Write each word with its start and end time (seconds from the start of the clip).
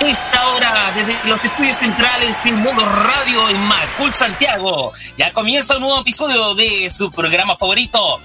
Esta 0.00 0.48
hora, 0.48 0.92
desde 0.94 1.28
los 1.28 1.44
estudios 1.44 1.76
centrales 1.76 2.34
de 2.42 2.52
Modo 2.52 2.86
Radio 2.86 3.48
en 3.50 3.60
Macul, 3.64 4.14
Santiago, 4.14 4.92
ya 5.18 5.30
comienza 5.32 5.74
un 5.74 5.82
nuevo 5.82 6.00
episodio 6.00 6.54
de 6.54 6.88
su 6.88 7.10
programa 7.10 7.54
favorito, 7.56 8.18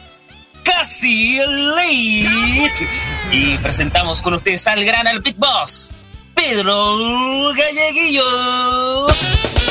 Casi 0.63 1.37
Late. 1.37 2.87
Y 3.31 3.57
presentamos 3.57 4.21
con 4.21 4.35
ustedes 4.35 4.65
al 4.67 4.85
gran, 4.85 5.05
al 5.05 5.19
Big 5.19 5.35
Boss, 5.35 5.91
Pedro 6.33 7.53
Galleguillos. 7.53 9.64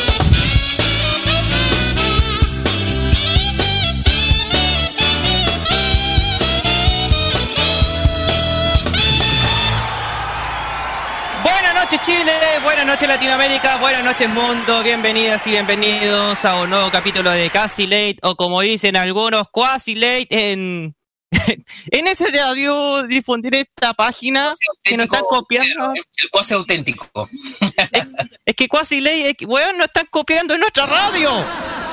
Chile, 12.05 12.33
buenas 12.63 12.85
noches 12.87 13.09
Latinoamérica, 13.09 13.77
buenas 13.79 14.03
noches 14.05 14.29
mundo, 14.29 14.83
bienvenidas 14.83 15.47
y 15.47 15.51
bienvenidos 15.53 16.45
a 16.45 16.61
un 16.61 16.69
nuevo 16.71 16.91
capítulo 16.91 17.31
de 17.31 17.49
Casi 17.49 17.87
Late 17.87 18.17
o 18.23 18.37
como 18.37 18.61
dicen 18.61 18.97
algunos, 18.97 19.49
Quasi 19.51 19.95
Late 19.95 20.27
en, 20.53 20.95
en 21.31 22.07
ese 22.07 22.31
de 22.31 22.41
audio 22.41 23.05
difundir 23.05 23.55
esta 23.55 23.95
página 23.95 24.55
que 24.83 24.97
nos 24.99 25.05
están 25.07 25.23
copiando. 25.29 25.95
El 25.95 26.31
cuasi 26.31 26.53
auténtico. 26.55 27.29
Es, 27.61 28.07
es 28.45 28.55
que 28.55 28.69
Quasi 28.69 29.01
Late, 29.01 29.31
es 29.31 29.37
que, 29.39 29.47
weón, 29.47 29.79
nos 29.79 29.87
están 29.87 30.07
copiando 30.11 30.55
en 30.55 30.61
nuestra 30.61 30.85
radio. 30.87 31.31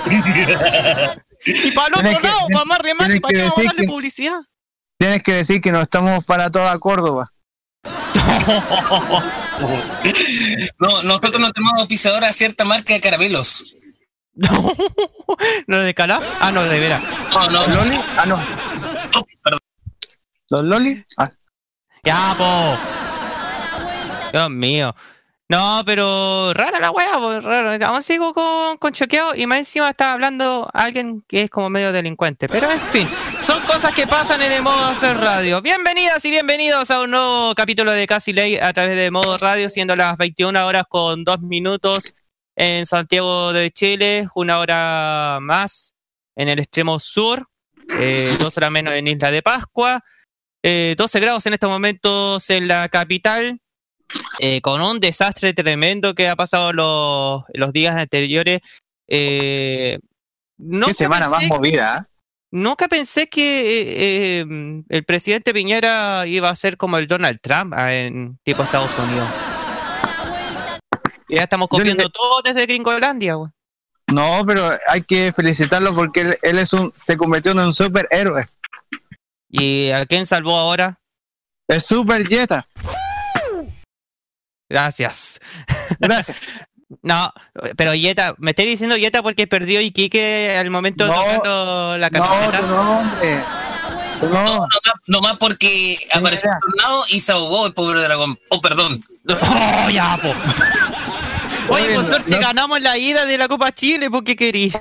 y 1.46 1.72
para 1.72 1.88
el 1.88 1.94
otro 1.94 2.02
Tienes 2.02 2.20
que- 2.20 2.28
lado, 2.28 2.48
para 2.52 2.66
más 2.66 2.80
remate, 2.80 3.22
para 3.22 3.34
que 3.34 3.40
vamos 3.44 3.58
a 3.60 3.64
darle 3.64 3.82
que- 3.82 3.88
publicidad. 3.88 4.40
Tienes 5.00 5.24
que 5.24 5.34
decir 5.34 5.62
que 5.62 5.72
no 5.72 5.82
estamos 5.82 6.26
para 6.26 6.50
toda 6.52 6.78
Córdoba. 6.80 7.32
No, 10.80 11.04
nosotros 11.04 11.40
no 11.40 11.52
tenemos 11.52 11.74
auspiciadora 11.80 12.28
a 12.30 12.34
cierta 12.34 12.66
marca 12.66 12.94
de 12.94 13.02
caramelos. 13.02 13.76
No, 14.34 14.74
¿No 15.68 15.80
de 15.82 15.94
Calaf? 15.94 16.24
Ah, 16.40 16.52
no, 16.54 16.64
de 16.64 16.80
veras. 16.80 17.02
No, 17.34 17.50
no, 17.50 17.68
¿Los 17.68 17.76
Loli? 17.76 18.00
Ah, 18.18 18.26
no. 18.26 18.36
Oh, 19.16 19.26
perdón. 19.44 19.60
¿Los 20.50 20.64
Loli? 20.64 21.06
Ah, 21.18 21.30
Ya, 22.04 22.34
po. 22.38 22.78
Dios 24.32 24.50
mío. 24.50 24.96
No, 25.52 25.84
pero 25.86 26.54
rara 26.54 26.80
la 26.80 26.94
po, 26.94 27.42
raro. 27.42 27.86
Aún 27.86 28.02
sigo 28.02 28.34
con, 28.34 28.78
con 28.78 28.94
choqueado 28.94 29.36
y 29.36 29.46
más 29.48 29.58
encima 29.58 29.90
está 29.90 30.14
hablando 30.14 30.70
alguien 30.74 31.26
que 31.28 31.42
es 31.42 31.50
como 31.50 31.70
medio 31.70 31.92
delincuente. 31.92 32.48
Pero 32.48 32.72
en 32.72 32.80
fin, 32.80 33.10
son 33.46 33.62
cosas 33.64 33.92
que 33.92 34.08
pasan 34.08 34.42
en 34.42 34.54
el 34.54 34.62
modo 34.62 34.86
hacer 34.86 35.18
radio. 35.18 35.62
Bienvenidas 35.62 36.24
y 36.24 36.30
bienvenidos 36.30 36.90
a 36.90 37.02
un 37.02 37.12
nuevo 37.12 37.54
capítulo 37.54 37.92
de 37.92 38.08
Casi 38.08 38.32
Ley 38.32 38.56
a 38.60 38.72
través 38.72 38.96
de 38.96 39.12
modo 39.12 39.38
radio, 39.38 39.70
siendo 39.70 39.94
las 39.98 40.16
21 40.16 40.66
horas 40.66 40.86
con 40.88 41.26
2 41.26 41.42
minutos 41.42 42.16
en 42.56 42.86
Santiago 42.86 43.52
de 43.52 43.72
Chile, 43.72 44.30
una 44.36 44.58
hora 44.58 45.40
más 45.42 45.96
en 46.38 46.48
el 46.48 46.60
extremo 46.60 46.98
sur, 46.98 47.46
eh, 48.00 48.38
dos 48.40 48.56
horas 48.56 48.72
menos 48.72 48.94
en 48.94 49.06
Isla 49.06 49.32
de 49.32 49.42
Pascua. 49.42 50.02
Eh, 50.64 50.96
12 50.98 51.20
grados 51.20 51.46
en 51.46 51.56
estos 51.56 51.70
momentos 51.70 52.50
en 52.50 52.70
la 52.70 52.88
capital, 52.88 53.60
eh, 54.40 54.62
con 54.62 54.82
un 54.82 55.00
desastre 55.00 55.54
tremendo 55.54 56.16
que 56.16 56.30
ha 56.30 56.36
pasado 56.36 56.74
los, 56.74 57.44
los 57.54 57.74
días 57.74 57.96
anteriores. 57.96 58.62
Eh, 59.08 60.00
nunca 60.58 60.88
qué 60.88 60.94
semana 60.94 61.30
más 61.30 61.46
movida, 61.48 61.96
¿ah? 61.96 62.08
Nunca 62.54 62.90
pensé 62.90 63.28
que 63.28 63.62
eh, 63.62 64.42
eh, 64.42 64.84
el 64.90 65.04
presidente 65.06 65.54
Piñera 65.54 66.28
iba 66.28 66.50
a 66.50 66.56
ser 66.58 66.76
como 66.76 66.98
el 66.98 67.08
Donald 67.08 67.40
Trump 67.42 67.74
ah, 67.74 67.94
en 67.94 68.38
tipo 68.44 68.62
Estados 68.62 68.92
Unidos. 69.00 69.30
Ya 71.30 71.44
estamos 71.44 71.70
copiando 71.70 72.10
todo 72.10 72.42
desde 72.42 72.66
Gringolandia, 72.66 73.36
güey. 73.36 73.52
No, 74.12 74.44
pero 74.46 74.70
hay 74.90 75.02
que 75.02 75.32
felicitarlo 75.32 75.96
porque 75.96 76.22
él, 76.22 76.38
él 76.42 76.60
es 76.60 76.74
un, 76.74 76.92
se 76.98 77.16
convirtió 77.16 77.54
en 77.54 77.60
un 77.60 77.74
superhéroe. 77.74 78.44
¿Y 79.48 79.92
a 79.92 80.06
quién 80.06 80.26
salvó 80.26 80.58
ahora? 80.58 81.00
Es 81.70 81.86
super 81.86 82.28
Jetta. 82.28 82.68
Gracias. 84.72 85.40
Gracias. 86.00 86.38
No, 87.04 87.32
pero 87.78 87.96
Yeta, 87.96 88.36
me 88.38 88.50
estoy 88.52 88.66
diciendo 88.66 88.98
Yeta 88.98 89.24
porque 89.24 89.48
perdió 89.48 89.80
Iquique 89.80 90.58
al 90.60 90.70
momento 90.70 91.08
No, 91.08 91.14
tocando 91.14 91.96
la 91.98 92.10
no, 92.10 92.20
camiseta. 92.20 92.60
tu 92.60 92.68
nombre. 92.68 93.44
Tu 94.20 94.26
No, 94.28 94.34
nombre. 94.34 94.52
nomás, 94.52 94.70
nomás 95.08 95.38
porque 95.40 95.98
apareció 96.14 96.50
un 96.50 96.60
tornado 96.60 97.06
y 97.08 97.22
se 97.22 97.32
ahogó 97.32 97.66
el 97.68 97.74
pobre 97.74 98.02
dragón. 98.02 98.38
Oh, 98.50 98.60
perdón. 98.60 99.02
¡Oh, 99.30 99.90
ya, 99.90 100.18
po! 100.22 100.34
Oye, 101.74 101.86
Oye, 101.86 101.96
por 101.96 102.04
no- 102.04 102.10
suerte 102.10 102.30
no- 102.32 102.40
ganamos 102.42 102.82
la 102.82 102.98
ida 102.98 103.26
de 103.26 103.38
la 103.38 103.48
Copa 103.48 103.72
Chile, 103.72 104.10
porque 104.12 104.36
querí? 104.36 104.74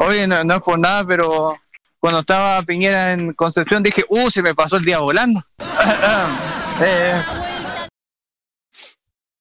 Oye, 0.00 0.26
no, 0.26 0.42
no 0.42 0.56
es 0.56 0.60
por 0.60 0.76
nada, 0.76 1.04
pero 1.06 1.56
cuando 2.00 2.18
estaba 2.18 2.60
Piñera 2.62 3.12
en 3.12 3.32
Concepción 3.32 3.80
dije, 3.84 4.02
uh, 4.08 4.28
se 4.28 4.42
me 4.42 4.56
pasó 4.56 4.76
el 4.78 4.84
día 4.84 4.98
volando. 4.98 5.40
Eh, 6.80 7.22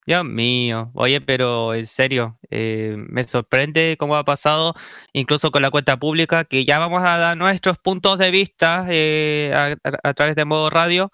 Dios 0.06 0.26
mío. 0.26 0.92
Oye, 0.96 1.22
pero 1.22 1.74
en 1.74 1.88
serio, 1.88 2.38
eh, 2.50 2.96
me 2.98 3.24
sorprende 3.24 3.96
cómo 3.98 4.16
ha 4.18 4.26
pasado, 4.26 4.74
incluso 5.14 5.50
con 5.52 5.62
la 5.62 5.70
cuenta 5.72 5.98
pública, 5.98 6.44
que 6.44 6.66
ya 6.66 6.80
vamos 6.80 7.04
a 7.04 7.18
dar 7.18 7.38
nuestros 7.38 7.78
puntos 7.78 8.18
de 8.18 8.32
vista 8.32 8.86
eh, 8.90 9.52
a, 9.56 9.76
a- 9.88 10.10
a 10.10 10.14
través 10.14 10.36
de 10.36 10.46
modo 10.46 10.70
radio. 10.70 11.10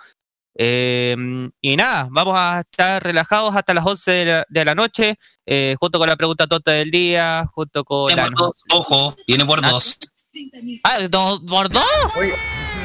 Eh, 0.62 1.16
y 1.62 1.76
nada, 1.78 2.08
vamos 2.12 2.34
a 2.38 2.62
estar 2.62 3.02
relajados 3.02 3.56
hasta 3.56 3.74
las 3.74 3.86
11 3.86 4.12
de 4.12 4.26
la, 4.26 4.46
de 4.50 4.66
la 4.66 4.76
noche, 4.76 5.16
eh, 5.46 5.76
junto 5.80 6.00
con 6.00 6.10
la 6.10 6.18
pregunta 6.18 6.48
tonta 6.48 6.72
del 6.72 6.92
día, 6.92 7.46
junto 7.54 7.84
con 7.86 8.08
Viene 8.08 8.24
la... 8.24 8.28
por 8.30 8.36
dos. 8.38 8.56
Ojo, 8.74 9.16
viene 9.28 9.46
por 9.46 9.60
Ah. 9.64 9.70
dos. 9.72 9.98
Ah, 10.84 10.98
¿dos 11.10 11.42
por 11.48 11.70
dos? 11.70 11.84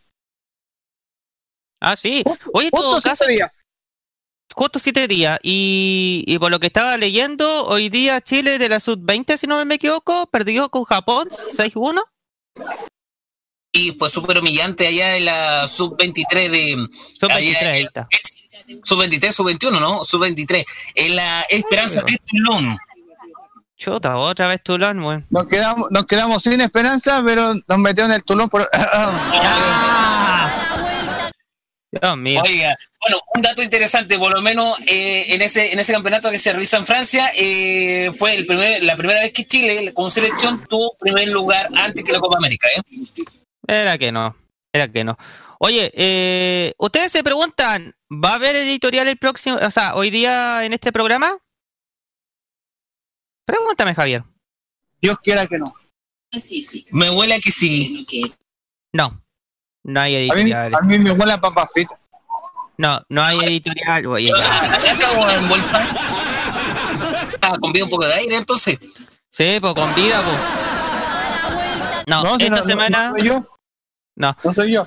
Ah, 1.82 1.98
sí. 1.98 2.24
Oye, 2.54 2.68
en 2.68 2.72
todo 2.72 3.02
caso, 3.02 3.26
días. 3.26 3.66
Justo 4.56 4.80
siete 4.80 5.08
días. 5.08 5.40
Y, 5.44 6.24
y 6.28 6.40
por 6.40 6.52
lo 6.52 6.60
que 6.60 6.68
estaba 6.68 6.98
leyendo, 6.98 7.66
hoy 7.66 7.90
día 7.90 8.22
Chile 8.22 8.58
de 8.58 8.70
la 8.70 8.80
Sub-20, 8.80 9.38
si 9.38 9.48
no 9.48 9.64
me 9.66 9.76
equivoco, 9.76 10.28
perdió 10.28 10.70
con 10.70 10.84
Japón 10.84 11.30
6-1. 11.30 12.02
Y 13.72 13.92
pues 13.94 14.12
súper 14.12 14.40
humillante 14.40 14.88
allá 14.88 15.16
en 15.16 15.26
la 15.26 15.68
sub-23 15.68 16.50
de... 16.50 16.88
Sub-23, 17.20 17.32
allá 17.32 17.70
ahí 17.72 17.84
está. 17.84 18.08
Sub-23, 18.84 19.32
sub-21, 19.32 19.80
¿no? 19.80 20.04
Sub-23. 20.04 20.66
En 20.96 21.16
la 21.16 21.42
Esperanza 21.50 22.02
de 22.02 22.20
Toulon. 22.26 22.78
Chuta, 23.80 24.18
otra 24.18 24.50
vez 24.50 24.62
Tulón, 24.62 25.00
weón. 25.00 25.26
Nos 25.30 25.46
quedamos, 25.46 25.88
nos 25.90 26.06
quedamos 26.06 26.44
sin 26.44 26.60
esperanza, 26.60 27.24
pero 27.26 27.54
nos 27.54 27.78
metió 27.78 28.04
en 28.04 28.12
el 28.12 28.22
tulón 28.26 28.50
por. 28.50 28.70
Dios 31.92 32.18
mío. 32.18 32.42
Oiga, 32.46 32.78
bueno, 33.02 33.22
un 33.36 33.42
dato 33.42 33.64
interesante, 33.64 34.18
por 34.20 34.34
lo 34.34 34.42
menos 34.42 34.80
eh, 34.88 35.34
en 35.34 35.42
ese 35.42 35.74
en 35.74 35.80
ese 35.80 35.94
campeonato 35.94 36.30
que 36.30 36.38
se 36.38 36.52
realiza 36.52 36.78
en 36.78 36.86
Francia, 36.86 37.32
eh, 37.36 38.12
fue 38.18 38.36
el 38.36 38.46
primer, 38.46 38.84
la 38.84 38.96
primera 38.96 39.22
vez 39.22 39.34
que 39.34 39.46
Chile, 39.46 39.94
como 39.94 40.12
selección, 40.12 40.66
tuvo 40.68 40.96
primer 41.00 41.30
lugar 41.30 41.68
antes 41.76 42.04
que 42.04 42.12
la 42.12 42.20
Copa 42.20 42.38
América. 42.38 42.68
¿eh? 42.76 42.82
Era 43.68 43.98
que 43.98 44.12
no. 44.12 44.36
Era 44.72 44.88
que 44.88 45.04
no. 45.04 45.18
Oye, 45.60 45.92
eh, 45.96 46.74
ustedes 46.78 47.12
se 47.12 47.24
preguntan, 47.24 47.96
¿va 48.10 48.32
a 48.32 48.36
haber 48.36 48.56
editorial 48.56 49.08
el 49.08 49.18
próximo, 49.18 49.58
o 49.62 49.72
sea, 49.72 49.96
hoy 49.96 50.10
día 50.10 50.64
en 50.66 50.74
este 50.74 50.92
programa? 50.92 51.38
Pregúntame, 53.46 53.96
Javier. 53.96 54.24
Dios 55.02 55.18
quiera 55.24 55.48
que 55.48 55.58
no. 55.58 55.66
Sí, 56.32 56.62
sí. 56.62 56.86
Me 56.92 57.10
huele 57.10 57.34
a 57.34 57.40
que 57.40 57.52
sí. 57.52 58.06
No. 58.94 59.22
No 59.90 60.02
hay 60.02 60.16
A 60.30 60.34
mí, 60.36 60.42
editorial. 60.42 60.76
a 60.76 60.82
mí 60.82 61.00
me 61.00 61.12
huele 61.12 61.34
a 61.34 61.42
papas 61.42 61.66
fritas. 61.74 61.98
No, 62.78 63.02
no 63.10 63.24
hay 63.24 63.40
editorial. 63.40 64.06
En 64.06 65.50
bolsa. 65.50 65.84
Ah, 67.42 67.56
con 67.60 67.72
vida 67.74 67.86
un 67.86 67.90
poco 67.90 68.06
de 68.06 68.14
aire, 68.14 68.36
entonces. 68.38 68.78
Sí, 69.32 69.58
pues 69.60 69.74
con 69.74 69.94
vida, 69.96 70.22
pues. 70.22 70.38
No, 72.08 72.36
esta 72.38 72.50
no- 72.58 72.64
semana. 72.64 73.08
No, 73.08 73.12
soy 73.14 73.24
yo. 73.28 73.46
No. 74.16 74.36
No 74.44 74.54
soy 74.54 74.72
yo. 74.74 74.86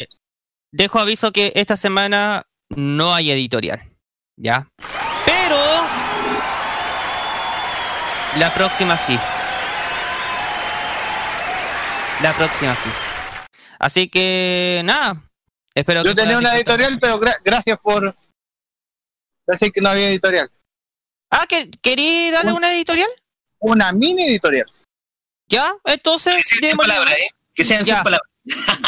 Dejo 0.71 1.01
aviso 1.01 1.33
que 1.33 1.53
esta 1.57 1.77
semana 1.77 2.45
no 2.69 3.13
hay 3.15 3.31
editorial. 3.33 3.83
¿Ya? 4.37 4.69
Pero. 5.27 5.57
La 8.39 8.55
próxima 8.55 8.97
sí. 8.97 9.19
La 12.23 12.33
próxima 12.35 12.77
sí. 12.77 12.89
Así 13.83 14.09
que 14.09 14.81
nada. 14.85 15.21
Espero 15.75 16.05
Yo 16.05 16.11
que 16.15 16.21
tenía 16.23 16.39
una 16.39 16.55
editorial, 16.55 16.99
pero 17.01 17.19
gra- 17.19 17.37
gracias 17.45 17.79
por 17.83 18.15
decir 19.47 19.73
que 19.73 19.81
no 19.81 19.89
había 19.91 20.09
editorial. 20.09 20.49
Ah, 21.31 21.47
¿que 21.49 21.69
¿querí 21.83 22.31
darle 22.31 22.53
Un- 22.53 22.59
una 22.59 22.73
editorial? 22.73 23.09
Una 23.59 23.93
mini 23.93 24.23
editorial. 24.25 24.71
¿Ya? 25.49 25.75
Entonces, 25.85 26.37
Que 26.37 26.43
sean 26.45 26.59
100 26.61 26.71
démosle- 26.73 26.87
palabras, 26.89 27.15
¿eh? 27.15 27.27
Que 27.55 27.65
sean 27.65 27.85
100 27.85 27.97
Ya. 27.97 28.03
palabras. 28.05 28.29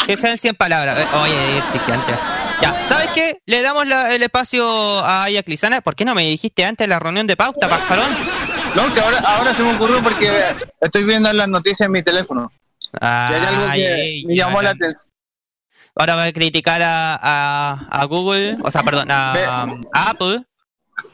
Que 0.05 0.15
sean 0.17 0.37
100 0.37 0.55
palabras. 0.55 0.97
Eh, 0.99 1.07
Oye, 1.15 1.57
exigente. 1.57 2.13
Ya, 2.61 2.85
¿sabes 2.87 3.07
qué? 3.13 3.41
Le 3.45 3.61
damos 3.61 3.85
la- 3.87 4.13
el 4.15 4.23
espacio 4.23 4.65
a 5.03 5.23
Aya 5.25 5.43
Clisana. 5.43 5.81
¿Por 5.81 5.95
qué 5.95 6.05
no 6.05 6.15
me 6.15 6.25
dijiste 6.25 6.63
antes 6.63 6.85
de 6.85 6.89
la 6.89 6.99
reunión 6.99 7.27
de 7.27 7.35
pauta, 7.35 7.67
Pascualón? 7.67 8.09
No, 8.75 8.93
que 8.93 8.99
ahora, 9.01 9.17
ahora 9.19 9.53
se 9.53 9.63
me 9.63 9.73
ocurrió 9.75 10.01
porque 10.01 10.31
estoy 10.79 11.03
viendo 11.03 11.31
las 11.33 11.47
noticias 11.49 11.81
en 11.87 11.91
mi 11.91 12.01
teléfono. 12.03 12.51
Y 13.01 13.05
hay 13.05 13.45
algo 13.45 13.65
que 13.65 13.71
Ay, 13.71 14.25
me 14.25 14.35
llamó 14.35 14.61
la 14.61 14.71
atención. 14.71 15.11
Ahora 15.95 16.15
va 16.15 16.23
a 16.25 16.33
criticar 16.33 16.81
a, 16.81 17.15
a, 17.15 17.87
a 17.89 18.05
Google, 18.05 18.57
o 18.61 18.69
sea, 18.69 18.83
perdón, 18.83 19.09
a, 19.11 19.65
Apple, 19.93 20.43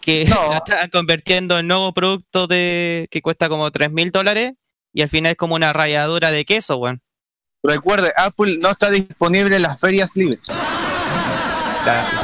que 0.01 0.25
No. 0.25 0.53
está 0.65 0.87
convirtiendo 0.89 1.59
en 1.59 1.67
nuevo 1.67 1.93
producto 1.93 2.47
de 2.47 3.07
que 3.11 3.21
cuesta 3.21 3.47
como 3.47 3.69
3 3.69 3.91
mil 3.91 4.11
dólares 4.11 4.53
y 4.91 5.03
al 5.03 5.09
final 5.09 5.31
es 5.31 5.37
como 5.37 5.55
una 5.55 5.71
ralladura 5.71 6.31
de 6.31 6.45
queso, 6.45 6.77
weón. 6.77 7.01
Recuerde, 7.63 8.11
Apple 8.17 8.57
no 8.59 8.71
está 8.71 8.89
disponible 8.89 9.55
en 9.55 9.61
las 9.61 9.79
ferias 9.79 10.15
libres. 10.15 10.41
Gracias. 11.85 12.21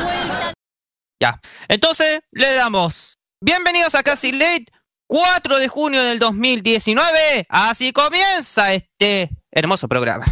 Ya. 1.19 1.39
Entonces, 1.67 2.21
le 2.31 2.53
damos 2.53 3.17
bienvenidos 3.39 3.93
a 3.93 4.01
Casi 4.01 4.31
Late, 4.31 4.65
4 5.07 5.59
de 5.59 5.67
junio 5.69 6.03
del 6.03 6.19
2019. 6.19 7.45
Así 7.49 7.91
comienza 7.93 8.73
este 8.73 9.29
hermoso 9.51 9.87
programa. 9.87 10.25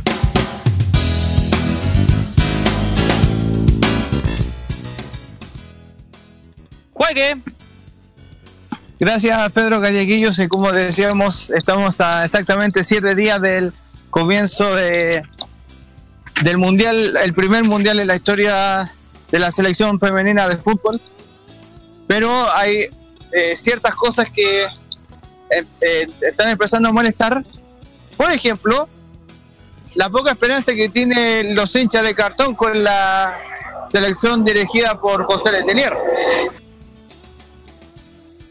Juegue. 6.92 7.42
Gracias, 9.00 9.52
Pedro 9.52 9.80
Galleguillos. 9.80 10.40
Y 10.40 10.48
como 10.48 10.72
decíamos, 10.72 11.50
estamos 11.50 12.00
a 12.02 12.24
exactamente 12.24 12.84
siete 12.84 13.16
días 13.16 13.42
del 13.42 13.74
comienzo 14.10 14.76
de, 14.76 15.24
del 16.44 16.58
mundial, 16.58 17.18
el 17.24 17.34
primer 17.34 17.64
mundial 17.66 18.00
en 18.00 18.08
la 18.08 18.16
historia 18.16 18.94
de 19.32 19.40
la 19.40 19.52
selección 19.52 20.00
femenina 20.00 20.48
de 20.48 20.58
fútbol. 20.58 21.02
Pero 22.08 22.30
hay 22.54 22.88
eh, 23.36 23.54
ciertas 23.58 23.94
cosas 23.96 24.32
que 24.32 24.64
eh, 24.64 25.66
eh, 25.82 26.08
están 26.22 26.50
empezando 26.50 26.88
a 26.88 26.94
molestar. 26.94 27.46
Por 28.16 28.32
ejemplo, 28.32 28.88
la 29.96 30.10
poca 30.10 30.32
esperanza 30.32 30.74
que 30.74 30.88
tienen 30.88 31.54
los 31.54 31.76
hinchas 31.76 32.04
de 32.04 32.16
cartón 32.16 32.56
con 32.56 32.82
la 32.82 33.38
selección 33.92 34.46
dirigida 34.46 34.98
por 35.02 35.26
José 35.26 35.52
Letelier 35.52 35.94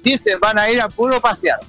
dicen 0.03 0.39
van 0.39 0.59
a 0.59 0.69
ir 0.71 0.83
a 0.83 0.89
puro 0.91 1.19
pasear. 1.19 1.61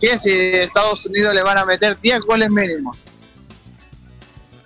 Que 0.00 0.16
si 0.16 0.30
Estados 0.30 1.06
Unidos 1.06 1.34
le 1.34 1.42
van 1.42 1.58
a 1.58 1.64
meter 1.64 1.98
10 2.00 2.20
goles 2.20 2.50
mínimo. 2.50 2.96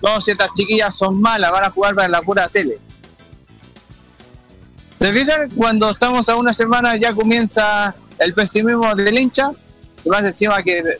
No, 0.02 0.20
si 0.20 0.32
estas 0.32 0.52
chiquillas 0.52 0.94
son 0.94 1.18
malas, 1.18 1.50
van 1.50 1.64
a 1.64 1.70
jugar 1.70 1.94
para 1.94 2.08
la 2.08 2.20
pura 2.20 2.48
tele. 2.48 2.78
¿Se 4.98 5.12
fijan? 5.12 5.50
Cuando 5.50 5.90
estamos 5.90 6.28
a 6.28 6.36
una 6.36 6.52
semana 6.52 6.96
ya 6.96 7.14
comienza 7.14 7.94
el 8.18 8.34
pesimismo 8.34 8.94
del 8.94 9.16
hincha, 9.16 9.52
y 10.04 10.08
más 10.08 10.24
encima 10.24 10.62
que 10.62 10.98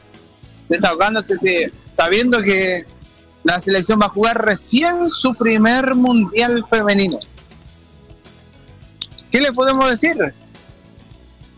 desahogándose, 0.69 1.73
sabiendo 1.93 2.41
que 2.43 2.87
la 3.43 3.59
selección 3.59 4.01
va 4.01 4.07
a 4.07 4.11
jugar 4.11 4.45
recién 4.45 5.11
su 5.11 5.35
primer 5.35 5.95
mundial 5.95 6.65
femenino. 6.71 7.19
¿Qué 9.31 9.41
le 9.41 9.53
podemos 9.53 9.91
decir? 9.91 10.17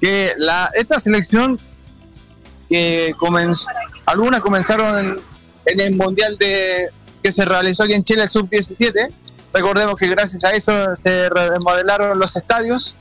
Que 0.01 0.33
la, 0.39 0.71
esta 0.75 0.99
selección 0.99 1.61
que 2.71 3.15
comenzó, 3.19 3.69
algunas 4.07 4.41
comenzaron 4.41 4.99
en, 4.99 5.21
en 5.67 5.81
el 5.81 5.97
mundial 5.97 6.39
de 6.39 6.89
que 7.23 7.33
se 7.33 7.45
realizó 7.45 7.85
aquí 7.85 7.93
en 7.93 8.05
Chile, 8.05 8.23
el 8.23 8.29
sub-17. 8.31 9.13
Recordemos 9.53 9.97
que 9.97 10.09
gracias 10.09 10.45
a 10.45 10.51
eso 10.51 10.95
se 10.95 11.29
remodelaron 11.29 12.19
los 12.19 12.37
estadios 12.37 12.97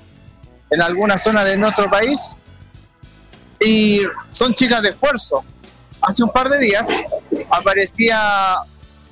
en 0.70 0.82
algunas 0.82 1.24
zonas 1.24 1.46
de 1.46 1.58
nuestro 1.58 1.89
país 1.89 2.38
y 3.60 4.01
son 4.32 4.53
chicas 4.53 4.82
de 4.82 4.89
esfuerzo. 4.89 5.44
Hace 6.01 6.24
un 6.24 6.32
par 6.32 6.50
de 6.50 6.60
días 6.60 6.89
aparecía 7.51 8.20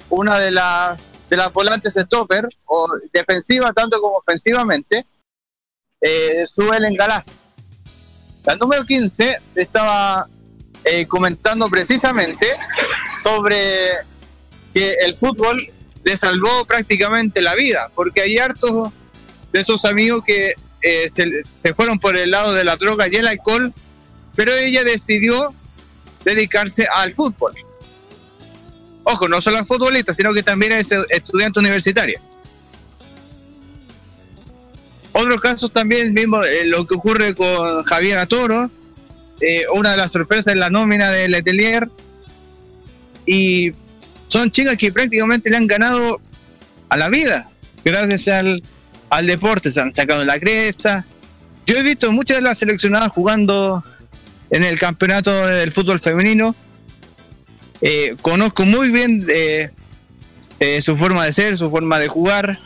una 0.09 0.39
de, 0.39 0.51
las 0.51 0.99
de 1.29 1.37
las 1.37 1.51
volantes 1.51 1.93
de 1.93 2.05
topper, 2.05 2.47
o 2.65 2.87
defensiva 3.13 3.73
tanto 3.73 3.99
como 3.99 4.17
ofensivamente, 4.17 5.05
eh, 6.01 6.45
Suelen 6.47 6.93
Galás. 6.93 7.27
La 8.45 8.55
número 8.55 8.85
15 8.85 9.41
estaba 9.55 10.27
eh, 10.85 11.05
comentando 11.07 11.69
precisamente 11.69 12.47
sobre 13.19 13.65
que 14.73 14.91
el 15.05 15.15
fútbol 15.15 15.73
le 16.07 16.15
salvó 16.15 16.63
prácticamente 16.65 17.41
la 17.41 17.53
vida, 17.53 17.91
porque 17.93 18.21
hay 18.21 18.37
hartos 18.37 18.93
de 19.51 19.59
esos 19.59 19.83
amigos 19.83 20.21
que 20.25 20.53
eh, 20.81 21.09
se, 21.09 21.43
se 21.61 21.73
fueron 21.73 21.99
por 21.99 22.15
el 22.15 22.31
lado 22.31 22.53
de 22.53 22.63
la 22.63 22.77
droga 22.77 23.07
y 23.11 23.15
el 23.17 23.27
alcohol, 23.27 23.73
pero 24.33 24.53
ella 24.53 24.85
decidió 24.85 25.53
dedicarse 26.23 26.87
al 26.95 27.13
fútbol. 27.13 27.51
Ojo, 29.03 29.27
no 29.27 29.41
solo 29.41 29.57
al 29.57 29.65
futbolista, 29.65 30.13
sino 30.13 30.33
que 30.33 30.43
también 30.43 30.71
es 30.71 30.93
estudiante 31.09 31.59
universitaria. 31.59 32.21
otros 35.11 35.41
casos 35.41 35.73
también 35.73 36.13
mismo 36.13 36.41
eh, 36.41 36.67
lo 36.67 36.85
que 36.85 36.95
ocurre 36.95 37.35
con 37.35 37.83
Javier 37.83 38.19
Atoro, 38.19 38.71
eh, 39.41 39.63
una 39.73 39.91
de 39.91 39.97
las 39.97 40.13
sorpresas 40.13 40.53
es 40.53 40.59
la 40.59 40.69
nómina 40.69 41.11
de 41.11 41.27
Letelier. 41.27 41.89
Y 43.25 43.73
son 44.27 44.51
chicas 44.51 44.77
que 44.77 44.91
prácticamente 44.91 45.49
le 45.49 45.57
han 45.57 45.67
ganado 45.67 46.21
a 46.89 46.97
la 46.97 47.09
vida, 47.09 47.49
gracias 47.83 48.27
al, 48.27 48.61
al 49.09 49.27
deporte, 49.27 49.71
se 49.71 49.81
han 49.81 49.93
sacado 49.93 50.23
la 50.25 50.39
cresta. 50.39 51.05
Yo 51.65 51.77
he 51.77 51.83
visto 51.83 52.11
muchas 52.11 52.37
de 52.37 52.43
las 52.43 52.57
seleccionadas 52.57 53.11
jugando 53.11 53.83
en 54.49 54.63
el 54.63 54.79
campeonato 54.79 55.47
del 55.47 55.71
fútbol 55.71 55.99
femenino. 55.99 56.55
Eh, 57.81 58.15
conozco 58.21 58.65
muy 58.65 58.91
bien 58.91 59.25
eh, 59.29 59.71
su 60.81 60.97
forma 60.97 61.25
de 61.25 61.33
ser, 61.33 61.57
su 61.57 61.69
forma 61.69 61.99
de 61.99 62.07
jugar. 62.07 62.59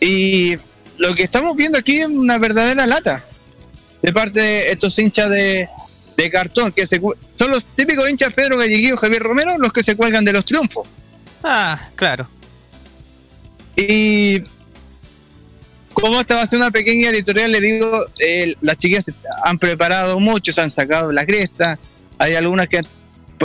Y 0.00 0.56
lo 0.98 1.14
que 1.14 1.22
estamos 1.22 1.56
viendo 1.56 1.78
aquí 1.78 1.98
es 1.98 2.08
una 2.08 2.38
verdadera 2.38 2.86
lata 2.86 3.24
de 4.02 4.12
parte 4.12 4.40
de 4.40 4.70
estos 4.70 4.98
hinchas 4.98 5.28
de, 5.28 5.68
cartón, 6.28 6.72
que 6.72 6.86
se, 6.86 7.00
son 7.36 7.50
los 7.50 7.64
típicos 7.76 8.10
hinchas 8.10 8.32
Pedro 8.32 8.58
Galleguillo, 8.58 8.96
Javier 8.96 9.22
Romero, 9.22 9.56
los 9.58 9.72
que 9.72 9.82
se 9.82 9.94
cuelgan 9.94 10.24
de 10.24 10.32
los 10.32 10.44
triunfos. 10.44 10.88
Ah, 11.44 11.78
claro. 11.94 12.28
Y 13.76 14.42
como 15.92 16.20
esta 16.20 16.36
va 16.36 16.42
a 16.42 16.46
ser 16.46 16.58
una 16.58 16.70
pequeña 16.70 17.10
editorial, 17.10 17.52
le 17.52 17.60
digo, 17.60 18.06
eh, 18.18 18.54
las 18.60 18.76
chiquillas 18.78 19.06
han 19.44 19.58
preparado 19.58 20.18
mucho, 20.18 20.52
se 20.52 20.60
han 20.60 20.70
sacado 20.70 21.12
la 21.12 21.24
cresta, 21.24 21.78
hay 22.18 22.34
algunas 22.34 22.68
que... 22.68 22.80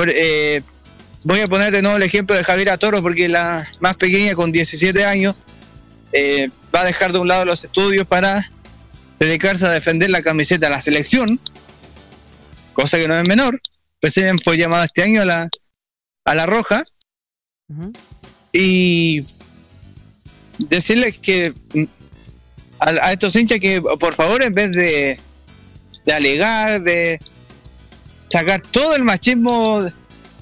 Eh, 0.08 0.62
voy 1.24 1.40
a 1.40 1.48
poner 1.48 1.72
de 1.72 1.82
nuevo 1.82 1.98
el 1.98 2.04
ejemplo 2.04 2.36
de 2.36 2.44
Javier 2.44 2.70
Atoro, 2.70 3.02
porque 3.02 3.28
la 3.28 3.68
más 3.80 3.96
pequeña, 3.96 4.36
con 4.36 4.52
17 4.52 5.06
años, 5.06 5.36
eh, 6.14 6.50
va 6.74 6.82
a 6.82 6.86
dejar 6.86 7.12
de 7.12 7.20
un 7.20 7.28
lado 7.28 7.46
los 7.46 7.64
estudios 7.64 8.06
para 8.06 8.50
dedicarse 9.20 9.66
a 9.66 9.70
defender 9.70 10.10
la 10.10 10.22
camiseta 10.22 10.68
de 10.68 10.76
la 10.76 10.82
selección, 10.82 11.40
cosa 12.76 12.98
que 12.98 13.08
no 13.08 13.18
es 13.18 13.28
menor. 13.28 13.60
Ella 14.02 14.34
fue 14.44 14.58
llamada 14.58 14.86
este 14.86 15.02
año 15.02 15.22
a 15.22 15.26
la, 15.26 15.50
a 16.26 16.36
la 16.36 16.46
roja. 16.46 16.84
Y 18.54 19.26
decirles 20.60 21.18
que 21.18 21.54
a, 22.80 23.12
estos 23.12 23.36
hinchas 23.36 23.60
que 23.60 23.82
por 23.82 24.14
favor 24.14 24.44
en 24.44 24.54
vez 24.54 24.72
de, 24.72 25.20
de 26.06 26.14
alegar, 26.14 26.84
de 26.84 27.20
sacar 28.32 28.62
todo 28.62 28.96
el 28.96 29.04
machismo 29.04 29.92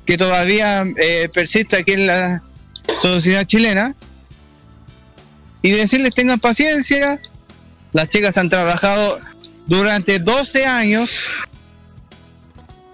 que 0.06 0.18
todavía 0.18 0.86
eh, 0.98 1.30
persiste 1.34 1.78
aquí 1.78 1.94
en 1.94 2.08
la 2.08 2.44
sociedad 3.00 3.46
chilena, 3.46 3.96
y 5.64 5.72
decirles 5.72 6.14
tengan 6.14 6.40
paciencia. 6.40 7.20
Las 7.94 8.10
chicas 8.10 8.38
han 8.38 8.50
trabajado 8.50 9.20
durante 9.66 10.20
12 10.20 10.66
años. 10.66 11.32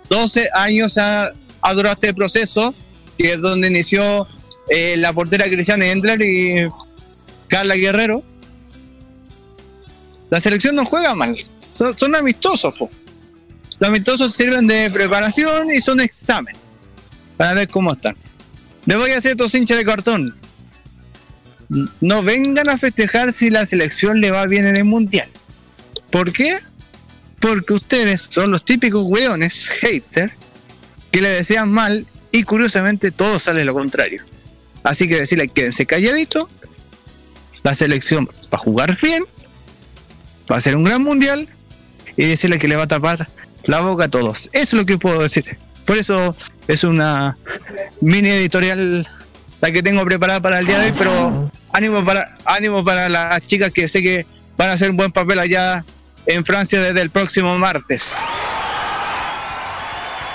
12 0.10 0.50
años 0.54 0.98
ha, 0.98 1.32
durado 1.74 1.94
este 1.94 2.14
proceso, 2.14 2.74
que 3.18 3.34
es 3.34 3.42
donde 3.42 3.68
inició 3.68 4.28
eh, 4.70 4.96
la 4.98 5.14
portera 5.14 5.46
Cristiana 5.46 5.88
Endler 5.88 6.22
y 6.22 6.70
Carla 7.48 7.76
Guerrero. 7.76 8.24
La 10.30 10.40
selección 10.40 10.76
no 10.76 10.86
juega 10.86 11.16
mal, 11.16 11.36
son, 11.98 12.16
amistosos. 12.16 12.74
Los 13.80 13.90
amistosos 13.90 14.34
sirven 14.34 14.68
de 14.68 14.92
preparación 14.92 15.72
y 15.72 15.80
son 15.80 16.00
examen 16.00 16.56
para 17.38 17.54
ver 17.54 17.68
cómo 17.68 17.92
están. 17.92 18.16
Le 18.86 18.96
voy 18.96 19.12
a 19.12 19.18
hacer 19.18 19.32
estos 19.32 19.54
hinchas 19.56 19.78
de 19.78 19.86
cartón 19.86 20.36
no 22.02 22.24
vengan 22.24 22.68
a 22.70 22.78
festejar 22.78 23.32
si 23.32 23.50
la 23.50 23.66
selección 23.66 24.22
le 24.22 24.32
va 24.32 24.46
bien 24.48 24.66
en 24.66 24.78
el 24.78 24.86
mundial. 24.86 25.30
¿Por 26.12 26.34
qué? 26.34 26.60
Porque 27.40 27.74
ustedes 27.74 28.28
son 28.30 28.52
los 28.52 28.66
típicos 28.66 29.04
weones, 29.06 29.70
haters, 29.70 30.34
que 31.12 31.22
le 31.22 31.30
desean 31.30 31.72
mal 31.72 32.06
y 32.32 32.44
curiosamente 32.44 33.12
todo 33.12 33.40
sale 33.40 33.64
lo 33.64 33.74
contrario. 33.74 34.24
Así 34.84 35.08
que 35.08 35.18
decirle 35.18 35.48
quédense 35.48 35.86
calladito, 35.86 36.50
la 37.64 37.74
selección 37.74 38.26
va 38.26 38.58
a 38.58 38.58
jugar 38.58 38.98
bien, 39.02 39.26
va 40.52 40.58
a 40.58 40.62
ser 40.62 40.76
un 40.76 40.84
gran 40.84 41.04
mundial 41.04 41.50
y 42.16 42.26
decirle 42.26 42.60
que 42.60 42.68
le 42.68 42.76
va 42.76 42.84
a 42.84 42.88
tapar 42.88 43.28
la 43.64 43.82
boca 43.82 44.06
a 44.06 44.08
todos. 44.10 44.50
Eso 44.54 44.62
es 44.62 44.74
lo 44.74 44.86
que 44.86 44.98
puedo 44.98 45.22
decir. 45.22 45.58
Por 45.86 45.98
eso 45.98 46.36
es 46.68 46.84
una 46.84 47.38
mini 48.02 48.30
editorial 48.30 49.08
la 49.62 49.72
que 49.72 49.84
tengo 49.84 50.04
preparada 50.06 50.42
para 50.42 50.60
el 50.60 50.66
día 50.66 50.80
de 50.80 50.88
hoy, 50.88 50.96
pero 50.98 51.52
ánimo 51.74 52.06
para, 52.06 52.38
ánimo 52.46 52.84
para 52.84 53.10
las 53.10 53.46
chicas 53.46 53.72
que 53.72 53.88
sé 53.88 54.02
que 54.02 54.26
van 54.58 54.70
a 54.70 54.74
hacer 54.74 54.90
un 54.90 54.98
buen 54.98 55.12
papel 55.12 55.40
allá 55.40 55.84
en 56.26 56.46
Francia 56.46 56.82
desde 56.82 57.02
el 57.02 57.10
próximo 57.10 57.58
martes. 57.58 58.16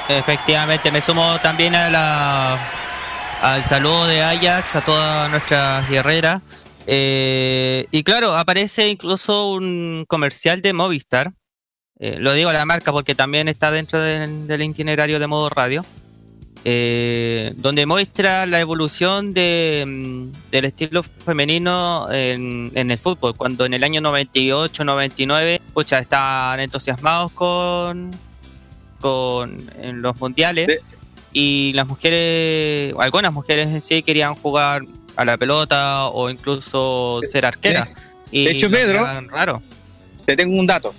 Efectivamente, 0.08 0.90
me 0.90 1.00
sumo 1.00 1.38
también 1.40 1.74
a 1.74 1.88
la, 1.88 2.58
al 3.42 3.64
saludo 3.66 4.06
de 4.06 4.22
Ajax, 4.22 4.76
a 4.76 4.80
todas 4.82 5.30
nuestras 5.30 5.88
guerreras. 5.88 6.42
Eh, 6.86 7.86
y 7.90 8.02
claro, 8.02 8.36
aparece 8.36 8.88
incluso 8.88 9.52
un 9.52 10.04
comercial 10.06 10.60
de 10.60 10.72
Movistar. 10.72 11.32
Eh, 11.98 12.16
lo 12.18 12.32
digo 12.34 12.50
a 12.50 12.52
la 12.52 12.66
marca 12.66 12.92
porque 12.92 13.14
también 13.14 13.48
está 13.48 13.70
dentro 13.70 14.00
del 14.00 14.62
itinerario 14.62 15.18
de 15.18 15.26
modo 15.26 15.48
radio 15.48 15.84
eh, 16.66 17.52
donde 17.56 17.84
muestra 17.84 18.46
la 18.46 18.58
evolución 18.58 19.34
de, 19.34 19.84
mm, 19.86 20.50
del 20.50 20.64
estilo 20.64 21.02
femenino 21.02 22.10
en, 22.10 22.72
el 22.74 22.98
fútbol, 22.98 23.36
cuando 23.36 23.66
en 23.66 23.74
el 23.74 23.84
año 23.84 24.00
98-99 24.00 25.60
estaban 26.00 26.60
entusiasmados 26.60 27.32
con, 27.32 28.12
con 28.98 29.58
en 29.82 30.00
los 30.00 30.18
mundiales 30.18 30.80
y 31.34 31.72
las 31.74 31.86
mujeres, 31.86 32.94
algunas 32.98 33.32
mujeres 33.32 33.66
en 33.66 33.82
sí 33.82 34.02
querían 34.02 34.34
jugar 34.34 34.86
a 35.16 35.24
la 35.26 35.36
pelota 35.36 36.06
o 36.06 36.30
incluso 36.30 37.20
ser 37.30 37.44
arqueras. 37.44 37.88
de 38.32 38.50
hecho, 38.50 38.70
Pedro, 38.70 39.04
raro. 39.28 39.62
te 40.24 40.34
tengo 40.34 40.58
un 40.58 40.66
dato. 40.66 40.94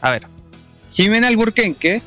A 0.00 0.10
ver. 0.10 0.26
Jimena 0.90 1.28
Alburquenque, 1.28 2.02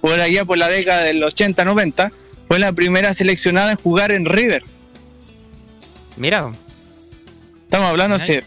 por 0.00 0.18
allá 0.20 0.44
por 0.44 0.58
la 0.58 0.68
década 0.68 1.02
del 1.02 1.22
80-90, 1.22 2.12
fue 2.52 2.58
la 2.58 2.74
primera 2.74 3.14
seleccionada 3.14 3.72
en 3.72 3.78
jugar 3.78 4.12
en 4.12 4.26
River. 4.26 4.62
Mira. 6.18 6.52
Estamos 7.64 7.88
hablando 7.88 8.16
hace 8.16 8.44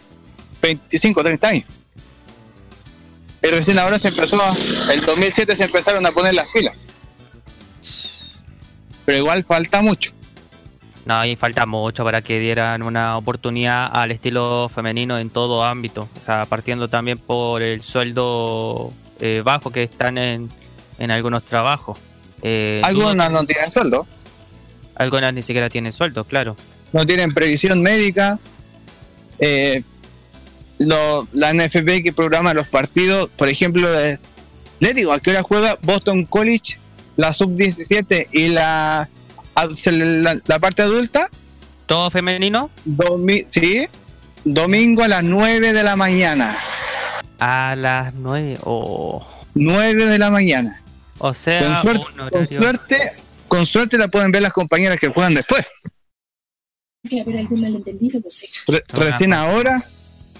25, 0.62 1.24
30 1.24 1.48
años. 1.48 1.64
Pero 3.40 3.56
recién 3.56 3.80
ahora 3.80 3.98
se 3.98 4.06
empezó, 4.06 4.40
a, 4.40 4.54
el 4.92 5.00
2007 5.00 5.56
se 5.56 5.64
empezaron 5.64 6.06
a 6.06 6.12
poner 6.12 6.36
las 6.36 6.46
pilas. 6.52 6.76
Pero 9.04 9.18
igual 9.18 9.42
falta 9.42 9.82
mucho. 9.82 10.12
No, 11.04 11.24
y 11.24 11.34
falta 11.34 11.66
mucho 11.66 12.04
para 12.04 12.22
que 12.22 12.38
dieran 12.38 12.84
una 12.84 13.16
oportunidad 13.16 13.90
al 13.92 14.12
estilo 14.12 14.70
femenino 14.72 15.18
en 15.18 15.30
todo 15.30 15.64
ámbito. 15.64 16.08
O 16.16 16.20
sea, 16.20 16.46
partiendo 16.46 16.86
también 16.86 17.18
por 17.18 17.60
el 17.60 17.82
sueldo 17.82 18.92
eh, 19.18 19.42
bajo 19.44 19.72
que 19.72 19.82
están 19.82 20.16
en, 20.16 20.48
en 21.00 21.10
algunos 21.10 21.42
trabajos. 21.42 21.98
Eh, 22.48 22.80
algunas 22.84 23.32
no 23.32 23.44
tienen 23.44 23.68
sueldo. 23.68 24.06
Algunas 24.94 25.34
ni 25.34 25.42
siquiera 25.42 25.68
tienen 25.68 25.92
sueldo, 25.92 26.22
claro. 26.22 26.56
No 26.92 27.04
tienen 27.04 27.34
previsión 27.34 27.82
médica. 27.82 28.38
Eh, 29.40 29.82
la 30.78 31.52
NFP 31.52 32.04
que 32.04 32.12
programa 32.14 32.54
los 32.54 32.68
partidos, 32.68 33.30
por 33.36 33.48
ejemplo, 33.48 33.88
le 34.78 34.94
digo, 34.94 35.12
¿a 35.12 35.18
qué 35.18 35.30
hora 35.30 35.42
juega 35.42 35.76
Boston 35.82 36.24
College, 36.24 36.78
la 37.16 37.32
sub-17 37.32 38.28
y 38.30 38.48
la, 38.50 39.08
la, 40.46 40.58
parte 40.60 40.82
adulta? 40.82 41.28
¿Todo 41.86 42.12
femenino? 42.12 42.70
sí, 43.48 43.88
domingo 44.44 45.02
a 45.02 45.08
las 45.08 45.24
9 45.24 45.72
de 45.72 45.82
la 45.82 45.96
mañana. 45.96 46.56
A 47.40 47.74
las 47.76 48.14
9 48.14 48.60
o... 48.62 49.26
9 49.54 50.06
de 50.06 50.18
la 50.20 50.30
mañana. 50.30 50.82
O 51.18 51.34
sea, 51.34 51.82
con 52.30 52.46
suerte, 52.46 53.12
con 53.48 53.66
suerte, 53.66 53.98
la 53.98 54.08
pueden 54.08 54.30
ver 54.32 54.42
las 54.42 54.52
compañeras 54.52 54.98
que 54.98 55.08
juegan 55.08 55.34
después. 55.34 55.66
recién 58.88 59.32
ahora, 59.32 59.84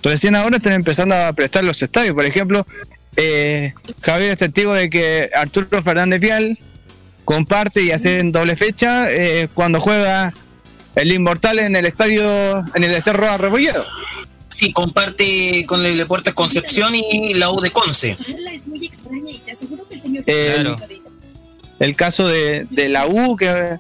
recién 0.03 0.35
ahora 0.35 0.57
están 0.57 0.75
empezando 0.75 1.15
a 1.15 1.33
prestar 1.33 1.65
los 1.65 1.81
estadios. 1.83 2.15
Por 2.15 2.25
ejemplo, 2.25 2.67
eh, 3.17 3.73
Javier 4.03 4.33
es 4.33 4.39
testigo 4.39 4.75
de 4.75 4.91
que 4.91 5.31
Arturo 5.35 5.83
Fernández 5.83 6.21
Vial 6.21 6.59
comparte 7.25 7.83
y 7.83 7.91
hace 7.91 8.21
en 8.21 8.33
doble 8.33 8.57
fecha 8.57 9.11
eh, 9.11 9.49
cuando 9.55 9.81
juega 9.81 10.35
el 10.95 11.13
Inmortal 11.13 11.59
en 11.59 11.77
el 11.77 11.87
estadio, 11.87 12.59
en 12.75 12.85
el 12.85 12.93
Estadio 12.93 13.19
Roa 13.19 13.39
Rebolledo. 13.39 13.85
Sí, 14.49 14.73
comparte 14.73 15.67
con 15.67 15.85
el 15.85 15.99
Deportes 15.99 16.33
Concepción 16.33 16.95
y 16.95 17.35
la 17.35 17.51
U 17.51 17.61
de 17.61 17.71
Conce. 17.71 18.17
El 20.27 21.95
caso 21.97 22.27
de, 22.27 22.67
la 22.89 23.07
U, 23.07 23.37
que 23.37 23.79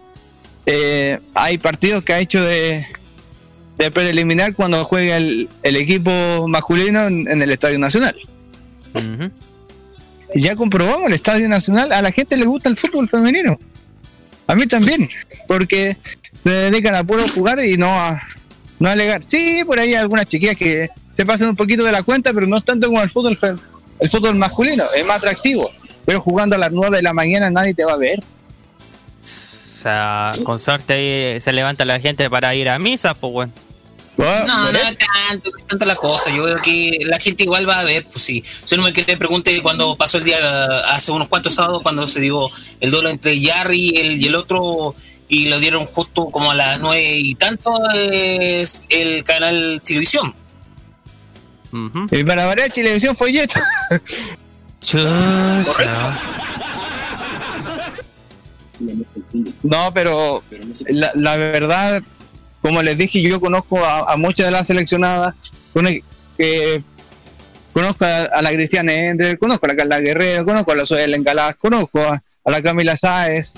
eh, 0.67 1.21
hay 1.35 1.59
partidos 1.59 2.03
que 2.03 2.13
ha 2.13 2.19
hecho 2.19 2.43
de, 2.45 2.87
de 3.79 3.91
preliminar 3.91 4.55
cuando 4.55 4.85
juega 4.85 5.17
el, 5.17 5.49
el 5.63 5.77
equipo 5.77 6.47
masculino 6.49 7.07
en, 7.07 7.31
en 7.31 7.43
el 7.43 7.51
Estadio 7.51 7.79
Nacional. 7.79 8.15
Ujú. 8.95 9.31
Ya 10.35 10.57
comprobamos 10.57 11.07
el 11.07 11.15
Estadio 11.15 11.49
Nacional, 11.49 11.93
a 11.93 12.03
la 12.03 12.11
gente 12.11 12.37
le 12.37 12.45
gusta 12.45 12.69
el 12.69 12.77
fútbol 12.77 13.09
femenino. 13.09 13.59
A 14.47 14.55
mí 14.55 14.67
también, 14.67 15.09
porque 15.49 15.97
se 16.45 16.51
dedican 16.51 16.95
a 16.95 17.05
puro 17.05 17.27
jugar 17.29 17.65
y 17.65 17.77
no 17.77 17.89
a, 17.89 18.23
no 18.79 18.89
a 18.89 18.93
alegar. 18.93 19.25
Sí, 19.25 19.63
por 19.67 19.79
ahí 19.79 19.91
hay 19.91 19.95
algunas 19.97 20.27
chiquillas 20.27 20.57
que 20.57 20.89
se 21.13 21.27
pasan 21.27 21.49
un 21.49 21.57
poquito 21.57 21.85
de 21.85 21.93
la 21.93 22.03
cuenta, 22.03 22.33
pero 22.33 22.47
no 22.47 22.59
es 22.59 22.65
tanto 22.65 22.89
como 22.89 23.03
el 23.03 23.09
fútbol, 23.09 23.39
el 23.99 24.11
fútbol 24.11 24.37
masculino, 24.37 24.85
es 24.95 25.05
más 25.05 25.19
atractivo. 25.19 25.71
Pero 26.07 26.21
jugando 26.21 26.57
a 26.57 26.59
las 26.59 26.73
9 26.73 26.97
de 26.97 27.03
la 27.03 27.13
mañana 27.13 27.51
nadie 27.51 27.75
te 27.75 27.85
va 27.85 27.93
a 27.93 27.97
ver. 27.97 28.21
O 29.23 29.79
sea, 29.89 30.33
con 30.45 30.59
suerte 30.59 30.95
ahí 30.95 31.41
se 31.41 31.53
levanta 31.53 31.85
la 31.85 32.01
gente 32.01 32.31
para 32.31 32.55
ir 32.55 32.69
a 32.69 32.79
misa, 32.79 33.15
pues 33.15 33.33
bueno. 33.33 33.53
Ah, 34.19 34.45
No, 34.47 34.73
no 34.73 34.79
tanto, 35.29 35.51
no 35.51 35.59
es 35.59 35.67
tanta 35.67 35.85
la 35.85 35.95
cosa. 35.95 36.31
Yo 36.31 36.45
veo 36.45 36.57
que 36.63 37.01
la 37.05 37.19
gente 37.19 37.43
igual 37.43 37.69
va 37.69 37.81
a 37.81 37.85
ver, 37.85 38.05
pues 38.05 38.25
sí. 38.25 38.43
Si 38.65 38.77
no 38.77 38.83
me 38.83 38.93
quiere 38.93 39.17
pregunte 39.17 39.61
cuando 39.63 39.97
pasó 39.97 40.19
el 40.19 40.25
día, 40.25 40.39
hace 40.87 41.13
unos 41.13 41.29
cuantos 41.29 41.55
sábados, 41.55 41.83
cuando 41.83 42.07
se 42.07 42.21
dio 42.21 42.49
el 42.81 42.91
duelo 42.91 43.11
entre 43.11 43.41
Jarry 43.41 43.93
y 43.95 43.99
el, 43.99 44.13
y 44.13 44.27
el 44.27 44.35
otro, 44.35 44.95
y 45.29 45.49
lo 45.49 45.59
dieron 45.59 45.85
justo 45.87 46.27
como 46.31 46.51
a 46.51 46.55
las 46.55 46.81
nueve 46.81 47.17
y 47.19 47.35
tanto, 47.35 47.79
es 47.93 48.83
el 48.89 49.23
canal 49.25 49.83
Televisión. 49.85 50.35
Ujú. 51.73 52.07
Y 52.11 52.25
para 52.25 52.47
variar 52.47 52.71
Chilevisión 52.71 53.15
fue 53.15 53.33
Yeto. 53.33 53.61
No, 59.63 59.91
pero 59.93 60.43
la, 60.89 61.11
la 61.15 61.37
verdad, 61.37 62.03
como 62.63 62.83
les 62.83 62.97
dije, 62.97 63.23
yo 63.23 63.41
conozco 63.41 63.85
a, 63.85 64.13
a 64.13 64.17
muchas 64.17 64.47
de 64.47 64.53
las 64.53 64.67
seleccionadas, 64.67 65.35
conozco 67.73 68.05
a, 68.05 68.23
a 68.23 68.43
la 68.43 68.51
Cristiana 68.53 68.93
Ender, 68.95 69.39
conozco 69.39 69.67
a 69.67 69.71
la 69.71 69.77
Carla 69.77 70.01
Guerrero, 70.01 70.45
conozco 70.45 70.73
a 70.73 70.77
la 70.77 70.87
Zoe 70.87 71.05
Engalás, 71.05 71.57
conozco 71.57 72.01
a, 72.01 72.23
a 72.45 72.51
la 72.51 72.63
Camila 72.63 72.97
Sáez. 72.97 73.53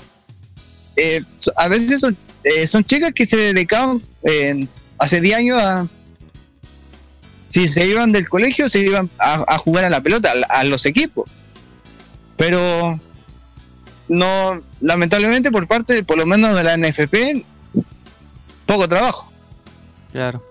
Eh, 0.95 1.21
a 1.55 1.67
veces 1.67 2.01
son, 2.01 2.17
eh, 2.43 2.67
son 2.67 2.83
chicas 2.83 3.13
que 3.13 3.25
se 3.25 3.37
dedicaban 3.37 4.01
eh, 4.23 4.67
hace 4.97 5.21
10 5.21 5.37
años 5.37 5.61
a... 5.61 5.87
Si 7.49 7.67
se 7.67 7.85
iban 7.85 8.13
del 8.13 8.29
colegio, 8.29 8.69
se 8.69 8.79
iban 8.79 9.09
a, 9.19 9.43
a 9.47 9.57
jugar 9.57 9.83
a 9.83 9.89
la 9.89 10.01
pelota, 10.01 10.31
a, 10.49 10.59
a 10.59 10.63
los 10.63 10.85
equipos. 10.85 11.29
Pero 12.37 12.99
no, 14.07 14.61
lamentablemente 14.81 15.51
por 15.51 15.67
parte, 15.67 16.03
por 16.03 16.17
lo 16.17 16.25
menos 16.25 16.55
de 16.55 16.63
la 16.63 16.77
NFP, 16.77 17.45
poco 18.65 18.87
trabajo. 18.87 19.31
Claro. 20.11 20.43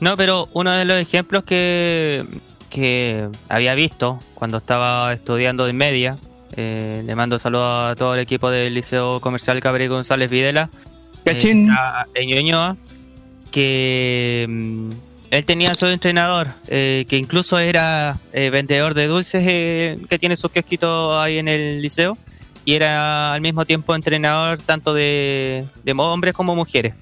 No, 0.00 0.16
pero 0.16 0.48
uno 0.52 0.76
de 0.76 0.84
los 0.84 1.00
ejemplos 1.00 1.44
que, 1.44 2.24
que 2.68 3.28
había 3.48 3.74
visto 3.74 4.20
cuando 4.34 4.58
estaba 4.58 5.12
estudiando 5.12 5.68
en 5.68 5.76
media, 5.76 6.18
eh, 6.56 7.02
le 7.04 7.14
mando 7.14 7.38
saludos 7.38 7.92
a 7.92 7.94
todo 7.96 8.14
el 8.14 8.20
equipo 8.20 8.50
del 8.50 8.74
Liceo 8.74 9.20
Comercial 9.20 9.60
Gabriel 9.60 9.90
González 9.90 10.28
Videla, 10.28 10.70
eh, 11.24 11.68
en 12.14 12.28
Ñuñoa, 12.28 12.76
que 13.50 14.46
mm, 14.48 14.90
él 15.34 15.44
tenía 15.44 15.74
su 15.74 15.86
entrenador, 15.86 16.48
eh, 16.68 17.06
que 17.08 17.18
incluso 17.18 17.58
era 17.58 18.20
eh, 18.32 18.50
vendedor 18.50 18.94
de 18.94 19.08
dulces, 19.08 19.42
eh, 19.44 19.98
que 20.08 20.16
tiene 20.16 20.36
su 20.36 20.48
kiosquito 20.48 21.20
ahí 21.20 21.38
en 21.38 21.48
el 21.48 21.82
liceo, 21.82 22.16
y 22.64 22.74
era 22.74 23.34
al 23.34 23.40
mismo 23.40 23.64
tiempo 23.64 23.96
entrenador 23.96 24.60
tanto 24.60 24.94
de, 24.94 25.66
de 25.82 25.92
hombres 25.92 26.34
como 26.34 26.54
mujeres. 26.54 26.94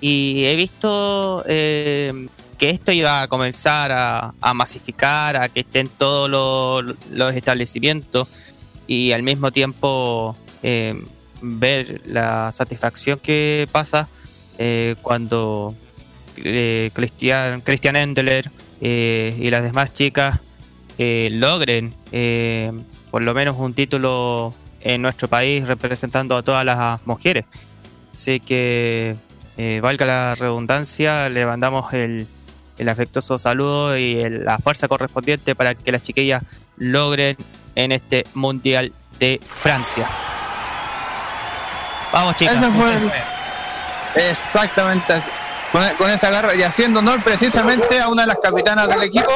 Y 0.00 0.44
he 0.46 0.56
visto 0.56 1.44
que 1.46 2.28
esto 2.58 2.92
iba 2.92 3.22
a 3.22 3.28
comenzar 3.28 3.92
a, 3.92 4.34
a 4.40 4.54
masificar, 4.54 5.36
a 5.36 5.48
que 5.48 5.60
estén 5.60 5.88
todos 5.88 6.28
los, 6.28 6.96
los 7.10 7.34
establecimientos 7.34 8.28
y 8.86 9.12
al 9.12 9.22
mismo 9.22 9.50
tiempo 9.50 10.36
ver 11.40 12.02
la 12.06 12.52
satisfacción 12.52 13.18
que 13.18 13.68
pasa 13.72 14.08
cuando 15.02 15.74
eh, 16.44 16.90
Christian, 16.92 17.60
Christian 17.60 17.96
Endler 17.96 18.50
eh, 18.80 19.36
y 19.38 19.50
las 19.50 19.62
demás 19.62 19.92
chicas 19.94 20.38
eh, 20.98 21.28
logren 21.32 21.94
eh, 22.12 22.72
por 23.10 23.22
lo 23.22 23.34
menos 23.34 23.56
un 23.58 23.74
título 23.74 24.54
en 24.80 25.02
nuestro 25.02 25.28
país 25.28 25.66
representando 25.66 26.36
a 26.36 26.42
todas 26.42 26.64
las 26.64 27.04
mujeres. 27.06 27.44
Así 28.14 28.40
que, 28.40 29.16
valga 29.82 30.06
la 30.06 30.34
redundancia, 30.34 31.28
le 31.28 31.44
mandamos 31.46 31.92
el, 31.92 32.26
el 32.78 32.88
afectuoso 32.88 33.38
saludo 33.38 33.96
y 33.98 34.20
el- 34.20 34.44
la 34.44 34.58
fuerza 34.58 34.86
correspondiente 34.88 35.54
para 35.54 35.74
que 35.74 35.90
las 35.92 36.02
chiquillas 36.02 36.42
logren 36.76 37.36
en 37.74 37.92
este 37.92 38.24
Mundial 38.34 38.92
de 39.18 39.40
Francia. 39.46 40.08
Vamos 42.12 42.36
chicas. 42.36 42.56
Ese 42.56 42.70
fue 42.70 42.94
el- 42.94 43.10
Exactamente 44.30 45.12
así. 45.12 45.28
Con, 45.72 45.82
con 45.98 46.10
esa 46.10 46.30
garra 46.30 46.54
y 46.54 46.62
haciendo 46.62 47.00
honor 47.00 47.22
precisamente 47.22 48.00
a 48.00 48.08
una 48.08 48.22
de 48.22 48.28
las 48.28 48.38
capitanas 48.38 48.88
del 48.88 49.02
equipo. 49.02 49.30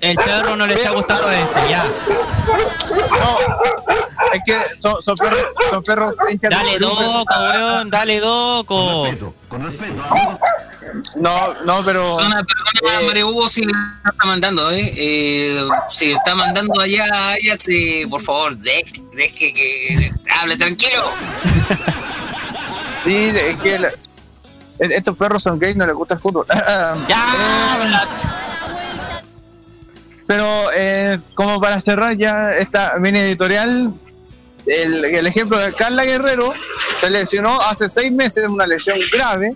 El 0.00 0.16
perro 0.16 0.56
no 0.56 0.66
le 0.66 0.74
está 0.74 0.90
gustando 0.90 1.30
eso, 1.30 1.60
ya. 1.70 1.84
no, 3.20 3.38
es 4.32 4.40
que 4.44 4.74
son, 4.74 5.00
son 5.00 5.16
perros, 5.16 5.40
son 5.70 5.82
perros 5.84 6.14
hinchas 6.30 6.50
Dale 6.50 6.78
doco, 6.80 7.24
weón, 7.52 7.90
dale 7.90 8.18
doco. 8.18 9.04
respeto, 9.04 9.34
con 9.48 9.62
respeto, 9.70 10.02
amigo. 10.10 10.40
No, 11.16 11.54
no, 11.64 11.84
pero 11.84 12.16
Perdona, 12.16 12.42
perdona, 12.42 13.00
Eh. 13.00 13.06
Mario 13.06 13.28
Hugo, 13.28 13.48
si 13.48 13.62
le 13.62 13.72
está 14.04 14.26
mandando, 14.26 14.70
¿eh? 14.72 14.92
eh 14.96 15.68
si 15.90 16.12
está 16.12 16.34
mandando 16.34 16.80
allá 16.80 17.06
a 17.12 17.28
Ajax, 17.34 17.68
eh, 17.68 18.06
por 18.10 18.22
favor, 18.22 18.56
deje 18.58 18.92
deje 19.14 19.34
que, 19.34 19.52
que 19.54 20.12
hable 20.40 20.56
tranquilo. 20.56 21.10
sí, 23.04 23.32
es 23.34 23.60
que 23.60 23.78
la- 23.78 23.92
estos 24.78 25.16
perros 25.16 25.42
son 25.42 25.58
gays, 25.58 25.76
no 25.76 25.86
les 25.86 25.94
gusta 25.94 26.14
el 26.14 26.20
fútbol. 26.20 26.46
Ya. 27.08 28.06
Pero 30.26 30.46
eh, 30.74 31.18
como 31.34 31.60
para 31.60 31.80
cerrar 31.80 32.16
ya 32.16 32.52
esta 32.54 32.98
mini 32.98 33.18
editorial, 33.18 33.92
el, 34.66 35.04
el 35.04 35.26
ejemplo 35.26 35.58
de 35.58 35.72
Carla 35.74 36.04
Guerrero 36.04 36.52
se 36.96 37.10
lesionó 37.10 37.60
hace 37.62 37.88
seis 37.90 38.10
meses, 38.10 38.48
una 38.48 38.66
lesión 38.66 38.98
grave. 39.12 39.54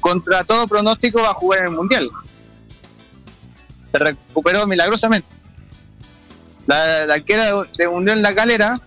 Contra 0.00 0.44
todo 0.44 0.66
pronóstico 0.68 1.22
va 1.22 1.30
a 1.30 1.34
jugar 1.34 1.60
en 1.60 1.66
el 1.68 1.70
Mundial. 1.72 2.10
Se 3.92 3.98
recuperó 3.98 4.66
milagrosamente. 4.66 5.26
La, 6.66 7.06
la 7.06 7.14
arquera 7.14 7.44
de, 7.46 7.62
de 7.78 7.88
Unión 7.88 8.20
La 8.20 8.34
Calera 8.34 8.78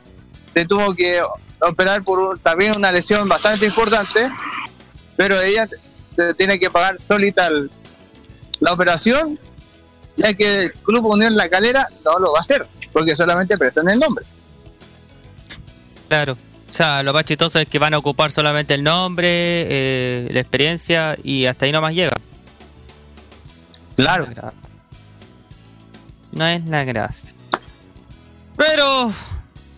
se 0.54 0.66
tuvo 0.66 0.94
que 0.94 1.20
operar 1.60 2.04
por 2.04 2.20
un- 2.20 2.40
también 2.40 2.76
una 2.76 2.92
lesión 2.92 3.28
bastante 3.28 3.66
importante, 3.66 4.30
pero 5.18 5.40
ella 5.42 5.68
se 6.16 6.34
tiene 6.36 6.58
que 6.58 6.70
pagar 6.70 6.98
solita 7.00 7.48
el- 7.48 7.70
la 8.62 8.72
operación 8.74 9.38
ya 10.16 10.34
que 10.34 10.62
el 10.62 10.74
Club 10.74 11.06
Unión 11.06 11.36
La 11.36 11.48
Calera 11.48 11.86
no 12.04 12.18
lo 12.18 12.32
va 12.32 12.40
a 12.40 12.42
hacer, 12.42 12.66
porque 12.92 13.16
solamente 13.16 13.56
prestan 13.58 13.88
el 13.90 14.00
nombre. 14.00 14.26
Claro. 16.08 16.36
O 16.70 16.74
sea, 16.74 17.04
lo 17.04 17.14
más 17.14 17.24
chistoso 17.26 17.60
es 17.60 17.68
que 17.68 17.78
van 17.78 17.94
a 17.94 17.98
ocupar 18.00 18.32
solamente 18.32 18.74
el 18.74 18.84
nombre, 18.84 19.28
eh, 19.30 20.28
la 20.32 20.40
experiencia 20.40 21.16
y 21.24 21.46
hasta 21.46 21.66
ahí 21.66 21.72
nomás 21.72 21.94
llega. 21.94 22.14
Claro. 23.96 24.28
No 26.32 26.48
es 26.48 26.66
la 26.66 26.84
gracia. 26.84 27.30
Pero, 28.58 29.12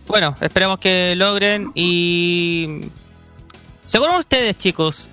bueno, 0.08 0.38
esperemos 0.40 0.78
que 0.80 1.16
logren 1.18 1.72
y... 1.76 2.90
Según 3.86 4.10
ustedes, 4.12 4.58
chicos, 4.58 5.10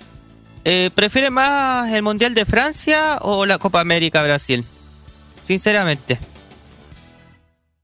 eh, 0.69 0.91
¿prefieren 0.93 1.31
más 1.31 1.89
el 1.93 2.01
Mundial 2.03 2.33
de 2.35 2.45
Francia 2.45 3.19
o 3.21 3.45
la 3.45 3.57
Copa 3.57 3.79
América 3.79 4.21
Brasil? 4.21 4.65
Sinceramente. 5.43 6.19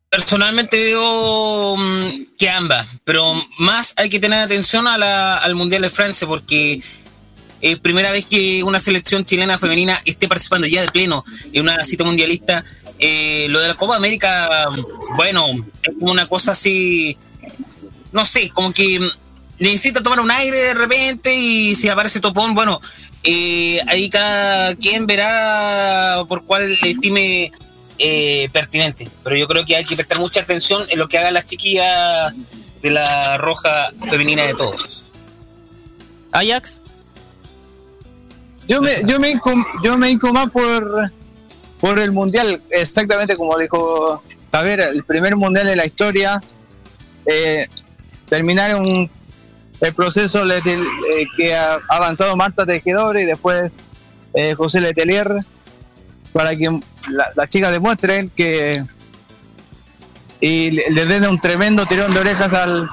Personalmente 0.09 0.83
veo 0.83 1.77
mm, 1.77 2.35
que 2.37 2.49
ambas, 2.49 2.85
pero 3.05 3.41
más 3.59 3.93
hay 3.95 4.09
que 4.09 4.19
tener 4.19 4.41
atención 4.41 4.85
a 4.85 5.37
al 5.37 5.55
Mundial 5.55 5.83
de 5.83 5.89
Francia 5.89 6.27
porque 6.27 6.81
es 7.61 7.79
primera 7.79 8.11
vez 8.11 8.25
que 8.25 8.61
una 8.63 8.79
selección 8.79 9.23
chilena 9.23 9.57
femenina 9.57 10.01
esté 10.03 10.27
participando 10.27 10.67
ya 10.67 10.81
de 10.81 10.89
pleno 10.89 11.23
en 11.53 11.61
una 11.61 11.81
cita 11.85 12.03
mundialista. 12.03 12.65
Eh, 12.99 13.47
lo 13.47 13.61
de 13.61 13.69
la 13.69 13.75
Copa 13.75 13.95
América, 13.95 14.67
bueno, 15.15 15.65
es 15.81 15.91
como 15.97 16.11
una 16.11 16.27
cosa 16.27 16.51
así, 16.51 17.17
no 18.11 18.25
sé, 18.25 18.49
como 18.49 18.73
que 18.73 18.99
necesita 19.71 20.01
tomar 20.03 20.19
un 20.19 20.31
aire 20.31 20.57
de 20.57 20.73
repente 20.73 21.33
y 21.33 21.75
si 21.75 21.89
aparece 21.89 22.19
topón, 22.19 22.53
bueno, 22.53 22.79
eh, 23.23 23.79
ahí 23.87 24.09
cada 24.09 24.75
quien 24.75 25.05
verá 25.07 26.23
por 26.27 26.43
cuál 26.45 26.75
le 26.81 26.89
estime 26.91 27.51
eh, 27.97 28.49
pertinente. 28.51 29.07
Pero 29.23 29.35
yo 29.35 29.47
creo 29.47 29.65
que 29.65 29.75
hay 29.75 29.85
que 29.85 29.95
prestar 29.95 30.19
mucha 30.19 30.41
atención 30.41 30.83
en 30.89 30.99
lo 30.99 31.07
que 31.07 31.17
hagan 31.17 31.33
las 31.33 31.45
chiquillas 31.45 32.33
de 32.81 32.89
la 32.91 33.37
roja 33.37 33.91
femenina 34.09 34.43
de 34.43 34.53
todos. 34.55 35.11
Ajax, 36.31 36.81
Yo 38.67 38.81
me, 38.81 38.91
yo 39.05 39.19
me, 39.19 39.31
incom- 39.33 39.65
yo 39.83 39.97
me 39.97 40.09
hinco 40.09 40.33
más 40.33 40.49
por, 40.49 41.11
por 41.79 41.99
el 41.99 42.11
mundial, 42.11 42.61
exactamente 42.69 43.35
como 43.35 43.57
dijo 43.57 44.23
Javier, 44.51 44.79
el 44.81 45.03
primer 45.03 45.35
mundial 45.35 45.67
de 45.67 45.75
la 45.75 45.85
historia. 45.85 46.41
Eh, 47.25 47.67
terminar 48.27 48.75
un, 48.75 49.09
el 49.83 49.93
proceso 49.93 50.43
eh, 50.49 50.61
que 51.35 51.55
ha 51.55 51.77
avanzado 51.89 52.35
Marta 52.35 52.65
Tejedor 52.65 53.17
y 53.17 53.25
después 53.25 53.71
eh, 54.33 54.53
José 54.55 54.81
Letelier, 54.81 55.45
para 56.31 56.55
que 56.55 56.65
la- 57.09 57.31
las 57.35 57.49
chicas 57.49 57.71
demuestren 57.71 58.29
que 58.29 58.83
y 60.39 60.71
le, 60.71 60.89
le 60.89 61.05
den 61.05 61.25
un 61.27 61.39
tremendo 61.39 61.85
tirón 61.85 62.13
de 62.13 62.19
orejas 62.19 62.53
al 62.53 62.89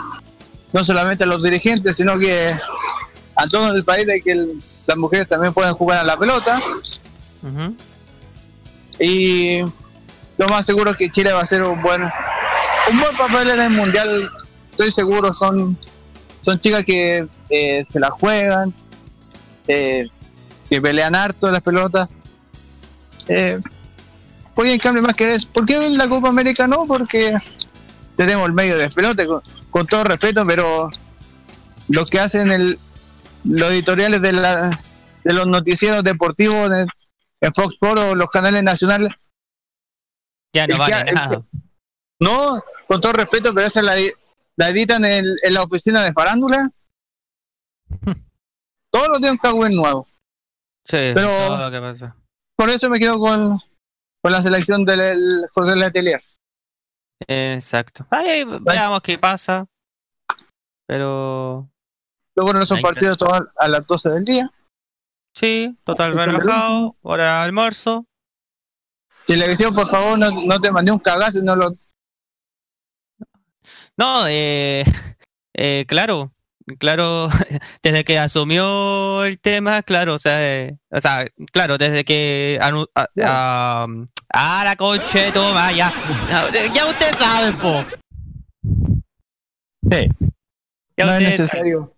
no 0.72 0.84
solamente 0.84 1.24
a 1.24 1.26
los 1.26 1.42
dirigentes, 1.42 1.96
sino 1.96 2.18
que 2.18 2.54
a 3.36 3.46
todo 3.46 3.72
el 3.74 3.82
país 3.84 4.06
de 4.06 4.20
que 4.20 4.32
el- 4.32 4.62
las 4.86 4.96
mujeres 4.96 5.26
también 5.28 5.52
pueden 5.54 5.74
jugar 5.74 5.98
a 5.98 6.04
la 6.04 6.16
pelota. 6.16 6.60
Y 8.98 9.60
lo 10.36 10.48
más 10.48 10.66
seguro 10.66 10.90
es 10.90 10.96
que 10.96 11.10
Chile 11.10 11.32
va 11.32 11.40
a 11.40 11.42
hacer 11.42 11.62
un 11.62 11.80
buen 11.80 12.02
un 12.02 12.98
buen 13.00 13.16
papel 13.16 13.50
en 13.50 13.60
el 13.60 13.70
mundial. 13.70 14.30
Estoy 14.72 14.90
seguro, 14.90 15.32
son, 15.32 15.78
son 16.42 16.58
chicas 16.60 16.84
que 16.84 17.26
eh, 17.48 17.82
se 17.84 17.98
la 18.00 18.10
juegan, 18.10 18.74
eh, 19.68 20.04
que 20.68 20.80
pelean 20.80 21.14
harto 21.14 21.50
las 21.50 21.60
pelotas. 21.62 22.08
Eh, 23.28 23.60
oye, 24.54 24.72
en 24.74 24.78
cambio, 24.80 25.02
más 25.02 25.14
que 25.14 25.34
eso, 25.34 25.48
¿por 25.52 25.66
qué 25.66 25.74
en 25.74 25.96
la 25.98 26.08
Copa 26.08 26.28
América 26.28 26.66
no? 26.66 26.86
Porque 26.86 27.34
tenemos 28.16 28.46
el 28.46 28.52
medio 28.52 28.76
de 28.78 28.90
pelote, 28.90 29.26
con, 29.26 29.42
con 29.70 29.86
todo 29.86 30.04
respeto, 30.04 30.44
pero 30.46 30.90
lo 31.88 32.04
que 32.06 32.20
hacen 32.20 32.50
el, 32.50 32.78
los 33.44 33.70
editoriales 33.70 34.20
de, 34.22 34.32
la, 34.32 34.70
de 35.24 35.34
los 35.34 35.46
noticieros 35.46 36.02
deportivos 36.04 36.70
en, 36.70 36.86
en 37.40 37.54
Fox 37.54 37.74
Sports 37.74 38.02
o 38.02 38.14
los 38.14 38.28
canales 38.28 38.62
nacionales 38.62 39.12
Ya 40.52 40.66
no 40.66 40.74
que- 40.84 40.92
vale 40.92 41.08
el 41.08 41.14
nada. 41.14 41.42
No, 42.20 42.62
con 42.86 43.00
todo 43.00 43.12
respeto, 43.14 43.54
pero 43.54 43.66
esa 43.66 43.80
la, 43.80 43.94
la 44.60 44.68
editan 44.68 45.02
en, 45.06 45.24
en 45.42 45.54
la 45.54 45.62
oficina 45.62 46.02
de 46.04 46.12
farándula. 46.12 46.70
Todos 48.90 49.08
los 49.08 49.18
días 49.20 49.32
un 49.32 49.38
cagüen 49.38 49.74
nuevo. 49.74 50.06
Sí, 50.86 51.12
pero- 51.14 51.28
todo 51.46 51.58
lo 51.58 51.70
que 51.70 51.80
pasa. 51.80 52.16
Por 52.56 52.68
eso 52.68 52.90
me 52.90 52.98
quedo 52.98 53.18
con, 53.18 53.58
con 54.22 54.32
la 54.32 54.42
selección 54.42 54.84
del 54.84 55.00
el 55.00 55.46
José 55.54 55.76
Letelier. 55.76 56.22
Exacto. 57.26 58.06
Ahí 58.10 58.44
veamos 58.60 59.00
qué 59.00 59.16
pasa. 59.16 59.66
Pero 60.86 61.70
Luego 62.34 62.52
no 62.52 62.66
son 62.66 62.82
partidos 62.82 63.16
todos 63.16 63.42
a 63.56 63.68
las 63.68 63.86
12 63.86 64.10
del 64.10 64.24
día. 64.24 64.50
sí, 65.34 65.78
total 65.84 66.10
Está 66.10 66.26
relajado. 66.26 66.96
Hora 67.02 67.38
de 67.38 67.44
almuerzo. 67.44 68.04
Televisión, 69.24 69.74
por 69.74 69.88
favor, 69.88 70.18
no, 70.18 70.30
no 70.44 70.60
te 70.60 70.70
mandé 70.72 70.92
un 70.92 70.98
cagazo 70.98 71.38
y 71.38 71.42
no 71.42 71.54
lo. 71.56 71.70
No, 74.00 74.24
eh, 74.28 74.82
eh, 75.54 75.84
claro, 75.86 76.32
claro, 76.78 77.28
desde 77.82 78.02
que 78.02 78.18
asumió 78.18 79.24
el 79.26 79.38
tema, 79.38 79.82
claro, 79.82 80.14
o 80.14 80.18
sea, 80.18 80.38
eh, 80.42 80.78
o 80.90 81.00
sea, 81.02 81.26
claro, 81.52 81.76
desde 81.76 82.02
que 82.04 82.58
anu- 82.62 82.88
a, 82.94 83.06
a- 83.22 84.64
la 84.64 84.76
coche, 84.76 85.30
toma, 85.32 85.70
ya, 85.72 85.92
ya 86.72 86.86
usted 86.86 87.14
sabe, 87.14 87.52
po. 87.52 87.84
Ya 90.96 91.04
no 91.06 91.12
es 91.14 91.20
necesario. 91.22 91.78
sabe, 91.80 91.92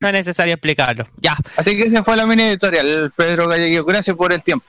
no 0.00 0.08
es 0.08 0.14
necesario 0.14 0.54
explicarlo. 0.54 1.06
Ya, 1.16 1.34
Así 1.56 1.76
que 1.76 1.84
esa 1.84 2.04
fue 2.04 2.16
la 2.16 2.24
mini 2.26 2.44
editorial, 2.44 3.12
Pedro 3.16 3.48
Galleguillo. 3.48 3.84
Gracias 3.84 4.16
por 4.16 4.32
el 4.32 4.42
tiempo. 4.42 4.64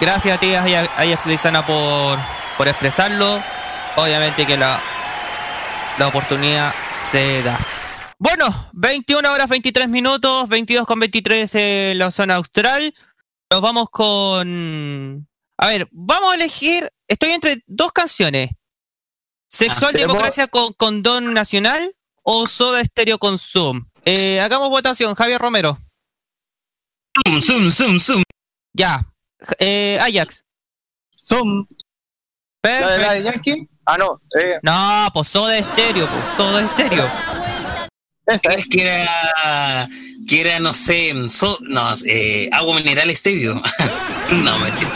gracias 0.00 0.36
a 0.36 0.40
ti, 0.40 0.54
Aya- 0.54 1.18
Lizana, 1.26 1.66
por, 1.66 2.18
por 2.56 2.68
expresarlo. 2.68 3.42
Obviamente 3.96 4.46
que 4.46 4.56
la, 4.56 4.80
la 5.98 6.08
oportunidad 6.08 6.74
se 7.10 7.42
da. 7.42 7.58
Bueno, 8.18 8.44
21 8.72 9.32
horas 9.32 9.48
23 9.48 9.88
minutos, 9.88 10.48
22 10.48 10.86
con 10.86 11.00
23 11.00 11.54
en 11.56 11.98
la 11.98 12.10
zona 12.10 12.36
austral. 12.36 12.94
Nos 13.50 13.60
vamos 13.60 13.90
con... 13.90 15.28
A 15.58 15.66
ver, 15.68 15.88
vamos 15.90 16.32
a 16.32 16.34
elegir... 16.36 16.90
Estoy 17.08 17.30
entre 17.30 17.62
dos 17.66 17.92
canciones. 17.92 18.50
Sexual 19.48 19.92
Ah, 19.94 19.98
Democracia 19.98 20.46
con 20.46 20.72
Condón 20.72 21.34
Nacional 21.34 21.94
o 22.22 22.46
Soda 22.46 22.80
Estéreo 22.80 23.18
con 23.18 23.38
Zoom. 23.38 23.84
Eh, 24.04 24.40
hagamos 24.40 24.70
votación, 24.70 25.14
Javier 25.14 25.40
Romero. 25.40 25.78
Zoom, 27.26 27.42
zoom, 27.42 27.70
zoom, 27.70 27.98
zoom. 27.98 28.22
Ya. 28.72 29.04
Eh, 29.58 29.98
Ajax. 30.00 30.44
La 31.28 31.38
de 31.38 31.64
Perfecto. 32.62 33.02
la 33.02 33.14
de 33.14 33.22
Yankee. 33.24 33.68
Ah, 33.84 33.98
no, 33.98 34.20
eh, 34.40 34.58
No, 34.62 35.08
pues 35.12 35.28
Soda 35.28 35.56
Estéreo, 35.58 36.06
pues 36.06 36.24
Soda 36.36 36.62
Estéreo. 36.62 37.06
esa 38.26 38.50
es. 38.50 38.56
Es 38.58 38.68
que 38.68 38.82
era, 38.82 39.88
que 40.28 40.40
era, 40.40 40.60
no 40.60 40.72
sé, 40.72 41.12
so- 41.28 41.58
no, 41.62 41.92
eh, 42.06 42.48
agua 42.52 42.76
mineral 42.76 43.10
estéreo. 43.10 43.54
no, 44.30 44.58
mentira. 44.60 44.90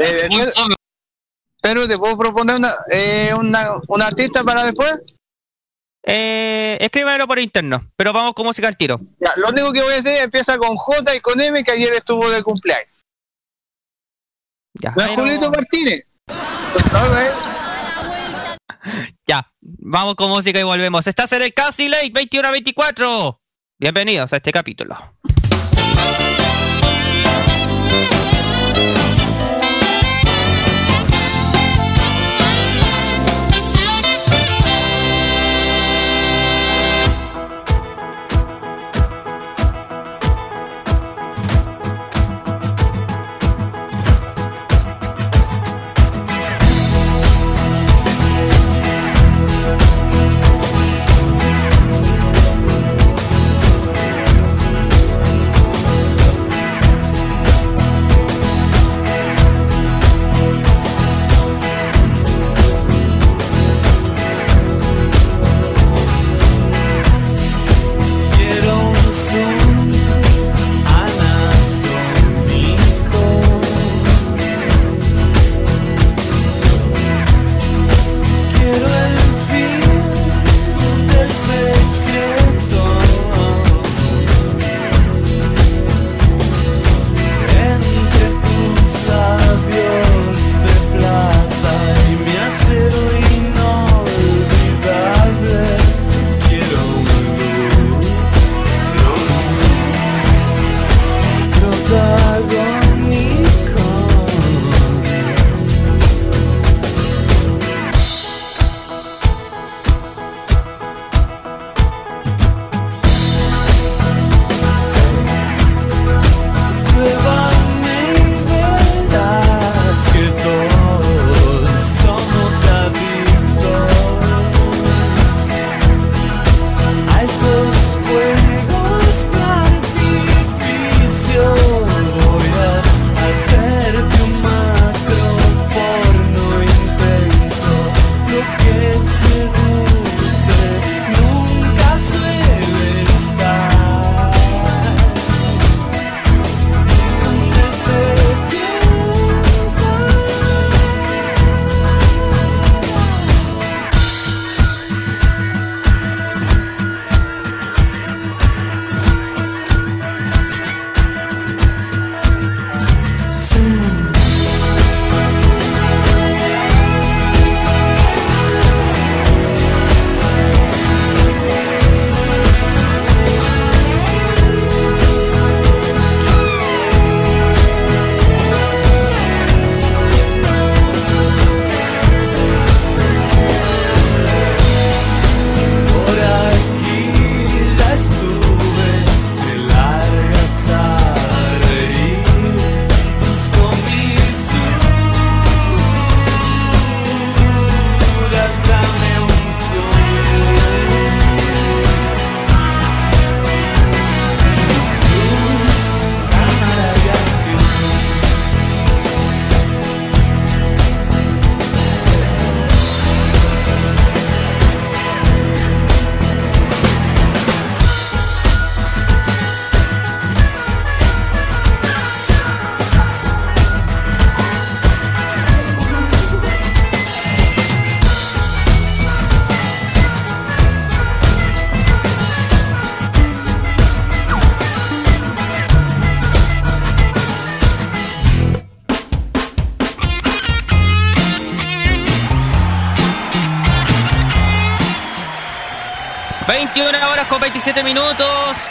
Eh, 0.00 0.28
eh. 0.30 0.74
Pero 1.60 1.86
te 1.86 1.96
puedo 1.96 2.18
proponer 2.18 2.56
una, 2.56 2.72
eh, 2.90 3.32
una, 3.38 3.68
un 3.86 4.02
artista 4.02 4.42
para 4.42 4.64
después. 4.64 5.00
Eh, 6.04 6.76
escríbelo 6.80 7.28
por 7.28 7.38
interno, 7.38 7.88
pero 7.96 8.12
vamos 8.12 8.32
con 8.34 8.44
música 8.46 8.66
al 8.66 8.76
tiro. 8.76 9.00
Ya, 9.20 9.32
lo 9.36 9.48
único 9.50 9.70
que 9.72 9.82
voy 9.82 9.92
a 9.92 9.96
decir 9.96 10.16
empieza 10.16 10.58
con 10.58 10.74
J 10.76 11.14
y 11.14 11.20
con 11.20 11.40
M, 11.40 11.62
que 11.62 11.70
ayer 11.70 11.92
estuvo 11.94 12.28
de 12.28 12.42
cumpleaños. 12.42 12.88
Ya, 14.74 14.88
es 14.90 14.96
no- 14.96 15.14
Julito 15.14 15.50
Martínez. 15.52 16.04
Ya, 19.26 19.52
vamos 19.60 20.16
con 20.16 20.28
música 20.28 20.58
y 20.58 20.64
volvemos. 20.64 21.06
Estás 21.06 21.32
en 21.32 21.42
el 21.42 21.54
Casi 21.54 21.88
Late 21.88 22.10
21 22.12 22.48
a 22.48 22.50
24. 22.50 23.40
Bienvenidos 23.78 24.32
a 24.32 24.36
este 24.36 24.50
capítulo. 24.50 24.96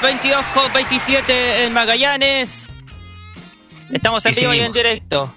22 0.02 0.44
con 0.54 0.74
27 0.74 1.66
en 1.66 1.74
Magallanes. 1.74 2.68
Estamos 3.92 4.26
en 4.26 4.36
vivo 4.36 4.54
y 4.54 4.60
en 4.60 4.72
directo. 4.72 5.34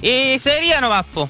Y 0.00 0.38
sería 0.38 0.80
nomás, 0.80 1.04
po. 1.04 1.28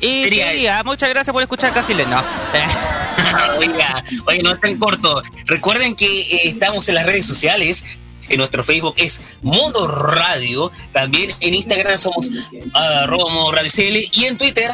Y 0.00 0.22
Sería. 0.24 0.46
sería. 0.48 0.82
Muchas 0.82 1.08
gracias 1.10 1.32
por 1.32 1.42
escuchar 1.42 1.72
casi 1.72 1.94
no. 1.94 2.02
Oiga, 3.58 4.04
oye, 4.26 4.42
no 4.42 4.58
tan 4.58 4.78
corto. 4.78 5.22
Recuerden 5.46 5.94
que 5.94 6.06
eh, 6.06 6.40
estamos 6.44 6.88
en 6.88 6.94
las 6.96 7.06
redes 7.06 7.26
sociales. 7.26 7.84
En 8.28 8.38
nuestro 8.38 8.62
Facebook 8.64 8.94
es 8.96 9.20
Mundo 9.42 9.86
Radio. 9.88 10.70
También 10.92 11.32
en 11.40 11.54
Instagram 11.54 11.98
somos 11.98 12.30
Modo 12.72 13.52
Radio 13.52 13.70
CL. 13.70 14.08
Y 14.12 14.24
en 14.26 14.38
Twitter 14.38 14.72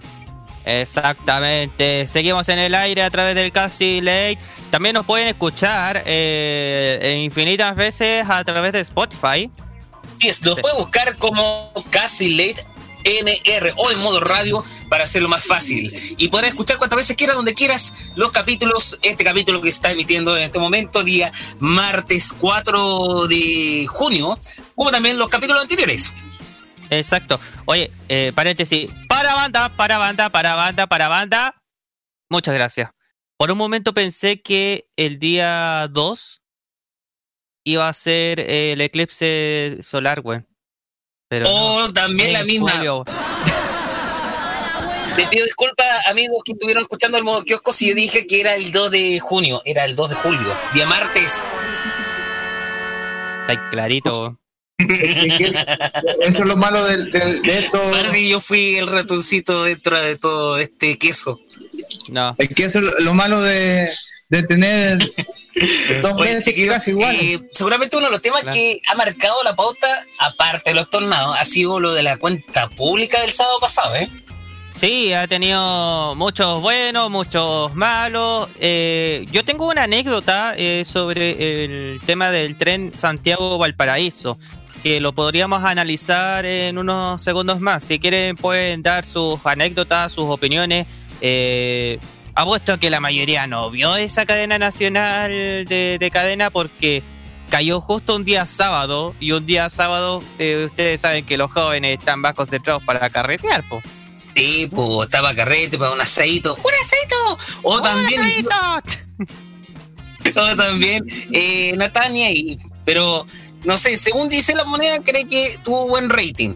Exactamente. 0.65 2.07
Seguimos 2.07 2.47
en 2.49 2.59
el 2.59 2.75
aire 2.75 3.01
a 3.01 3.09
través 3.09 3.33
del 3.35 3.51
Casi 3.51 4.01
Late. 4.01 4.38
También 4.71 4.93
nos 4.93 5.05
pueden 5.05 5.27
escuchar 5.27 6.03
eh, 6.05 7.21
infinitas 7.23 7.75
veces 7.75 8.29
a 8.29 8.43
través 8.43 8.73
de 8.73 8.81
Spotify. 8.81 9.49
Sí, 10.19 10.29
los 10.43 10.59
puede 10.59 10.75
buscar 10.75 11.15
como 11.15 11.71
Casi 11.89 12.35
Late 12.35 12.65
MR 13.03 13.73
o 13.77 13.91
en 13.91 13.99
modo 13.99 14.19
radio 14.19 14.63
para 14.89 15.03
hacerlo 15.03 15.29
más 15.29 15.45
fácil 15.45 15.93
y 16.17 16.27
poder 16.27 16.45
escuchar 16.45 16.77
cuantas 16.77 16.97
veces 16.97 17.15
quieras, 17.15 17.35
donde 17.35 17.53
quieras, 17.53 17.93
los 18.15 18.31
capítulos. 18.31 18.97
Este 19.01 19.23
capítulo 19.23 19.62
que 19.62 19.71
se 19.71 19.75
está 19.75 19.91
emitiendo 19.91 20.35
en 20.35 20.43
este 20.43 20.59
momento, 20.59 21.03
día 21.03 21.31
martes 21.59 22.33
4 22.39 23.27
de 23.27 23.85
junio, 23.88 24.39
como 24.75 24.91
también 24.91 25.17
los 25.17 25.29
capítulos 25.29 25.62
anteriores. 25.62 26.12
Exacto. 26.89 27.39
Oye, 27.65 27.91
eh, 28.07 28.31
paréntesis. 28.33 28.89
Para 29.07 29.35
banda, 29.35 29.69
para 29.69 29.97
banda, 29.97 30.29
para 30.29 30.55
banda, 30.55 30.88
para 30.88 31.07
banda. 31.07 31.55
Muchas 32.29 32.53
gracias. 32.53 32.89
Por 33.38 33.51
un 33.51 33.57
momento 33.57 33.93
pensé 33.93 34.41
que 34.41 34.89
el 34.97 35.19
día 35.19 35.88
2 35.89 36.41
iba 37.63 37.88
a 37.88 37.93
ser 37.93 38.39
el 38.39 38.81
eclipse 38.81 39.77
solar, 39.81 40.21
güey. 40.21 40.48
Pero 41.30 41.46
no. 41.46 41.76
O 41.86 41.94
también 41.94 42.34
la 42.34 42.39
En 42.39 42.48
misma. 42.48 42.72
julio. 42.72 43.06
Te 45.15 45.28
pido 45.28 45.46
disculpas, 45.46 45.86
amigos 46.08 46.42
que 46.46 46.54
estuvieron 46.54 46.84
escuchando 46.84 47.18
el 47.18 47.24
modo 47.24 47.44
kiosco, 47.44 47.74
si 47.74 47.89
yo 47.89 47.96
dije 47.96 48.26
que 48.26 48.39
era 48.42 48.56
el 48.56 48.72
2 48.72 48.92
de 48.92 49.20
junio, 49.20 49.62
era 49.65 49.84
el 49.86 49.96
2 49.96 50.10
de 50.12 50.15
julio, 50.15 50.56
día 50.74 50.86
martes. 50.86 51.34
Está 53.42 53.50
ahí 53.50 53.58
clarito. 53.70 54.38
Eso 54.80 56.44
es 56.44 56.46
lo 56.46 56.56
malo 56.56 56.86
del- 56.86 57.12
de, 57.12 57.42
esto. 57.46 57.82
Parece 57.92 58.30
yo 58.30 58.39
fui 58.39 58.78
el 58.78 58.88
ratoncito 58.88 59.63
dentro 59.65 60.02
de 60.02 60.18
todo 60.18 60.58
este 60.58 60.98
queso. 60.98 61.39
No. 62.08 62.34
Es 62.38 62.50
que 62.56 62.63
eso 62.63 62.80
es 62.80 62.86
lo- 62.86 63.00
lo 63.00 63.13
malo 63.13 63.42
de, 63.42 63.89
de 64.30 64.44
tener 64.44 64.98
dos 66.02 66.13
Oye, 66.13 66.24
veces 66.26 66.46
chiquillos, 66.46 66.74
casi 66.76 66.92
iguales. 66.92 67.22
eh, 67.22 67.39
seguramente 67.54 67.98
uno 67.98 68.06
de 68.08 68.12
los 68.12 68.22
temas 68.22 68.42
Claro. 68.42 68.54
que 68.56 68.82
ha 68.88 68.96
marcado 68.96 69.36
la 69.44 69.56
pauta, 69.56 70.06
aparte 70.20 70.70
de 70.70 70.76
los 70.76 70.89
tornados, 70.89 71.36
ha 71.38 71.44
sido 71.46 71.80
lo 71.80 71.94
de 71.94 72.04
la 72.04 72.18
cuenta 72.18 72.70
pública 72.70 73.20
del 73.22 73.32
sábado 73.32 73.60
pasado, 73.60 73.96
¿eh? 73.96 74.10
Sí, 74.76 75.12
ha 75.12 75.28
tenido 75.28 76.15
muchos 76.15 76.62
buenos, 76.62 77.10
muchos 77.12 77.74
malos. 77.76 78.48
Eh, 78.62 79.26
yo 79.30 79.44
tengo 79.44 79.68
una 79.68 79.84
anécdota 79.84 80.54
eh, 80.56 80.84
sobre 80.86 81.65
el 81.65 82.00
tema 82.06 82.32
del 82.32 82.56
tren 82.58 82.94
Santiago-Valparaíso, 82.96 84.38
que 84.82 85.02
lo 85.02 85.12
podríamos 85.12 85.65
analizar 85.65 86.46
en 86.46 86.78
unos 86.78 87.22
segundos 87.22 87.60
más. 87.60 87.84
Si 87.84 88.00
quieren 88.00 88.38
pueden 88.38 88.82
dar 88.82 89.04
sus 89.06 89.39
anécdotas, 89.44 90.13
sus 90.13 90.30
opiniones. 90.30 90.88
Eh, 91.20 92.00
apuesto 92.41 92.80
que 92.80 92.89
la 92.89 92.99
mayoría 92.99 93.47
no 93.47 93.69
vio 93.69 93.95
esa 93.95 94.25
cadena 94.25 94.58
nacional 94.58 95.30
de, 95.30 95.97
de 95.99 96.12
cadena 96.12 96.49
porque 96.49 97.04
cayó 97.49 97.82
justo 97.82 98.15
un 98.15 98.23
día 98.23 98.45
sábado 98.45 99.13
y 99.19 99.32
un 99.32 99.45
día 99.45 99.69
sábado 99.69 100.23
eh, 100.38 100.67
ustedes 100.69 101.02
saben 101.02 101.25
que 101.25 101.38
los 101.38 101.52
jóvenes 101.52 101.99
están 101.99 102.21
más 102.21 102.34
concentrados 102.34 102.82
para 102.84 103.10
carretear, 103.10 103.63
po. 103.63 103.82
Sí, 104.36 104.69
pues 104.73 105.06
estaba 105.06 105.36
carrete 105.36 105.78
para 105.78 105.91
un 105.91 105.99
asadito. 105.99 106.56
¡Un 106.56 106.71
asadito! 106.82 107.38
O 107.63 107.82
también, 107.82 108.21
o 110.36 110.56
también 110.56 111.06
eh, 111.34 111.73
Natania, 111.75 112.32
y, 112.32 112.58
pero 112.86 113.25
no 113.63 113.78
sé, 113.78 113.97
según 113.97 114.30
dice 114.30 114.56
la 114.56 114.63
moneda, 114.63 114.99
cree 114.99 115.28
que 115.28 115.60
tuvo 115.63 115.88
buen 115.88 116.10
rating. 116.10 116.54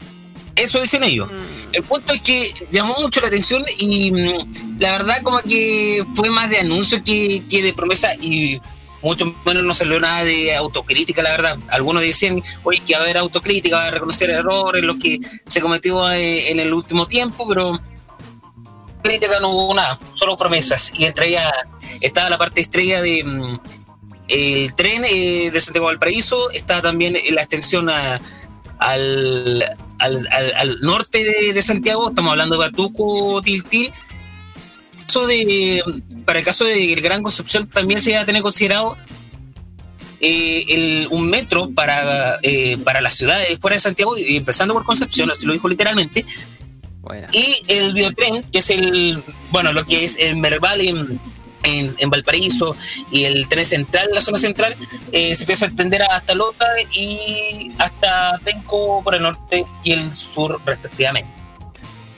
Eso 0.55 0.79
dicen 0.79 1.03
ellos. 1.03 1.29
El 1.71 1.83
punto 1.83 2.13
es 2.13 2.21
que 2.21 2.53
llamó 2.71 2.95
mucho 2.99 3.19
la 3.21 3.27
atención 3.27 3.65
y 3.77 4.11
mm, 4.11 4.79
la 4.79 4.91
verdad 4.91 5.21
como 5.23 5.39
que 5.39 6.03
fue 6.13 6.29
más 6.29 6.49
de 6.49 6.59
anuncio 6.59 7.03
que, 7.03 7.43
que 7.49 7.63
de 7.63 7.73
promesa 7.73 8.13
y 8.15 8.61
mucho 9.01 9.35
menos 9.45 9.63
no 9.63 9.73
salió 9.73 9.99
nada 9.99 10.23
de 10.23 10.55
autocrítica, 10.55 11.21
la 11.23 11.31
verdad. 11.31 11.57
Algunos 11.69 12.03
decían, 12.03 12.41
oye, 12.63 12.79
que 12.85 12.93
va 12.93 12.99
a 12.99 13.03
haber 13.03 13.17
autocrítica, 13.17 13.75
va 13.77 13.87
a 13.87 13.91
reconocer 13.91 14.29
errores, 14.29 14.85
lo 14.85 14.97
que 14.99 15.19
se 15.45 15.59
cometió 15.59 16.09
eh, 16.11 16.51
en 16.51 16.59
el 16.59 16.73
último 16.73 17.05
tiempo, 17.07 17.47
pero 17.47 17.79
crítica 19.01 19.39
no 19.41 19.49
hubo 19.49 19.73
nada, 19.73 19.97
solo 20.13 20.37
promesas. 20.37 20.91
Y 20.93 21.05
entre 21.05 21.29
ellas 21.29 21.51
estaba 21.99 22.29
la 22.29 22.37
parte 22.37 22.61
estrella 22.61 23.01
de 23.01 23.23
mm, 23.23 23.59
el 24.29 24.73
tren 24.75 25.03
eh, 25.05 25.49
de 25.51 25.59
Santiago 25.61 25.89
al 25.89 25.95
Valparaíso, 25.95 26.49
está 26.51 26.81
también 26.81 27.17
la 27.31 27.41
extensión 27.41 27.89
a- 27.89 28.21
al, 28.79 29.77
al, 29.99 30.27
al- 30.31 30.53
al 30.55 30.79
norte 30.81 31.23
de, 31.23 31.53
de 31.53 31.61
Santiago, 31.61 32.09
estamos 32.09 32.31
hablando 32.31 32.55
de 32.55 32.59
Batuco, 32.69 33.41
Tiltil. 33.41 33.91
De, 35.27 35.83
para 36.25 36.39
el 36.39 36.45
caso 36.45 36.65
de 36.65 36.95
Gran 36.95 37.21
Concepción 37.21 37.67
también 37.67 37.99
se 37.99 38.15
va 38.15 38.21
a 38.21 38.25
tener 38.25 38.41
considerado 38.41 38.97
eh, 40.19 40.65
el- 40.69 41.07
un 41.11 41.29
metro 41.29 41.69
para, 41.69 42.39
eh, 42.41 42.77
para 42.83 42.99
las 42.99 43.13
ciudades 43.13 43.59
fuera 43.59 43.75
de 43.75 43.79
Santiago, 43.79 44.17
y 44.17 44.35
empezando 44.37 44.73
por 44.73 44.83
Concepción, 44.85 45.29
así 45.29 45.45
lo 45.45 45.53
dijo 45.53 45.67
literalmente, 45.67 46.25
Bueno. 47.01 47.27
y 47.31 47.57
el 47.67 47.93
biotren, 47.93 48.41
que 48.51 48.57
es 48.57 48.69
el, 48.71 49.21
bueno, 49.51 49.71
lo 49.71 49.85
que 49.85 50.03
es 50.03 50.17
el 50.17 50.35
Merval 50.37 50.81
en, 50.81 51.19
en, 51.63 51.95
en 51.97 52.09
Valparaíso 52.09 52.75
y 53.09 53.23
el 53.23 53.47
tren 53.47 53.65
central, 53.65 54.09
la 54.13 54.21
zona 54.21 54.37
central, 54.37 54.75
eh, 55.11 55.33
se 55.35 55.43
empieza 55.43 55.65
a 55.65 55.67
extender 55.69 56.01
hasta 56.03 56.35
Lota 56.35 56.67
y 56.91 57.71
hasta 57.77 58.39
Penco 58.43 59.01
por 59.03 59.15
el 59.15 59.23
norte 59.23 59.65
y 59.83 59.93
el 59.93 60.15
sur 60.15 60.61
respectivamente. 60.65 61.31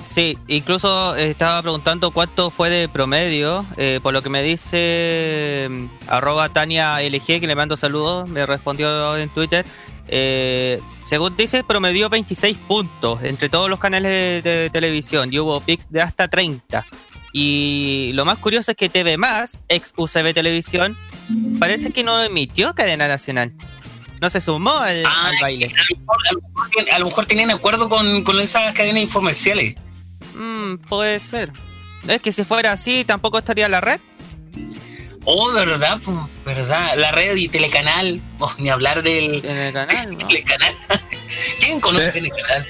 Sí, 0.05 0.37
incluso 0.47 1.15
eh, 1.15 1.31
estaba 1.31 1.61
preguntando 1.63 2.11
cuánto 2.11 2.51
fue 2.51 2.69
de 2.69 2.87
promedio, 2.87 3.65
eh, 3.77 3.99
por 4.03 4.13
lo 4.13 4.21
que 4.21 4.29
me 4.29 4.43
dice 4.43 5.67
mm, 5.69 5.85
arroba 6.07 6.49
Tania 6.49 6.99
LG, 7.01 7.39
que 7.39 7.47
le 7.47 7.55
mando 7.55 7.75
saludos, 7.75 8.29
me 8.29 8.45
respondió 8.45 9.17
en 9.17 9.29
Twitter. 9.29 9.65
según 11.05 11.35
dice, 11.35 11.63
promedió 11.63 12.09
26 12.09 12.57
puntos 12.67 13.23
entre 13.23 13.49
todos 13.49 13.69
los 13.69 13.79
canales 13.79 14.43
de, 14.43 14.49
de 14.49 14.69
televisión 14.69 15.33
y 15.33 15.39
hubo 15.39 15.59
pics 15.59 15.89
de 15.89 16.01
hasta 16.01 16.27
30. 16.27 16.85
Y 17.37 18.11
lo 18.13 18.23
más 18.23 18.37
curioso 18.37 18.71
es 18.71 18.77
que 18.77 18.87
TV 18.87 19.17
Más, 19.17 19.61
ex 19.67 19.91
UCB 19.97 20.33
Televisión, 20.33 20.97
parece 21.59 21.91
que 21.91 22.01
no 22.01 22.23
emitió 22.23 22.73
cadena 22.73 23.09
nacional. 23.09 23.51
No 24.21 24.29
se 24.29 24.39
sumó 24.39 24.71
al, 24.77 25.03
Ah, 25.05 25.27
al 25.27 25.35
baile. 25.41 25.65
A 25.65 25.69
lo 25.69 25.97
mejor, 25.99 26.17
a 26.29 26.31
lo 26.31 26.39
mejor- 26.41 26.93
a 26.93 26.99
lo 26.99 27.05
mejor 27.07 27.25
tenían 27.25 27.51
acuerdo 27.51 27.89
con, 27.89 28.23
con 28.23 28.39
esas 28.39 28.71
cadenas 28.71 29.03
informacionales. 29.03 29.75
Mm, 30.33 30.75
puede 30.87 31.19
ser. 31.19 31.51
Es 32.07 32.21
que 32.21 32.31
si 32.31 32.45
fuera 32.45 32.71
así, 32.71 33.03
tampoco 33.03 33.37
estaría 33.39 33.67
la 33.67 33.81
red. 33.81 33.99
Oh, 35.25 35.51
verdad, 35.51 35.99
pues, 36.05 36.15
verdad. 36.45 36.93
La 36.95 37.11
red 37.11 37.35
y 37.35 37.49
Telecanal, 37.49 38.21
oh, 38.39 38.49
ni 38.59 38.69
hablar 38.69 39.03
del. 39.03 39.41
Telecanal. 39.41 39.97
¿Quién 41.59 41.81
conoce 41.81 42.07
Eh, 42.07 42.11
Telecanal? 42.13 42.65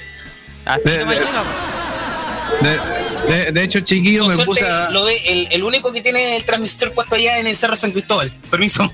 Hasta 0.64 0.90
De- 0.90 1.04
me 1.04 1.14
de- 1.14 1.20
llega. 1.20 1.44
De, 3.28 3.62
hecho, 3.62 3.80
chiquillo, 3.80 4.20
Con 4.20 4.28
me 4.28 4.34
suerte 4.34 4.50
puse 4.50 4.66
a. 4.66 4.90
lo 4.90 5.04
ve 5.04 5.20
el, 5.26 5.48
el 5.50 5.64
único 5.64 5.92
que 5.92 6.00
tiene 6.00 6.36
el 6.36 6.44
transmisor 6.44 6.92
puesto 6.92 7.16
allá 7.16 7.38
en 7.38 7.46
el 7.46 7.56
Cerro 7.56 7.76
San 7.76 7.92
Cristóbal. 7.92 8.32
Permiso. 8.50 8.90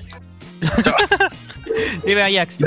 Dime 2.05 2.23
Ajax. 2.23 2.57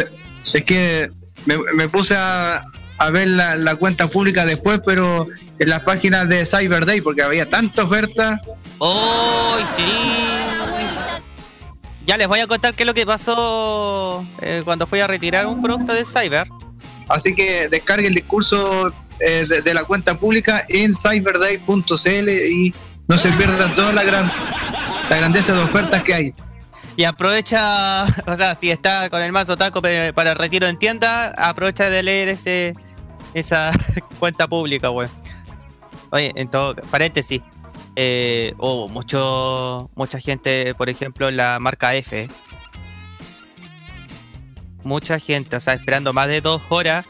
Es 0.52 0.64
que 0.64 1.10
me, 1.44 1.58
me 1.74 1.88
puse 1.88 2.14
a, 2.16 2.64
a 2.98 3.10
ver 3.10 3.28
la, 3.28 3.56
la 3.56 3.76
cuenta 3.76 4.08
pública 4.08 4.44
después, 4.44 4.80
pero 4.84 5.26
en 5.58 5.68
las 5.68 5.80
páginas 5.80 6.28
de 6.28 6.44
Cyber 6.44 6.86
Day, 6.86 7.00
porque 7.00 7.22
había 7.22 7.48
tanta 7.48 7.84
oferta. 7.84 8.40
¡Oh, 8.78 9.56
sí! 9.76 9.84
Ya 12.06 12.16
les 12.16 12.28
voy 12.28 12.40
a 12.40 12.46
contar 12.46 12.74
qué 12.74 12.84
es 12.84 12.86
lo 12.86 12.94
que 12.94 13.04
pasó 13.04 14.24
eh, 14.40 14.60
cuando 14.64 14.86
fui 14.86 15.00
a 15.00 15.06
retirar 15.08 15.46
un 15.46 15.60
producto 15.60 15.92
de 15.92 16.04
Cyber. 16.04 16.46
Así 17.08 17.34
que 17.34 17.68
descargue 17.68 18.06
el 18.06 18.14
discurso 18.14 18.92
eh, 19.20 19.46
de, 19.64 19.74
la 19.74 19.84
cuenta 19.84 20.18
pública 20.18 20.62
en 20.68 20.94
cyberday.cl 20.94 22.28
y 22.28 22.74
no 23.08 23.18
se 23.18 23.30
pierdan 23.32 23.74
toda 23.74 23.92
la 23.92 24.04
gran 24.04 24.30
la 25.08 25.16
grandeza 25.16 25.54
de 25.54 25.62
ofertas 25.62 26.02
que 26.02 26.14
hay. 26.14 26.34
Y 26.96 27.04
aprovecha, 27.04 28.04
o 28.26 28.36
sea, 28.36 28.54
si 28.54 28.70
está 28.70 29.08
con 29.10 29.22
el 29.22 29.32
mazo 29.32 29.56
taco 29.56 29.82
para 29.82 30.32
el 30.32 30.38
retiro 30.38 30.66
en 30.66 30.78
tienda, 30.78 31.28
aprovecha 31.36 31.90
de 31.90 32.02
leer 32.02 32.28
ese 32.28 32.74
esa 33.34 33.70
cuenta 34.18 34.48
pública, 34.48 34.88
güey. 34.88 35.08
Oye, 36.10 36.32
en 36.36 36.48
todo, 36.48 36.74
paréntesis, 36.90 37.42
eh, 37.96 38.54
oh, 38.58 38.88
mucho, 38.88 39.90
mucha 39.94 40.20
gente, 40.20 40.74
por 40.74 40.88
ejemplo, 40.88 41.30
la 41.30 41.58
marca 41.58 41.94
F. 41.94 42.28
Mucha 44.84 45.18
gente, 45.18 45.56
o 45.56 45.60
sea, 45.60 45.74
esperando 45.74 46.12
más 46.12 46.28
de 46.28 46.40
dos 46.40 46.62
horas. 46.68 47.06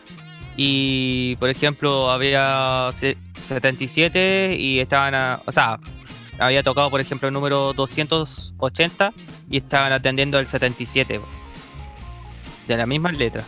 Y, 0.56 1.36
por 1.36 1.50
ejemplo, 1.50 2.10
había 2.10 2.90
77 3.40 4.56
y 4.58 4.80
estaban, 4.80 5.14
a, 5.14 5.42
o 5.44 5.52
sea, 5.52 5.78
había 6.38 6.62
tocado, 6.62 6.90
por 6.90 7.00
ejemplo, 7.00 7.28
el 7.28 7.34
número 7.34 7.72
280 7.74 9.12
y 9.50 9.58
estaban 9.58 9.92
atendiendo 9.92 10.38
el 10.38 10.46
77. 10.46 11.20
De 12.66 12.76
la 12.76 12.86
misma 12.86 13.12
letra. 13.12 13.44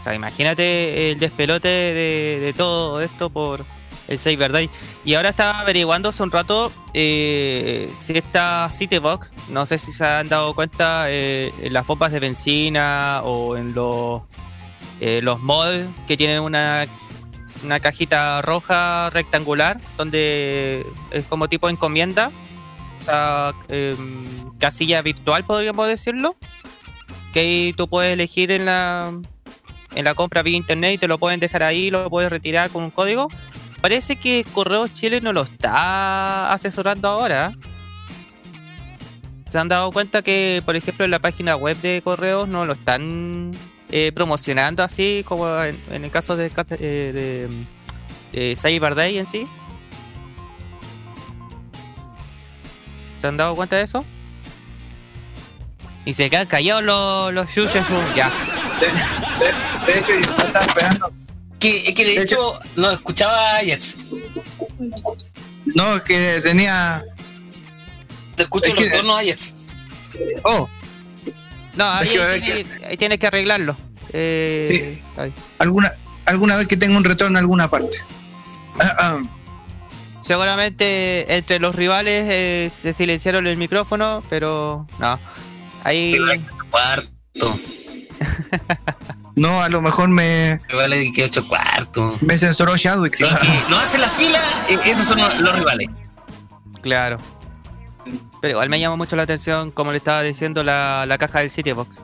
O 0.00 0.04
sea, 0.04 0.14
imagínate 0.14 1.12
el 1.12 1.18
despelote 1.18 1.68
de, 1.68 2.54
todo 2.56 3.00
esto 3.00 3.30
por 3.30 3.64
el 4.08 4.18
Cyber 4.18 4.52
Day. 4.52 4.70
Y 5.04 5.14
ahora 5.14 5.30
estaba 5.30 5.60
averiguando 5.60 6.08
hace 6.08 6.22
un 6.22 6.30
rato 6.30 6.72
eh, 6.94 7.92
si 7.96 8.16
esta 8.16 8.68
Citybox, 8.70 9.30
no 9.48 9.66
sé 9.66 9.78
si 9.78 9.92
se 9.92 10.06
han 10.06 10.28
dado 10.28 10.54
cuenta 10.54 11.06
eh, 11.08 11.52
en 11.60 11.72
las 11.72 11.84
pompas 11.84 12.12
de 12.12 12.20
benzina 12.20 13.22
o 13.24 13.56
en 13.56 13.74
los, 13.74 14.22
eh, 15.00 15.20
los 15.22 15.40
mods 15.40 15.86
que 16.06 16.16
tienen 16.16 16.40
una, 16.40 16.86
una 17.64 17.80
cajita 17.80 18.42
roja 18.42 19.10
rectangular 19.10 19.80
donde 19.96 20.84
es 21.10 21.24
como 21.26 21.48
tipo 21.48 21.68
encomienda, 21.68 22.30
o 23.00 23.02
sea, 23.02 23.52
em, 23.68 24.50
casilla 24.58 25.02
virtual 25.02 25.44
podríamos 25.44 25.86
decirlo, 25.88 26.36
que 27.32 27.40
ahí 27.40 27.74
tú 27.76 27.88
puedes 27.88 28.12
elegir 28.12 28.50
en 28.50 28.64
la 28.66 29.12
en 29.94 30.04
la 30.04 30.14
compra 30.14 30.42
vía 30.42 30.56
internet 30.56 30.94
y 30.94 30.98
te 30.98 31.08
lo 31.08 31.18
pueden 31.18 31.40
dejar 31.40 31.62
ahí, 31.62 31.90
lo 31.90 32.10
puedes 32.10 32.30
retirar 32.30 32.68
con 32.68 32.82
un 32.82 32.90
código 32.90 33.28
parece 33.86 34.16
que 34.16 34.44
Correos 34.52 34.92
Chile 34.94 35.20
no 35.20 35.32
lo 35.32 35.42
está 35.42 36.52
asesorando 36.52 37.06
ahora. 37.06 37.52
Se 39.48 39.58
han 39.58 39.68
dado 39.68 39.92
cuenta 39.92 40.22
que, 40.22 40.60
por 40.66 40.74
ejemplo, 40.74 41.04
en 41.04 41.12
la 41.12 41.20
página 41.20 41.54
web 41.54 41.76
de 41.80 42.02
Correos 42.02 42.48
no 42.48 42.66
lo 42.66 42.72
están 42.72 43.52
eh, 43.90 44.12
promocionando 44.12 44.82
así 44.82 45.24
como 45.26 45.48
en, 45.62 46.04
el 46.04 46.10
caso 46.10 46.36
de, 46.36 46.50
eh, 46.80 47.48
de, 48.32 48.56
Cyber 48.56 48.94
Day 48.94 49.18
en 49.18 49.26
sí. 49.26 49.46
¿Se 53.20 53.26
han 53.26 53.36
dado 53.36 53.54
cuenta 53.54 53.76
de 53.76 53.82
eso? 53.82 54.04
Y 56.04 56.14
se 56.14 56.30
quedan 56.30 56.46
callados 56.46 56.82
los, 56.84 57.34
los 57.34 57.54
ya. 58.14 58.32
Que, 61.58 61.94
que 61.94 62.04
de, 62.04 62.22
hecho, 62.22 62.58
no 62.76 62.90
escuchaba 62.90 63.60
Jets. 63.60 63.96
No, 65.74 65.94
es 65.94 66.00
que 66.02 66.40
tenía. 66.42 67.02
Te 68.34 68.42
escucho 68.42 68.72
el 68.72 68.76
retorno 68.76 69.16
a 69.16 69.22
Jets. 69.22 69.54
Oh. 70.44 70.68
No, 71.76 71.84
ahí, 71.84 72.64
tienes 72.98 73.18
que 73.18 73.26
arreglarlo. 73.26 73.76
Eh, 74.12 74.64
sí. 74.66 75.32
Alguna, 75.58 75.92
alguna 76.24 76.56
vez 76.56 76.66
que 76.66 76.76
tenga 76.76 76.96
un 76.96 77.04
retorno 77.04 77.38
en 77.38 77.44
alguna 77.44 77.68
parte. 77.68 77.98
Ah, 78.80 78.94
ah. 78.98 79.22
Seguramente 80.22 81.36
entre 81.36 81.58
los 81.60 81.74
rivales 81.74 82.26
eh, 82.28 82.70
se 82.74 82.92
silenciaron 82.92 83.46
el 83.46 83.56
micrófono, 83.56 84.24
pero 84.28 84.86
no. 84.98 85.18
Ahí. 85.84 86.16
Cuarto. 86.70 87.58
No, 89.36 89.60
a 89.60 89.68
lo 89.68 89.82
mejor 89.82 90.08
me. 90.08 90.58
Rivales 90.66 91.14
de 91.14 91.24
ocho 91.24 91.46
cuartos. 91.46 92.20
Me 92.22 92.38
censuró 92.38 92.74
Chadwick. 92.74 93.20
no 93.68 93.78
hace 93.78 93.98
la 93.98 94.08
fila, 94.08 94.40
eh, 94.66 94.78
estos 94.86 95.06
son 95.06 95.18
los 95.18 95.58
rivales. 95.58 95.88
Claro. 96.80 97.18
Pero 98.46 98.58
igual 98.58 98.68
me 98.68 98.78
llama 98.78 98.94
mucho 98.94 99.16
la 99.16 99.24
atención, 99.24 99.72
como 99.72 99.90
le 99.90 99.98
estaba 99.98 100.22
diciendo, 100.22 100.62
la, 100.62 101.04
la 101.04 101.18
caja 101.18 101.40
del 101.40 101.50
Citybox. 101.50 101.96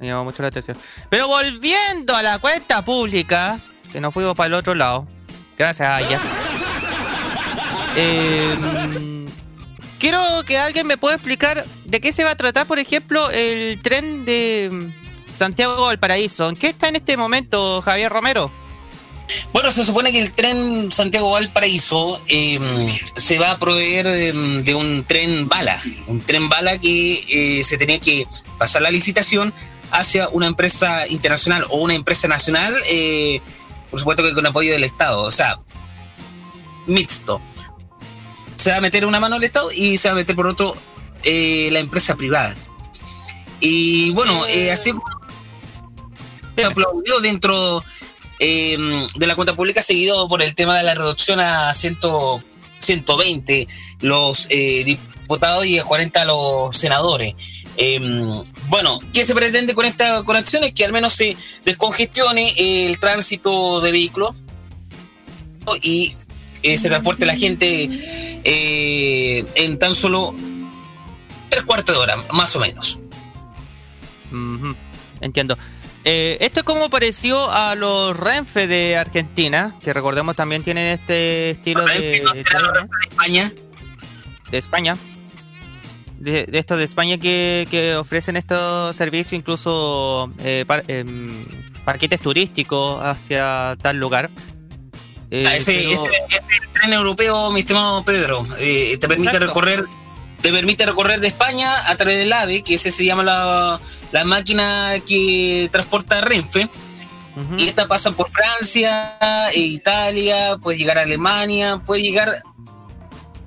Me 0.00 0.08
llama 0.08 0.24
mucho 0.24 0.42
la 0.42 0.48
atención. 0.48 0.76
Pero 1.08 1.28
volviendo 1.28 2.12
a 2.12 2.24
la 2.24 2.40
cuenta 2.40 2.84
pública, 2.84 3.60
que 3.92 4.00
nos 4.00 4.12
fuimos 4.12 4.34
para 4.34 4.48
el 4.48 4.54
otro 4.54 4.74
lado. 4.74 5.06
Gracias 5.56 5.88
a 5.88 6.00
ella. 6.00 6.20
Em, 7.94 9.26
quiero 10.00 10.20
que 10.44 10.58
alguien 10.58 10.88
me 10.88 10.96
pueda 10.96 11.14
explicar 11.14 11.64
de 11.84 12.00
qué 12.00 12.10
se 12.10 12.24
va 12.24 12.32
a 12.32 12.36
tratar, 12.36 12.66
por 12.66 12.80
ejemplo, 12.80 13.30
el 13.30 13.80
tren 13.80 14.24
de 14.24 14.90
Santiago 15.30 15.82
Valparaíso. 15.82 16.48
¿En 16.48 16.56
qué 16.56 16.70
está 16.70 16.88
en 16.88 16.96
este 16.96 17.16
momento 17.16 17.80
Javier 17.80 18.10
Romero? 18.10 18.50
Bueno, 19.52 19.70
se 19.70 19.84
supone 19.84 20.12
que 20.12 20.20
el 20.20 20.32
tren 20.32 20.90
Santiago 20.90 21.30
Valparaíso 21.30 22.20
em, 22.26 22.88
se 23.16 23.38
va 23.38 23.52
a 23.52 23.58
proveer 23.58 24.06
em, 24.06 24.62
de 24.64 24.74
un 24.74 25.04
tren 25.04 25.48
bala, 25.48 25.76
un 26.06 26.20
tren 26.20 26.48
bala 26.48 26.78
que 26.78 27.24
eh, 27.28 27.64
se 27.64 27.78
tenía 27.78 28.00
que 28.00 28.26
pasar 28.58 28.82
la 28.82 28.90
licitación 28.90 29.54
hacia 29.90 30.28
una 30.28 30.46
empresa 30.46 31.06
internacional 31.06 31.66
o 31.70 31.78
una 31.78 31.94
empresa 31.94 32.26
nacional, 32.26 32.74
eh, 32.88 33.40
por 33.90 34.00
supuesto 34.00 34.22
que 34.22 34.34
con 34.34 34.44
apoyo 34.46 34.72
del 34.72 34.84
Estado, 34.84 35.22
o 35.22 35.30
sea, 35.30 35.60
mixto. 36.86 37.40
Se 38.56 38.70
va 38.70 38.76
a 38.76 38.80
meter 38.80 39.06
una 39.06 39.20
mano 39.20 39.36
el 39.36 39.44
Estado 39.44 39.70
y 39.72 39.98
se 39.98 40.08
va 40.08 40.12
a 40.12 40.16
meter 40.16 40.34
por 40.34 40.46
otro 40.46 40.76
eh, 41.22 41.68
la 41.70 41.78
empresa 41.78 42.16
privada. 42.16 42.56
Y 43.60 44.10
bueno, 44.10 44.42
así 44.72 44.92
aplaudió 46.62 47.20
dentro 47.20 47.82
eh, 48.46 48.76
de 49.16 49.26
la 49.26 49.34
cuenta 49.34 49.56
pública, 49.56 49.80
seguido 49.80 50.28
por 50.28 50.42
el 50.42 50.54
tema 50.54 50.76
de 50.76 50.82
la 50.82 50.94
reducción 50.94 51.40
a 51.40 51.72
100, 51.72 51.96
120 52.78 53.66
los 54.00 54.46
eh, 54.50 54.84
diputados 54.84 55.64
y 55.64 55.78
a 55.78 55.84
40 55.84 56.26
los 56.26 56.76
senadores. 56.76 57.34
Eh, 57.78 57.98
bueno, 58.68 59.00
¿qué 59.14 59.24
se 59.24 59.34
pretende 59.34 59.72
con 59.72 59.86
esta 59.86 60.22
conexión? 60.24 60.62
Es 60.62 60.74
que 60.74 60.84
al 60.84 60.92
menos 60.92 61.14
se 61.14 61.38
descongestione 61.64 62.52
el 62.86 62.98
tránsito 62.98 63.80
de 63.80 63.92
vehículos 63.92 64.36
y 65.80 66.10
se 66.62 66.88
transporte 66.90 67.24
la 67.24 67.36
gente 67.36 67.88
en 68.44 69.78
tan 69.78 69.94
solo 69.94 70.34
tres 71.48 71.64
cuartos 71.64 71.96
de 71.96 72.02
hora, 72.02 72.16
más 72.30 72.54
o 72.56 72.60
menos. 72.60 72.98
Entiendo. 75.22 75.56
Eh, 76.04 76.36
esto 76.40 76.60
es 76.60 76.64
como 76.64 76.90
pareció 76.90 77.50
a 77.50 77.74
los 77.74 78.14
Renfe 78.14 78.66
de 78.66 78.98
Argentina, 78.98 79.74
que 79.82 79.94
recordemos 79.94 80.36
también 80.36 80.62
tienen 80.62 80.88
este 80.88 81.50
estilo 81.50 81.86
de, 81.86 82.22
de, 82.34 82.44
España. 83.08 83.52
De 84.50 84.58
España. 84.58 84.98
De, 86.18 86.46
estos 86.52 86.76
de 86.76 86.84
España 86.84 87.16
que, 87.16 87.96
ofrecen 87.98 88.36
estos 88.36 88.94
servicios, 88.94 89.32
incluso 89.32 90.30
eh, 90.40 90.66
em, 90.88 91.46
parquetes 91.86 92.20
turísticos 92.20 93.02
hacia 93.02 93.76
tal 93.80 93.96
lugar. 93.96 94.30
Eh, 95.30 95.46
ah, 95.48 95.56
ese, 95.56 95.86
tren 96.74 96.92
europeo, 96.92 97.50
mi 97.50 97.60
estimado 97.60 98.04
Pedro, 98.04 98.46
te 98.58 99.08
permite 99.08 99.38
recorrer 99.38 99.86
te 100.44 100.52
permite 100.52 100.84
recorrer 100.84 101.20
de 101.20 101.28
España 101.28 101.88
a 101.88 101.96
través 101.96 102.18
del 102.18 102.30
AVE, 102.30 102.62
que 102.62 102.74
ese 102.74 102.90
se 102.90 103.02
llama 103.02 103.22
la, 103.22 103.80
la 104.14 104.22
máquina 104.24 104.94
que 105.04 105.68
transporta 105.72 106.20
Renfe. 106.20 106.68
Y 107.58 107.66
esta 107.66 107.88
pasa 107.88 108.12
por 108.12 108.30
Francia, 108.30 109.18
e 109.52 109.58
Italia, 109.58 110.56
puede 110.62 110.78
llegar 110.78 110.98
a 110.98 111.02
Alemania, 111.02 111.82
puede 111.84 112.02
llegar 112.02 112.40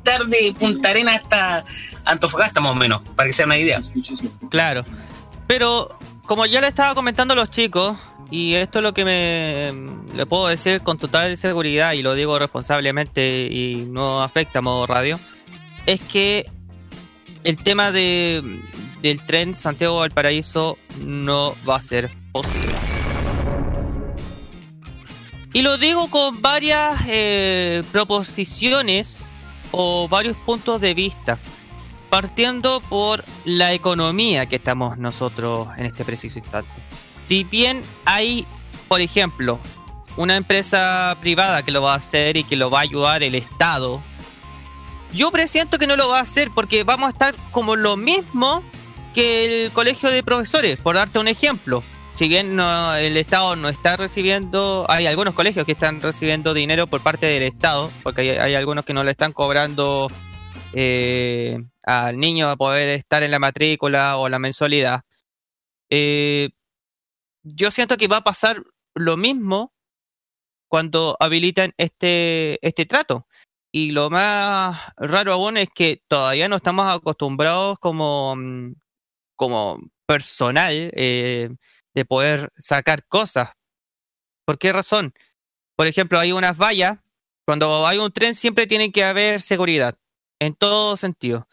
de 0.04 0.54
Punta 0.60 0.90
Arena 0.90 1.16
hasta 1.16 1.64
Antofagasta 2.04 2.60
más 2.60 2.74
o 2.74 2.76
menos, 2.76 3.02
para 3.16 3.28
que 3.28 3.34
sea 3.34 3.46
una 3.46 3.58
idea. 3.58 3.80
Claro. 4.50 4.84
Pero 5.48 5.98
como 6.26 6.46
ya 6.46 6.60
le 6.60 6.68
estaba 6.68 6.94
comentando 6.96 7.34
a 7.34 7.38
los 7.38 7.50
chicos, 7.50 7.96
y 8.30 8.56
esto 8.56 8.80
es 8.80 8.84
lo 8.84 8.94
que 8.94 9.06
me 9.06 9.74
le 10.18 10.26
puedo 10.26 10.48
decir 10.48 10.82
con 10.82 10.98
total 10.98 11.38
seguridad 11.38 11.94
y 11.94 12.02
lo 12.02 12.14
digo 12.14 12.38
responsablemente 12.38 13.48
y 13.50 13.88
no 13.90 14.22
afecta 14.22 14.60
a 14.60 14.62
modo 14.62 14.86
radio, 14.86 15.18
es 15.86 16.02
que 16.02 16.46
el 17.46 17.56
tema 17.56 17.94
de, 17.94 18.44
del 19.08 19.26
tren 19.26 19.56
Santiago-Valparaíso 19.56 20.78
no 21.00 21.56
va 21.68 21.78
a 21.78 21.82
ser 21.82 22.10
posible. 22.32 22.74
Y 25.54 25.62
lo 25.62 25.78
digo 25.78 26.10
con 26.10 26.42
varias 26.42 27.00
eh, 27.08 27.84
proposiciones 27.92 29.24
o 29.72 30.08
varios 30.10 30.36
puntos 30.38 30.82
de 30.82 30.94
vista, 30.94 31.40
partiendo 32.10 32.82
por 32.82 33.24
la 33.46 33.74
economía 33.74 34.46
que 34.46 34.58
estamos 34.58 34.98
nosotros 34.98 35.70
en 35.78 35.86
este 35.86 36.04
preciso 36.04 36.40
instante. 36.40 36.70
Si 37.28 37.44
bien 37.46 37.84
hay, 38.06 38.46
por 38.88 39.00
ejemplo, 39.02 39.58
una 40.18 40.36
empresa 40.36 41.16
privada 41.22 41.64
que 41.64 41.72
lo 41.72 41.82
va 41.82 41.94
a 41.94 41.98
hacer 41.98 42.36
y 42.36 42.44
que 42.44 42.56
lo 42.56 42.70
va 42.70 42.80
a 42.80 42.84
ayudar 42.84 43.24
el 43.24 43.36
Estado, 43.36 44.02
yo 45.14 45.32
presiento 45.32 45.80
que 45.80 45.88
no 45.88 45.96
lo 45.96 46.10
va 46.10 46.20
a 46.20 46.24
hacer 46.24 46.52
porque 46.54 46.84
vamos 46.84 47.08
a 47.08 47.12
estar 47.12 47.36
como 47.52 47.76
lo 47.78 47.96
mismo 47.96 48.64
que 49.18 49.66
el 49.66 49.72
colegio 49.72 50.12
de 50.12 50.22
profesores, 50.22 50.78
por 50.78 50.96
darte 50.96 51.18
un 51.18 51.28
ejemplo. 51.28 51.84
Si 52.14 52.28
bien 52.28 52.60
el 52.60 53.18
Estado 53.18 53.56
no 53.56 53.68
está 53.68 53.98
recibiendo, 53.98 54.86
hay 54.90 55.08
algunos 55.08 55.34
colegios 55.34 55.66
que 55.66 55.72
están 55.72 56.04
recibiendo 56.04 56.54
dinero 56.54 56.86
por 56.86 57.02
parte 57.02 57.26
del 57.26 57.42
Estado, 57.42 57.92
porque 58.04 58.40
hay, 58.40 58.54
algunos 58.54 58.86
que 58.86 58.94
no 58.94 59.04
le 59.04 59.10
están 59.10 59.34
cobrando 59.34 60.08
eh, 60.74 61.58
al 61.84 62.20
niño 62.20 62.48
a 62.48 62.58
poder 62.58 62.90
estar 62.90 63.24
en 63.24 63.32
la 63.32 63.40
matrícula 63.40 64.18
o 64.18 64.30
la 64.30 64.38
mensualidad. 64.38 65.02
Eh, 65.90 66.50
yo 67.42 67.72
siento 67.72 67.98
que 67.98 68.08
va 68.08 68.18
a 68.18 68.24
pasar 68.24 68.62
lo 68.94 69.18
mismo 69.18 69.74
cuando 70.68 71.18
habilitan 71.20 71.74
este, 71.78 72.60
este 72.62 72.86
trato. 72.86 73.26
Y 73.72 73.90
lo 73.90 74.12
más 74.12 74.80
raro 74.96 75.34
aún 75.34 75.58
es 75.58 75.70
que 75.74 76.04
todavía 76.08 76.48
no 76.48 76.58
estamos 76.58 76.94
acostumbrados 76.94 77.80
como, 77.80 78.36
mm, 78.36 78.74
como 79.38 79.80
personal 80.06 80.92
eh, 80.94 81.50
de 81.94 82.06
poder 82.06 82.52
sacar 82.58 83.06
cosas. 83.08 83.52
¿Por 84.46 84.58
qué 84.58 84.74
razón? 84.74 85.14
Por 85.78 85.88
ejemplo, 85.88 86.20
hay 86.20 86.32
unas 86.34 86.58
vallas. 86.58 87.00
Cuando 87.46 87.88
hay 87.88 87.98
un 88.00 88.12
tren 88.12 88.34
siempre 88.36 88.68
tiene 88.68 88.92
que 88.92 89.06
haber 89.06 89.42
seguridad, 89.42 89.98
en 90.40 90.54
todo 90.54 90.98
sentido. 90.98 91.48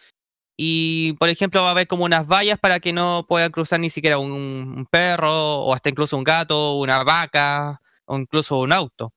Y, 0.57 1.15
por 1.15 1.29
ejemplo, 1.29 1.63
va 1.63 1.69
a 1.69 1.71
haber 1.73 1.87
como 1.87 2.05
unas 2.05 2.27
vallas 2.27 2.59
para 2.59 2.81
que 2.81 2.93
no 2.93 3.27
pueda 3.29 3.51
cruzar 3.51 3.81
ni 3.81 3.91
siquiera 3.91 4.19
un, 4.19 4.87
perro, 4.91 5.63
o 5.63 5.75
hasta 5.75 5.91
incluso 5.91 6.17
un 6.17 6.25
gato, 6.25 6.75
una 6.79 7.05
vaca, 7.05 7.81
o 8.07 8.19
incluso 8.19 8.59
un 8.59 8.73
auto. 8.73 9.13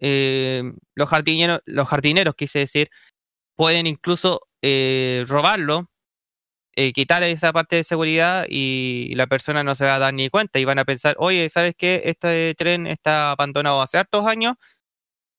Eh, 0.00 0.62
los, 0.94 1.08
jardineros, 1.08 1.60
los 1.66 1.88
jardineros, 1.88 2.34
quise 2.34 2.60
decir, 2.60 2.90
pueden 3.54 3.86
incluso 3.86 4.40
eh, 4.62 5.24
robarlo 5.28 5.90
eh, 6.76 6.92
quitarle 6.92 7.30
esa 7.30 7.52
parte 7.52 7.76
de 7.76 7.84
seguridad 7.84 8.46
y 8.48 9.14
la 9.16 9.26
persona 9.26 9.64
no 9.64 9.74
se 9.74 9.86
va 9.86 9.96
a 9.96 9.98
dar 9.98 10.14
ni 10.14 10.28
cuenta 10.30 10.58
y 10.58 10.64
van 10.66 10.78
a 10.78 10.84
pensar, 10.84 11.16
oye, 11.18 11.48
¿sabes 11.48 11.74
qué? 11.76 12.02
Este 12.04 12.54
tren 12.56 12.86
está 12.86 13.32
abandonado 13.32 13.80
hace 13.82 13.98
hartos 13.98 14.26
años 14.26 14.56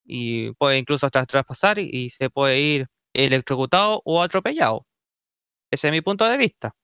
y 0.05 0.51
puede 0.53 0.79
incluso 0.79 1.05
hasta 1.05 1.25
traspasar 1.25 1.79
y 1.79 2.09
se 2.09 2.29
puede 2.29 2.59
ir 2.59 2.88
electrocutado 3.13 4.01
o 4.05 4.23
atropellado. 4.23 4.85
Ese 5.71 5.88
es 5.88 5.91
mi 5.93 6.01
punto 6.01 6.27
de 6.27 6.38
vista. 6.38 6.75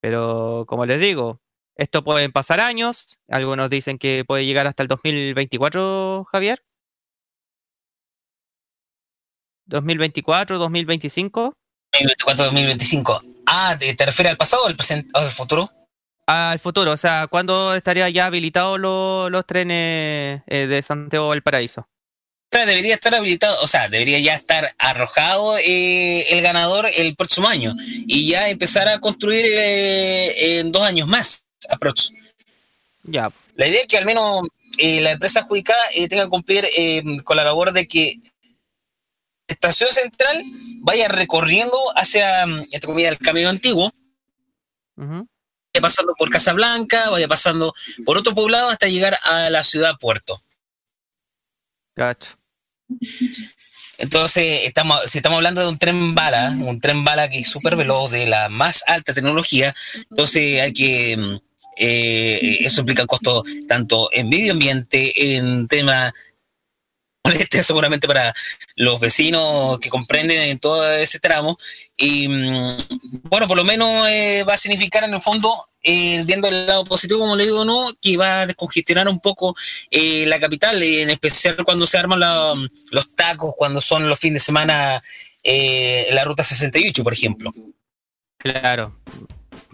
Pero 0.00 0.64
como 0.68 0.86
les 0.86 1.00
digo, 1.00 1.40
esto 1.76 2.04
pueden 2.04 2.32
pasar 2.32 2.60
años. 2.60 3.18
Algunos 3.28 3.70
dicen 3.70 3.98
que 3.98 4.24
puede 4.26 4.46
llegar 4.46 4.66
hasta 4.66 4.82
el 4.82 4.88
2024, 4.88 6.26
Javier. 6.30 6.62
2024, 9.66 10.58
2025. 10.58 11.54
2024-2025. 11.92 13.35
Ah, 13.58 13.74
¿te, 13.78 14.04
refieres 14.04 14.32
al 14.32 14.36
pasado 14.36 14.64
o 14.64 14.66
al, 14.66 14.76
presente, 14.76 15.08
al 15.14 15.30
futuro? 15.30 15.72
Al 16.26 16.58
futuro, 16.58 16.92
o 16.92 16.96
sea, 16.98 17.26
¿cuándo 17.26 17.74
estaría 17.74 18.06
ya 18.10 18.26
habilitados 18.26 18.78
los 18.78 19.46
trenes 19.46 20.42
eh, 20.46 20.66
de 20.66 20.82
Santiago 20.82 21.32
al 21.32 21.40
Paraíso? 21.40 21.80
O 21.80 22.48
sea, 22.52 22.66
debería 22.66 22.94
estar 22.94 23.14
habilitado, 23.14 23.58
o 23.62 23.66
sea, 23.66 23.88
debería 23.88 24.18
ya 24.18 24.34
estar 24.34 24.74
arrojado 24.76 25.56
eh, 25.56 26.26
el 26.28 26.42
ganador 26.42 26.86
el 26.94 27.16
próximo 27.16 27.48
año 27.48 27.74
y 28.06 28.28
ya 28.28 28.50
empezar 28.50 28.88
a 28.90 29.00
construir 29.00 29.46
eh, 29.46 30.58
en 30.58 30.70
dos 30.70 30.82
años 30.82 31.08
más, 31.08 31.46
aprox. 31.70 32.12
Ya. 33.04 33.32
La 33.54 33.68
idea 33.68 33.80
es 33.80 33.86
que 33.86 33.96
al 33.96 34.04
menos 34.04 34.48
la 34.78 35.12
empresa 35.12 35.40
adjudicada 35.40 35.80
tenga 36.10 36.24
que 36.24 36.30
cumplir 36.30 36.68
con 37.24 37.38
la 37.38 37.44
labor 37.44 37.72
de 37.72 37.88
que 37.88 38.18
estación 39.46 39.90
central 39.90 40.42
vaya 40.80 41.08
recorriendo 41.08 41.76
hacia, 41.96 42.42
entre 42.42 42.80
comillas, 42.80 43.12
el 43.12 43.18
camino 43.18 43.48
antiguo, 43.48 43.92
vaya 44.96 45.80
pasando 45.80 46.14
por 46.16 46.30
Casablanca, 46.30 47.10
vaya 47.10 47.28
pasando 47.28 47.74
por 48.04 48.16
otro 48.16 48.34
poblado 48.34 48.68
hasta 48.68 48.88
llegar 48.88 49.18
a 49.22 49.50
la 49.50 49.62
ciudad 49.62 49.96
puerto. 49.98 50.40
Gacho. 51.94 52.36
Entonces, 53.98 54.60
estamos, 54.64 55.00
si 55.10 55.18
estamos 55.18 55.36
hablando 55.36 55.62
de 55.62 55.68
un 55.68 55.78
tren 55.78 56.14
bala, 56.14 56.50
un 56.50 56.80
tren 56.80 57.02
bala 57.02 57.28
que 57.28 57.40
es 57.40 57.48
súper 57.48 57.76
veloz, 57.76 58.10
de 58.10 58.26
la 58.26 58.48
más 58.48 58.82
alta 58.86 59.14
tecnología, 59.14 59.74
entonces 60.10 60.60
hay 60.60 60.72
que, 60.72 61.38
eh, 61.78 62.58
eso 62.60 62.80
implica 62.82 63.06
costo 63.06 63.42
tanto 63.66 64.10
en 64.12 64.28
medio 64.28 64.52
ambiente, 64.52 65.36
en 65.36 65.66
tema 65.66 66.12
molestia 67.26 67.62
seguramente 67.62 68.06
para 68.06 68.34
los 68.76 69.00
vecinos 69.00 69.78
que 69.80 69.88
comprenden 69.88 70.40
en 70.42 70.58
todo 70.58 70.88
ese 70.92 71.18
tramo. 71.18 71.58
Y 71.96 72.28
mm, 72.28 72.76
bueno, 73.24 73.46
por 73.46 73.56
lo 73.56 73.64
menos 73.64 74.06
eh, 74.08 74.44
va 74.48 74.54
a 74.54 74.58
significar 74.58 75.04
en 75.04 75.14
el 75.14 75.22
fondo, 75.22 75.54
eh, 75.82 76.22
viendo 76.24 76.48
el 76.48 76.66
lado 76.66 76.84
positivo, 76.84 77.20
como 77.20 77.36
le 77.36 77.44
digo, 77.44 77.64
no, 77.64 77.90
que 78.00 78.16
va 78.16 78.40
a 78.40 78.46
descongestionar 78.46 79.08
un 79.08 79.20
poco 79.20 79.56
eh, 79.90 80.24
la 80.26 80.38
capital, 80.38 80.82
en 80.82 81.10
especial 81.10 81.56
cuando 81.64 81.86
se 81.86 81.98
arman 81.98 82.20
los 82.90 83.16
tacos, 83.16 83.54
cuando 83.56 83.80
son 83.80 84.08
los 84.08 84.18
fines 84.18 84.42
de 84.42 84.46
semana 84.46 85.02
la 86.10 86.24
ruta 86.24 86.42
68, 86.42 87.04
por 87.04 87.12
ejemplo. 87.12 87.52
Claro, 88.38 88.98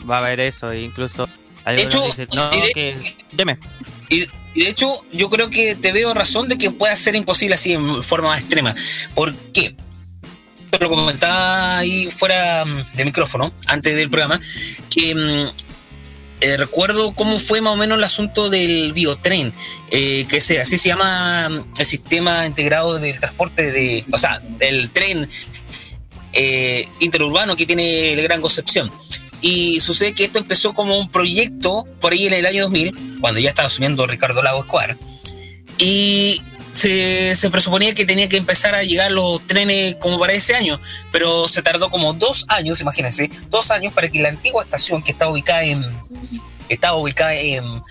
va 0.08 0.16
a 0.16 0.18
haber 0.18 0.40
eso, 0.40 0.72
incluso. 0.74 1.28
De 1.64 1.82
hecho, 1.82 2.04
no, 2.34 2.50
que... 2.74 3.16
Deme. 3.32 3.58
Y, 4.10 4.26
de 4.54 4.68
hecho, 4.68 5.02
yo 5.12 5.30
creo 5.30 5.50
que 5.50 5.74
te 5.74 5.92
veo 5.92 6.12
razón 6.14 6.48
de 6.48 6.58
que 6.58 6.70
pueda 6.70 6.94
ser 6.96 7.14
imposible 7.14 7.54
así 7.54 7.72
en 7.72 8.02
forma 8.02 8.28
más 8.28 8.40
extrema. 8.40 8.74
¿Por 9.14 9.34
qué? 9.52 9.74
Lo 10.80 10.88
comentaba 10.88 11.78
ahí 11.78 12.10
fuera 12.10 12.64
mm, 12.64 12.96
de 12.96 13.04
micrófono, 13.04 13.52
antes 13.66 13.94
del 13.94 14.08
programa, 14.10 14.40
que 14.88 15.14
mm, 15.14 15.50
eh, 16.40 16.56
recuerdo 16.56 17.12
cómo 17.12 17.38
fue 17.38 17.60
más 17.60 17.74
o 17.74 17.76
menos 17.76 17.98
el 17.98 18.04
asunto 18.04 18.50
del 18.50 18.92
biotren, 18.92 19.52
eh, 19.90 20.26
que 20.28 20.40
se, 20.40 20.60
así 20.60 20.78
se 20.78 20.88
llama 20.88 21.48
mm, 21.48 21.64
el 21.78 21.86
sistema 21.86 22.46
integrado 22.46 22.98
del 22.98 23.18
transporte, 23.20 23.70
de, 23.70 24.04
o 24.10 24.18
sea, 24.18 24.42
el 24.60 24.90
tren 24.90 25.28
eh, 26.32 26.88
interurbano 27.00 27.54
que 27.54 27.66
tiene 27.66 28.12
el 28.12 28.22
Gran 28.22 28.40
Concepción. 28.40 28.90
Y 29.42 29.80
sucede 29.80 30.14
que 30.14 30.24
esto 30.24 30.38
empezó 30.38 30.72
como 30.72 30.98
un 30.98 31.10
proyecto 31.10 31.84
por 32.00 32.12
ahí 32.12 32.26
en 32.26 32.32
el 32.32 32.46
año 32.46 32.62
2000, 32.62 33.18
cuando 33.20 33.40
ya 33.40 33.50
estaba 33.50 33.66
asumiendo 33.66 34.06
Ricardo 34.06 34.42
Lago 34.42 34.60
Escobar. 34.60 34.96
Y 35.78 36.40
se, 36.72 37.34
se, 37.34 37.50
presuponía 37.50 37.94
que 37.94 38.06
tenía 38.06 38.28
que 38.28 38.36
empezar 38.36 38.74
a 38.74 38.82
llegar 38.82 39.10
los 39.10 39.46
trenes 39.46 39.96
como 39.96 40.18
para 40.18 40.32
ese 40.32 40.54
año, 40.54 40.80
pero 41.10 41.48
se 41.48 41.60
tardó 41.60 41.90
como 41.90 42.14
dos 42.14 42.46
años, 42.48 42.80
imagínense, 42.80 43.30
dos 43.50 43.70
años 43.70 43.92
para 43.92 44.08
que 44.08 44.22
la 44.22 44.28
antigua 44.28 44.62
estación 44.62 45.02
que 45.02 45.12
estaba 45.12 45.32
ubicada 45.32 45.64
en, 45.64 45.84
estaba 46.68 46.96
ubicada 46.96 47.34
en 47.34 47.82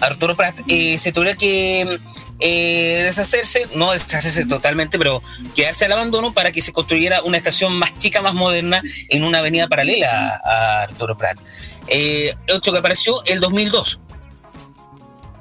Arturo 0.00 0.36
Prat 0.36 0.60
eh, 0.68 0.98
se 0.98 1.12
tuviera 1.12 1.36
que 1.36 1.98
eh, 2.40 3.02
deshacerse, 3.04 3.68
no 3.74 3.92
deshacerse 3.92 4.46
totalmente, 4.46 4.98
pero 4.98 5.22
quedarse 5.54 5.84
al 5.84 5.92
abandono 5.92 6.32
para 6.32 6.52
que 6.52 6.62
se 6.62 6.72
construyera 6.72 7.22
una 7.22 7.36
estación 7.36 7.74
más 7.74 7.96
chica, 7.98 8.22
más 8.22 8.34
moderna, 8.34 8.82
en 9.08 9.24
una 9.24 9.38
avenida 9.38 9.68
paralela 9.68 10.40
a, 10.42 10.82
Arturo 10.82 11.16
Prat. 11.16 11.38
Eh, 11.86 12.34
hecho 12.46 12.72
que 12.72 12.78
apareció 12.78 13.22
el 13.26 13.40
2002. 13.40 14.00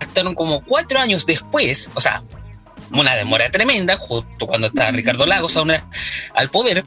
Estaron 0.02 0.36
como 0.36 0.62
cuatro 0.62 1.00
años 1.00 1.26
después, 1.26 1.90
o 1.94 2.02
sea, 2.02 2.24
una 2.92 3.16
demora 3.16 3.50
tremenda, 3.50 3.98
justo 3.98 4.48
cuando 4.48 4.68
está 4.68 4.92
Ricardo 4.92 5.26
Lagos 5.26 5.58
al 5.58 6.50
poder, 6.50 6.84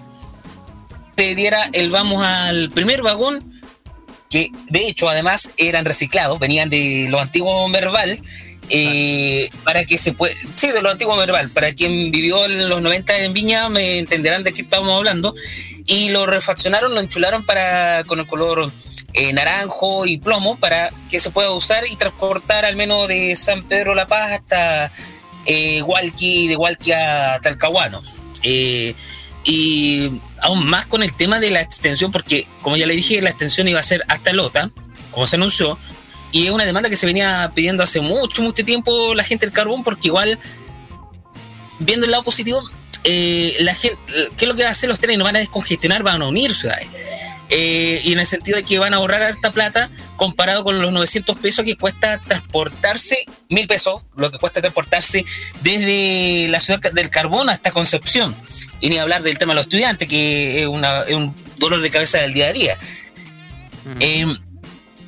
se 1.16 1.34
diera 1.34 1.68
el 1.72 1.90
vamos 1.90 2.24
al 2.24 2.70
primer 2.70 3.02
vagón, 3.02 3.62
que 4.28 4.50
de 4.68 4.88
hecho 4.88 5.08
además 5.08 5.50
eran 5.56 5.84
reciclados, 5.84 6.38
venían 6.38 6.68
de 6.68 7.06
lo 7.10 7.20
antiguo 7.20 7.68
Merval, 7.68 8.20
eh, 8.74 9.50
para 9.64 9.84
que 9.84 9.98
se 9.98 10.12
pueda, 10.12 10.34
sí, 10.54 10.72
de 10.72 10.80
lo 10.80 10.90
antiguo 10.90 11.14
verbal, 11.14 11.50
para 11.50 11.74
quien 11.74 12.10
vivió 12.10 12.46
en 12.46 12.70
los 12.70 12.80
90 12.80 13.18
en 13.18 13.34
Viña 13.34 13.68
me 13.68 13.98
entenderán 13.98 14.42
de 14.42 14.54
qué 14.54 14.62
estamos 14.62 14.96
hablando, 14.96 15.34
y 15.84 16.08
lo 16.08 16.24
refaccionaron, 16.24 16.94
lo 16.94 17.00
enchularon 17.00 17.44
para 17.44 18.02
con 18.04 18.18
el 18.18 18.26
color 18.26 18.72
eh, 19.12 19.30
naranjo 19.34 20.06
y 20.06 20.16
plomo 20.16 20.56
para 20.56 20.90
que 21.10 21.20
se 21.20 21.30
pueda 21.30 21.50
usar 21.50 21.84
y 21.86 21.96
transportar 21.96 22.64
al 22.64 22.76
menos 22.76 23.08
de 23.08 23.36
San 23.36 23.62
Pedro 23.64 23.94
La 23.94 24.06
Paz 24.06 24.32
hasta 24.32 24.90
eh, 25.44 25.82
de 25.82 26.56
Hualqui 26.56 26.92
a 26.92 27.38
Talcahuano. 27.42 28.02
Eh, 28.42 28.94
y 29.44 30.12
aún 30.40 30.64
más 30.64 30.86
con 30.86 31.02
el 31.02 31.12
tema 31.12 31.40
de 31.40 31.50
la 31.50 31.60
extensión, 31.60 32.10
porque 32.10 32.46
como 32.62 32.78
ya 32.78 32.86
le 32.86 32.94
dije, 32.94 33.20
la 33.20 33.28
extensión 33.28 33.68
iba 33.68 33.80
a 33.80 33.82
ser 33.82 34.02
hasta 34.08 34.32
Lota, 34.32 34.70
como 35.10 35.26
se 35.26 35.36
anunció, 35.36 35.78
y 36.32 36.46
es 36.46 36.50
una 36.50 36.64
demanda 36.64 36.88
que 36.88 36.96
se 36.96 37.06
venía 37.06 37.52
pidiendo 37.54 37.82
hace 37.82 38.00
mucho, 38.00 38.42
mucho 38.42 38.64
tiempo 38.64 39.14
la 39.14 39.22
gente 39.22 39.46
del 39.46 39.54
carbón, 39.54 39.84
porque 39.84 40.08
igual, 40.08 40.38
viendo 41.78 42.06
el 42.06 42.10
lado 42.10 42.24
positivo, 42.24 42.62
eh, 43.04 43.56
la 43.60 43.74
gente, 43.74 43.98
¿qué 44.36 44.44
es 44.44 44.48
lo 44.48 44.54
que 44.54 44.62
va 44.62 44.68
a 44.68 44.72
hacer 44.72 44.88
los 44.88 44.98
trenes? 44.98 45.18
No 45.18 45.24
van 45.24 45.36
a 45.36 45.40
descongestionar, 45.40 46.02
van 46.02 46.22
a 46.22 46.26
unir 46.26 46.52
ciudades. 46.54 46.88
eh, 47.50 48.00
y 48.02 48.12
en 48.12 48.18
el 48.18 48.26
sentido 48.26 48.56
de 48.56 48.62
que 48.62 48.78
van 48.78 48.94
a 48.94 48.96
ahorrar 48.96 49.22
harta 49.22 49.52
plata 49.52 49.90
comparado 50.16 50.64
con 50.64 50.80
los 50.80 50.92
900 50.92 51.36
pesos 51.36 51.64
que 51.64 51.76
cuesta 51.76 52.18
transportarse, 52.18 53.24
mil 53.48 53.66
pesos, 53.66 54.02
lo 54.16 54.30
que 54.30 54.38
cuesta 54.38 54.60
transportarse 54.60 55.26
desde 55.62 56.48
la 56.48 56.60
ciudad 56.60 56.80
del 56.92 57.10
carbón 57.10 57.50
hasta 57.50 57.72
Concepción. 57.72 58.34
Y 58.80 58.88
ni 58.88 58.98
hablar 58.98 59.22
del 59.22 59.36
tema 59.36 59.52
de 59.52 59.56
los 59.56 59.66
estudiantes, 59.66 60.08
que 60.08 60.62
es, 60.62 60.66
un 60.66 61.34
dolor 61.58 61.82
de 61.82 61.90
cabeza 61.90 62.18
del 62.18 62.32
día 62.32 62.46
a 62.46 62.52
día. 62.52 62.78
Eh, 64.00 64.26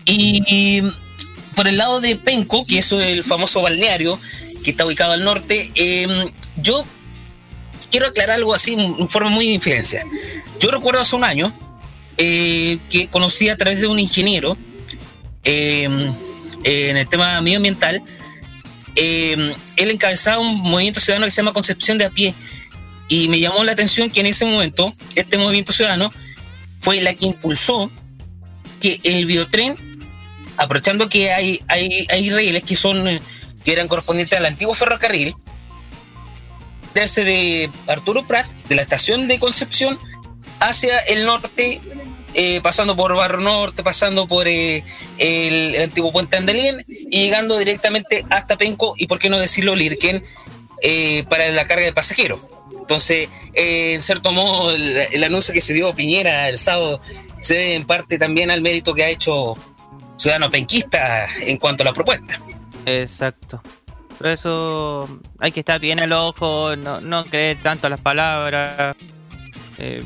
y, 0.05 0.83
por 1.55 1.69
el 1.69 1.77
lado 1.77 2.01
de 2.01 2.17
Penco, 2.17 2.65
que 2.67 2.79
es 2.79 2.93
el 2.93 3.23
famoso 3.23 3.63
balneario 3.63 4.19
que 4.65 4.71
está 4.71 4.87
ubicado 4.87 5.13
al 5.13 5.25
norte, 5.25 5.71
eh, 5.75 6.33
yo 6.57 6.85
quiero 7.91 8.07
aclarar 8.07 8.37
algo 8.37 8.55
así 8.55 8.75
en 8.75 9.09
forma 9.09 9.31
muy 9.31 9.47
de. 9.47 10.05
Yo 10.59 10.71
recuerdo 10.71 11.01
hace 11.01 11.17
un 11.17 11.25
año 11.25 11.53
eh, 12.17 12.79
que 12.91 13.09
conocí 13.09 13.49
a 13.49 13.57
través 13.57 13.81
de 13.81 13.87
un 13.87 13.99
ingeniero 13.99 14.57
en 15.45 16.17
el 16.65 17.07
tema 17.09 17.41
medioambiental. 17.43 18.03
él 18.97 19.57
encabezaba 19.77 20.39
un 20.39 20.57
movimiento 20.57 21.01
ciudadano 21.01 21.27
que 21.27 21.31
se 21.31 21.37
llama 21.37 21.53
Concepción 21.53 21.99
de 21.99 22.07
a 22.07 22.11
pie. 22.11 22.35
Y 23.09 23.29
me 23.29 23.39
llamó 23.39 23.63
la 23.65 23.73
atención 23.73 24.11
que 24.11 24.21
en 24.21 24.27
ese 24.27 24.47
momento 24.47 24.91
este 25.15 25.37
movimiento 25.37 25.73
ciudadano 25.73 26.11
fue 26.81 27.01
la 27.01 27.15
que 27.15 27.27
impulsó 27.27 27.91
que 28.81 29.01
el 29.03 29.27
biotren, 29.27 29.77
aprovechando 30.57 31.09
que 31.09 31.33
hay, 31.33 31.63
hay, 31.69 32.07
hay 32.11 32.31
rieles 32.31 32.63
que 32.63 32.77
son 32.77 33.21
que 33.65 33.73
eran 33.73 33.89
correspondientes 33.89 34.39
al 34.39 34.47
antiguo 34.47 34.75
ferrocarril, 34.75 35.35
desde 36.95 37.25
de 37.25 37.71
Arturo 37.87 38.27
Prat, 38.27 38.47
de 38.69 38.75
la 38.75 38.83
estación 38.83 39.27
de 39.27 39.39
Concepción, 39.39 39.99
hacia 40.61 40.99
el 40.99 41.27
norte, 41.27 41.81
eh, 42.35 42.61
pasando 42.63 42.95
por 42.95 43.15
Barro 43.17 43.41
Norte, 43.41 43.83
pasando 43.83 44.29
por 44.29 44.47
eh, 44.47 44.85
el, 45.19 45.83
antiguo 45.83 46.13
puente 46.13 46.37
Andelien 46.37 46.85
y 46.89 47.23
llegando 47.23 47.59
directamente 47.59 48.25
hasta 48.31 48.57
Penco 48.57 48.95
y, 48.97 49.07
por 49.07 49.19
qué 49.19 49.29
no 49.29 49.39
decirlo, 49.39 49.75
Lirken, 49.75 50.23
eh, 50.83 51.25
para 51.29 51.49
la 51.49 51.67
carga 51.67 51.87
de 51.87 51.93
pasajeros. 51.93 52.41
Entonces, 52.79 53.29
en 53.55 54.03
cierto 54.03 54.31
modo, 54.33 54.75
el, 54.75 54.97
el, 54.97 55.25
anuncio 55.25 55.55
que 55.55 55.63
se 55.63 55.73
dio 55.73 55.95
Piñera 55.95 56.51
el 56.51 56.59
sábado 56.59 57.01
se 57.41 57.55
debe 57.55 57.75
en 57.75 57.87
parte 57.87 58.19
también 58.19 58.51
al 58.51 58.61
mérito 58.61 58.95
que 58.95 59.05
ha 59.05 59.09
hecho 59.09 59.55
Ciudadano 60.17 60.51
Penquista 60.51 61.27
en 61.41 61.57
cuanto 61.59 61.83
a 61.83 61.87
la 61.87 61.93
propuesta. 61.93 62.39
Exacto. 62.87 63.63
Por 64.17 64.29
eso 64.29 65.21
hay 65.41 65.51
que 65.53 65.61
estar 65.61 65.81
bien 65.81 66.01
al 66.01 66.13
ojo, 66.13 66.77
no, 66.77 67.01
no 67.01 67.25
creer 67.25 67.59
tanto 67.63 67.89
las 67.89 68.01
palabras. 68.01 68.97
Eh, 69.79 70.03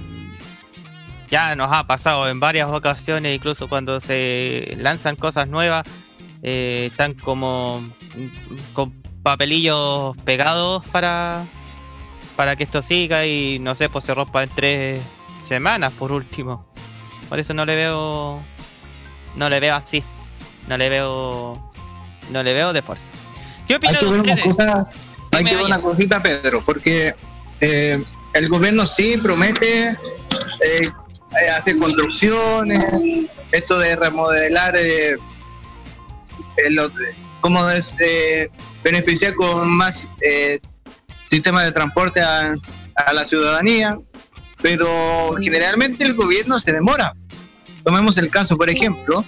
ya 1.30 1.54
nos 1.54 1.70
ha 1.70 1.86
pasado 1.86 2.28
en 2.28 2.40
varias 2.40 2.68
ocasiones, 2.68 3.36
incluso 3.36 3.68
cuando 3.68 4.00
se 4.00 4.76
lanzan 4.78 5.16
cosas 5.16 5.46
nuevas, 5.48 5.84
eh, 6.42 6.88
están 6.90 7.14
como 7.14 7.86
con 8.72 8.92
papelillos 9.22 10.16
pegados 10.24 10.84
para, 10.86 11.44
para 12.34 12.56
que 12.56 12.64
esto 12.64 12.80
siga 12.80 13.26
y 13.26 13.58
no 13.58 13.74
sé, 13.74 13.90
pues 13.90 14.06
se 14.06 14.14
rompa 14.14 14.42
en 14.42 14.48
tres 14.48 15.02
semanas 15.44 15.92
por 15.92 16.12
último. 16.12 16.66
Por 17.28 17.38
eso 17.38 17.52
no 17.52 17.66
le 17.66 17.76
veo. 17.76 18.40
No 19.36 19.48
le 19.48 19.60
veo 19.60 19.74
así. 19.74 20.02
No 20.68 20.76
le 20.76 20.88
veo. 20.88 21.72
No 22.30 22.42
le 22.42 22.54
veo 22.54 22.72
de 22.72 22.82
fuerza. 22.82 23.12
¿Qué 23.66 23.76
opinan 23.76 23.96
hay 23.96 24.00
que 24.00 24.06
ver 24.06 24.36
hay 25.32 25.44
que 25.44 25.54
ver 25.54 25.64
una 25.64 25.80
cosita, 25.80 26.22
Pedro, 26.22 26.62
porque 26.64 27.14
eh, 27.60 28.02
el 28.32 28.48
gobierno 28.48 28.86
sí 28.86 29.18
promete 29.18 29.90
eh, 29.90 30.90
hacer 31.56 31.76
construcciones, 31.76 32.84
esto 33.52 33.78
de 33.78 33.96
remodelar, 33.96 34.74
eh, 34.76 35.16
cómo 37.40 37.68
es 37.70 37.94
eh, 38.00 38.48
beneficiar 38.82 39.34
con 39.34 39.68
más 39.68 40.08
eh, 40.20 40.60
sistemas 41.28 41.64
de 41.64 41.72
transporte 41.72 42.20
a, 42.20 42.54
a 42.94 43.12
la 43.12 43.24
ciudadanía, 43.24 43.98
pero 44.62 45.36
generalmente 45.40 46.04
el 46.04 46.14
gobierno 46.14 46.58
se 46.58 46.72
demora. 46.72 47.14
Tomemos 47.88 48.18
el 48.18 48.28
caso, 48.28 48.58
por 48.58 48.68
ejemplo, 48.68 49.24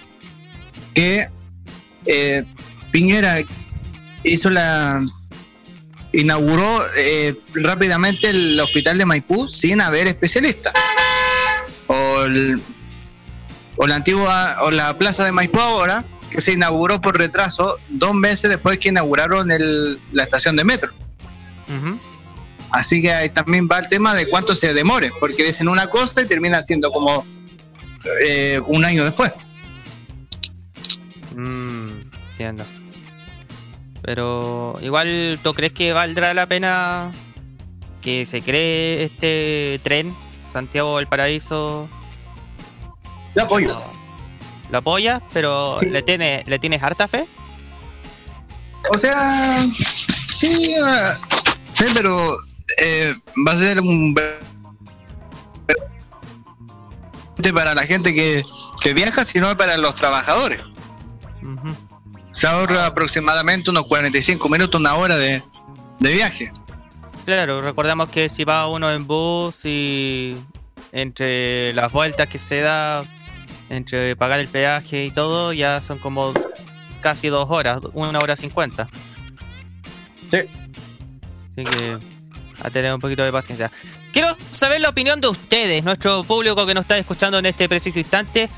que 0.92 1.26
eh, 2.04 2.44
Piñera 2.90 3.38
hizo 4.22 4.50
la 4.50 5.00
inauguró 6.12 6.84
eh, 6.94 7.40
rápidamente 7.54 8.28
el 8.28 8.60
hospital 8.60 8.98
de 8.98 9.06
Maipú 9.06 9.48
sin 9.48 9.80
haber 9.80 10.08
especialistas 10.08 10.74
o, 11.86 12.26
o 13.76 13.86
la 13.86 13.94
antigua 13.94 14.58
o 14.60 14.70
la 14.70 14.92
plaza 14.98 15.24
de 15.24 15.32
Maipú 15.32 15.58
ahora 15.58 16.04
que 16.30 16.42
se 16.42 16.52
inauguró 16.52 17.00
por 17.00 17.16
retraso 17.16 17.78
dos 17.88 18.12
meses 18.12 18.50
después 18.50 18.78
que 18.78 18.90
inauguraron 18.90 19.50
el, 19.50 19.98
la 20.12 20.24
estación 20.24 20.54
de 20.56 20.64
metro. 20.64 20.92
Así 22.70 23.00
que 23.00 23.10
ahí 23.10 23.30
también 23.30 23.66
va 23.72 23.78
el 23.78 23.88
tema 23.88 24.14
de 24.14 24.28
cuánto 24.28 24.54
se 24.54 24.74
demore 24.74 25.12
porque 25.18 25.44
dicen 25.44 25.66
una 25.66 25.86
cosa 25.86 26.20
y 26.20 26.26
termina 26.26 26.60
siendo 26.60 26.92
como 26.92 27.24
eh, 28.22 28.60
un 28.66 28.84
año 28.84 29.04
después 29.04 29.32
mm, 31.36 31.88
entiendo 32.32 32.64
pero 34.02 34.78
igual, 34.80 35.38
¿tú 35.42 35.54
crees 35.54 35.72
que 35.72 35.92
valdrá 35.92 36.32
la 36.34 36.46
pena 36.46 37.12
que 38.00 38.24
se 38.24 38.42
cree 38.42 39.04
este 39.04 39.80
tren 39.82 40.14
Santiago 40.52 40.96
del 40.96 41.06
Paraíso? 41.06 41.88
Lo 43.34 43.42
apoyo. 43.42 43.80
¿Lo 44.70 44.78
apoyas? 44.78 45.20
Pero 45.32 45.76
¿le, 45.80 46.02
tiene, 46.02 46.44
¿le 46.46 46.58
tienes 46.58 46.82
harta 46.82 47.08
fe? 47.08 47.26
O 48.92 48.98
sea, 48.98 49.64
sí, 50.34 50.74
uh, 50.80 51.36
sí 51.72 51.84
pero 51.94 52.38
eh, 52.82 53.14
va 53.46 53.52
a 53.52 53.56
ser 53.56 53.80
un 53.80 54.14
para 57.52 57.74
la 57.74 57.82
gente 57.82 58.14
que, 58.14 58.42
que 58.82 58.94
viaja, 58.94 59.24
sino 59.24 59.56
para 59.56 59.76
los 59.76 59.94
trabajadores. 59.94 60.60
Se 62.32 62.46
ahorra 62.46 62.86
aproximadamente 62.86 63.70
unos 63.70 63.88
45 63.88 64.48
minutos, 64.48 64.80
una 64.80 64.94
hora 64.94 65.16
de, 65.16 65.42
viaje. 65.98 66.50
Claro, 67.24 67.60
recordamos 67.60 68.08
que 68.08 68.28
si 68.28 68.44
va 68.44 68.66
uno 68.68 68.90
en 68.90 69.06
bus 69.06 69.64
y 69.64 70.36
entre 70.92 71.72
las 71.72 71.92
vueltas 71.92 72.28
que 72.28 72.38
se 72.38 72.60
da, 72.60 73.04
entre 73.68 74.16
pagar 74.16 74.40
el 74.40 74.48
peaje 74.48 75.04
y 75.04 75.10
todo, 75.10 75.52
ya 75.52 75.80
son 75.80 75.98
como 75.98 76.32
casi 77.00 77.28
dos 77.28 77.46
horas, 77.50 77.80
una 77.94 78.18
hora 78.20 78.36
cincuenta. 78.36 78.88
Sí. 80.30 80.38
Así 81.52 81.64
que 81.64 81.98
a 82.62 82.70
tener 82.70 82.94
un 82.94 83.00
poquito 83.00 83.24
de 83.24 83.32
paciencia. 83.32 83.72
Quiero 84.12 84.28
saber 84.50 84.80
la 84.80 84.88
opinión 84.88 85.20
de 85.20 85.28
ustedes, 85.28 85.84
nuestro 85.84 86.24
público 86.24 86.66
que 86.66 86.74
nos 86.74 86.82
está 86.82 86.98
escuchando 86.98 87.38
en 87.38 87.46
este 87.46 87.68
preciso 87.68 88.00
instante. 88.00 88.50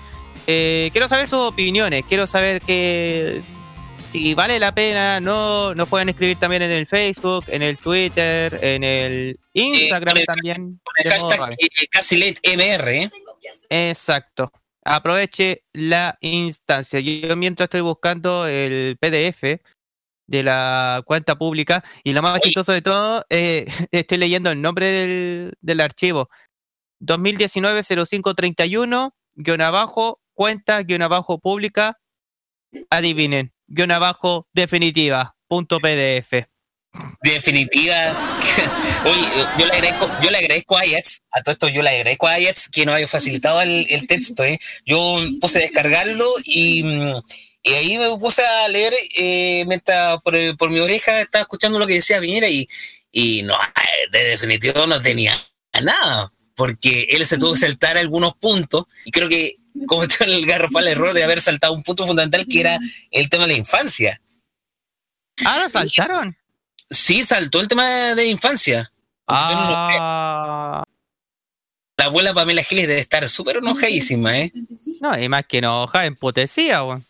Eh, 0.47 0.89
quiero 0.91 1.07
saber 1.07 1.29
sus 1.29 1.39
opiniones, 1.39 2.03
quiero 2.07 2.25
saber 2.27 2.61
que 2.61 3.41
si 4.09 4.33
vale 4.33 4.57
la 4.59 4.73
pena, 4.73 5.19
no 5.19 5.75
nos 5.75 5.89
pueden 5.89 6.07
escribir 6.09 6.37
también 6.37 6.61
en 6.61 6.71
el 6.71 6.87
Facebook, 6.87 7.43
en 7.47 7.61
el 7.61 7.77
Twitter, 7.77 8.57
en 8.61 8.83
el 8.83 9.39
Instagram 9.53 10.17
también. 10.25 10.79
Con 10.83 10.93
el 11.03 11.11
hashtag 11.91 12.39
MR. 12.43 12.95
¿eh? 12.95 13.09
Exacto. 13.69 14.51
Aproveche 14.83 15.63
la 15.73 16.17
instancia. 16.21 16.99
Yo 16.99 17.35
mientras 17.35 17.67
estoy 17.67 17.81
buscando 17.81 18.47
el 18.47 18.97
PDF 18.97 19.61
de 20.27 20.43
la 20.43 21.03
cuenta 21.05 21.37
pública 21.37 21.83
y 22.03 22.13
lo 22.13 22.21
más 22.21 22.39
chistoso 22.39 22.71
de 22.71 22.81
todo, 22.81 23.25
eh, 23.29 23.65
estoy 23.91 24.17
leyendo 24.17 24.49
el 24.51 24.61
nombre 24.61 24.85
del, 24.87 25.53
del 25.61 25.81
archivo. 25.81 26.29
2019-0531, 27.01 29.11
guion 29.35 29.61
abajo, 29.61 30.21
cuenta, 30.33 30.81
guion 30.83 31.01
abajo 31.01 31.39
pública. 31.39 31.97
Adivinen, 32.89 33.51
guion 33.69 33.91
abajo 33.91 34.47
definitiva 34.53 35.35
punto 35.47 35.79
pdf. 35.79 36.47
Definitiva. 37.21 37.95
Oye, 39.05 39.27
yo 39.57 39.65
le 39.65 39.71
agradezco, 39.71 40.11
yo 40.21 40.31
le 40.31 40.37
agradezco 40.39 40.77
a 40.77 40.81
Ajax, 40.81 41.21
a 41.31 41.41
todo 41.41 41.53
esto 41.53 41.67
yo 41.69 41.81
le 41.81 41.89
agradezco 41.89 42.27
a 42.27 42.33
Ajax 42.33 42.69
que 42.69 42.85
nos 42.85 42.95
haya 42.95 43.07
facilitado 43.07 43.61
el, 43.61 44.07
texto. 44.07 44.43
¿eh? 44.43 44.59
Yo 44.85 45.19
puse 45.39 45.59
a 45.59 45.61
descargarlo 45.61 46.29
y, 46.45 46.83
y, 47.63 47.73
ahí 47.73 47.97
me 47.97 48.09
puse 48.17 48.43
a 48.45 48.67
leer 48.67 48.93
eh, 49.15 49.63
mientras 49.67 50.21
por, 50.21 50.35
por, 50.57 50.69
mi 50.69 50.79
oreja 50.79 51.21
estaba 51.21 51.43
escuchando 51.43 51.79
lo 51.79 51.87
que 51.87 51.93
decía 51.95 52.19
Viñera 52.19 52.49
y, 52.49 52.67
y 53.11 53.43
no, 53.43 53.55
de 54.11 54.23
definitivo 54.23 54.85
no 54.85 55.01
tenía 55.01 55.33
nada, 55.81 56.31
porque 56.55 57.07
él 57.11 57.25
se 57.25 57.37
tuvo 57.37 57.53
que 57.53 57.59
saltar 57.59 57.97
algunos 57.97 58.35
puntos 58.35 58.85
y 59.05 59.11
creo 59.11 59.29
que 59.29 59.58
cometió 59.85 60.25
el 60.25 60.45
garrafal 60.45 60.87
error 60.87 61.13
de 61.13 61.23
haber 61.23 61.41
saltado 61.41 61.73
un 61.73 61.83
punto 61.83 62.05
fundamental 62.05 62.45
que 62.47 62.61
era 62.61 62.79
el 63.11 63.29
tema 63.29 63.43
de 63.43 63.53
la 63.53 63.59
infancia. 63.59 64.21
Ah, 65.45 65.59
lo 65.63 65.69
saltaron. 65.69 66.35
Sí, 66.89 67.23
saltó 67.23 67.59
el 67.59 67.67
tema 67.67 68.15
de, 68.15 68.25
infancia. 68.25 68.91
Ah. 69.27 70.83
La 71.97 72.05
abuela 72.05 72.33
Pamela 72.33 72.63
Giles 72.63 72.87
debe 72.87 72.99
estar 72.99 73.27
súper 73.29 73.57
enojadísima, 73.57 74.39
¿eh? 74.39 74.51
No, 75.01 75.19
y 75.19 75.29
más 75.29 75.45
que 75.45 75.59
enoja, 75.59 76.05
emputecía, 76.05 76.83
weón. 76.83 77.05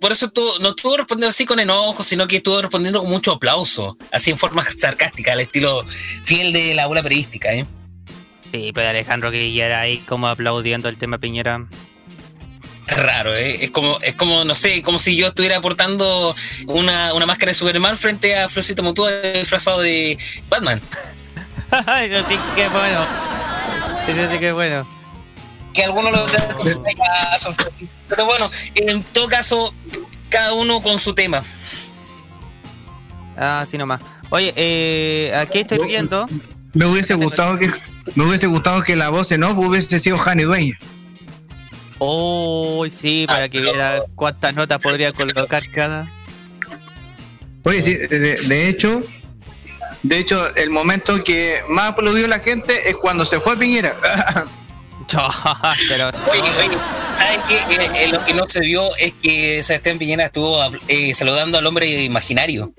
por 0.00 0.12
eso 0.12 0.32
no 0.60 0.70
estuvo 0.70 0.96
respondiendo 0.96 1.28
así 1.28 1.44
con 1.44 1.60
enojo, 1.60 2.02
sino 2.02 2.26
que 2.26 2.36
estuvo 2.38 2.60
respondiendo 2.60 3.00
con 3.00 3.10
mucho 3.10 3.32
aplauso, 3.32 3.96
así 4.10 4.30
en 4.30 4.38
forma 4.38 4.64
sarcástica, 4.70 5.32
al 5.32 5.40
estilo 5.40 5.84
fiel 6.24 6.52
de 6.52 6.74
la 6.74 6.84
abuela 6.84 7.02
periodística, 7.02 7.52
¿eh? 7.52 7.66
Sí, 8.50 8.72
pero 8.74 8.88
Alejandro 8.88 9.30
que 9.30 9.52
ya 9.52 9.66
era 9.66 9.80
ahí 9.80 9.98
como 9.98 10.26
aplaudiendo 10.26 10.88
el 10.88 10.96
tema 10.96 11.18
Piñera. 11.18 11.66
Es 12.86 12.96
raro, 12.96 13.36
¿eh? 13.36 13.64
Es 13.64 13.70
como, 13.70 14.00
es 14.00 14.14
como, 14.16 14.44
no 14.44 14.54
sé, 14.56 14.82
como 14.82 14.98
si 14.98 15.14
yo 15.14 15.28
estuviera 15.28 15.58
aportando 15.58 16.34
una, 16.66 17.14
una 17.14 17.26
máscara 17.26 17.50
de 17.50 17.54
Superman 17.54 17.96
frente 17.96 18.36
a 18.36 18.48
Florcito 18.48 18.82
Mutua 18.82 19.12
disfrazado 19.12 19.80
de 19.80 20.18
Batman. 20.48 20.80
Eso 21.70 22.28
sí 22.28 22.38
que 22.56 22.68
bueno. 22.68 23.06
Eso 24.08 24.32
sí 24.32 24.38
que 24.40 24.52
bueno. 24.52 24.86
Que 25.72 25.84
algunos 25.84 26.12
lo 26.12 26.26
caso. 26.26 27.54
Pero 28.08 28.26
bueno, 28.26 28.46
en 28.74 29.04
todo 29.04 29.28
caso, 29.28 29.72
cada 30.28 30.52
uno 30.54 30.82
con 30.82 30.98
su 30.98 31.14
tema. 31.14 31.44
Ah, 33.36 33.64
sí 33.68 33.78
nomás. 33.78 34.00
Oye, 34.30 34.52
eh, 34.56 35.32
aquí 35.36 35.60
estoy 35.60 35.78
viendo. 35.86 36.26
Me 36.72 36.86
hubiese 36.86 37.14
gustado 37.14 37.58
que 37.58 37.68
me 38.14 38.24
hubiese 38.24 38.46
gustado 38.46 38.82
que 38.82 38.96
la 38.96 39.08
voz 39.08 39.32
en 39.32 39.44
off 39.44 39.58
hubiese 39.58 39.98
sido 39.98 40.18
Jani 40.18 40.44
Dueña. 40.44 40.78
Oh, 41.98 42.86
sí, 42.90 43.24
para 43.26 43.48
que 43.48 43.60
viera 43.60 44.02
cuántas 44.14 44.54
notas 44.54 44.78
podría 44.78 45.12
colocar 45.12 45.62
cada. 45.70 46.10
Oye, 47.64 47.82
sí, 47.82 47.94
de 47.96 48.68
hecho, 48.68 49.02
de 50.02 50.18
hecho, 50.18 50.42
el 50.56 50.70
momento 50.70 51.22
que 51.22 51.60
más 51.68 51.90
aplaudió 51.90 52.26
la 52.26 52.38
gente 52.38 52.88
es 52.88 52.96
cuando 52.96 53.24
se 53.24 53.38
fue 53.38 53.58
Piñera. 53.58 53.94
Pero... 55.88 56.08
Oye, 56.30 56.40
oye, 56.40 56.78
¿sabes 57.16 57.38
qué? 57.48 57.56
Eh, 57.56 57.90
eh, 57.96 58.08
lo 58.08 58.24
que 58.24 58.32
no 58.32 58.46
se 58.46 58.60
vio 58.60 58.94
es 58.96 59.12
que 59.20 59.62
Sebastián 59.62 59.98
Piñera 59.98 60.26
estuvo 60.26 60.58
eh, 60.86 61.12
saludando 61.14 61.58
al 61.58 61.66
hombre 61.66 62.04
imaginario. 62.04 62.72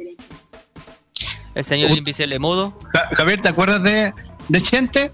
El 1.56 1.66
señor 1.66 1.92
invisible 1.92 2.40
mudo. 2.40 2.78
Javier, 3.14 3.42
¿te 3.42 3.50
acuerdas 3.50 3.84
de, 3.84 4.14
de 4.48 4.62
Chente? 4.62 5.12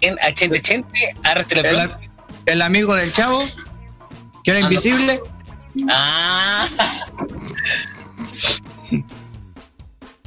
En, 0.00 0.16
a 0.20 0.32
Chente 0.32 0.60
Chente, 0.60 1.16
el, 1.50 1.90
el 2.46 2.62
amigo 2.62 2.94
del 2.94 3.12
chavo, 3.12 3.42
que 4.44 4.50
era 4.50 4.60
ah, 4.60 4.62
invisible. 4.62 5.20
Ah. 5.88 6.68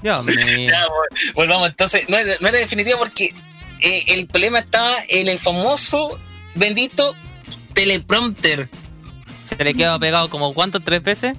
Ya, 0.02 0.22
volvamos, 1.36 1.70
entonces, 1.70 2.08
no, 2.08 2.18
era 2.18 2.58
definitivo 2.58 3.00
porque 3.00 3.34
eh, 3.82 4.04
el 4.08 4.28
problema 4.28 4.60
estaba 4.60 4.96
en 5.10 5.28
el 5.28 5.40
famoso 5.40 6.18
bendito 6.56 7.16
teleprompter. 7.74 8.70
¿Se 9.44 9.62
le 9.62 9.74
quedó 9.74 10.00
pegado 10.00 10.30
como 10.30 10.54
cuánto? 10.54 10.80
¿Tres 10.80 11.04
veces? 11.04 11.36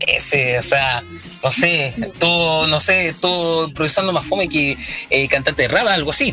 Ese, 0.00 0.58
o 0.58 0.62
sea, 0.62 1.02
no 1.42 1.50
sé, 1.50 1.94
todo, 2.18 2.66
no 2.66 2.80
sé, 2.80 3.14
todo 3.20 3.68
improvisando 3.68 4.12
más 4.12 4.26
fome 4.26 4.48
que 4.48 4.76
eh, 5.10 5.28
cantante 5.28 5.62
de 5.62 5.68
rap, 5.68 5.86
algo 5.88 6.10
así. 6.10 6.32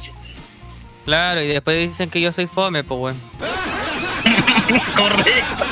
Claro, 1.05 1.41
y 1.41 1.47
después 1.47 1.89
dicen 1.89 2.09
que 2.09 2.21
yo 2.21 2.31
soy 2.31 2.47
fome, 2.47 2.83
pues 2.83 2.99
bueno. 2.99 3.19
Correcto. 4.95 5.65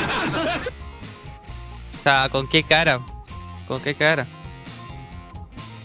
O 1.98 2.02
sea, 2.02 2.28
¿con 2.30 2.46
qué 2.48 2.62
cara? 2.62 3.00
¿Con 3.66 3.80
qué 3.80 3.94
cara? 3.94 4.26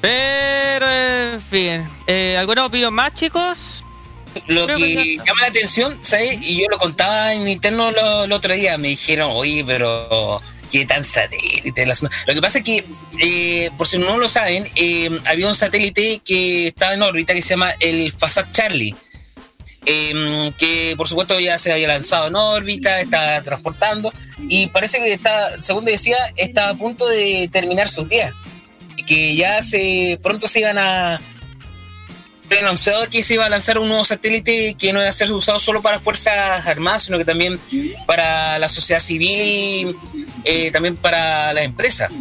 Pero, 0.01 0.89
en 0.89 1.41
fin. 1.41 1.89
Eh, 2.07 2.35
¿Alguna 2.37 2.65
opinión 2.65 2.93
más, 2.93 3.13
chicos? 3.13 3.83
Lo 4.47 4.67
que, 4.67 5.17
llama 5.17 5.41
la 5.41 5.47
atención, 5.47 5.99
¿sabes? 6.01 6.39
Y 6.41 6.61
yo 6.61 6.67
lo 6.69 6.77
contaba 6.77 7.33
en 7.33 7.47
interno 7.47 7.89
el 7.89 8.31
otro 8.31 8.53
día. 8.53 8.77
Me 8.77 8.89
dijeron, 8.89 9.31
oye, 9.33 9.63
pero 9.65 10.41
qué 10.71 10.85
tan 10.85 11.03
satélite. 11.03 11.85
Lo 11.85 12.33
que 12.33 12.41
pasa 12.41 12.59
es 12.59 12.63
que, 12.63 12.85
eh, 13.19 13.69
por 13.77 13.87
si 13.87 13.97
no 13.97 14.17
lo 14.17 14.27
saben, 14.27 14.67
eh, 14.75 15.09
había 15.25 15.47
un 15.47 15.55
satélite 15.55 16.21
que 16.23 16.67
estaba 16.67 16.93
en 16.93 17.01
órbita 17.01 17.33
que 17.33 17.41
se 17.41 17.49
llama 17.49 17.73
el 17.79 18.11
Fasat 18.11 18.51
Charlie. 18.51 18.95
Em, 19.85 20.51
que 20.53 20.93
por 20.97 21.07
supuesto 21.07 21.39
ya 21.39 21.57
se 21.57 21.71
había 21.71 21.87
lanzado 21.87 22.27
en 22.27 22.35
órbita, 22.35 22.99
está 23.01 23.41
transportando 23.41 24.13
y 24.47 24.67
parece 24.67 24.99
que 24.99 25.13
está, 25.13 25.61
según 25.61 25.85
decía, 25.85 26.17
está 26.35 26.69
a 26.69 26.75
punto 26.75 27.07
de 27.07 27.49
terminar 27.51 27.89
su 27.89 28.05
día 28.05 28.33
que 29.03 29.35
ya 29.35 29.61
se 29.61 30.19
pronto 30.21 30.47
se 30.47 30.59
iban 30.59 30.77
a 30.77 31.19
anunciado 32.59 33.09
que 33.09 33.23
se 33.23 33.35
iba 33.35 33.45
a 33.45 33.49
lanzar 33.49 33.77
un 33.77 33.87
nuevo 33.87 34.03
satélite 34.03 34.75
que 34.77 34.93
no 34.93 34.99
iba 34.99 35.09
a 35.09 35.13
ser 35.13 35.31
usado 35.31 35.59
solo 35.59 35.81
para 35.81 35.99
Fuerzas 35.99 36.65
Armadas, 36.65 37.03
sino 37.03 37.17
que 37.17 37.25
también 37.25 37.59
para 38.05 38.59
la 38.59 38.69
sociedad 38.69 38.99
civil 38.99 39.39
y 39.39 39.95
eh, 40.43 40.71
también 40.71 40.97
para 40.97 41.53
las 41.53 41.63
empresas. 41.63 42.11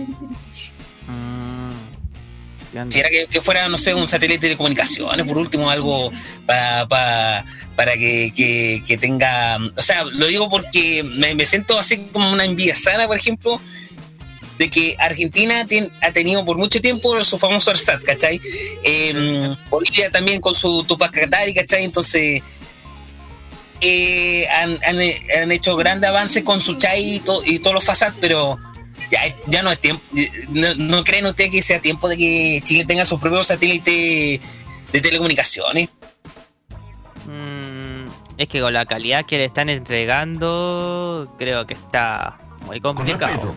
Mm, 1.06 1.72
si 2.88 3.00
era 3.00 3.08
que, 3.08 3.40
fuera, 3.40 3.68
no 3.68 3.78
sé, 3.78 3.94
un 3.94 4.06
satélite 4.06 4.48
de 4.48 4.56
comunicaciones, 4.56 5.26
por 5.26 5.36
último, 5.36 5.70
algo 5.70 6.12
para, 6.46 6.86
para, 7.74 7.92
que, 7.94 8.82
que, 8.86 8.98
tenga... 8.98 9.58
O 9.76 9.82
sea, 9.82 10.04
lo 10.04 10.26
digo 10.26 10.48
porque 10.48 11.02
me, 11.02 11.34
me 11.34 11.44
siento 11.46 11.78
así 11.78 12.08
como 12.12 12.30
una 12.30 12.44
envidia 12.44 12.74
sana, 12.74 13.06
por 13.06 13.16
ejemplo, 13.16 13.60
de 14.60 14.68
que 14.68 14.94
Argentina 14.98 15.66
ha 16.02 16.12
tenido 16.12 16.44
por 16.44 16.58
mucho 16.58 16.82
tiempo 16.82 17.24
su 17.24 17.38
famoso 17.38 17.70
ARSAT, 17.70 18.02
¿cachai? 18.02 18.38
Em, 18.82 19.56
Bolivia 19.70 20.10
también 20.10 20.38
con 20.38 20.54
su 20.54 20.84
Tupac 20.84 21.12
Katari, 21.12 21.54
¿cachai? 21.54 21.82
Entonces, 21.82 22.42
eh, 23.80 24.46
han, 24.50 25.50
hecho 25.50 25.76
grandes 25.76 26.10
avances 26.10 26.44
con 26.44 26.60
su 26.60 26.76
Chai 26.76 27.22
y, 27.46 27.58
todos 27.60 27.74
los 27.74 27.82
FASAT, 27.82 28.16
pero 28.20 28.58
ya, 29.46 29.62
no 29.62 29.72
es 29.72 29.78
tiempo. 29.78 30.04
No, 30.50 31.04
creen 31.04 31.24
ustedes 31.24 31.50
que 31.50 31.62
sea 31.62 31.80
tiempo 31.80 32.06
de 32.06 32.18
que 32.18 32.60
Chile 32.62 32.84
tenga 32.84 33.06
su 33.06 33.18
propio 33.18 33.42
satélite 33.42 34.42
de 34.92 35.00
telecomunicaciones? 35.00 35.88
Mm, 37.24 38.10
es 38.36 38.46
que 38.46 38.60
con 38.60 38.74
la 38.74 38.84
calidad 38.84 39.24
que 39.24 39.38
le 39.38 39.46
están 39.46 39.70
entregando, 39.70 41.34
creo 41.38 41.66
que 41.66 41.72
está 41.72 42.36
muy 42.66 42.80
complicado. 42.80 43.54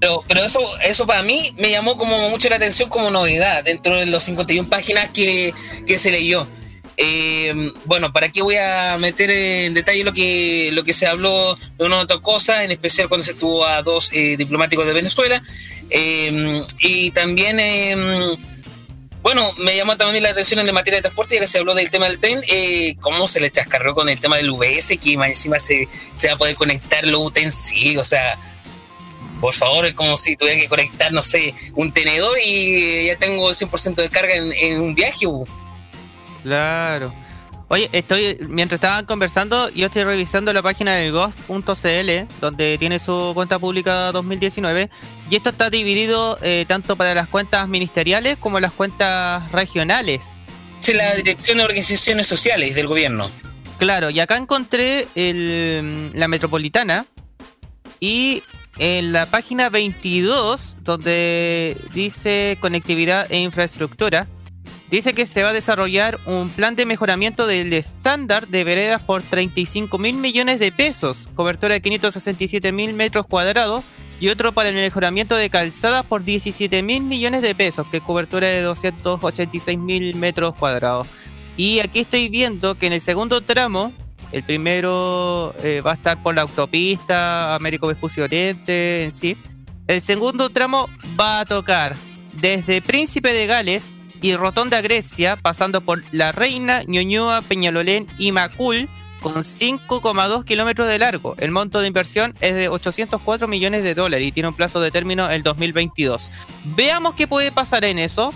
Pero, 0.00 0.22
pero 0.26 0.42
eso, 0.42 0.60
eso 0.82 1.06
para 1.06 1.22
mí 1.22 1.54
me 1.58 1.70
llamó 1.70 1.96
como 1.96 2.28
mucho 2.30 2.48
la 2.48 2.56
atención 2.56 2.88
como 2.88 3.10
novedad 3.10 3.64
dentro 3.64 3.96
de 3.96 4.06
los 4.06 4.24
51 4.24 4.68
páginas 4.68 5.10
que, 5.10 5.54
se 5.98 6.10
leyó. 6.10 6.46
Eh, 6.96 7.72
bueno, 7.86 8.12
¿para 8.12 8.28
qué 8.28 8.42
voy 8.42 8.56
a 8.56 8.96
meter 8.98 9.30
en 9.30 9.74
detalle 9.74 10.04
lo 10.04 10.12
que, 10.12 10.70
lo 10.72 10.84
que 10.84 10.92
se 10.92 11.06
habló 11.06 11.54
de 11.54 11.84
una 11.84 11.98
otra 11.98 12.20
cosa, 12.20 12.62
en 12.64 12.70
especial 12.70 13.08
cuando 13.08 13.24
se 13.24 13.32
estuvo 13.32 13.64
a 13.64 13.82
dos 13.82 14.12
eh, 14.12 14.36
diplomáticos 14.36 14.86
de 14.86 14.92
Venezuela? 14.92 15.42
Eh, 15.90 16.62
y 16.80 17.10
también 17.10 17.58
bueno, 19.24 19.52
me 19.56 19.74
llamó 19.74 19.96
también 19.96 20.22
la 20.22 20.28
atención 20.28 20.60
en 20.60 20.66
la 20.66 20.74
materia 20.74 20.98
de 20.98 21.02
transporte, 21.04 21.36
ya 21.36 21.40
que 21.40 21.46
se 21.46 21.58
habló 21.58 21.74
del 21.74 21.90
tema 21.90 22.06
del 22.06 22.18
tren, 22.20 22.42
eh, 22.46 22.94
cómo 23.00 23.26
se 23.26 23.40
le 23.40 23.50
chascarró 23.50 23.94
con 23.94 24.10
el 24.10 24.20
tema 24.20 24.36
del 24.36 24.50
VS, 24.50 24.98
que 24.98 25.16
más 25.16 25.28
encima 25.28 25.58
se, 25.58 25.88
se 26.14 26.28
va 26.28 26.34
a 26.34 26.36
poder 26.36 26.54
conectar 26.54 27.06
lo 27.06 27.32
sí, 27.50 27.96
o 27.96 28.04
sea, 28.04 28.38
por 29.40 29.54
favor, 29.54 29.86
es 29.86 29.94
como 29.94 30.14
si 30.18 30.36
tuviera 30.36 30.60
que 30.60 30.68
conectar, 30.68 31.10
no 31.10 31.22
sé, 31.22 31.54
un 31.74 31.90
tenedor 31.90 32.36
y 32.44 33.06
ya 33.06 33.16
tengo 33.16 33.48
100% 33.48 33.94
de 33.94 34.10
carga 34.10 34.34
en, 34.34 34.78
un 34.82 34.94
viaje. 34.94 35.26
Claro. 36.42 37.14
Oye, 37.68 37.88
estoy 37.92 38.36
mientras 38.46 38.76
estaban 38.76 39.06
conversando, 39.06 39.70
yo 39.70 39.86
estoy 39.86 40.04
revisando 40.04 40.52
la 40.52 40.60
página 40.60 40.96
del 40.96 41.12
gov.cl, 41.12 42.10
donde 42.42 42.76
tiene 42.76 42.98
su 42.98 43.32
cuenta 43.32 43.58
pública 43.58 44.12
2019, 44.12 44.90
y 45.30 45.36
esto 45.36 45.50
está 45.50 45.70
dividido 45.70 46.38
eh, 46.42 46.64
tanto 46.68 46.96
para 46.96 47.14
las 47.14 47.28
cuentas 47.28 47.68
ministeriales 47.68 48.36
como 48.38 48.60
las 48.60 48.72
cuentas 48.72 49.50
regionales. 49.52 50.22
Es 50.82 50.94
la 50.94 51.14
Dirección 51.14 51.58
de 51.58 51.64
Organizaciones 51.64 52.26
Sociales 52.26 52.74
del 52.74 52.86
Gobierno. 52.86 53.30
Claro, 53.78 54.10
y 54.10 54.20
acá 54.20 54.36
encontré 54.36 55.08
el, 55.14 56.10
la 56.14 56.28
metropolitana 56.28 57.06
y 58.00 58.42
en 58.78 59.12
la 59.12 59.26
página 59.26 59.70
22, 59.70 60.76
donde 60.82 61.76
dice 61.94 62.58
conectividad 62.60 63.26
e 63.30 63.38
infraestructura, 63.38 64.28
dice 64.90 65.14
que 65.14 65.26
se 65.26 65.42
va 65.42 65.50
a 65.50 65.52
desarrollar 65.52 66.18
un 66.26 66.50
plan 66.50 66.76
de 66.76 66.84
mejoramiento 66.84 67.46
del 67.46 67.72
estándar 67.72 68.48
de 68.48 68.64
veredas 68.64 69.00
por 69.02 69.22
35 69.22 69.96
mil 69.98 70.16
millones 70.16 70.58
de 70.58 70.70
pesos, 70.70 71.30
cobertura 71.34 71.74
de 71.74 71.80
567 71.80 72.72
mil 72.72 72.92
metros 72.92 73.26
cuadrados 73.26 73.84
y 74.20 74.28
otro 74.28 74.52
para 74.52 74.68
el 74.68 74.74
mejoramiento 74.74 75.36
de 75.36 75.50
calzadas 75.50 76.04
por 76.04 76.24
17 76.24 76.82
mil 76.82 77.02
millones 77.02 77.42
de 77.42 77.54
pesos, 77.54 77.86
que 77.90 77.98
es 77.98 78.02
cobertura 78.02 78.46
de 78.46 78.62
286 78.62 79.78
mil 79.78 80.14
metros 80.16 80.54
cuadrados. 80.54 81.06
Y 81.56 81.80
aquí 81.80 82.00
estoy 82.00 82.28
viendo 82.28 82.74
que 82.76 82.86
en 82.86 82.94
el 82.94 83.00
segundo 83.00 83.40
tramo, 83.40 83.92
el 84.32 84.42
primero 84.42 85.54
eh, 85.62 85.80
va 85.80 85.92
a 85.92 85.94
estar 85.94 86.22
por 86.22 86.34
la 86.34 86.42
autopista 86.42 87.54
Américo 87.54 87.86
Vespucio 87.86 88.24
Oriente 88.24 89.04
en 89.04 89.12
sí. 89.12 89.36
El 89.86 90.00
segundo 90.00 90.50
tramo 90.50 90.88
va 91.20 91.40
a 91.40 91.44
tocar 91.44 91.94
desde 92.32 92.82
Príncipe 92.82 93.32
de 93.32 93.46
Gales 93.46 93.94
y 94.22 94.34
Rotonda 94.36 94.80
Grecia, 94.80 95.36
pasando 95.36 95.82
por 95.82 96.02
La 96.10 96.32
Reina, 96.32 96.82
Ñuñoa, 96.84 97.42
Peñalolén 97.42 98.06
y 98.18 98.32
Macul, 98.32 98.88
con 99.24 99.36
5,2 99.36 100.44
kilómetros 100.44 100.86
de 100.86 100.98
largo. 100.98 101.34
El 101.38 101.50
monto 101.50 101.80
de 101.80 101.86
inversión 101.86 102.34
es 102.42 102.54
de 102.54 102.68
804 102.68 103.48
millones 103.48 103.82
de 103.82 103.94
dólares 103.94 104.28
y 104.28 104.32
tiene 104.32 104.50
un 104.50 104.54
plazo 104.54 104.82
de 104.82 104.90
término 104.90 105.30
el 105.30 105.42
2022. 105.42 106.30
Veamos 106.76 107.14
qué 107.14 107.26
puede 107.26 107.50
pasar 107.50 107.86
en 107.86 107.98
eso. 107.98 108.34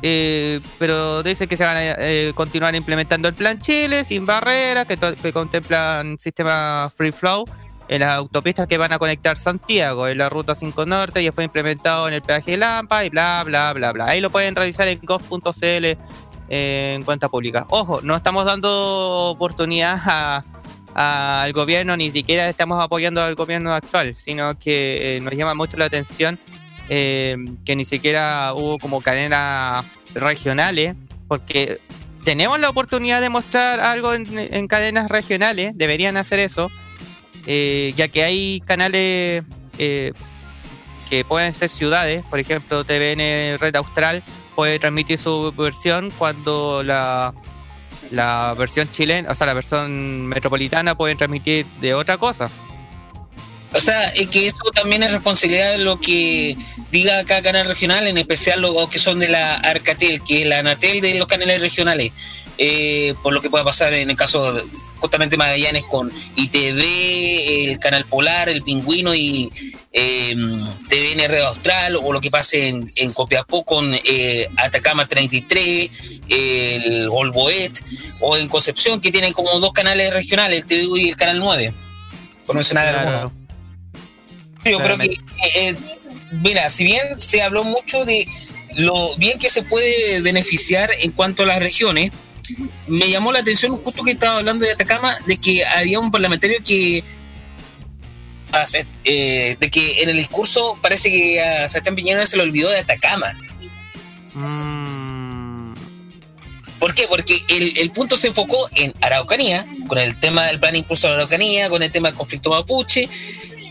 Eh, 0.00 0.60
pero 0.78 1.22
dice 1.22 1.46
que 1.46 1.58
se 1.58 1.64
van 1.64 1.76
a 1.76 1.94
eh, 1.98 2.32
continuar 2.34 2.74
implementando 2.74 3.28
el 3.28 3.34
plan 3.34 3.60
Chile 3.60 4.02
sin 4.04 4.24
barreras, 4.24 4.86
que, 4.86 5.32
contemplan 5.32 6.18
sistema 6.18 6.90
free 6.96 7.12
flow 7.12 7.44
en 7.88 8.00
las 8.00 8.16
autopistas 8.16 8.66
que 8.66 8.78
van 8.78 8.92
a 8.92 8.98
conectar 8.98 9.36
Santiago 9.36 10.08
en 10.08 10.18
la 10.18 10.28
ruta 10.28 10.54
5 10.54 10.86
Norte 10.86 11.22
ya 11.22 11.32
fue 11.32 11.44
implementado 11.44 12.08
en 12.08 12.14
el 12.14 12.22
peaje 12.22 12.56
Lampa 12.56 13.04
y 13.04 13.10
bla 13.10 13.42
bla 13.44 13.74
bla 13.74 13.92
bla. 13.92 14.06
Ahí 14.06 14.20
lo 14.20 14.30
pueden 14.30 14.56
revisar 14.56 14.88
en 14.88 15.00
gov.cl 15.02 15.86
en 16.48 17.02
cuenta 17.02 17.28
pública. 17.28 17.66
Ojo, 17.70 18.00
no 18.02 18.16
estamos 18.16 18.44
dando 18.44 19.30
oportunidad 19.30 20.44
al 20.94 21.52
gobierno, 21.52 21.96
ni 21.96 22.10
siquiera 22.10 22.48
estamos 22.48 22.82
apoyando 22.82 23.22
al 23.22 23.34
gobierno 23.34 23.74
actual, 23.74 24.16
sino 24.16 24.58
que 24.58 25.16
eh, 25.16 25.20
nos 25.20 25.34
llama 25.34 25.54
mucho 25.54 25.76
la 25.76 25.84
atención 25.84 26.38
eh, 26.88 27.36
que 27.66 27.76
ni 27.76 27.84
siquiera 27.84 28.54
hubo 28.54 28.78
como 28.78 29.02
cadenas 29.02 29.84
regionales, 30.14 30.94
porque 31.28 31.80
tenemos 32.24 32.58
la 32.60 32.70
oportunidad 32.70 33.20
de 33.20 33.28
mostrar 33.28 33.80
algo 33.80 34.14
en, 34.14 34.68
cadenas 34.68 35.10
regionales, 35.10 35.72
deberían 35.74 36.16
hacer 36.16 36.38
eso, 36.38 36.70
eh, 37.46 37.92
ya 37.96 38.08
que 38.08 38.24
hay 38.24 38.62
canales 38.64 39.44
que 39.76 41.24
pueden 41.28 41.52
ser 41.52 41.68
ciudades, 41.68 42.24
por 42.24 42.38
ejemplo 42.38 42.84
TVN 42.84 43.58
Red 43.58 43.76
Austral, 43.76 44.22
puede 44.56 44.80
transmitir 44.80 45.18
su 45.18 45.52
versión 45.56 46.10
cuando 46.18 46.82
la, 46.82 47.32
la 48.10 48.54
versión 48.58 48.90
chilena, 48.90 49.30
o 49.30 49.34
sea, 49.36 49.46
la 49.46 49.54
versión 49.54 50.26
metropolitana 50.26 50.96
puede 50.96 51.14
transmitir 51.14 51.66
de 51.80 51.94
otra 51.94 52.16
cosa. 52.18 52.50
O 53.72 53.80
sea, 53.80 54.08
es 54.08 54.28
que 54.28 54.46
eso 54.46 54.62
también 54.74 55.02
es 55.02 55.12
responsabilidad 55.12 55.72
de 55.72 55.78
lo 55.78 55.98
que 55.98 56.56
diga 56.90 57.24
cada 57.24 57.42
canal 57.42 57.66
regional, 57.66 58.06
en 58.06 58.16
especial 58.16 58.62
los 58.62 58.88
que 58.88 58.98
son 58.98 59.18
de 59.18 59.28
la 59.28 59.56
Arcatel, 59.56 60.22
que 60.22 60.42
es 60.42 60.48
la 60.48 60.60
Anatel 60.60 61.00
de 61.00 61.14
los 61.18 61.28
canales 61.28 61.60
regionales. 61.60 62.12
Eh, 62.58 63.14
por 63.22 63.34
lo 63.34 63.42
que 63.42 63.50
pueda 63.50 63.64
pasar 63.64 63.92
en 63.92 64.08
el 64.08 64.16
caso 64.16 64.54
de, 64.54 64.62
justamente 64.98 65.36
Magallanes 65.36 65.84
con 65.84 66.10
ITV, 66.36 67.70
el 67.70 67.78
Canal 67.78 68.04
Polar, 68.04 68.48
el 68.48 68.62
Pingüino 68.62 69.14
y 69.14 69.52
eh, 69.92 70.34
TVN 70.88 71.28
Red 71.28 71.42
Austral, 71.42 71.96
o 71.96 72.12
lo 72.12 72.20
que 72.20 72.30
pase 72.30 72.68
en, 72.68 72.88
en 72.96 73.12
Copiapó 73.12 73.64
con 73.64 73.94
eh, 73.94 74.48
Atacama 74.56 75.06
33, 75.06 75.90
el 76.28 77.10
Golboet, 77.10 77.82
o 78.22 78.36
en 78.38 78.48
Concepción, 78.48 79.00
que 79.00 79.12
tienen 79.12 79.34
como 79.34 79.58
dos 79.60 79.72
canales 79.72 80.12
regionales, 80.12 80.62
el 80.62 80.66
TV 80.66 81.00
y 81.00 81.08
el 81.10 81.16
Canal 81.16 81.38
9, 81.38 81.74
por 82.46 82.56
mencionar 82.56 83.30
Yo 84.64 84.78
creo 84.78 84.98
que, 84.98 85.18
eh, 85.54 85.76
mira, 86.32 86.70
si 86.70 86.84
bien 86.84 87.20
se 87.20 87.42
habló 87.42 87.64
mucho 87.64 88.06
de 88.06 88.26
lo 88.76 89.14
bien 89.16 89.38
que 89.38 89.50
se 89.50 89.62
puede 89.62 90.20
beneficiar 90.20 90.90
en 91.00 91.12
cuanto 91.12 91.42
a 91.42 91.46
las 91.46 91.60
regiones, 91.60 92.12
me 92.86 93.10
llamó 93.10 93.32
la 93.32 93.40
atención 93.40 93.76
justo 93.76 94.02
que 94.02 94.12
estaba 94.12 94.38
hablando 94.38 94.64
de 94.66 94.72
Atacama, 94.72 95.16
de 95.26 95.36
que 95.36 95.64
había 95.64 95.98
un 96.00 96.10
parlamentario 96.10 96.62
que 96.64 97.04
eh, 99.04 99.56
de 99.58 99.70
que 99.70 100.02
en 100.02 100.08
el 100.08 100.16
discurso 100.16 100.78
parece 100.80 101.10
que 101.10 101.40
a 101.40 101.68
Sebastián 101.68 101.94
Piñera 101.94 102.26
se 102.26 102.36
le 102.36 102.42
olvidó 102.42 102.70
de 102.70 102.78
Atacama. 102.78 103.32
Mm. 104.34 105.74
¿Por 106.78 106.94
qué? 106.94 107.06
Porque 107.08 107.42
el, 107.48 107.90
punto 107.90 108.16
se 108.16 108.28
enfocó 108.28 108.68
en 108.74 108.92
Araucanía, 109.00 109.66
con 109.88 109.98
el 109.98 110.18
tema 110.20 110.44
del 110.46 110.60
plan 110.60 110.76
impulso 110.76 111.08
de 111.08 111.14
Araucanía, 111.14 111.68
con 111.68 111.82
el 111.82 111.90
tema 111.90 112.08
del 112.08 112.16
conflicto 112.16 112.50
mapuche, 112.50 113.08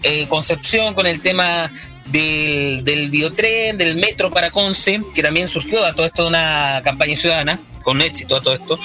eh, 0.03 0.27
Concepción, 0.27 0.93
con 0.93 1.05
el 1.05 1.21
tema 1.21 1.71
del, 2.05 2.83
del 2.83 3.09
biotren, 3.09 3.77
del 3.77 3.95
metro 3.95 4.31
para 4.31 4.51
Conce, 4.51 5.01
que 5.13 5.23
también 5.23 5.47
surgió 5.47 5.83
a 5.85 5.93
todo 5.93 6.05
esto 6.05 6.23
de 6.23 6.29
una 6.29 6.81
campaña 6.83 7.15
ciudadana 7.15 7.59
con 7.85 8.01
éxito 8.01 8.35
a 8.35 8.41
todo 8.41 8.55
esto. 8.55 8.79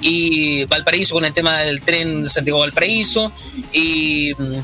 Y 0.00 0.64
Valparaíso 0.66 1.14
con 1.14 1.24
el 1.24 1.32
tema 1.32 1.58
del 1.58 1.82
tren 1.82 2.22
de 2.22 2.28
Santiago 2.28 2.60
Valparaíso. 2.60 3.32
Y 3.72 4.34
mm, 4.36 4.58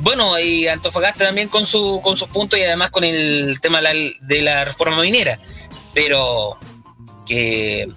bueno, 0.00 0.38
y 0.38 0.68
Antofagasta 0.68 1.26
también 1.26 1.48
con 1.48 1.66
su 1.66 2.00
con 2.02 2.16
sus 2.16 2.28
puntos 2.28 2.58
y 2.58 2.62
además 2.62 2.90
con 2.90 3.04
el 3.04 3.60
tema 3.60 3.80
de 3.80 4.42
la 4.42 4.64
reforma 4.64 5.00
minera. 5.00 5.40
Pero 5.94 6.58
que 7.26 7.88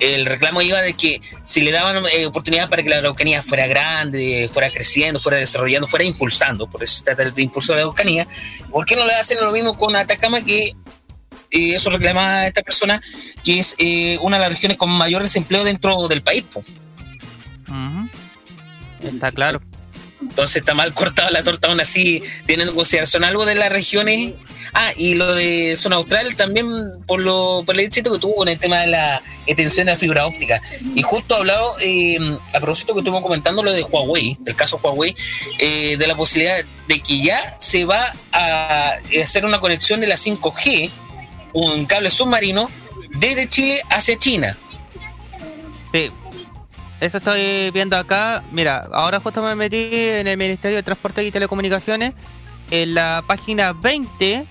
el 0.00 0.26
reclamo 0.26 0.62
iba 0.62 0.80
de 0.82 0.92
que 0.92 1.20
si 1.44 1.60
le 1.60 1.70
daban 1.70 2.04
eh, 2.12 2.26
oportunidad 2.26 2.68
para 2.68 2.82
que 2.82 2.88
la 2.88 2.98
Araucanía 2.98 3.42
fuera 3.42 3.66
grande, 3.66 4.50
fuera 4.52 4.70
creciendo, 4.70 5.20
fuera 5.20 5.38
desarrollando, 5.38 5.86
fuera 5.86 6.04
impulsando, 6.04 6.66
por 6.66 6.82
eso 6.82 6.98
se 6.98 7.04
trata 7.04 7.24
del 7.24 7.44
impulso 7.44 7.72
de 7.72 7.78
la 7.78 7.82
Araucanía, 7.84 8.26
¿por 8.70 8.84
qué 8.84 8.96
no 8.96 9.06
le 9.06 9.14
hacen 9.14 9.38
lo 9.40 9.52
mismo 9.52 9.76
con 9.76 9.94
Atacama 9.94 10.42
que 10.42 10.74
eh, 11.54 11.76
eso 11.76 11.88
reclama 11.88 12.48
esta 12.48 12.62
persona, 12.62 13.00
que 13.44 13.60
es 13.60 13.76
eh, 13.78 14.18
una 14.20 14.38
de 14.38 14.42
las 14.42 14.52
regiones 14.52 14.76
con 14.76 14.90
mayor 14.90 15.22
desempleo 15.22 15.62
dentro 15.62 16.08
del 16.08 16.20
país. 16.20 16.44
Está 19.00 19.30
claro. 19.30 19.60
Entonces 20.20 20.56
está 20.56 20.74
mal 20.74 20.92
cortada 20.94 21.30
la 21.30 21.44
torta 21.44 21.68
aún 21.68 21.80
así, 21.80 22.22
teniendo 22.46 22.72
en 22.72 22.76
consideración 22.76 23.22
algo 23.22 23.46
de 23.46 23.54
las 23.54 23.70
regiones. 23.70 24.32
Ah, 24.74 24.92
y 24.96 25.14
lo 25.14 25.34
de 25.34 25.76
zona 25.76 25.96
austral 25.96 26.34
también 26.34 26.68
por 27.06 27.20
lo 27.20 27.62
por 27.64 27.76
el 27.76 27.82
éxito 27.82 28.12
que 28.12 28.18
tuvo 28.18 28.34
con 28.34 28.48
el 28.48 28.58
tema 28.58 28.80
de 28.80 28.88
la 28.88 29.22
extensión 29.46 29.86
de 29.86 29.92
la 29.92 29.98
fibra 29.98 30.26
óptica. 30.26 30.60
Y 30.94 31.02
justo 31.02 31.36
hablado, 31.36 31.76
eh, 31.80 32.18
a 32.52 32.60
propósito 32.60 32.92
que 32.92 33.00
estuvimos 33.00 33.22
comentando 33.22 33.62
lo 33.62 33.72
de 33.72 33.82
Huawei, 33.82 34.36
del 34.40 34.56
caso 34.56 34.80
Huawei, 34.82 35.14
de 35.58 36.04
la 36.06 36.16
posibilidad 36.16 36.56
de 36.88 37.00
que 37.00 37.22
ya 37.22 37.56
se 37.60 37.84
va 37.84 38.12
a 38.32 38.98
hacer 39.22 39.44
una 39.44 39.60
conexión 39.60 40.00
de 40.00 40.08
la 40.08 40.16
5G 40.16 40.90
un 41.54 41.86
cable 41.86 42.10
submarino 42.10 42.68
desde 43.10 43.48
Chile 43.48 43.82
hacia 43.88 44.18
China. 44.18 44.56
Sí, 45.90 46.10
eso 47.00 47.18
estoy 47.18 47.70
viendo 47.70 47.96
acá. 47.96 48.42
Mira, 48.50 48.88
ahora 48.92 49.20
justo 49.20 49.42
me 49.42 49.54
metí 49.54 49.88
en 49.92 50.26
el 50.26 50.36
Ministerio 50.36 50.76
de 50.76 50.82
Transporte 50.82 51.24
y 51.24 51.30
Telecomunicaciones. 51.30 52.12
En 52.70 52.94
la 52.94 53.22
página 53.26 53.72
20 53.72 54.44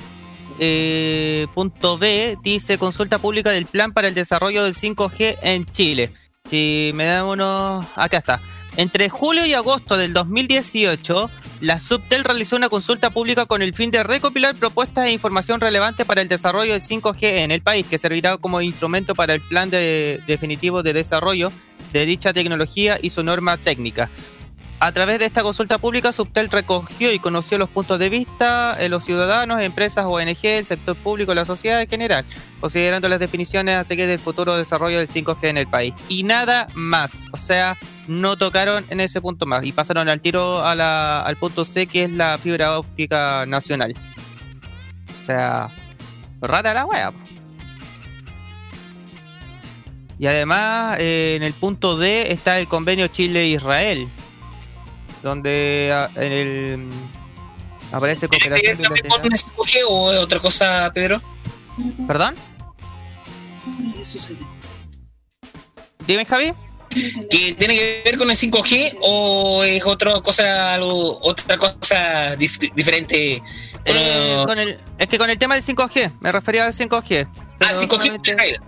eh, 0.59 1.47
punto 1.53 1.97
B 1.97 2.37
dice 2.43 2.77
consulta 2.77 3.19
pública 3.19 3.51
del 3.51 3.65
plan 3.65 3.91
para 3.91 4.07
el 4.07 4.13
desarrollo 4.13 4.63
del 4.63 4.73
5G 4.73 5.37
en 5.41 5.65
Chile. 5.65 6.11
Si 6.43 6.91
me 6.93 7.05
dan 7.05 7.25
uno, 7.25 7.87
acá 7.95 8.17
está. 8.17 8.41
Entre 8.75 9.07
julio 9.07 9.45
y 9.45 9.53
agosto 9.53 9.97
del 9.97 10.13
2018, 10.13 11.29
la 11.61 11.79
Subtel 11.79 12.23
realizó 12.23 12.55
una 12.55 12.69
consulta 12.69 13.11
pública 13.11 13.45
con 13.45 13.61
el 13.61 13.73
fin 13.73 13.91
de 13.91 14.03
recopilar 14.03 14.55
propuestas 14.55 15.05
e 15.05 15.11
información 15.11 15.61
relevante 15.61 16.05
para 16.05 16.21
el 16.21 16.27
desarrollo 16.27 16.73
del 16.73 16.81
5G 16.81 17.43
en 17.43 17.51
el 17.51 17.61
país, 17.61 17.85
que 17.85 17.99
servirá 17.99 18.37
como 18.37 18.61
instrumento 18.61 19.13
para 19.13 19.35
el 19.35 19.41
plan 19.41 19.69
definitivo 19.69 20.81
de 20.81 20.93
desarrollo 20.93 21.51
de 21.93 22.05
dicha 22.07 22.33
tecnología 22.33 22.97
y 23.01 23.11
su 23.11 23.23
norma 23.23 23.57
técnica. 23.57 24.09
A 24.79 24.91
través 24.91 25.17
de 25.19 25.25
esta 25.25 25.43
consulta 25.43 25.77
pública, 25.77 26.11
Subtel 26.11 26.49
recogió 26.49 27.13
y 27.13 27.19
conoció 27.19 27.57
los 27.57 27.69
puntos 27.69 27.99
de 27.99 28.09
vista 28.09 28.75
de 28.75 28.89
los 28.89 29.05
ciudadanos, 29.05 29.61
empresas, 29.61 30.05
ONG, 30.05 30.43
el 30.43 30.65
sector 30.65 30.95
público 30.97 31.33
la 31.33 31.45
sociedad 31.45 31.81
en 31.81 31.87
general, 31.87 32.25
considerando 32.59 33.07
las 33.07 33.19
definiciones 33.19 33.77
a 33.77 33.83
seguir 33.85 34.07
del 34.07 34.19
futuro 34.19 34.57
desarrollo 34.57 34.97
del 34.97 35.07
5G 35.07 35.47
en 35.47 35.57
el 35.57 35.67
país. 35.67 35.93
Y 36.09 36.23
nada 36.23 36.67
más. 36.73 37.25
O 37.31 37.37
sea, 37.37 37.77
no 38.07 38.35
tocaron 38.35 38.85
en 38.89 38.99
ese 38.99 39.21
punto 39.21 39.45
más 39.45 39.63
y 39.65 39.71
pasaron 39.71 40.09
al 40.09 40.19
tiro 40.19 40.65
al 40.65 41.35
punto 41.37 41.63
C, 41.63 41.87
que 41.87 42.03
es 42.03 42.11
la 42.11 42.37
fibra 42.37 42.77
óptica 42.77 43.45
nacional. 43.45 43.93
O 45.21 45.23
sea, 45.23 45.69
rara 46.41 46.73
la 46.73 46.85
wea. 46.85 47.13
Y 50.19 50.27
además, 50.27 50.97
eh, 50.99 51.35
en 51.37 51.43
el 51.43 51.53
punto 51.53 51.97
D 51.97 52.31
está 52.31 52.59
el 52.59 52.67
convenio 52.67 53.07
Chile-Israel 53.07 54.09
donde 55.23 55.91
ah, 55.93 56.09
en 56.15 56.31
el 56.31 56.89
aparece 57.91 58.27
cooperación 58.27 58.77
o 59.87 60.05
otra 60.19 60.39
cosa, 60.39 60.91
Pedro? 60.93 61.21
¿Perdón? 62.05 62.35
Dime, 66.05 66.25
Javi. 66.25 66.53
que 67.29 67.55
tiene 67.57 67.75
que 67.75 68.01
ver 68.05 68.17
con 68.17 68.29
el 68.29 68.37
5G 68.37 68.97
o 69.01 69.63
es 69.63 69.83
otra 69.85 70.19
cosa, 70.21 70.73
algo, 70.73 71.19
otra 71.21 71.57
cosa 71.57 72.35
diferente. 72.35 73.41
Eh, 73.85 74.43
con 74.45 74.59
el, 74.59 74.79
es 74.97 75.07
que 75.07 75.17
con 75.17 75.29
el 75.29 75.37
tema 75.37 75.55
del 75.55 75.63
5G, 75.63 76.19
me 76.19 76.31
refería 76.31 76.65
al 76.65 76.73
5G. 76.73 77.27
Ah, 77.59 77.71
5G. 77.73 78.59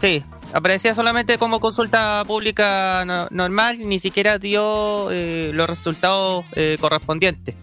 Sí, 0.00 0.24
aparecía 0.52 0.94
solamente 0.94 1.38
como 1.38 1.60
consulta 1.60 2.22
pública 2.26 3.04
normal, 3.30 3.78
ni 3.80 3.98
siquiera 3.98 4.38
dio 4.38 5.10
eh, 5.10 5.50
los 5.54 5.68
resultados 5.68 6.44
eh, 6.54 6.76
correspondientes. 6.80 7.54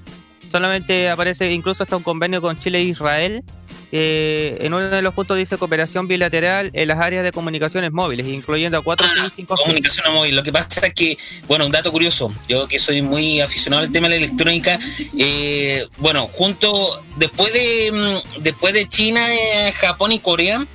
Solamente 0.52 1.10
aparece 1.10 1.52
incluso 1.52 1.84
hasta 1.84 1.96
un 1.96 2.04
convenio 2.04 2.42
con 2.42 2.58
Chile 2.60 2.80
e 2.80 2.84
Israel 2.84 3.44
en 3.92 4.74
uno 4.74 4.90
de 4.90 5.02
los 5.02 5.14
puntos 5.14 5.38
dice 5.38 5.58
cooperación 5.58 6.08
bilateral 6.08 6.70
en 6.74 6.88
las 6.88 7.00
áreas 7.00 7.24
de 7.24 7.32
comunicaciones 7.32 7.92
móviles, 7.92 8.28
incluyendo 8.28 8.78
a 8.78 8.82
4 8.82 9.08
ah, 9.08 9.26
y 9.26 9.30
5 9.30 9.56
Comunicación 9.56 10.14
móvil. 10.14 10.36
Lo 10.36 10.44
que 10.44 10.52
pasa 10.52 10.88
es 10.88 10.94
que, 10.94 11.18
bueno, 11.48 11.66
un 11.66 11.72
dato 11.72 11.92
curioso, 11.92 12.32
yo 12.48 12.68
que 12.68 12.80
soy 12.80 13.02
muy 13.02 13.42
aficionado 13.42 13.84
al 13.84 13.92
tema 13.92 14.08
de 14.08 14.20
la 14.20 14.26
electrónica, 14.26 14.80
eh, 15.18 15.88
bueno, 15.98 16.30
junto, 16.34 17.04
después 17.18 17.52
de, 17.54 17.92
mm, 17.92 18.42
después 18.42 18.74
de 18.74 18.88
China, 18.88 19.26
eh, 19.34 19.72
Japón 19.72 20.12
y 20.12 20.20
Corea, 20.20 20.66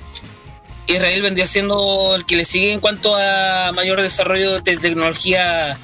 Israel 0.87 1.21
vendría 1.21 1.47
siendo 1.47 2.15
el 2.15 2.25
que 2.25 2.35
le 2.35 2.45
sigue 2.45 2.73
en 2.73 2.79
cuanto 2.79 3.15
a 3.15 3.71
mayor 3.73 4.01
desarrollo 4.01 4.61
de 4.61 4.77
tecnología 4.77 5.77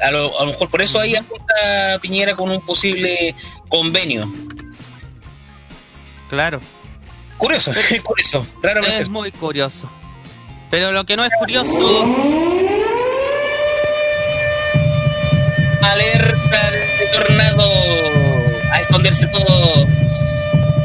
a 0.00 0.10
lo, 0.10 0.38
a 0.38 0.44
lo 0.44 0.52
mejor 0.52 0.70
por 0.70 0.82
eso 0.82 1.00
ahí 1.00 1.16
apunta 1.16 1.98
Piñera 2.00 2.34
con 2.36 2.50
un 2.50 2.60
posible 2.60 3.34
convenio. 3.68 4.30
Claro. 6.28 6.60
Curioso, 7.38 7.72
es 7.72 8.00
curioso. 8.02 8.46
Raro 8.62 8.82
es 8.84 9.08
muy 9.08 9.30
curioso. 9.32 9.90
Pero 10.70 10.92
lo 10.92 11.04
que 11.04 11.16
no 11.16 11.24
es 11.24 11.30
curioso. 11.38 12.04
Alerta 15.82 16.70
de 16.70 17.08
tornado. 17.12 17.70
A 18.72 18.80
esconderse 18.80 19.26
todo. 19.28 19.86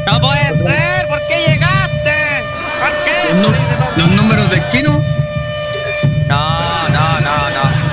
¡No 0.06 0.20
puede 0.20 0.62
ser! 0.62 1.08
¿Por 1.08 1.26
qué? 1.26 1.53
¿Los, 3.96 4.08
números 4.10 4.48
de 4.50 4.62
Kino? 4.70 5.02
No, 6.28 6.88
no, 6.88 7.20
no, 7.20 7.50
no. 7.50 7.84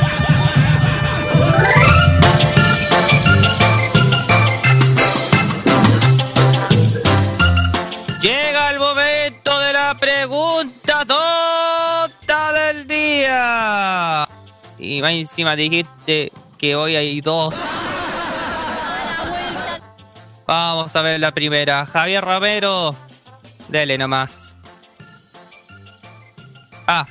pregunta 10.00 11.06
tonta 11.06 12.54
del 12.54 12.88
día. 12.88 14.28
Y 14.80 15.02
más 15.02 15.12
encima 15.12 15.56
dijiste 15.56 16.32
que 16.58 16.76
hoy 16.76 16.96
hay 16.96 17.22
dos. 17.22 17.54
Vamos 20.48 20.96
a 20.96 21.02
ver 21.02 21.20
la 21.20 21.32
primera. 21.34 21.86
Javier 21.86 22.24
Romero. 22.24 22.96
Dele 23.68 23.98
nomás. 23.98 24.51
Ah, 26.92 27.08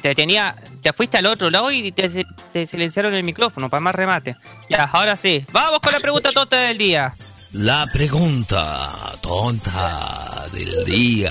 te 0.00 0.14
tenía. 0.14 0.56
Te 0.82 0.92
fuiste 0.92 1.18
al 1.18 1.26
otro 1.26 1.50
lado 1.50 1.70
y 1.70 1.92
te, 1.92 2.26
te 2.52 2.66
silenciaron 2.66 3.14
el 3.14 3.22
micrófono 3.22 3.70
para 3.70 3.80
más 3.80 3.94
remate. 3.94 4.36
Ya, 4.68 4.84
ahora 4.92 5.16
sí. 5.16 5.44
Vamos 5.52 5.78
con 5.80 5.92
la 5.92 6.00
pregunta 6.00 6.30
tonta 6.32 6.56
del 6.56 6.78
día. 6.78 7.14
La 7.52 7.86
pregunta 7.92 8.90
tonta 9.20 10.46
del 10.52 10.84
día. 10.86 11.30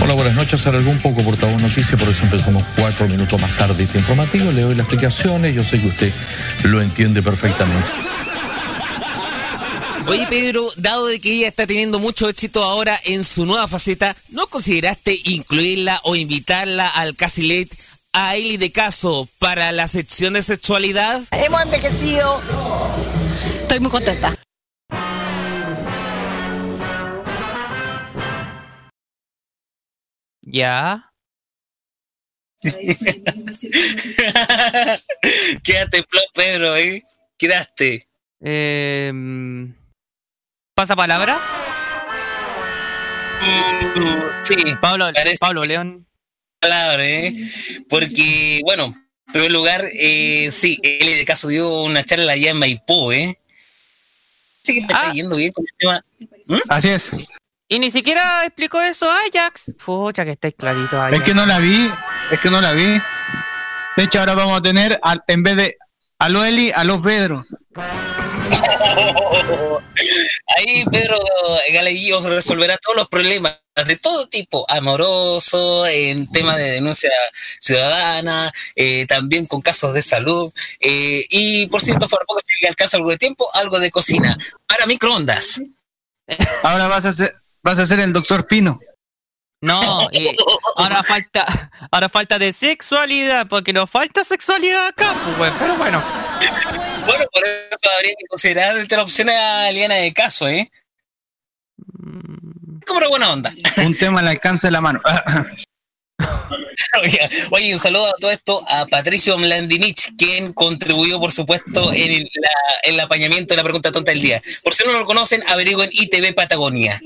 Hola, 0.00 0.14
buenas 0.14 0.34
noches. 0.34 0.64
Alargó 0.66 0.90
un 0.90 1.00
poco 1.00 1.22
portavoz 1.24 1.60
noticia, 1.60 1.98
por 1.98 2.08
eso 2.08 2.24
empezamos 2.24 2.62
cuatro 2.78 3.08
minutos 3.08 3.40
más 3.40 3.54
tarde 3.56 3.82
este 3.82 3.98
informativo. 3.98 4.52
Le 4.52 4.62
doy 4.62 4.76
las 4.76 4.86
explicaciones. 4.86 5.54
Yo 5.54 5.64
sé 5.64 5.80
que 5.80 5.88
usted 5.88 6.12
lo 6.62 6.80
entiende 6.80 7.20
perfectamente. 7.22 7.90
Oye 10.08 10.26
Pedro, 10.30 10.68
dado 10.76 11.06
de 11.06 11.20
que 11.20 11.32
ella 11.32 11.48
está 11.48 11.66
teniendo 11.66 11.98
mucho 11.98 12.28
éxito 12.28 12.62
ahora 12.62 12.98
en 13.04 13.24
su 13.24 13.44
nueva 13.46 13.66
faceta, 13.66 14.16
¿no 14.28 14.46
consideraste 14.46 15.18
incluirla 15.24 16.00
o 16.04 16.14
invitarla 16.16 16.88
al 16.88 17.16
Casi 17.16 17.42
Late 17.42 17.76
a 18.12 18.36
Eli 18.36 18.56
de 18.56 18.70
Caso 18.72 19.28
para 19.38 19.72
la 19.72 19.88
sección 19.88 20.34
de 20.34 20.42
sexualidad? 20.42 21.22
Hemos 21.32 21.62
envejecido. 21.62 22.40
Estoy 23.62 23.80
muy 23.80 23.90
contenta. 23.90 24.34
Ya. 30.42 31.12
Quédate, 35.62 36.04
Pedro, 36.34 36.76
¿eh? 36.76 37.02
Quedaste. 37.36 38.08
Eh, 38.40 39.12
¿Pasa 40.76 40.94
palabra? 40.94 41.38
sí, 44.44 44.54
Pablo, 44.78 45.08
Pablo 45.40 45.64
León. 45.64 46.06
Palabra, 46.60 47.02
¿eh? 47.02 47.50
Porque, 47.88 48.60
bueno, 48.62 48.94
en 49.26 49.32
primer 49.32 49.52
lugar, 49.52 49.86
eh, 49.94 50.50
sí, 50.52 50.78
él 50.82 51.16
de 51.16 51.24
caso 51.24 51.48
dio 51.48 51.80
una 51.80 52.04
charla 52.04 52.32
allá 52.32 52.50
en 52.50 52.58
Maipú, 52.58 53.10
¿eh? 53.10 53.38
Sí 54.64 54.74
que 54.74 54.80
me 54.82 54.86
está 54.88 55.08
ah. 55.08 55.12
yendo 55.14 55.36
bien 55.36 55.50
con 55.52 55.64
el 55.64 55.74
tema. 55.78 56.04
¿Mm? 56.46 56.68
Así 56.68 56.90
es. 56.90 57.10
Y 57.68 57.78
ni 57.78 57.90
siquiera 57.90 58.44
explicó 58.44 58.78
eso 58.82 59.10
Ajax. 59.10 59.72
Pucha, 59.82 60.26
que 60.26 60.32
estáis 60.32 60.56
clarito 60.58 61.08
Es 61.08 61.22
que 61.22 61.32
no 61.32 61.46
la 61.46 61.58
vi, 61.58 61.90
es 62.30 62.38
que 62.38 62.50
no 62.50 62.60
la 62.60 62.74
vi. 62.74 63.00
De 63.96 64.04
hecho, 64.04 64.20
ahora 64.20 64.34
vamos 64.34 64.58
a 64.58 64.60
tener, 64.60 65.00
en 65.26 65.42
vez 65.42 65.56
de 65.56 65.76
a 66.18 66.28
lo 66.28 66.44
Eli, 66.44 66.70
a 66.70 66.84
los 66.84 67.00
Pedro. 67.00 67.46
Ahí 70.56 70.84
Pedro 70.90 71.18
Galeguillo 71.72 72.20
resolverá 72.20 72.78
todos 72.78 72.96
los 72.96 73.08
problemas 73.08 73.58
de 73.84 73.96
todo 73.96 74.26
tipo, 74.28 74.64
amoroso, 74.70 75.86
en 75.86 76.30
tema 76.30 76.56
de 76.56 76.72
denuncia 76.72 77.10
ciudadana, 77.60 78.52
eh, 78.74 79.06
también 79.06 79.46
con 79.46 79.60
casos 79.60 79.92
de 79.92 80.00
salud, 80.00 80.50
eh, 80.80 81.24
y 81.28 81.66
por 81.66 81.82
cierto, 81.82 82.08
por 82.08 82.24
poco 82.24 82.40
si 82.46 82.66
alcanza 82.66 82.96
algo 82.96 83.10
de 83.10 83.18
tiempo, 83.18 83.50
algo 83.54 83.78
de 83.78 83.90
cocina, 83.90 84.36
para 84.66 84.86
microondas. 84.86 85.60
Ahora 86.62 86.88
vas 86.88 87.04
a 87.04 87.10
hacer, 87.10 87.34
vas 87.62 87.78
a 87.78 87.86
ser 87.86 88.00
el 88.00 88.12
doctor 88.12 88.46
Pino. 88.46 88.78
No, 89.60 90.08
ahora 90.76 91.02
falta, 91.02 91.70
ahora 91.90 92.08
falta 92.08 92.38
de 92.38 92.52
sexualidad, 92.52 93.46
porque 93.48 93.72
nos 93.72 93.90
falta 93.90 94.24
sexualidad 94.24 94.86
acá, 94.86 95.14
pues, 95.38 95.52
pero 95.58 95.76
bueno. 95.76 96.02
Bueno, 97.06 97.24
por 97.32 97.46
eso 97.46 97.90
habría 97.96 98.12
que 98.18 98.26
considerar 98.28 98.86
la 98.88 99.02
opción 99.02 99.30
a 99.30 99.70
Liana 99.70 99.96
de 99.96 100.12
caso, 100.12 100.48
¿eh? 100.48 100.70
Mm. 101.76 102.80
Como 102.86 102.98
una 102.98 103.08
buena 103.08 103.32
onda. 103.32 103.54
Un 103.84 103.96
tema 103.96 104.20
al 104.20 104.28
alcance 104.28 104.68
de 104.68 104.72
la 104.72 104.80
mano. 104.80 105.00
Oye, 107.50 107.74
un 107.74 107.78
saludo 107.78 108.06
a 108.06 108.14
todo 108.18 108.30
esto 108.30 108.64
a 108.68 108.86
Patricio 108.86 109.36
Mlandinich, 109.38 110.16
quien 110.16 110.52
contribuyó, 110.52 111.20
por 111.20 111.32
supuesto, 111.32 111.92
en 111.92 112.12
el, 112.12 112.30
el 112.84 113.00
apañamiento 113.00 113.52
de 113.52 113.58
la 113.58 113.62
pregunta 113.62 113.92
tonta 113.92 114.12
del 114.12 114.22
día. 114.22 114.42
Por 114.62 114.74
si 114.74 114.84
no 114.84 114.92
lo 114.92 115.04
conocen, 115.04 115.42
averigüen 115.48 115.90
ITV 115.92 116.34
Patagonia. 116.34 117.00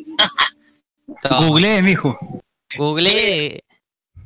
Google, 1.23 1.83
mijo. 1.83 2.19
Google. 2.77 3.65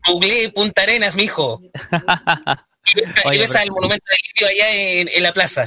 Google 0.07 0.51
Punta 0.51 0.83
Arenas, 0.83 1.17
mijo. 1.17 1.63
y 3.33 3.39
ves 3.39 3.55
al 3.57 3.71
monumento 3.71 4.05
de 4.41 4.47
allá 4.47 4.71
en, 4.71 5.23
la 5.23 5.33
plaza. 5.33 5.67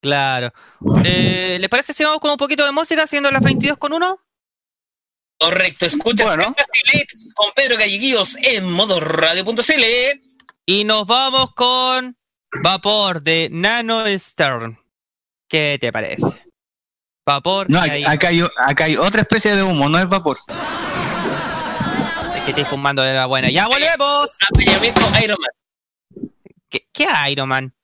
Claro. 0.00 0.52
Eh, 1.04 1.56
¿Les 1.58 1.68
parece 1.68 1.92
si 1.92 2.04
vamos 2.04 2.20
con 2.20 2.30
un 2.30 2.36
poquito 2.36 2.64
de 2.64 2.70
música, 2.70 3.06
siendo 3.06 3.30
las 3.30 3.42
22 3.42 3.76
con 3.78 3.92
1? 3.92 4.20
Correcto, 5.38 5.86
escucha 5.86 6.24
bueno. 6.24 6.54
con 7.34 7.52
Pedro 7.54 7.76
Galleguillos 7.76 8.36
en 8.40 8.70
modo 8.70 9.00
radio.cl. 9.00 9.84
Y 10.64 10.84
nos 10.84 11.06
vamos 11.06 11.52
con 11.54 12.16
Vapor 12.62 13.22
de 13.22 13.48
Nano 13.50 14.04
Stern. 14.18 14.78
¿Qué 15.48 15.78
te 15.80 15.92
parece? 15.92 16.46
Vapor. 17.26 17.68
No, 17.68 17.80
acá 17.80 18.28
hay, 18.28 18.40
acá 18.56 18.84
hay 18.84 18.96
otra 18.96 19.22
especie 19.22 19.54
de 19.54 19.62
humo, 19.62 19.88
no 19.88 19.98
es 19.98 20.08
vapor. 20.08 20.38
Que 22.46 22.52
estoy 22.52 22.64
fumando 22.64 23.02
de 23.02 23.12
la 23.12 23.26
buena. 23.26 23.50
¡Ya 23.50 23.66
volvemos! 23.66 24.38
Iron 25.20 25.36
Man. 25.40 26.30
¿Qué, 26.70 26.88
qué 26.92 27.08
Iron 27.28 27.48
Man? 27.48 27.74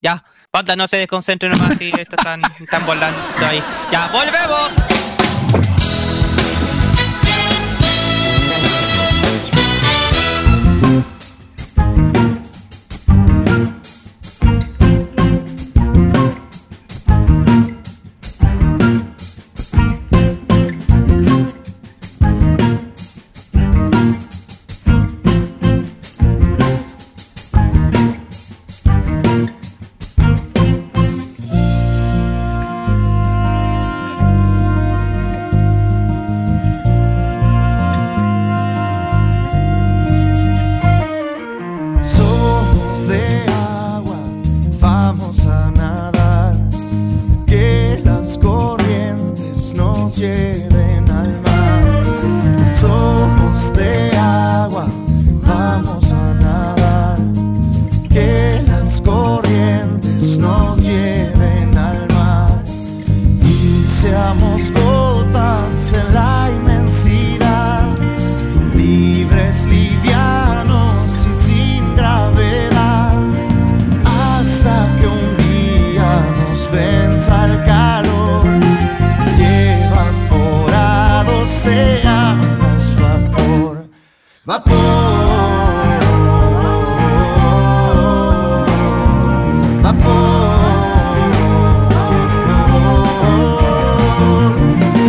Ya, 0.00 0.24
falta 0.50 0.74
no 0.74 0.88
se 0.88 0.96
desconcentren 0.96 1.52
nomás 1.52 1.76
si 1.76 1.90
están, 1.90 2.40
están 2.58 2.86
volando 2.86 3.20
ahí. 3.46 3.62
¡Ya 3.92 4.08
volvemos! 4.08 5.01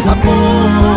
amor, 0.06 0.68
amor. 0.68 0.93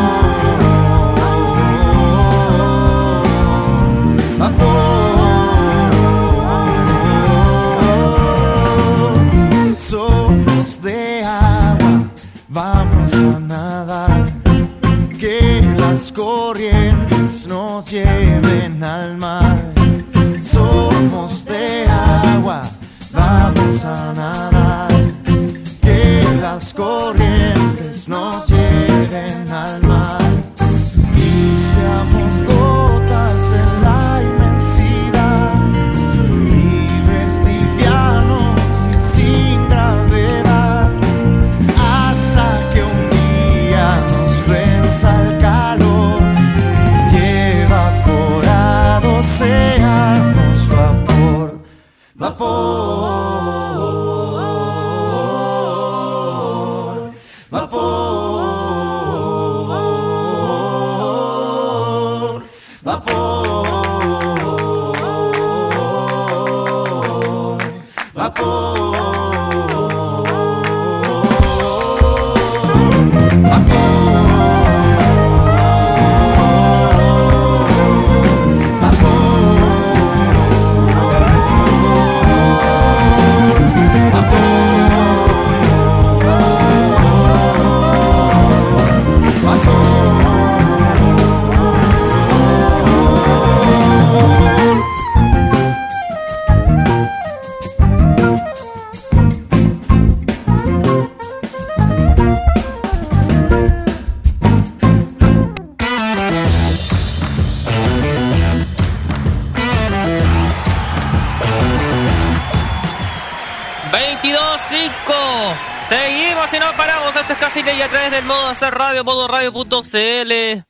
Radio. 118.86 120.64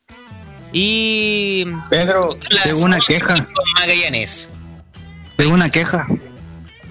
Y. 0.73 1.65
Pedro, 1.91 2.37
tengo 2.65 2.81
una 2.81 2.99
queja. 3.01 3.35
Magallanes. 3.79 4.51
Tengo 5.37 5.55
una 5.55 5.71
queja. 5.71 6.07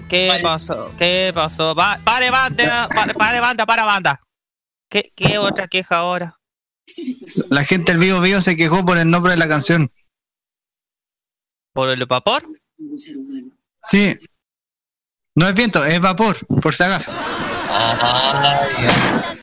¿Qué 0.08 0.38
pasó? 0.42 0.92
¿Qué 0.96 1.32
pasó? 1.34 1.74
Va, 1.74 2.00
pare 2.04 2.30
banda, 2.30 2.88
pare, 2.94 3.14
pare 3.14 3.40
banda, 3.40 3.66
para 3.66 3.84
banda. 3.84 4.20
¿Qué, 4.88 5.12
¿Qué 5.14 5.38
otra 5.38 5.66
queja 5.66 5.96
ahora? 5.96 6.38
La 7.50 7.64
gente 7.64 7.92
del 7.92 8.00
Vivo 8.00 8.20
Vivo 8.20 8.40
se 8.40 8.56
quejó 8.56 8.84
por 8.84 8.98
el 8.98 9.10
nombre 9.10 9.32
de 9.32 9.38
la 9.38 9.48
canción. 9.48 9.90
¿Por 11.72 11.88
el 11.90 12.06
vapor? 12.06 12.46
Sí. 13.88 14.16
No 15.34 15.48
es 15.48 15.54
viento, 15.54 15.84
es 15.84 16.00
vapor, 16.00 16.36
por 16.62 16.74
si 16.74 16.84
acaso. 16.84 17.12
Ah, 17.68 19.35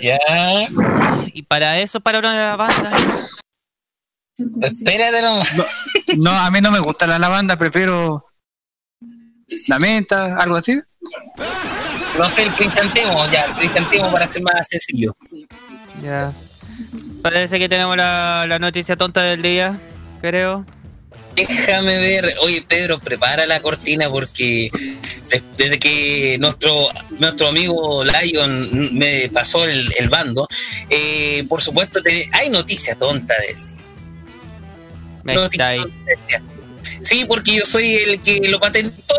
ya. 0.00 0.18
Y 1.32 1.42
para 1.42 1.78
eso 1.78 2.00
pararon 2.00 2.36
la 2.36 2.56
banda. 2.56 2.92
Espérate 4.62 5.22
nomás. 5.22 5.52
No, 6.16 6.30
a 6.30 6.50
mí 6.50 6.60
no 6.60 6.70
me 6.70 6.80
gusta 6.80 7.06
la 7.06 7.18
lavanda, 7.18 7.56
prefiero 7.56 8.24
la 9.68 9.78
menta, 9.78 10.36
algo 10.38 10.56
así. 10.56 10.80
No 12.18 12.28
sé, 12.28 12.42
el 12.42 12.52
cristantemo, 12.54 13.26
ya, 13.30 13.44
el 13.44 13.54
cristantemo 13.54 14.10
para 14.10 14.28
ser 14.28 14.42
más 14.42 14.66
sencillo. 14.68 15.16
Ya. 16.02 16.32
Parece 17.22 17.58
que 17.58 17.68
tenemos 17.68 17.96
la, 17.96 18.46
la 18.48 18.58
noticia 18.58 18.96
tonta 18.96 19.22
del 19.22 19.42
día, 19.42 19.78
creo. 20.20 20.64
Déjame 21.36 21.98
ver. 21.98 22.34
Oye, 22.42 22.62
Pedro, 22.66 22.98
prepara 22.98 23.46
la 23.46 23.60
cortina 23.62 24.08
porque 24.08 24.70
desde 25.56 25.78
que 25.78 26.36
nuestro 26.40 26.88
nuestro 27.18 27.48
amigo 27.48 28.04
Lion 28.04 28.96
me 28.98 29.28
pasó 29.32 29.64
el, 29.64 29.86
el 29.98 30.08
bando, 30.08 30.48
eh, 30.88 31.44
por 31.48 31.62
supuesto, 31.62 32.02
te- 32.02 32.28
hay 32.32 32.50
noticia 32.50 32.94
tonta 32.96 33.34
del 33.46 33.56
Me 35.22 35.34
Noticia 35.34 35.50
está 35.52 35.68
ahí. 35.68 35.78
tonta. 35.80 36.42
Sí, 37.02 37.24
porque 37.26 37.54
yo 37.56 37.64
soy 37.64 37.94
el 37.94 38.20
que 38.20 38.40
lo 38.48 38.58
patentó, 38.58 39.14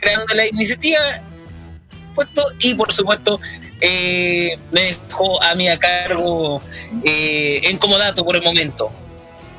creando 0.00 0.34
la 0.34 0.46
iniciativa, 0.46 0.98
puesto, 2.14 2.44
y 2.60 2.74
por 2.74 2.92
supuesto, 2.92 3.40
eh, 3.80 4.56
me 4.70 4.82
dejó 4.82 5.42
a 5.42 5.54
mí 5.54 5.68
a 5.68 5.76
cargo 5.78 6.60
eh, 7.04 7.60
en 7.64 7.78
comodato 7.78 8.24
por 8.24 8.36
el 8.36 8.42
momento. 8.42 8.90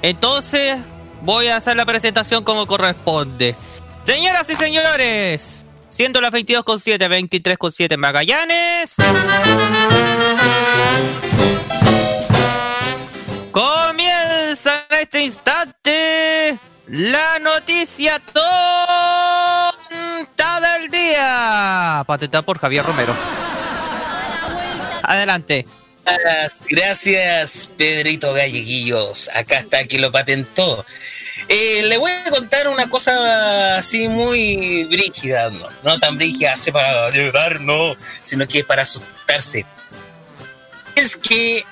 Entonces, 0.02 0.78
voy 1.22 1.48
a 1.48 1.58
hacer 1.58 1.76
la 1.76 1.86
presentación 1.86 2.43
como 2.43 2.66
corresponde. 2.68 3.56
Señoras 4.04 4.50
y 4.50 4.56
señores, 4.56 5.66
siendo 5.89 6.22
las 6.22 6.32
22.7, 6.32 6.98
23.7 6.98 7.93
en 7.93 8.00
Magallanes. 8.00 8.95
Comienza 13.52 14.86
en 14.89 14.98
este 15.00 15.24
instante 15.24 16.60
la 16.88 17.39
noticia 17.39 18.20
tonta 18.20 18.43
del 20.62 20.89
día. 20.89 22.04
Patentada 22.08 22.43
por 22.43 22.60
Javier 22.60 22.86
Romero. 22.86 23.14
Adelante. 25.04 25.66
Gracias, 26.70 27.70
Pedrito 27.78 28.34
Galleguillos. 28.34 29.30
Acá 29.34 29.60
está 29.60 29.86
quien 29.86 30.01
lo 30.01 30.12
patentó. 30.12 30.86
Eh, 31.49 31.84
le 31.84 31.97
voy 31.97 32.12
a 32.12 32.30
contar 32.30 32.68
una 32.68 32.89
cosa 32.89 33.78
así 33.78 34.08
muy 34.10 34.84
brígida, 34.86 35.49
no, 35.84 35.99
tan 35.99 36.18
brígida, 36.18 36.53
así 36.53 36.72
para 36.72 37.10
llorar, 37.10 37.62
no, 37.62 37.93
sino 38.24 38.47
que 38.47 38.64
para 38.64 38.82
asustarse. 38.82 39.66
Es 40.95 41.16
que 41.16 41.64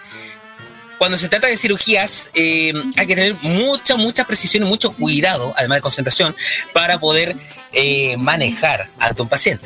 cuando 0.98 1.18
se 1.18 1.28
trata 1.28 1.48
de 1.48 1.58
cirugías 1.58 2.30
eh, 2.34 2.72
hay 2.96 3.08
que 3.08 3.16
tener 3.16 3.34
mucha, 3.42 3.98
mucha 3.98 4.24
precisión 4.24 4.64
y 4.64 4.66
mucho 4.66 4.94
cuidado, 4.94 5.54
además 5.58 5.80
de 5.80 5.82
concentración, 5.82 6.36
para 6.74 6.98
poder 7.00 7.36
eh, 7.74 8.16
manejar 8.18 8.88
ante 9.00 9.22
un 9.22 9.28
paciente. 9.28 9.66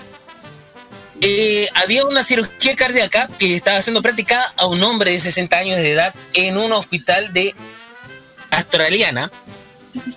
Eh, 1.21 1.67
había 1.75 2.05
una 2.05 2.23
cirugía 2.23 2.75
cardíaca 2.75 3.29
que 3.37 3.55
estaba 3.55 3.81
siendo 3.81 4.01
practicada 4.01 4.53
a 4.55 4.67
un 4.67 4.81
hombre 4.83 5.11
de 5.11 5.19
60 5.19 5.57
años 5.57 5.77
de 5.77 5.91
edad 5.91 6.15
en 6.33 6.57
un 6.57 6.71
hospital 6.71 7.33
de 7.33 7.53
australiana, 8.51 9.31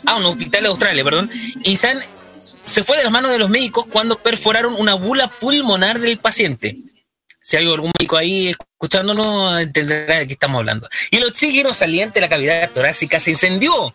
a 0.07 0.17
un 0.17 0.25
hospital 0.27 0.63
de 0.63 0.69
Australia, 0.69 1.05
perdón, 1.05 1.31
y 1.65 1.77
se 1.77 2.85
fue 2.85 2.99
de 2.99 3.03
las 3.03 3.13
manos 3.13 3.33
de 3.33 3.39
los 3.39 3.51
médicos 3.51 3.87
cuando 3.91 4.19
perforaron 4.19 4.75
una 4.75 4.95
bula 4.95 5.29
pulmonar 5.29 5.99
del 5.99 6.19
paciente. 6.19 6.79
Si 7.41 7.57
hay 7.57 7.67
algún 7.67 7.91
médico 7.99 8.17
ahí 8.17 8.49
escuchándonos, 8.49 9.61
entenderá 9.61 10.21
de 10.21 10.29
qué 10.29 10.35
estamos 10.35 10.59
hablando. 10.59 10.89
Y 11.11 11.17
el 11.17 11.25
oxígeno 11.25 11.75
saliente 11.75 12.15
de 12.15 12.21
la 12.21 12.29
cavidad 12.29 12.71
torácica 12.71 13.19
se 13.19 13.33
incendió 13.33 13.93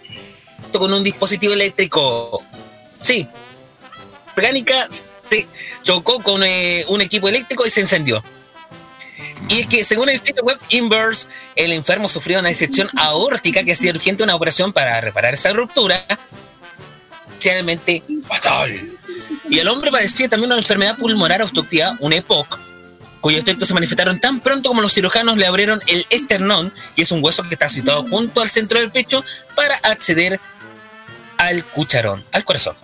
con 0.73 0.93
un 0.93 1.03
dispositivo 1.03 1.53
eléctrico. 1.53 2.37
Sí, 2.99 3.25
orgánica 4.35 4.89
se 5.29 5.47
chocó 5.83 6.21
con 6.21 6.43
eh, 6.43 6.85
un 6.87 7.01
equipo 7.01 7.27
eléctrico 7.27 7.65
y 7.65 7.69
se 7.69 7.81
encendió. 7.81 8.23
Y 9.49 9.61
es 9.61 9.67
que 9.67 9.83
según 9.83 10.09
el 10.09 10.19
sitio 10.19 10.43
web 10.43 10.59
Inverse, 10.69 11.29
el 11.55 11.71
enfermo 11.71 12.09
sufrió 12.09 12.39
una 12.39 12.49
disección 12.49 12.89
aórtica 12.97 13.63
que 13.63 13.73
hacía 13.73 13.91
urgente 13.91 14.23
una 14.23 14.35
operación 14.35 14.73
para 14.73 14.99
reparar 14.99 15.33
esa 15.33 15.51
ruptura. 15.53 16.05
Especialmente 17.27 18.03
fatal. 18.27 18.97
Y 19.49 19.59
el 19.59 19.67
hombre 19.67 19.91
padecía 19.91 20.27
también 20.27 20.51
una 20.51 20.59
enfermedad 20.59 20.97
pulmonar 20.97 21.41
obstructiva, 21.41 21.95
un 21.99 22.13
EPOC, 22.13 22.59
cuyos 23.21 23.41
efectos 23.41 23.67
se 23.67 23.73
manifestaron 23.73 24.19
tan 24.19 24.39
pronto 24.41 24.69
como 24.69 24.81
los 24.81 24.93
cirujanos 24.93 25.37
le 25.37 25.45
abrieron 25.45 25.81
el 25.87 26.05
esternón, 26.09 26.73
que 26.95 27.03
es 27.03 27.11
un 27.11 27.23
hueso 27.23 27.43
que 27.43 27.55
está 27.55 27.69
situado 27.69 28.03
junto 28.03 28.41
al 28.41 28.49
centro 28.49 28.79
del 28.79 28.91
pecho, 28.91 29.23
para 29.55 29.75
acceder 29.75 30.39
al 31.37 31.65
cucharón, 31.65 32.25
al 32.31 32.43
corazón. 32.43 32.75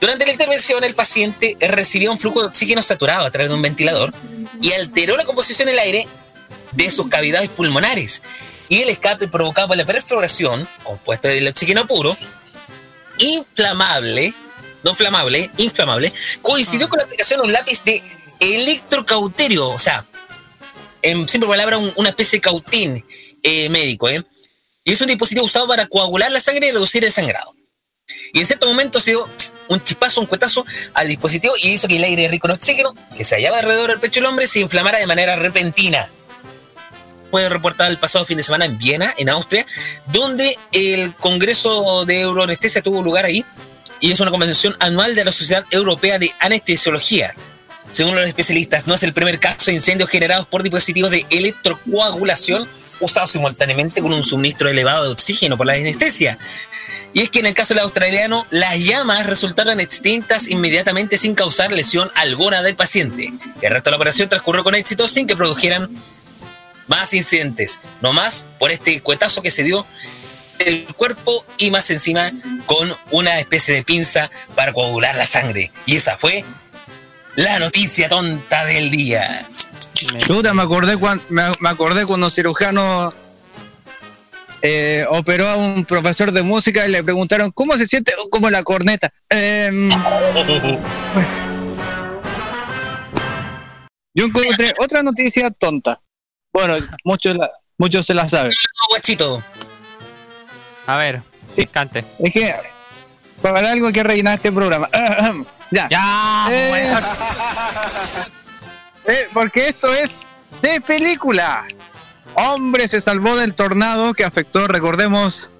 Durante 0.00 0.24
la 0.26 0.32
intervención, 0.32 0.84
el 0.84 0.94
paciente 0.94 1.56
recibió 1.60 2.12
un 2.12 2.18
flujo 2.18 2.40
de 2.40 2.48
oxígeno 2.48 2.82
saturado 2.82 3.24
a 3.26 3.30
través 3.30 3.50
de 3.50 3.54
un 3.56 3.62
ventilador 3.62 4.12
y 4.60 4.72
alteró 4.72 5.16
la 5.16 5.24
composición 5.24 5.66
del 5.68 5.78
aire 5.78 6.06
de 6.72 6.90
sus 6.90 7.08
cavidades 7.08 7.48
pulmonares. 7.50 8.22
Y 8.68 8.82
el 8.82 8.88
escape 8.88 9.28
provocado 9.28 9.68
por 9.68 9.76
la 9.76 9.84
perforación, 9.86 10.68
compuesto 10.82 11.28
del 11.28 11.46
oxígeno 11.48 11.86
puro, 11.86 12.16
inflamable, 13.18 14.34
no 14.82 14.94
flamable, 14.94 15.50
inflamable, 15.56 16.12
coincidió 16.42 16.88
con 16.88 16.98
la 16.98 17.04
aplicación 17.04 17.40
de 17.40 17.46
un 17.46 17.52
lápiz 17.52 17.82
de 17.84 18.02
electrocauterio, 18.40 19.68
o 19.70 19.78
sea, 19.78 20.04
en 21.02 21.28
simple 21.28 21.48
palabra, 21.48 21.78
un- 21.78 21.92
una 21.96 22.08
especie 22.10 22.38
de 22.38 22.40
cautín 22.42 23.04
eh, 23.42 23.68
médico, 23.68 24.08
¿eh? 24.08 24.24
Y 24.84 24.92
es 24.92 25.00
un 25.00 25.06
dispositivo 25.08 25.44
usado 25.46 25.66
para 25.66 25.86
coagular 25.86 26.30
la 26.30 26.40
sangre 26.40 26.68
y 26.68 26.72
reducir 26.72 27.04
el 27.04 27.12
sangrado. 27.12 27.55
Y 28.32 28.40
en 28.40 28.46
cierto 28.46 28.66
momento 28.66 29.00
se 29.00 29.12
dio 29.12 29.28
un 29.68 29.80
chispazo, 29.80 30.20
un 30.20 30.26
cuetazo 30.26 30.64
al 30.94 31.08
dispositivo 31.08 31.54
y 31.60 31.70
hizo 31.70 31.88
que 31.88 31.96
el 31.96 32.04
aire 32.04 32.28
rico 32.28 32.46
en 32.46 32.52
oxígeno, 32.52 32.94
que 33.16 33.24
se 33.24 33.34
hallaba 33.34 33.58
alrededor 33.58 33.90
del 33.90 34.00
pecho 34.00 34.20
del 34.20 34.26
hombre, 34.26 34.46
se 34.46 34.60
inflamara 34.60 34.98
de 34.98 35.06
manera 35.06 35.34
repentina. 35.36 36.08
Fue 37.30 37.48
reportado 37.48 37.90
el 37.90 37.98
pasado 37.98 38.24
fin 38.24 38.36
de 38.36 38.44
semana 38.44 38.64
en 38.64 38.78
Viena, 38.78 39.12
en 39.18 39.28
Austria, 39.28 39.66
donde 40.06 40.56
el 40.70 41.14
Congreso 41.16 42.04
de 42.04 42.20
Euroanestesia 42.20 42.82
tuvo 42.82 43.02
lugar 43.02 43.24
ahí 43.24 43.44
y 43.98 44.12
es 44.12 44.20
una 44.20 44.30
convención 44.30 44.76
anual 44.78 45.14
de 45.14 45.24
la 45.24 45.32
Sociedad 45.32 45.64
Europea 45.70 46.18
de 46.18 46.32
Anestesiología. 46.38 47.34
Según 47.90 48.14
los 48.14 48.26
especialistas, 48.26 48.86
no 48.86 48.94
es 48.94 49.02
el 49.02 49.14
primer 49.14 49.40
caso 49.40 49.70
de 49.70 49.74
incendios 49.74 50.10
generados 50.10 50.46
por 50.46 50.62
dispositivos 50.62 51.10
de 51.10 51.26
electrocoagulación 51.30 52.68
usados 53.00 53.30
simultáneamente 53.30 54.00
con 54.00 54.12
un 54.12 54.22
suministro 54.22 54.68
elevado 54.68 55.04
de 55.04 55.10
oxígeno 55.10 55.56
por 55.56 55.66
la 55.66 55.74
anestesia. 55.74 56.38
Y 57.16 57.22
es 57.22 57.30
que 57.30 57.38
en 57.38 57.46
el 57.46 57.54
caso 57.54 57.72
del 57.72 57.82
australiano, 57.82 58.46
las 58.50 58.78
llamas 58.78 59.24
resultaron 59.24 59.80
extintas 59.80 60.48
inmediatamente 60.48 61.16
sin 61.16 61.34
causar 61.34 61.72
lesión 61.72 62.10
alguna 62.14 62.62
del 62.62 62.76
paciente. 62.76 63.32
El 63.62 63.70
resto 63.70 63.88
de 63.88 63.92
la 63.92 63.96
operación 63.96 64.28
transcurrió 64.28 64.62
con 64.62 64.74
éxito 64.74 65.08
sin 65.08 65.26
que 65.26 65.34
produjeran 65.34 65.88
más 66.88 67.14
incidentes. 67.14 67.80
No 68.02 68.12
más 68.12 68.44
por 68.58 68.70
este 68.70 69.00
cuetazo 69.00 69.40
que 69.40 69.50
se 69.50 69.62
dio 69.62 69.86
el 70.58 70.84
cuerpo 70.94 71.46
y 71.56 71.70
más 71.70 71.88
encima 71.88 72.32
con 72.66 72.94
una 73.10 73.40
especie 73.40 73.72
de 73.72 73.82
pinza 73.82 74.30
para 74.54 74.74
coagular 74.74 75.16
la 75.16 75.24
sangre. 75.24 75.72
Y 75.86 75.96
esa 75.96 76.18
fue 76.18 76.44
la 77.34 77.58
noticia 77.58 78.10
tonta 78.10 78.66
del 78.66 78.90
día. 78.90 79.48
Chuta, 80.18 80.52
me 80.52 80.64
acordé 80.64 80.98
cuando, 80.98 81.24
me, 81.30 81.68
acordé 81.70 82.04
cuando 82.04 82.28
cirujano 82.28 83.14
eh, 84.68 85.04
operó 85.10 85.46
a 85.48 85.56
un 85.56 85.84
profesor 85.84 86.32
de 86.32 86.42
música 86.42 86.84
y 86.86 86.90
le 86.90 87.04
preguntaron 87.04 87.50
cómo 87.52 87.76
se 87.76 87.86
siente 87.86 88.12
"Oh, 88.24 88.28
como 88.30 88.50
la 88.50 88.62
corneta. 88.64 89.08
Em, 89.28 89.90
yo 94.14 94.24
encontré 94.24 94.74
otra 94.78 95.02
noticia 95.02 95.50
tonta. 95.50 96.00
Bueno, 96.52 96.74
muchos 97.04 97.36
la- 97.36 97.50
muchos 97.78 98.06
se 98.06 98.14
la 98.14 98.28
saben. 98.28 98.52
Guachito. 98.90 99.42
A 100.86 100.96
ver, 100.96 101.22
Sí. 101.50 101.66
cante. 101.66 102.04
Es 102.18 102.32
que 102.32 102.52
para 103.42 103.70
algo 103.70 103.86
hay 103.88 103.92
que 103.92 104.02
rellenar 104.02 104.34
este 104.34 104.50
programa. 104.52 104.88
ya. 105.70 105.88
Ya, 105.90 106.46
Eh, 106.50 106.68
bueno. 106.70 107.00
Eh, 109.08 109.28
porque 109.32 109.68
esto 109.68 109.92
es 109.94 110.22
de 110.62 110.80
película. 110.80 111.64
Hombre 112.36 112.86
se 112.88 113.00
salvó 113.00 113.34
del 113.36 113.54
tornado 113.54 114.12
que 114.14 114.24
afectó, 114.24 114.66
recordemos, 114.66 115.50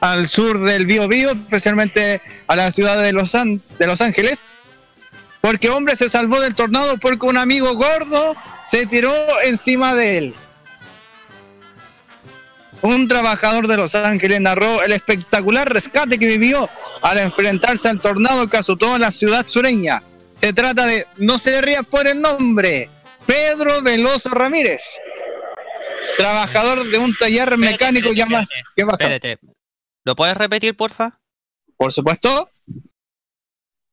al 0.00 0.26
sur 0.26 0.60
del 0.60 0.84
Bío 0.86 1.06
Bío, 1.06 1.30
especialmente 1.30 2.20
a 2.48 2.56
la 2.56 2.70
ciudad 2.72 3.00
de 3.00 3.12
Los, 3.12 3.34
An- 3.34 3.62
de 3.78 3.86
Los 3.86 4.00
Ángeles. 4.00 4.48
Porque 5.40 5.70
hombre 5.70 5.96
se 5.96 6.08
salvó 6.08 6.40
del 6.40 6.54
tornado 6.54 6.96
porque 6.98 7.26
un 7.26 7.36
amigo 7.36 7.74
gordo 7.74 8.36
se 8.60 8.86
tiró 8.86 9.12
encima 9.44 9.94
de 9.94 10.18
él. 10.18 10.34
Un 12.80 13.06
trabajador 13.06 13.68
de 13.68 13.76
Los 13.76 13.94
Ángeles 13.94 14.40
narró 14.40 14.82
el 14.82 14.92
espectacular 14.92 15.72
rescate 15.72 16.18
que 16.18 16.26
vivió 16.26 16.68
al 17.00 17.18
enfrentarse 17.18 17.88
al 17.88 18.00
tornado 18.00 18.48
que 18.48 18.56
azotó 18.56 18.98
la 18.98 19.12
ciudad 19.12 19.46
sureña. 19.46 20.02
Se 20.36 20.52
trata 20.52 20.86
de, 20.86 21.06
no 21.18 21.38
se 21.38 21.60
ría 21.62 21.84
por 21.84 22.08
el 22.08 22.20
nombre, 22.20 22.90
Pedro 23.26 23.82
Veloso 23.82 24.30
Ramírez, 24.30 24.98
trabajador 26.16 26.84
de 26.84 26.98
un 26.98 27.14
taller 27.16 27.56
mecánico 27.58 28.08
espérate, 28.08 28.16
llamado... 28.16 28.42
espérate. 28.42 28.68
¿Qué 28.76 28.86
pasó? 28.86 29.04
Espérate. 29.04 29.38
¿Lo 30.04 30.16
puedes 30.16 30.36
repetir, 30.36 30.76
porfa? 30.76 31.18
Por 31.76 31.92
supuesto. 31.92 32.50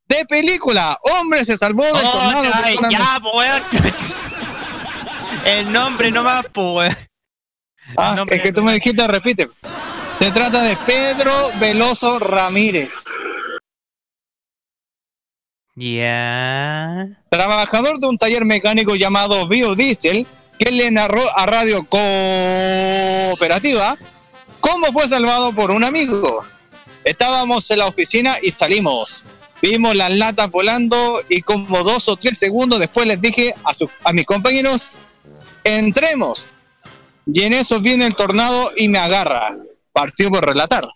De 0.08 0.24
película, 0.26 0.98
hombre 1.02 1.44
se 1.44 1.56
salvó 1.56 1.84
del 1.84 1.94
Oh, 1.96 2.00
tornado. 2.12 2.50
porque 2.52 2.76
una- 2.78 2.90
ya, 2.90 3.18
pues, 3.22 3.34
weón. 3.34 3.62
El 5.44 5.72
nombre 5.72 6.10
nomás, 6.10 6.44
pues. 6.52 6.94
Ah, 7.96 8.14
nombre 8.14 8.36
es 8.36 8.42
que 8.42 8.52
tú 8.52 8.62
me 8.62 8.74
dijiste, 8.74 9.06
repite. 9.06 9.48
Se 10.18 10.30
trata 10.32 10.62
de 10.62 10.76
Pedro 10.84 11.32
Veloso 11.60 12.18
Ramírez, 12.18 13.02
Ya. 15.76 17.06
trabajador 17.30 17.98
de 18.00 18.06
un 18.08 18.18
taller 18.18 18.44
mecánico 18.44 18.96
llamado 18.96 19.48
Biodiesel, 19.48 20.26
que 20.60 20.70
le 20.70 20.90
narró 20.90 21.22
a 21.36 21.46
Radio 21.46 21.86
Cooperativa 21.88 23.96
cómo 24.60 24.92
fue 24.92 25.08
salvado 25.08 25.54
por 25.54 25.70
un 25.70 25.84
amigo. 25.84 26.44
Estábamos 27.02 27.70
en 27.70 27.78
la 27.78 27.86
oficina 27.86 28.36
y 28.42 28.50
salimos. 28.50 29.24
Vimos 29.62 29.94
las 29.94 30.10
latas 30.10 30.50
volando 30.50 31.22
y 31.30 31.40
como 31.40 31.82
dos 31.82 32.10
o 32.10 32.16
tres 32.16 32.38
segundos 32.38 32.78
después 32.78 33.06
les 33.06 33.18
dije 33.22 33.54
a, 34.04 34.12
mis 34.12 34.26
compañeros, 34.26 34.98
entremos. 35.64 36.50
Y 37.26 37.42
en 37.42 37.54
eso 37.54 37.80
viene 37.80 38.06
el 38.06 38.14
tornado 38.14 38.70
y 38.76 38.88
me 38.88 38.98
agarra. 38.98 39.56
Partió 39.92 40.30
por 40.30 40.44
relatar. 40.44 40.86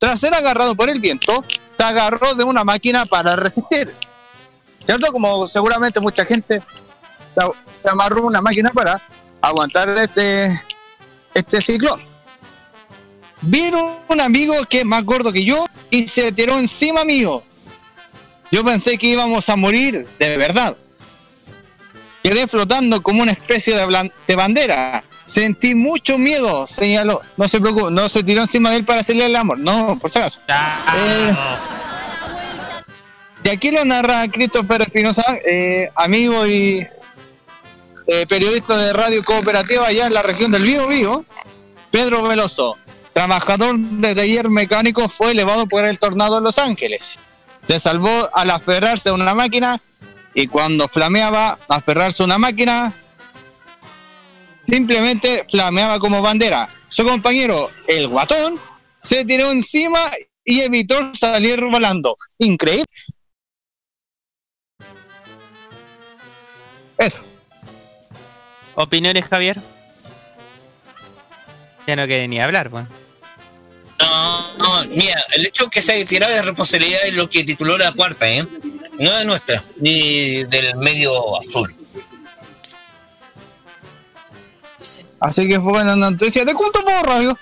Tras 0.00 0.18
ser 0.18 0.34
agarrado 0.34 0.74
por 0.74 0.90
el 0.90 0.98
viento, 0.98 1.44
se 1.68 1.84
agarró 1.84 2.34
de 2.34 2.42
una 2.42 2.64
máquina 2.64 3.06
para 3.06 3.36
resistir. 3.36 3.94
¿Cierto? 4.84 5.12
Como 5.12 5.46
seguramente 5.46 6.00
mucha 6.00 6.24
gente 6.24 6.60
amarró 7.84 8.26
una 8.26 8.40
máquina 8.40 8.70
para 8.70 9.00
aguantar 9.40 9.88
este, 9.98 10.50
este 11.34 11.60
ciclón. 11.60 12.00
Vino 13.42 13.98
un 14.08 14.20
amigo 14.20 14.54
que 14.68 14.80
es 14.80 14.84
más 14.84 15.04
gordo 15.04 15.32
que 15.32 15.44
yo 15.44 15.64
y 15.90 16.08
se 16.08 16.32
tiró 16.32 16.56
encima 16.56 17.04
mío. 17.04 17.42
Yo 18.50 18.64
pensé 18.64 18.96
que 18.98 19.08
íbamos 19.08 19.48
a 19.48 19.56
morir 19.56 20.06
de 20.18 20.36
verdad. 20.36 20.76
Quedé 22.22 22.48
flotando 22.48 23.00
como 23.02 23.22
una 23.22 23.32
especie 23.32 23.76
de, 23.76 24.34
bandera. 24.36 25.04
Sentí 25.24 25.74
mucho 25.74 26.18
miedo, 26.18 26.66
señaló. 26.66 27.20
No 27.36 27.46
se 27.46 27.60
preocupe, 27.60 27.90
no 27.90 28.08
se 28.08 28.22
tiró 28.22 28.40
encima 28.40 28.70
de 28.70 28.78
él 28.78 28.84
para 28.84 29.00
hacerle 29.00 29.26
el 29.26 29.36
amor. 29.36 29.58
No, 29.58 29.98
por 29.98 30.10
si 30.10 30.18
acaso. 30.18 30.40
Eh, 30.48 31.36
y 33.44 33.48
aquí 33.50 33.70
lo 33.70 33.84
narra 33.84 34.26
Christopher 34.28 34.82
Espinosa, 34.82 35.24
eh, 35.44 35.90
amigo 35.94 36.46
y 36.46 36.86
eh, 38.08 38.26
periodista 38.26 38.74
de 38.74 38.94
Radio 38.94 39.22
Cooperativa 39.22 39.86
allá 39.86 40.06
en 40.06 40.14
la 40.14 40.22
región 40.22 40.50
del 40.50 40.62
Bío 40.62 40.88
Bío. 40.88 41.24
Pedro 41.90 42.26
Veloso, 42.26 42.78
trabajador 43.12 43.78
de 43.78 44.14
taller 44.14 44.48
mecánico, 44.48 45.08
fue 45.08 45.32
elevado 45.32 45.66
por 45.66 45.84
el 45.84 45.98
tornado 45.98 46.38
en 46.38 46.44
Los 46.44 46.58
Ángeles. 46.58 47.18
Se 47.64 47.78
salvó 47.78 48.10
al 48.32 48.50
aferrarse 48.50 49.10
a 49.10 49.12
una 49.12 49.34
máquina 49.34 49.80
y 50.32 50.46
cuando 50.46 50.88
flameaba 50.88 51.58
aferrarse 51.68 52.22
a 52.22 52.26
una 52.26 52.38
máquina, 52.38 52.94
simplemente 54.66 55.44
flameaba 55.50 55.98
como 55.98 56.22
bandera. 56.22 56.68
Su 56.88 57.04
compañero, 57.04 57.70
el 57.86 58.08
guatón, 58.08 58.58
se 59.02 59.24
tiró 59.26 59.50
encima 59.50 60.00
y 60.44 60.60
evitó 60.60 61.14
salir 61.14 61.62
volando. 61.62 62.16
Increíble. 62.38 62.86
Eso. 66.96 67.27
¿Opiniones, 68.80 69.24
Javier? 69.24 69.60
Ya 71.84 71.96
no 71.96 72.06
quiere 72.06 72.28
ni 72.28 72.40
hablar, 72.40 72.68
weón. 72.72 72.88
No, 73.98 74.56
no, 74.56 74.84
mira, 74.84 75.20
el 75.34 75.46
hecho 75.46 75.68
que 75.68 75.82
se 75.82 75.94
haya 75.94 76.04
tirado 76.04 76.32
de 76.32 76.42
responsabilidad 76.42 77.00
es 77.04 77.16
lo 77.16 77.28
que 77.28 77.42
tituló 77.42 77.76
la 77.76 77.90
cuarta, 77.90 78.28
¿eh? 78.28 78.46
No 79.00 79.18
es 79.18 79.26
nuestra, 79.26 79.64
ni 79.80 80.44
del 80.44 80.76
medio 80.76 81.36
azul. 81.40 81.74
Así 85.18 85.48
que 85.48 85.58
fue 85.58 85.72
buena 85.72 85.96
noticia 85.96 86.44
de 86.44 86.54
culto 86.54 86.84
por 86.84 87.04
radio. 87.04 87.36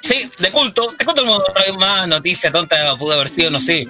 Sí, 0.00 0.24
de 0.38 0.50
culto, 0.50 0.94
de 0.98 1.04
culto 1.04 1.22
no 1.26 1.44
hay 1.54 1.76
más 1.76 2.08
noticia 2.08 2.50
tonta, 2.50 2.96
pudo 2.96 3.12
haber 3.12 3.28
sido, 3.28 3.50
no 3.50 3.60
sé, 3.60 3.86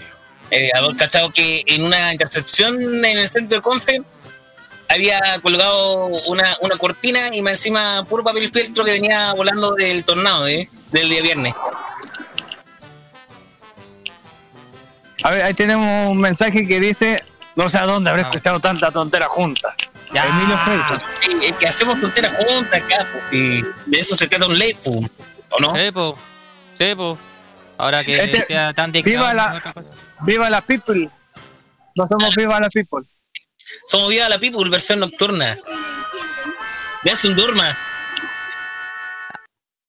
eh, 0.51 0.71
haber 0.75 0.97
cachado 0.97 1.31
que 1.31 1.63
en 1.65 1.85
una 1.85 2.11
intersección 2.11 3.05
en 3.05 3.19
el 3.19 3.29
centro 3.29 3.59
de 3.59 3.63
Conce 3.63 4.03
había 4.95 5.21
colgado 5.43 6.07
una, 6.27 6.57
una 6.61 6.77
cortina 6.77 7.29
y 7.35 7.43
más 7.43 7.53
encima 7.55 8.05
puro 8.05 8.23
papel 8.25 8.51
filtro 8.51 8.85
que 8.85 8.93
venía 8.93 9.33
volando 9.35 9.73
del 9.75 10.05
tornado, 10.05 10.47
¿eh? 10.47 10.69
Del 10.91 11.09
día 11.09 11.23
viernes. 11.23 11.55
A 15.25 15.31
ver, 15.31 15.43
ahí 15.45 15.55
tenemos 15.55 16.09
un 16.09 16.19
mensaje 16.19 16.67
que 16.67 16.81
dice, 16.81 17.23
no 17.55 17.69
sé 17.69 17.79
a 17.79 17.85
dónde 17.85 18.11
habré 18.11 18.23
escuchado 18.23 18.59
tanta 18.61 18.91
tontera 18.91 19.27
junta. 19.27 19.75
Ya. 20.13 20.27
Emilio. 20.27 20.59
Sí, 21.21 21.37
es 21.43 21.53
que 21.53 21.69
hacemos 21.69 21.99
tonteras 22.01 22.33
juntas 22.37 22.83
acá, 22.83 23.07
pues, 23.13 23.33
y 23.33 23.63
de 23.63 23.99
eso 23.99 24.15
se 24.15 24.27
trata 24.27 24.47
un 24.47 24.59
ley, 24.59 24.75
pues, 24.75 24.97
¿o 25.51 25.61
no? 25.61 25.75
Sí, 25.77 25.91
po. 25.93 26.19
Sí, 26.79 26.95
po. 26.95 27.17
Ahora 27.79 28.05
que 28.05 28.13
Este- 28.13 28.43
sea 28.43 28.75
tan 28.75 28.93
viva 28.93 29.33
la-. 29.33 29.75
Viva 30.21 30.51
la 30.51 30.61
people. 30.61 31.09
No 31.95 32.07
somos 32.07 32.35
viva 32.37 32.61
la 32.61 32.69
people. 32.69 33.07
Somos 33.87 34.09
Viva 34.09 34.29
la 34.29 34.39
People, 34.39 34.69
versión 34.71 35.01
nocturna. 35.01 35.59
Es 37.05 37.25
un 37.25 37.35
durma. 37.35 37.77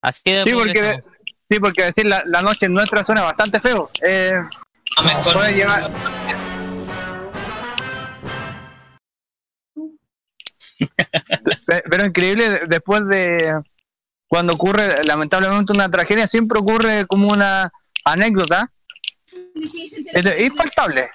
Así 0.02 0.30
de 0.30 0.42
Sí, 0.44 0.52
porque, 0.52 1.02
sí, 1.50 1.60
porque 1.60 1.84
decir 1.84 2.06
la, 2.06 2.22
la 2.26 2.40
noche 2.42 2.66
en 2.66 2.74
nuestra 2.74 3.04
zona 3.04 3.20
es 3.20 3.26
bastante 3.28 3.60
feo. 3.60 3.90
Eh, 4.06 4.32
A 4.96 5.02
mejor. 5.02 5.32
puede 5.34 5.54
llevar. 5.54 5.90
Pe- 11.66 11.82
Pero 11.90 12.06
increíble, 12.06 12.48
de- 12.48 12.66
después 12.66 13.06
de 13.06 13.60
cuando 14.28 14.54
ocurre 14.54 15.04
lamentablemente 15.04 15.72
una 15.72 15.88
tragedia, 15.90 16.26
siempre 16.26 16.58
ocurre 16.58 17.06
como 17.06 17.28
una 17.28 17.70
anécdota 18.04 18.70
Es 20.12 20.40
infaltable. 20.40 21.10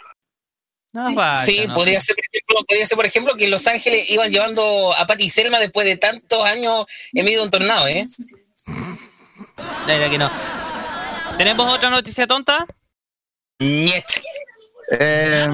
No 0.92 1.36
sí, 1.46 1.68
no 1.68 1.74
podría 1.76 2.02
ser, 2.02 2.16
por 2.16 2.26
ejemplo, 2.26 2.66
podría 2.68 2.86
ser, 2.86 2.96
por 2.96 3.06
ejemplo, 3.06 3.36
que 3.36 3.46
en 3.46 3.52
Los 3.52 3.68
Ángeles 3.68 4.10
iban 4.10 4.32
llevando 4.32 4.96
a 4.96 5.06
Patty 5.06 5.26
y 5.26 5.30
Selma 5.30 5.60
después 5.60 5.86
de 5.86 5.98
tantos 5.98 6.44
años 6.46 6.86
en 7.14 7.26
medio 7.26 7.40
de 7.40 7.46
un 7.46 7.52
tornado, 7.52 7.88
¿eh? 7.88 8.06
Que 9.86 10.18
no. 10.18 10.32
¿Tenemos 11.38 11.74
otra 11.74 11.90
noticia 11.90 12.26
tonta? 12.26 12.66
Niet. 13.60 14.06
Eh, 15.00 15.48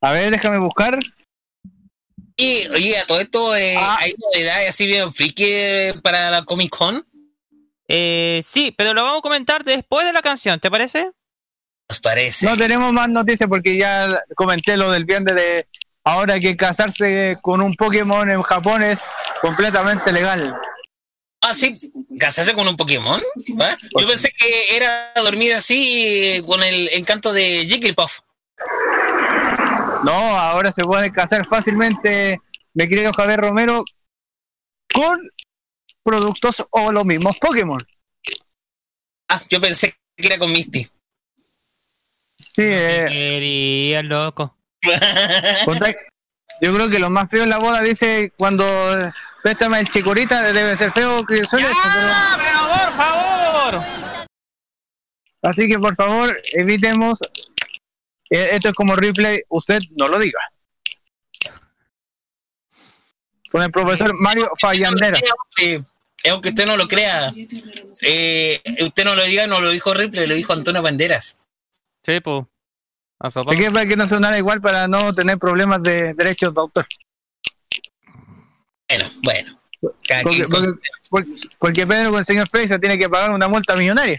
a 0.00 0.12
ver, 0.12 0.30
déjame 0.30 0.58
buscar. 0.58 0.98
Y, 2.36 2.66
oye, 2.68 2.98
a 2.98 3.06
todo 3.06 3.20
esto, 3.20 3.54
eh, 3.56 3.76
Ah. 3.78 3.98
¿hay 4.00 4.14
novedades 4.18 4.68
así 4.68 4.86
bien 4.86 5.12
friki 5.12 5.44
eh, 5.46 5.94
para 6.02 6.30
la 6.30 6.44
Comic 6.44 6.70
Con? 6.70 7.06
Eh, 7.88 8.42
sí, 8.44 8.74
pero 8.76 8.94
lo 8.94 9.04
vamos 9.04 9.18
a 9.18 9.22
comentar 9.22 9.64
después 9.64 10.06
de 10.06 10.12
la 10.12 10.22
canción, 10.22 10.58
¿te 10.58 10.70
parece? 10.70 11.12
¿Os 11.88 12.00
parece? 12.00 12.46
No 12.46 12.56
tenemos 12.56 12.92
más 12.92 13.08
noticias 13.08 13.48
porque 13.48 13.76
ya 13.78 14.22
comenté 14.34 14.76
lo 14.76 14.90
del 14.90 15.04
viernes 15.04 15.34
de 15.34 15.68
ahora 16.04 16.40
que 16.40 16.56
casarse 16.56 17.38
con 17.42 17.60
un 17.60 17.74
Pokémon 17.74 18.30
en 18.30 18.42
Japón 18.42 18.82
es 18.82 19.08
completamente 19.40 20.12
legal. 20.12 20.54
Ah, 21.40 21.52
sí, 21.52 21.74
casarse 22.18 22.54
con 22.54 22.66
un 22.66 22.76
Pokémon. 22.76 23.22
Yo 23.46 24.08
pensé 24.08 24.32
que 24.38 24.76
era 24.76 25.12
dormir 25.14 25.54
así 25.54 26.06
eh, 26.06 26.42
con 26.46 26.62
el 26.62 26.88
encanto 26.92 27.34
de 27.34 27.66
Jigglypuff. 27.66 28.20
No, 30.04 30.12
ahora 30.12 30.72
se 30.72 30.82
puede 30.82 31.12
casar 31.12 31.46
fácilmente, 31.46 32.38
mi 32.72 32.88
querido 32.88 33.12
Javier 33.12 33.40
Romero, 33.40 33.84
con 34.92 35.30
productos 36.02 36.66
o 36.70 36.92
los 36.92 37.04
mismos 37.04 37.38
Pokémon. 37.38 37.78
Ah, 39.28 39.42
yo 39.50 39.60
pensé 39.60 39.94
que 40.16 40.26
era 40.26 40.38
con 40.38 40.50
Misty. 40.50 40.88
Sí, 42.54 42.62
eh, 42.62 43.06
Quería, 43.08 44.02
loco. 44.02 44.56
yo 46.60 46.74
creo 46.74 46.88
que 46.90 46.98
lo 46.98 47.10
más 47.10 47.28
feo 47.30 47.42
en 47.42 47.50
la 47.50 47.58
boda 47.58 47.80
dice 47.80 48.32
cuando 48.36 48.64
eh, 48.66 49.10
préstame 49.42 49.80
el 49.80 49.88
chicorita, 49.88 50.52
debe 50.52 50.76
ser 50.76 50.92
feo 50.92 51.24
que 51.26 51.42
pero- 51.50 51.68
¡Ah, 51.74 52.38
pero 52.38 52.58
por 52.68 52.92
favor! 53.04 53.84
Así 55.42 55.68
que 55.68 55.78
por 55.78 55.94
favor, 55.96 56.40
evitemos. 56.52 57.18
eh, 58.30 58.48
Esto 58.52 58.68
es 58.68 58.74
como 58.74 58.94
replay, 58.96 59.40
usted 59.48 59.80
no 59.96 60.08
lo 60.08 60.18
diga. 60.18 60.40
Con 63.50 63.62
el 63.62 63.70
profesor 63.70 64.12
Mario 64.20 64.50
Fallandera. 64.60 65.18
Eh, 65.62 65.82
aunque 66.30 66.48
usted 66.50 66.66
no 66.66 66.76
lo 66.76 66.88
crea, 66.88 67.32
eh, 68.02 68.60
usted 68.80 69.04
no 69.04 69.14
lo 69.14 69.24
diga, 69.24 69.46
no 69.46 69.60
lo 69.60 69.70
dijo 69.70 69.92
Ripley, 69.94 70.26
lo 70.26 70.34
dijo 70.34 70.52
Antonio 70.52 70.82
Banderas. 70.82 71.36
Sí, 72.04 72.20
pues. 72.20 72.44
¿De 73.48 73.56
qué 73.56 73.70
para 73.70 73.86
que 73.86 73.96
no 73.96 74.06
sonara 74.06 74.36
igual 74.36 74.60
para 74.60 74.86
no 74.86 75.14
tener 75.14 75.38
problemas 75.38 75.82
de 75.82 76.12
derechos 76.14 76.52
de 76.54 76.60
autor? 76.60 76.86
Bueno, 78.88 79.06
bueno. 79.24 79.60
Porque, 79.80 80.44
porque- 80.50 80.72
porque- 81.10 81.30
porque 81.58 81.86
Pedro 81.86 82.10
con 82.10 82.18
el 82.18 82.24
señor 82.24 82.48
Freisa 82.50 82.78
tiene 82.78 82.98
que 82.98 83.08
pagar 83.08 83.30
una 83.30 83.48
multa 83.48 83.76
millonaria. 83.76 84.18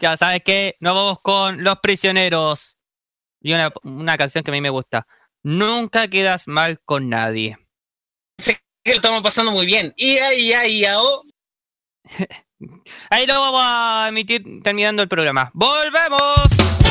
Ya 0.00 0.16
sabes 0.16 0.42
que 0.44 0.76
nos 0.80 0.94
vamos 0.94 1.20
con 1.22 1.62
Los 1.62 1.78
Prisioneros. 1.80 2.76
Y 3.40 3.52
una, 3.52 3.72
una 3.82 4.16
canción 4.16 4.42
que 4.42 4.50
a 4.50 4.52
mí 4.52 4.60
me 4.60 4.70
gusta. 4.70 5.06
Nunca 5.42 6.08
quedas 6.08 6.48
mal 6.48 6.80
con 6.84 7.08
nadie. 7.08 7.58
Sé 8.38 8.58
que 8.82 8.92
lo 8.92 8.96
estamos 8.96 9.22
pasando 9.22 9.52
muy 9.52 9.66
bien. 9.66 9.92
Y 9.96 10.16
ahí, 10.18 10.52
ahí, 10.52 10.84
ahí, 10.84 10.96
Ahí 13.10 13.26
lo 13.26 13.40
vamos 13.40 13.62
a 13.64 14.06
emitir 14.08 14.42
terminando 14.62 15.02
el 15.02 15.08
programa. 15.08 15.50
¡Volvemos! 15.54 16.83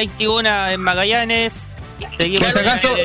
21 0.00 0.68
en 0.70 0.80
Magallanes. 0.80 1.52
Seguimos 2.16 2.44
Por 2.46 2.52
si 2.54 2.58
acaso- 2.60 2.96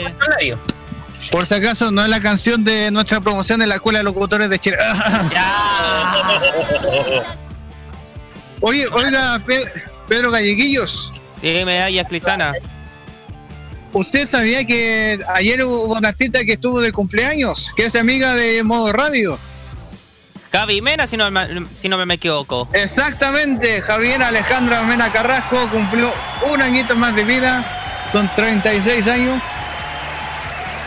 Por 1.32 1.46
si 1.48 1.54
acaso, 1.56 1.92
no 1.92 2.04
es 2.04 2.10
la 2.10 2.22
canción 2.22 2.64
de 2.64 2.90
nuestra 2.92 3.20
promoción 3.20 3.60
de 3.60 3.68
la 3.68 3.76
Escuela 3.76 4.00
de 4.00 4.04
Locutores 4.06 4.50
de 4.50 4.58
Chile. 4.60 4.78
Oye, 8.62 8.88
oiga, 8.94 9.42
Pe- 9.46 9.72
Pedro 10.08 10.32
Galleguillos, 10.32 11.12
Dime, 11.42 11.82
ay, 11.82 12.02
Clisana. 12.06 12.54
¿usted 13.92 14.26
sabía 14.28 14.64
que 14.66 15.20
ayer 15.36 15.62
hubo 15.64 15.96
una 15.98 16.10
artista 16.10 16.44
que 16.46 16.54
estuvo 16.54 16.80
de 16.82 16.92
cumpleaños, 16.92 17.72
que 17.76 17.86
es 17.86 17.96
amiga 17.96 18.34
de 18.36 18.64
Modo 18.64 18.92
Radio? 18.94 19.38
Javi 20.56 20.82
Mena, 20.82 21.06
si 21.06 21.18
no, 21.18 21.30
me- 21.32 21.66
si 21.78 21.90
no 21.90 21.98
me 22.06 22.14
equivoco. 22.14 22.70
Exactamente, 22.72 23.82
Javier 23.82 24.24
Alejandra 24.24 24.84
Mena 24.84 25.12
Carrasco 25.12 25.68
cumplió 25.70 26.14
un 26.50 26.62
añito 26.62 26.96
más 26.96 27.14
de 27.14 27.26
vida, 27.26 27.64
con 28.14 28.34
36 28.36 29.06
años. 29.10 29.42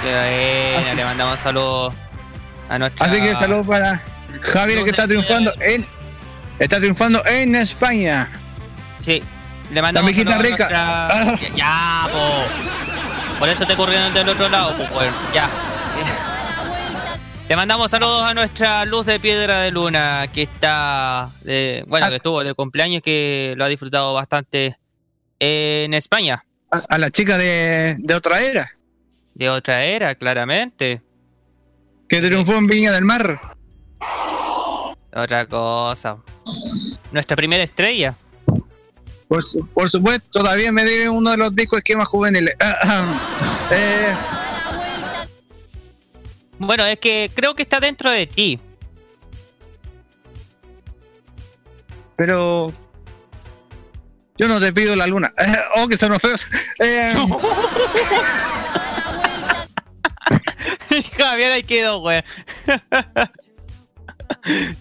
Buena, 0.02 0.94
le 0.94 1.04
mandamos 1.04 1.40
saludos 1.40 1.94
a 2.70 2.78
nuestra. 2.78 3.04
Así 3.06 3.20
que 3.20 3.34
saludos 3.34 3.66
para 3.66 4.00
Javier 4.42 4.84
que 4.84 4.90
está 4.90 5.06
triunfando 5.06 5.52
en 5.60 5.86
está 6.58 6.78
triunfando 6.78 7.22
en 7.26 7.54
España. 7.56 8.30
Sí, 9.04 9.22
le 9.70 9.82
mandamos 9.82 10.10
La 10.10 10.16
saludos 10.16 10.34
a 10.34 10.42
rica. 10.42 10.68
Nuestra- 11.28 11.48
ya, 11.56 12.08
po. 12.10 13.38
Por 13.38 13.48
eso 13.50 13.66
te 13.66 13.76
corrieron 13.76 14.12
del 14.14 14.28
otro 14.30 14.48
lado, 14.48 14.76
pues, 14.76 14.90
bueno, 14.90 15.12
ya. 15.34 15.48
Le 17.48 17.56
mandamos 17.56 17.90
saludos 17.90 18.28
a 18.28 18.34
nuestra 18.34 18.84
luz 18.84 19.06
de 19.06 19.18
piedra 19.18 19.60
de 19.60 19.70
luna 19.70 20.26
que 20.32 20.42
está, 20.42 21.30
de, 21.42 21.82
bueno, 21.88 22.06
Ah. 22.06 22.10
que 22.10 22.16
estuvo 22.16 22.44
de 22.44 22.52
cumpleaños, 22.54 23.00
que 23.02 23.54
lo 23.56 23.64
ha 23.64 23.68
disfrutado 23.68 24.12
bastante 24.12 24.78
en 25.40 25.94
España. 25.94 26.44
A, 26.70 26.78
a 26.88 26.98
la 26.98 27.10
chica 27.10 27.38
de, 27.38 27.96
de 27.98 28.14
otra 28.14 28.42
era, 28.42 28.70
De 29.34 29.48
otra 29.48 29.82
era, 29.84 30.14
claramente. 30.14 31.00
que 32.08 32.20
triunfó 32.20 32.54
en 32.56 32.66
Viña 32.66 32.92
del 32.92 33.04
Mar. 33.04 33.40
Otra 35.14 35.46
cosa. 35.46 36.18
Nuestra 37.12 37.34
primera 37.36 37.62
estrella. 37.62 38.14
Por, 39.26 39.42
su- 39.42 39.66
por 39.68 39.88
supuesto, 39.88 40.26
todavía 40.40 40.70
me 40.70 40.84
debe 40.84 41.08
uno 41.08 41.30
de 41.30 41.36
los 41.38 41.54
discos 41.54 41.78
esquemas 41.78 42.08
juveniles. 42.08 42.54
Eh, 43.70 44.14
Bueno, 46.58 46.84
es 46.84 46.98
que 46.98 47.30
creo 47.34 47.54
que 47.54 47.62
está 47.62 47.80
dentro 47.80 48.10
de 48.10 48.26
ti. 48.26 48.60
pero 52.18 52.74
yo 54.36 54.48
no 54.48 54.58
te 54.58 54.72
pido 54.72 54.96
la 54.96 55.06
luna. 55.06 55.32
oh, 55.76 55.86
que 55.88 55.96
son 55.96 56.10
los 56.10 56.20
feos. 56.20 56.46
Eh, 56.80 57.14
Javier, 61.16 61.52
ahí 61.52 61.62
quedó, 61.62 62.00
güey. 62.00 62.22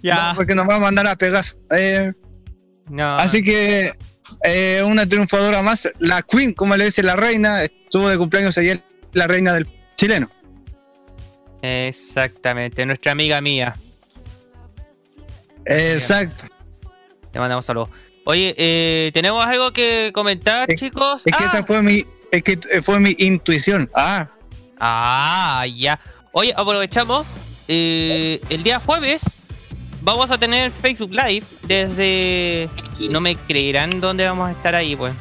ya. 0.02 0.34
porque 0.36 0.56
nos 0.56 0.68
va 0.68 0.76
a 0.76 0.80
mandar 0.80 1.06
a 1.08 1.16
Pegaso. 1.16 1.58
Eh, 1.72 2.12
No. 2.90 3.18
Así 3.18 3.44
que 3.44 3.94
eh, 4.44 4.82
una 4.86 5.06
triunfadora 5.08 5.62
más, 5.62 5.88
la 5.99 6.24
Queen, 6.24 6.54
como 6.54 6.76
le 6.76 6.86
dice 6.86 7.04
la 7.04 7.16
reina, 7.16 7.62
estuvo 7.64 8.10
de 8.10 8.18
cumpleaños 8.18 8.58
ayer, 8.58 8.82
la 9.14 9.28
reina 9.28 9.54
del 9.54 9.70
chileno. 9.95 10.32
Exactamente, 11.62 12.86
nuestra 12.86 13.12
amiga 13.12 13.42
mía. 13.42 13.76
Exacto. 15.66 16.46
Le 17.34 17.40
mandamos 17.40 17.66
saludos. 17.66 17.90
Oye, 18.26 18.54
eh, 18.58 19.12
¿tenemos 19.14 19.46
algo 19.46 19.72
que 19.72 20.12
comentar, 20.14 20.70
Es- 20.72 20.80
chicos? 20.80 21.24
Es 21.26 21.36
que 21.36 21.44
ah, 21.44 21.48
esa 21.48 21.64
fue 21.64 21.82
mi, 21.82 22.04
es 22.32 22.44
que 22.44 22.54
eh, 22.72 22.82
fue 22.82 23.00
mi 23.00 23.16
intuición. 23.20 23.90
Ah, 23.96 24.30
ah, 24.80 25.66
ya. 25.76 26.00
Oye, 26.32 26.54
aprovechamos. 26.56 27.26
eh, 27.70 28.40
el 28.50 28.64
día 28.64 28.80
jueves 28.80 29.22
vamos 30.02 30.32
a 30.32 30.38
tener 30.38 30.72
Facebook 30.72 31.12
Live 31.12 31.46
desde... 31.64 32.70
No 33.10 33.20
me 33.22 33.36
creerán 33.36 34.00
dónde 34.00 34.26
vamos 34.26 34.48
a 34.50 34.52
estar 34.52 34.74
ahí, 34.74 34.96
pues. 34.96 35.14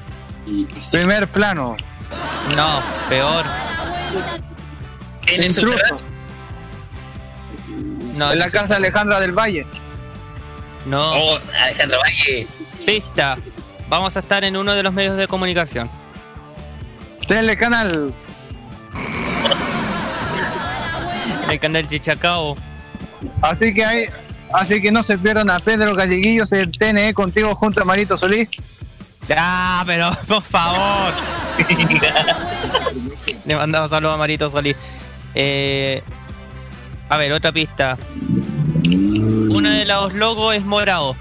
primer 0.93 1.29
plano. 1.29 1.77
No, 2.57 2.83
peor. 3.09 3.45
En 5.27 5.41
el 5.43 5.47
Intruso, 5.47 5.77
subterráneo. 5.77 6.16
No, 8.17 8.33
en 8.33 8.39
la 8.39 8.51
casa 8.51 8.67
de 8.69 8.75
Alejandra 8.77 9.21
del 9.21 9.33
Valle. 9.33 9.67
no. 10.87 11.13
Oh, 11.13 11.39
Alejandro 11.65 11.99
Valle. 12.01 12.47
Pista. 12.85 13.37
Vamos 13.89 14.17
a 14.17 14.21
estar 14.21 14.43
en 14.45 14.57
uno 14.57 14.75
de 14.75 14.83
los 14.83 14.93
medios 14.93 15.17
de 15.17 15.27
comunicación. 15.29 15.91
Telecanal. 17.29 18.15
En 21.45 21.51
el 21.51 21.61
canal 21.61 21.87
Chichacao. 21.87 22.57
Así 23.43 23.73
que 23.75 23.85
hay, 23.85 24.07
así 24.53 24.81
que 24.81 24.91
no 24.91 25.03
se 25.03 25.19
pierdan 25.19 25.51
a 25.51 25.59
Pedro 25.59 25.95
Galleguillos 25.95 26.53
el 26.53 26.71
TNE 26.71 27.15
contigo 27.15 27.55
junto 27.55 27.83
a 27.83 27.85
Marito 27.85 28.17
Solís. 28.17 28.49
Ya, 29.29 29.83
pero 29.87 30.11
por 30.29 30.43
favor. 30.43 31.13
Le 33.45 33.57
mandamos 33.57 33.91
saludos 33.91 34.15
a 34.15 34.19
Marito 34.19 34.51
Solís. 34.51 34.77
Eh, 35.35 36.03
a 37.09 37.17
ver, 37.17 37.33
otra 37.33 37.53
pista. 37.53 37.99
Uno 38.85 39.71
de 39.71 39.85
los 39.87 40.13
logos 40.15 40.55
es 40.55 40.65
morado. 40.65 41.17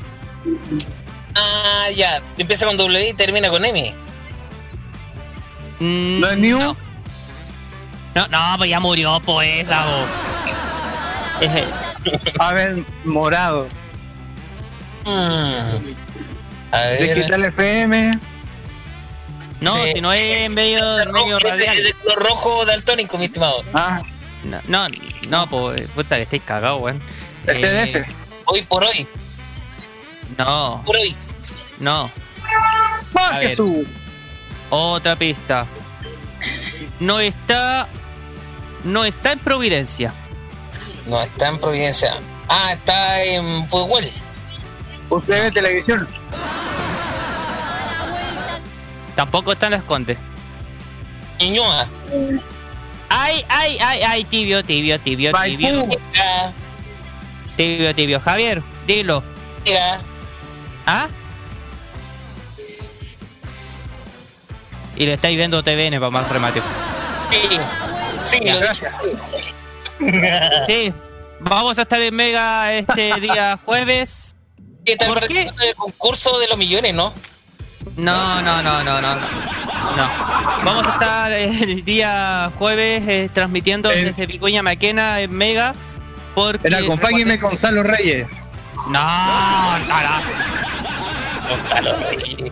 Ah, 1.36 1.88
ya. 1.96 2.22
Empieza 2.38 2.66
con 2.66 2.78
W 2.78 3.10
y 3.10 3.14
termina 3.14 3.50
con 3.50 3.64
M. 3.66 3.94
Mm, 5.80 6.20
¿No 6.20 6.28
es 6.30 6.38
New? 6.38 6.58
no. 6.60 6.78
No, 8.16 8.28
no, 8.30 8.40
pues 8.58 8.70
ya 8.70 8.80
murió, 8.80 9.20
pues 9.26 9.60
esa. 9.62 9.84
Eh, 11.42 11.66
Abel 12.40 12.86
Morado. 13.04 13.68
Mm. 15.04 15.94
A 16.72 16.80
ver. 16.80 17.14
Digital 17.16 17.44
FM. 17.46 18.18
No, 19.60 19.74
Sí. 19.84 19.94
si 19.96 20.02
no 20.02 20.14
es 20.14 20.22
en 20.22 20.54
medio, 20.54 21.00
en 21.02 21.12
medio 21.12 21.38
de- 21.38 21.50
radial. 21.50 21.78
es 21.78 21.84
de 21.84 21.94
color 21.94 22.24
rojo 22.30 22.66
daltónico, 22.66 23.18
mi 23.18 23.26
estimado. 23.26 23.64
Ah, 23.74 24.00
No, 24.46 24.60
no, 24.68 24.88
no, 25.30 25.50
pues, 25.50 25.88
puta, 25.90 26.16
que 26.18 26.22
estáis 26.24 26.44
cagados, 26.44 26.82
weón. 26.82 27.02
el 27.48 27.58
Eh, 27.58 27.60
CDF. 27.60 28.16
Hoy 28.46 28.62
por 28.64 28.84
hoy, 28.84 29.08
No, 30.38 30.84
por 30.86 30.96
hoy. 30.98 31.16
no. 31.80 32.10
¡Ah, 33.16 33.30
a 33.36 33.40
ver. 33.40 33.50
Jesús! 33.50 33.88
Otra 34.70 35.16
pista. 35.16 35.66
No 37.00 37.20
está. 37.20 37.88
No 38.84 39.04
está 39.04 39.32
en 39.32 39.40
Providencia. 39.40 40.14
No 41.08 41.22
está 41.22 41.48
en 41.48 41.58
Providencia. 41.60 42.18
Ah, 42.48 42.74
está 42.74 43.24
en 43.24 43.66
fútbol. 43.68 44.04
Usted 45.10 45.44
ve 45.44 45.52
televisión. 45.52 46.08
Tampoco 49.16 49.54
está 49.54 49.68
en 49.68 49.72
Las 49.74 49.84
Condes. 49.84 50.18
Ñuñoa. 51.40 51.88
Ay, 53.18 53.46
ay, 53.48 53.78
ay, 53.82 54.02
ay, 54.06 54.24
tibio, 54.26 54.62
tibio, 54.62 55.00
tibio, 55.00 55.32
tibio. 55.32 55.88
Tibio, 57.56 57.96
tibio. 57.96 58.20
Javier, 58.20 58.62
dilo. 58.86 59.24
¿Ah? 60.86 61.08
Y 64.98 65.06
le 65.06 65.14
estáis 65.14 65.38
viendo 65.38 65.64
TVN 65.64 66.00
para 66.00 66.10
más 66.10 66.30
remate. 66.30 66.62
Sí, 67.32 67.58
sí, 68.26 68.40
Ya. 68.44 68.58
Gracias. 68.58 68.94
Sí, 70.68 70.94
vamos 71.40 71.80
a 71.80 71.84
estar 71.84 72.02
en 72.02 72.14
Mega 72.16 72.74
este 72.74 73.14
día 73.22 73.60
jueves. 73.64 74.36
¿Por 75.08 75.26
qué? 75.28 75.50
el 75.62 75.76
concurso 75.76 76.38
de 76.40 76.48
los 76.50 76.58
millones, 76.58 76.94
¿no? 76.94 77.14
No, 77.96 78.42
no, 78.42 78.62
no, 78.62 78.84
no, 78.84 79.02
no. 79.02 79.18
No. 79.96 80.10
Vamos 80.66 80.88
a 80.88 80.92
estar 80.94 81.32
el 81.32 81.84
día 81.86 82.52
jueves 82.58 83.08
eh, 83.08 83.30
transmitiendo 83.34 83.90
El- 83.92 84.06
desde 84.06 84.26
Vicuña 84.26 84.62
Maquena 84.64 85.20
en 85.22 85.34
Mega. 85.36 85.74
Porque 86.34 86.68
El 86.68 86.74
acompáñeme 86.76 87.40
con 87.40 87.56
Salo 87.56 87.84
Reyes. 87.84 88.32
No, 88.88 89.78
estará. 89.78 90.22
Gonzalo 91.50 91.96
Reyes. 92.10 92.52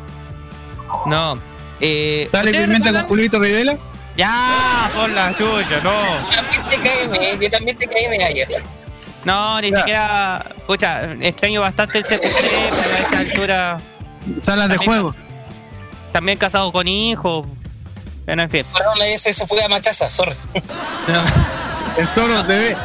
No. 1.05 1.37
Eh, 1.81 2.25
¿Sale 2.29 2.51
¿ustedes 2.51 2.67
pimienta 2.67 2.91
con? 2.91 3.03
Julito 3.09 3.39
Videla? 3.39 3.77
Ya, 4.15 4.89
por 4.95 5.09
la 5.09 5.33
chucha, 5.35 5.81
no. 5.83 5.91
Yo 6.29 6.35
también 6.35 6.63
te 6.69 6.77
caí, 6.79 7.37
yo 7.41 7.49
también 7.49 7.77
te 7.77 7.87
caí 7.87 8.07
medalla. 8.09 8.47
No, 9.25 9.59
ni 9.59 9.71
Ya. 9.71 9.77
siquiera. 9.79 10.45
Escucha, 10.55 11.11
extraño 11.19 11.61
bastante 11.61 11.97
el 11.99 12.03
CPC, 12.05 12.19
pero 12.69 12.93
a 12.93 12.99
esta 12.99 13.19
altura. 13.19 13.77
Salas 14.39 14.69
de 14.69 14.77
juego. 14.77 15.15
También 16.13 16.37
casado 16.37 16.71
con 16.71 16.87
hijos. 16.87 17.45
Bueno, 18.25 18.43
en 18.43 18.49
fin. 18.49 18.65
Perdón, 18.71 19.01
ese 19.01 19.33
se 19.33 19.45
fue 19.45 19.61
a 19.61 19.67
machaza, 19.67 20.09
sorry. 20.09 20.35
No. 21.07 21.21
En 21.97 22.07
Solo 22.07 22.45
TV. 22.45 22.77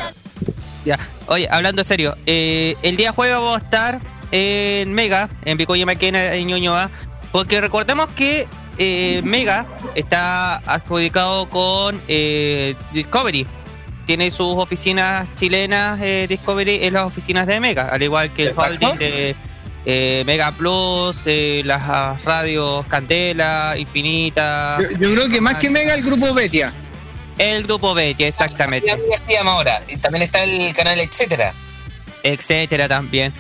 Ya. 0.85 0.99
Oye, 1.29 1.47
hablando 1.51 1.83
en 1.83 1.85
serio, 1.85 2.17
eh, 2.27 2.75
el 2.83 2.97
día 2.97 3.13
jueves 3.13 3.37
vamos 3.37 3.61
a 3.61 3.65
estar 3.65 4.01
en 4.33 4.93
Mega, 4.93 5.29
en 5.45 5.57
Vicoya 5.57 5.87
Maquena, 5.87 6.35
en 6.35 6.49
Ñuñoa, 6.49 6.91
porque 7.31 7.61
recordemos 7.61 8.09
que 8.09 8.49
eh, 8.79 9.21
Mega 9.25 9.67
está 9.95 10.57
adjudicado 10.57 11.49
con 11.51 12.01
eh, 12.09 12.75
Discovery. 12.93 13.47
Tiene 14.07 14.31
sus 14.31 14.55
oficinas 14.57 15.29
chilenas 15.37 16.01
eh, 16.01 16.27
Discovery 16.29 16.85
en 16.85 16.95
las 16.95 17.05
oficinas 17.05 17.47
de 17.47 17.61
Mega, 17.61 17.89
al 17.89 18.03
igual 18.03 18.31
que 18.33 18.45
el 18.45 18.49
Exacto. 18.49 18.87
holding 18.87 18.99
de 18.99 19.37
eh, 19.90 20.23
Mega 20.27 20.52
Plus, 20.52 21.23
eh, 21.24 21.62
las 21.65 22.23
radios 22.23 22.85
Candela, 22.89 23.74
Infinita, 23.78 24.77
Yo, 24.82 24.90
yo 24.98 25.15
creo 25.15 25.28
que 25.31 25.40
más 25.40 25.55
que 25.55 25.70
Mega, 25.70 25.94
el 25.94 26.02
grupo 26.02 26.35
Betia. 26.35 26.70
el 27.39 27.62
grupo 27.62 27.94
Betty, 27.94 28.24
exactamente. 28.24 28.94
Se 29.27 29.32
llama 29.32 29.52
ahora. 29.52 29.82
Y 29.89 29.97
también 29.97 30.23
está 30.24 30.43
el 30.43 30.74
canal 30.74 31.01
etcétera. 31.01 31.55
etcétera 32.23 32.86
también. 32.86 33.32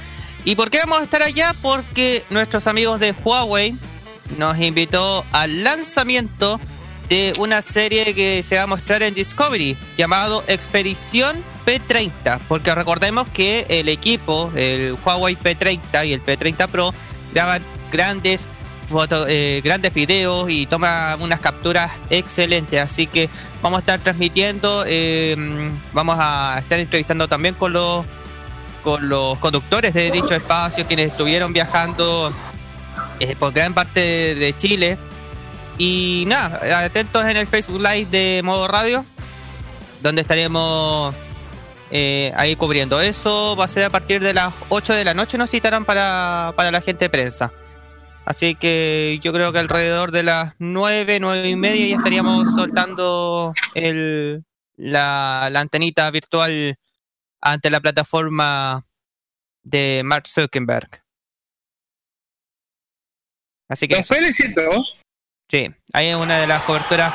¿Y 0.44 0.54
por 0.54 0.70
qué 0.70 0.78
vamos 0.78 1.00
a 1.00 1.02
estar 1.04 1.22
allá? 1.22 1.54
Porque 1.60 2.24
nuestros 2.30 2.66
amigos 2.66 2.98
de 2.98 3.12
Huawei 3.12 3.76
nos 4.38 4.56
invitó 4.58 5.26
al 5.32 5.64
lanzamiento 5.64 6.58
de 7.10 7.32
una 7.38 7.60
serie 7.60 8.14
que 8.14 8.42
se 8.42 8.56
va 8.56 8.62
a 8.62 8.66
mostrar 8.66 9.02
en 9.02 9.12
Discovery 9.14 9.76
llamado 9.98 10.44
Expedición 10.46 11.44
P30, 11.68 12.40
porque 12.48 12.74
recordemos 12.74 13.28
que 13.28 13.66
el 13.68 13.90
equipo, 13.90 14.50
el 14.54 14.96
Huawei 15.04 15.36
P30 15.36 16.06
y 16.06 16.14
el 16.14 16.24
P30 16.24 16.66
Pro 16.66 16.94
graban 17.34 17.62
grandes 17.92 18.50
foto, 18.88 19.26
eh, 19.28 19.60
grandes 19.62 19.92
videos 19.92 20.48
y 20.48 20.64
toma 20.64 21.14
unas 21.20 21.40
capturas 21.40 21.90
excelentes, 22.08 22.80
así 22.80 23.06
que 23.06 23.28
vamos 23.60 23.76
a 23.76 23.80
estar 23.80 24.00
transmitiendo, 24.00 24.84
eh, 24.86 25.36
vamos 25.92 26.16
a 26.18 26.56
estar 26.58 26.78
entrevistando 26.78 27.28
también 27.28 27.54
con 27.54 27.74
los 27.74 28.06
con 28.82 29.06
los 29.10 29.36
conductores 29.38 29.92
de 29.92 30.10
dicho 30.10 30.32
espacio, 30.32 30.86
quienes 30.86 31.10
estuvieron 31.10 31.52
viajando 31.52 32.32
eh, 33.20 33.36
por 33.36 33.52
gran 33.52 33.74
parte 33.74 34.34
de 34.36 34.56
Chile. 34.56 34.96
Y 35.76 36.24
nada, 36.26 36.84
atentos 36.84 37.26
en 37.26 37.36
el 37.36 37.46
Facebook 37.46 37.82
Live 37.82 38.06
de 38.10 38.40
Modo 38.42 38.66
Radio, 38.68 39.04
donde 40.00 40.22
estaremos 40.22 41.14
eh, 41.90 42.32
ahí 42.36 42.56
cubriendo. 42.56 43.00
Eso 43.00 43.56
va 43.56 43.64
a 43.64 43.68
ser 43.68 43.84
a 43.84 43.90
partir 43.90 44.20
de 44.22 44.34
las 44.34 44.52
8 44.68 44.94
de 44.94 45.04
la 45.04 45.14
noche, 45.14 45.38
nos 45.38 45.50
citarán 45.50 45.84
para, 45.84 46.52
para 46.56 46.70
la 46.70 46.80
gente 46.80 47.06
de 47.06 47.10
prensa. 47.10 47.52
Así 48.24 48.54
que 48.54 49.18
yo 49.22 49.32
creo 49.32 49.52
que 49.52 49.58
alrededor 49.58 50.12
de 50.12 50.22
las 50.22 50.52
9, 50.58 51.18
9 51.18 51.48
y 51.48 51.56
media 51.56 51.86
ya 51.86 51.96
estaríamos 51.96 52.46
soltando 52.54 53.54
el, 53.74 54.44
la, 54.76 55.48
la 55.50 55.60
antenita 55.60 56.10
virtual 56.10 56.76
ante 57.40 57.70
la 57.70 57.80
plataforma 57.80 58.84
de 59.62 60.02
Mark 60.04 60.28
Zuckerberg. 60.28 61.02
Así 63.68 63.88
que 63.88 63.96
Los 63.96 64.08
felicito. 64.08 64.60
sí, 65.50 65.70
ahí 65.92 66.08
es 66.08 66.16
una 66.16 66.38
de 66.38 66.46
las 66.46 66.62
coberturas 66.64 67.12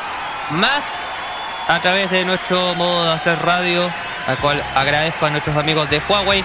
más 0.52 1.13
a 1.68 1.82
través 1.82 2.12
de 2.12 2.26
nuestro 2.26 2.76
modo 2.76 3.06
de 3.06 3.12
hacer 3.12 3.38
radio, 3.40 3.90
al 4.28 4.38
cual 4.38 4.62
agradezco 4.76 5.26
a 5.26 5.30
nuestros 5.30 5.56
amigos 5.56 5.90
de 5.90 6.02
Huawei 6.08 6.44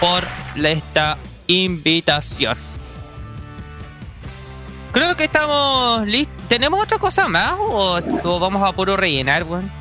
por 0.00 0.24
esta 0.64 1.18
invitación. 1.46 2.56
Creo 4.92 5.16
que 5.16 5.24
estamos 5.24 6.06
listos. 6.06 6.34
¿Tenemos 6.48 6.82
otra 6.82 6.98
cosa 6.98 7.28
más 7.28 7.54
o, 7.58 8.00
vamos 8.38 8.62
a 8.62 8.72
puro 8.72 8.96
rellenar, 8.96 9.44
weón? 9.44 9.72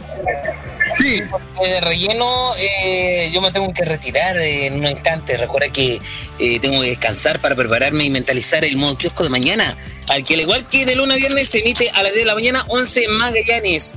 Sí, 0.98 1.22
Eh, 1.64 1.70
de 1.70 1.82
relleno, 1.82 2.52
eh, 2.58 3.30
yo 3.34 3.42
me 3.42 3.52
tengo 3.52 3.72
que 3.74 3.86
retirar 3.86 4.38
en 4.38 4.76
un 4.76 4.88
instante. 4.88 5.38
Recuerda 5.38 5.72
que 5.72 6.00
eh, 6.40 6.60
tengo 6.60 6.82
que 6.82 6.90
descansar 6.90 7.40
para 7.40 7.56
prepararme 7.56 8.06
y 8.06 8.10
mentalizar 8.10 8.64
el 8.64 8.78
modo 8.78 8.98
kiosco 8.98 9.24
de 9.24 9.30
mañana. 9.30 9.76
Al 10.10 10.24
que, 10.24 10.36
al 10.36 10.42
igual 10.42 10.66
que 10.68 10.86
de 10.86 10.96
lunes 10.96 11.18
a 11.18 11.20
viernes, 11.20 11.50
se 11.50 11.60
emite 11.60 11.90
a 11.90 12.04
las 12.04 12.14
10 12.14 12.24
de 12.24 12.26
la 12.26 12.36
mañana 12.36 12.66
11 12.68 13.08
Magallanes. 13.10 13.96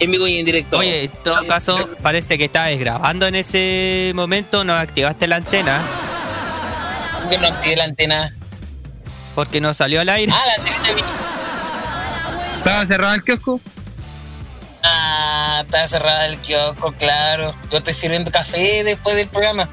En 0.00 0.10
vivo 0.10 0.26
y 0.26 0.38
en 0.38 0.46
directo. 0.46 0.78
Oye, 0.78 1.04
en 1.04 1.10
todo 1.22 1.46
caso, 1.46 1.88
parece 2.02 2.36
que 2.38 2.46
estabas 2.46 2.76
grabando 2.78 3.26
en 3.26 3.34
ese 3.36 4.12
momento, 4.14 4.64
no 4.64 4.74
activaste 4.74 5.28
la 5.28 5.36
antena, 5.36 5.80
que 7.28 7.38
no 7.38 7.46
activé 7.48 7.76
la 7.76 7.84
antena. 7.84 8.34
porque 9.34 9.60
no 9.60 9.72
salió 9.74 10.00
al 10.00 10.08
aire. 10.08 10.32
Ah, 10.34 10.42
la 10.46 10.54
antena 10.64 10.88
de 10.88 10.94
mi- 10.94 11.02
estaba 12.58 12.84
cerrado 12.86 13.14
el 13.14 13.22
kiosco. 13.22 13.60
Ah, 14.82 15.62
está 15.64 15.86
cerrada 15.86 16.26
el 16.26 16.38
kiosco, 16.38 16.92
claro. 16.98 17.54
Yo 17.70 17.78
estoy 17.78 17.94
sirviendo 17.94 18.30
café 18.30 18.82
después 18.84 19.14
del 19.16 19.28
programa. 19.28 19.68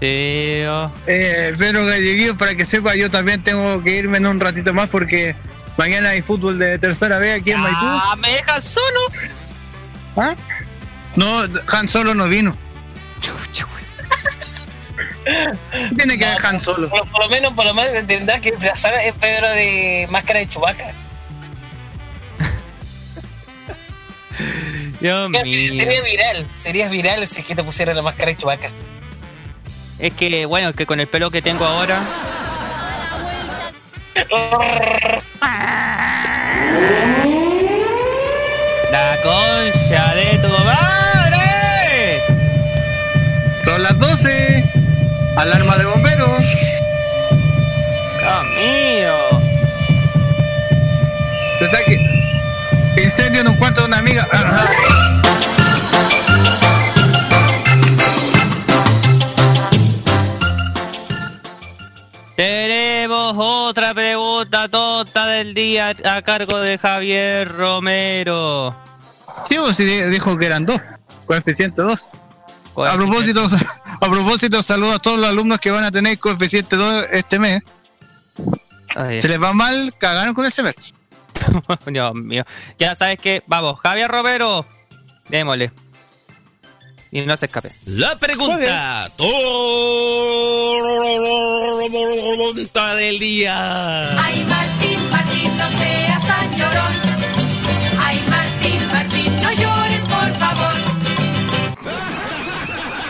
Sí, 0.00 0.62
oh. 0.68 0.90
Eh, 1.06 1.54
pero 1.58 1.86
Galleguillo, 1.86 2.36
para 2.36 2.54
que 2.54 2.64
sepa, 2.66 2.94
yo 2.96 3.10
también 3.10 3.42
tengo 3.42 3.82
que 3.82 3.96
irme 3.96 4.18
en 4.18 4.26
un 4.26 4.40
ratito 4.40 4.74
más 4.74 4.88
porque 4.88 5.34
mañana 5.76 6.10
hay 6.10 6.22
fútbol 6.22 6.58
de 6.58 6.78
tercera 6.78 7.18
vez 7.18 7.40
aquí 7.40 7.52
en 7.52 7.60
Maipú. 7.60 7.78
Ah, 7.82 8.16
me 8.18 8.32
dejas 8.32 8.64
solo. 8.64 9.00
¿Ah? 10.16 10.34
No, 11.14 11.44
Han 11.72 11.88
Solo 11.88 12.14
no 12.14 12.28
vino. 12.28 12.56
Tiene 15.96 16.16
que 16.16 16.24
ver 16.24 16.46
Han 16.46 16.60
Solo. 16.60 16.88
Por, 16.88 17.10
por 17.10 17.24
lo 17.24 17.30
menos, 17.30 17.52
por 17.54 17.64
lo 17.64 17.74
menos 17.74 18.06
tendrás 18.06 18.40
que 18.40 18.52
trazar 18.52 18.94
es 18.94 19.12
Pedro 19.14 19.48
de 19.48 20.06
máscara 20.10 20.40
de 20.40 20.48
chubaca. 20.48 20.92
Dios 25.00 25.30
mío. 25.30 25.42
Sería 25.82 26.02
viral, 26.02 26.46
serías 26.62 26.90
viral 26.90 27.26
si 27.26 27.40
es 27.40 27.46
que 27.46 27.54
te 27.54 27.64
pusiera 27.64 27.94
la 27.94 28.02
máscara 28.02 28.30
de 28.30 28.36
chubaca. 28.36 28.70
Es 29.98 30.12
que, 30.12 30.46
bueno, 30.46 30.72
que 30.74 30.86
con 30.86 31.00
el 31.00 31.06
pelo 31.06 31.30
que 31.30 31.42
tengo 31.42 31.64
ahora. 31.64 32.02
La 38.90 39.16
concha 39.22 40.14
de 40.14 40.38
tu 40.38 40.48
madre. 40.48 42.22
Son 43.64 43.82
las 43.82 43.98
12. 43.98 44.64
Alarma 45.36 45.76
de 45.76 45.84
bomberos. 45.84 46.44
Dios 48.18 48.44
mío. 48.56 49.16
Se 51.58 51.64
está 51.66 51.78
aquí. 51.78 51.96
Incendio 53.02 53.40
en 53.42 53.48
un 53.48 53.56
cuarto 53.56 53.82
de 53.82 53.86
una 53.88 53.98
amiga. 53.98 54.26
Otra 63.90 63.94
pregunta 63.94 64.68
tonta 64.68 65.26
del 65.28 65.54
día 65.54 65.94
a 66.04 66.22
cargo 66.22 66.58
de 66.58 66.76
Javier 66.76 67.48
Romero. 67.56 68.74
Sí, 69.48 69.58
vos 69.58 69.76
sí 69.76 69.84
di- 69.84 70.02
dijo 70.10 70.36
que 70.36 70.46
eran 70.46 70.66
dos. 70.66 70.80
Coeficiente 71.26 71.82
2. 71.82 72.08
A 72.76 72.92
propósito, 72.94 73.42
a 74.02 74.10
propósito, 74.10 74.62
saludos 74.62 74.96
a 74.96 74.98
todos 74.98 75.18
los 75.18 75.30
alumnos 75.30 75.58
que 75.58 75.70
van 75.70 75.84
a 75.84 75.90
tener 75.90 76.18
coeficiente 76.18 76.76
2 76.76 77.06
este 77.10 77.38
mes. 77.38 77.62
Ay, 78.94 79.18
Si 79.18 79.28
les 79.28 79.42
va 79.42 79.54
mal, 79.54 79.94
cagaron 79.98 80.34
con 80.34 80.44
el 80.44 80.52
semestre. 80.52 80.92
Dios 81.86 82.14
mío. 82.14 82.44
Ya 82.78 82.94
sabes 82.94 83.18
que, 83.18 83.42
vamos, 83.46 83.80
Javier 83.80 84.10
Romero, 84.10 84.66
démosle. 85.30 85.72
Y 87.16 87.22
no 87.22 87.34
se 87.34 87.46
escape. 87.46 87.72
La 87.86 88.18
pregunta 88.18 89.10
tonta 89.16 89.34
del 92.94 93.18
día. 93.18 94.22
Ay, 94.22 94.44
Martín, 94.44 94.98
Martín, 95.10 95.56
no 95.56 95.70
seas 95.70 96.26
tan 96.26 96.52
llorón. 96.58 96.92
Ay, 98.04 98.22
Martín, 98.28 98.86
Martín, 98.92 99.34
no 99.36 99.50
llores, 99.50 100.00
por 100.00 100.34
favor. 100.34 100.74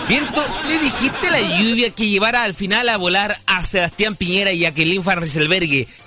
Viento, 0.08 0.44
¿le 0.68 0.78
dijiste 0.78 1.26
a 1.26 1.30
la 1.32 1.40
lluvia 1.40 1.90
que 1.90 2.08
llevara 2.08 2.44
al 2.44 2.54
final 2.54 2.88
a 2.88 2.96
volar 2.98 3.36
a 3.46 3.64
Sebastián 3.64 4.14
Piñera 4.14 4.52
y 4.52 4.66
a 4.66 4.68
Jacqueline 4.68 5.02
Van 5.02 5.18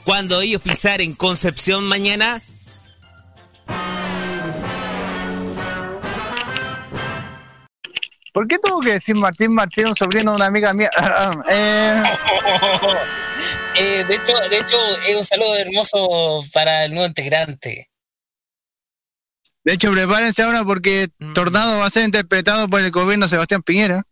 cuando 0.05 0.39
ellos 0.39 0.61
pisaren 0.61 1.15
Concepción 1.15 1.83
mañana? 1.83 2.41
¿Por 8.33 8.47
qué 8.47 8.57
tuvo 8.59 8.79
que 8.81 8.93
decir 8.93 9.15
Martín 9.15 9.53
Martín, 9.53 9.87
un 9.87 9.95
sobrino 9.95 10.31
de 10.31 10.35
una 10.37 10.45
amiga 10.47 10.73
mía? 10.73 10.89
Eh, 11.49 12.03
Eh, 13.75 14.03
de 14.03 14.15
hecho, 14.15 14.33
de 14.49 14.57
hecho, 14.57 14.77
es 15.07 15.15
un 15.15 15.23
saludo 15.23 15.55
hermoso 15.55 16.43
para 16.51 16.83
el 16.85 16.91
nuevo 16.93 17.07
integrante. 17.07 17.89
de 19.63 19.73
hecho, 19.73 19.91
prepárense 19.91 20.41
ahora 20.43 20.63
porque 20.65 21.07
Mm. 21.19 21.33
Tornado 21.33 21.79
va 21.79 21.85
a 21.85 21.89
ser 21.89 22.03
interpretado 22.03 22.67
por 22.67 22.81
el 22.81 22.91
gobierno 22.91 23.25
de 23.25 23.29
Sebastián 23.29 23.61
Piñera. 23.63 24.03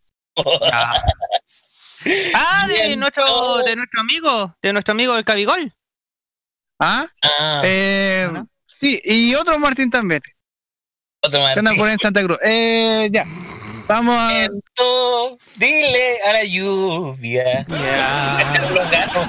Ah, 0.72 0.94
Ah, 2.34 2.66
de 2.68 2.96
nuestro, 2.96 3.58
de 3.64 3.76
nuestro 3.76 4.00
amigo, 4.00 4.56
de 4.62 4.72
nuestro 4.72 4.92
amigo 4.92 5.16
el 5.18 5.24
Cabigol. 5.24 5.74
¿Ah? 6.80 7.06
Ah, 7.22 7.60
Eh, 7.64 8.30
sí, 8.64 9.00
y 9.04 9.34
otro 9.34 9.58
Martín 9.58 9.90
también, 9.90 10.22
otro 11.20 11.40
que 11.40 11.46
anda 11.46 11.62
Martín. 11.62 11.78
por 11.78 11.88
ahí 11.88 11.92
en 11.94 11.98
Santa 11.98 12.22
Cruz. 12.22 12.38
Eh, 12.42 13.08
ya. 13.12 13.24
Vamos 13.88 14.14
a. 14.18 14.28
Viento, 14.28 15.38
dile 15.56 16.18
a 16.26 16.32
la 16.34 16.44
lluvia. 16.44 17.64
Gatos. 18.90 19.28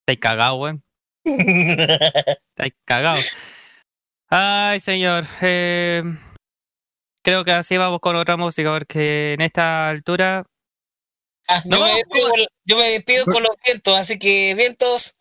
Estáis 0.00 0.18
cagado, 0.20 0.56
weón. 0.56 0.82
Estáis 1.24 2.72
cagado. 2.84 3.20
Ay, 4.28 4.80
señor. 4.80 5.24
eh, 5.40 6.02
creo 7.22 7.44
que 7.44 7.52
así 7.52 7.76
vamos 7.76 8.00
con 8.00 8.16
otra 8.16 8.36
música, 8.36 8.70
porque 8.72 9.34
en 9.34 9.40
esta 9.42 9.88
altura. 9.90 10.44
Ah, 11.46 11.62
yo, 11.64 11.70
No, 11.78 11.80
me 11.86 11.92
despido, 11.94 12.28
pues. 12.30 12.46
yo 12.64 12.76
me 12.76 12.90
despido 12.90 13.24
con 13.26 13.42
los 13.42 13.56
vientos, 13.64 13.96
así 13.96 14.18
que 14.18 14.54
vientos, 14.54 15.16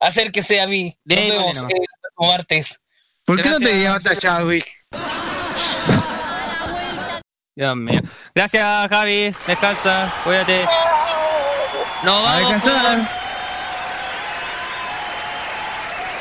acérquese 0.00 0.60
a 0.60 0.66
mí. 0.66 0.94
Nos 1.04 1.18
vemos 1.18 1.56
nomás. 1.56 1.72
el 1.72 1.86
próximo 2.00 2.26
martes. 2.32 2.80
¿Por 3.24 3.40
qué 3.42 3.48
no 3.50 3.58
te 3.58 3.80
llamaste 3.82 4.08
a 4.10 4.16
Chadwick? 4.16 4.64
Dios 7.58 7.74
mío. 7.76 8.00
Gracias, 8.36 8.88
Javi. 8.88 9.34
Descansa. 9.44 10.12
Cuídate. 10.22 10.64
Nos 12.04 12.20
A 12.20 12.22
vamos 12.36 12.38
descansar. 12.52 12.98
con- 12.98 13.08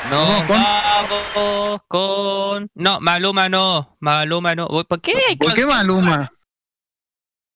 Nos 0.09 0.27
Vamos 0.29 0.47
con- 0.47 0.63
vamos 1.09 1.81
con. 1.87 2.71
No, 2.73 2.99
Maluma 3.01 3.49
no. 3.49 3.97
Maluma 3.99 4.55
no. 4.55 4.67
¿Por 4.67 4.99
qué 4.99 5.11
hay 5.27 5.35
¿Por 5.35 5.53
qué 5.53 5.61
canciones? 5.61 5.75
Maluma? 5.75 6.33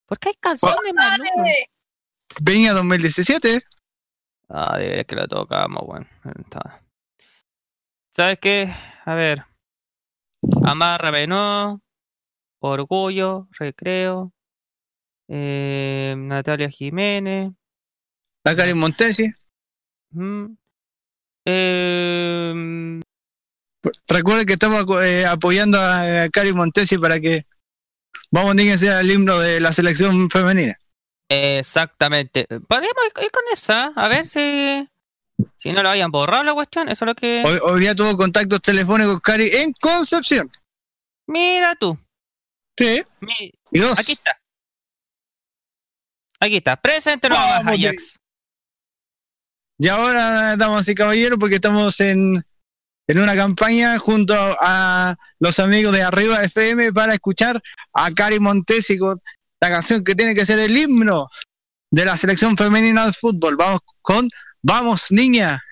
¿Por 0.06 0.20
qué 0.20 0.30
hay 0.30 0.36
canciones 0.40 0.78
de 0.86 0.94
Maluma? 0.94 1.44
Viña 2.40 2.74
2017. 2.74 3.62
Ah, 4.50 4.78
de 4.78 4.90
veras 4.90 5.06
que 5.08 5.16
lo 5.16 5.28
tocamos, 5.28 5.84
bueno. 5.88 6.06
Está. 6.40 6.84
¿Sabes 8.16 8.38
qué? 8.40 8.72
A 9.06 9.16
ver. 9.16 9.44
Amárrame, 10.66 11.26
no. 11.26 11.81
Orgullo, 12.62 13.48
recreo. 13.60 14.32
Eh, 15.28 16.16
Natalia 16.18 16.70
Jiménez. 16.70 17.52
La 18.44 18.56
Karin 18.56 18.78
Montesi. 18.78 19.32
mm, 20.12 20.46
eh, 21.46 23.02
Recuerden 24.08 24.46
que 24.46 24.54
estamos 24.54 24.86
eh, 25.04 25.26
apoyando 25.26 25.80
a, 25.80 26.24
a 26.24 26.30
Karin 26.30 26.56
Montesi 26.56 26.98
para 26.98 27.20
que 27.20 27.46
Vamos 28.34 28.56
sea 28.80 29.02
el 29.02 29.12
himno 29.12 29.38
de 29.40 29.60
la 29.60 29.74
selección 29.74 30.30
femenina. 30.30 30.78
Exactamente. 31.30 32.46
Podríamos 32.46 33.04
ir- 33.16 33.24
ir 33.26 33.32
con 33.32 33.44
esa, 33.52 33.88
a 33.96 34.08
ver 34.08 34.26
si. 34.26 34.88
Si 35.58 35.72
no 35.72 35.82
lo 35.84 35.90
hayan 35.90 36.12
borrado 36.12 36.44
la 36.44 36.54
cuestión, 36.54 36.88
eso 36.88 37.04
es 37.04 37.08
lo 37.08 37.16
que. 37.16 37.44
Hoy, 37.46 37.58
hoy 37.64 37.82
día 37.82 37.96
tuvo 37.96 38.16
contactos 38.16 38.62
telefónicos 38.62 39.20
Cari 39.22 39.50
en 39.52 39.74
Concepción. 39.82 40.50
Mira 41.28 41.76
tú. 41.76 41.98
Sí. 42.82 43.04
mi-. 43.20 43.52
Aquí 43.98 44.14
está. 44.14 44.42
Aquí 46.40 46.58
está. 46.58 46.76
Preséntenos 46.76 47.38
a 47.38 47.60
Vamos, 47.60 47.74
Ajax. 47.74 48.18
Y 49.78 49.88
ahora, 49.88 50.56
damas 50.58 50.88
y 50.88 50.96
caballeros, 50.96 51.40
porque 51.40 51.56
estamos 51.56 52.00
en, 52.00 52.44
en 53.08 53.20
una 53.20 53.36
campaña 53.36 53.98
junto 53.98 54.36
a 54.36 55.16
los 55.40 55.60
amigos 55.60 55.94
de 55.94 56.04
Arriba 56.04 56.44
FM 56.44 56.94
para 56.94 57.14
escuchar 57.14 57.62
a 57.94 58.12
Cari 58.12 58.40
Montesi 58.40 58.98
con 58.98 59.22
la 59.60 59.70
canción 59.70 60.04
que 60.04 60.16
tiene 60.16 60.36
que 60.36 60.46
ser 60.46 60.60
el 60.60 60.78
himno 60.78 61.30
de 61.92 62.06
la 62.06 62.18
selección 62.18 62.56
femenina 62.58 63.06
de 63.06 63.12
fútbol. 63.12 63.56
Vamos 63.56 63.80
con 64.02 64.28
Vamos 64.64 65.12
Niña, 65.12 65.64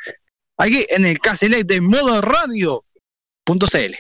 aquí 0.58 0.86
en 0.90 1.06
el 1.06 1.20
Caselec 1.20 1.66
de 1.66 1.82
modo 1.82 2.22
radio.cl. 2.22 3.96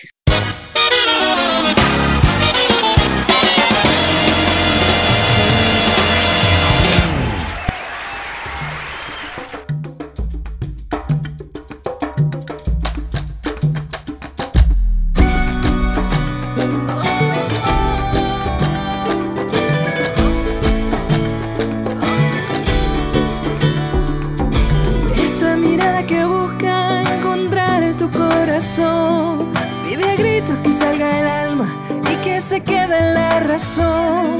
la 33.01 33.39
razón. 33.39 34.39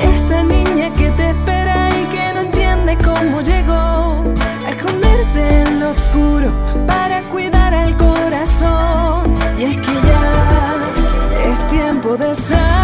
Esta 0.00 0.42
niña 0.42 0.92
que 0.94 1.10
te 1.10 1.30
espera 1.30 1.90
y 1.90 2.04
que 2.14 2.34
no 2.34 2.40
entiende 2.40 2.96
cómo 3.04 3.40
llegó 3.40 4.22
a 4.66 4.70
esconderse 4.70 5.62
en 5.62 5.80
lo 5.80 5.90
oscuro 5.90 6.50
para 6.86 7.22
cuidar 7.32 7.74
al 7.74 7.96
corazón. 7.96 9.34
Y 9.58 9.64
es 9.64 9.76
que 9.76 9.94
ya 10.10 10.26
es 11.50 11.68
tiempo 11.68 12.16
de 12.16 12.34
salir, 12.34 12.83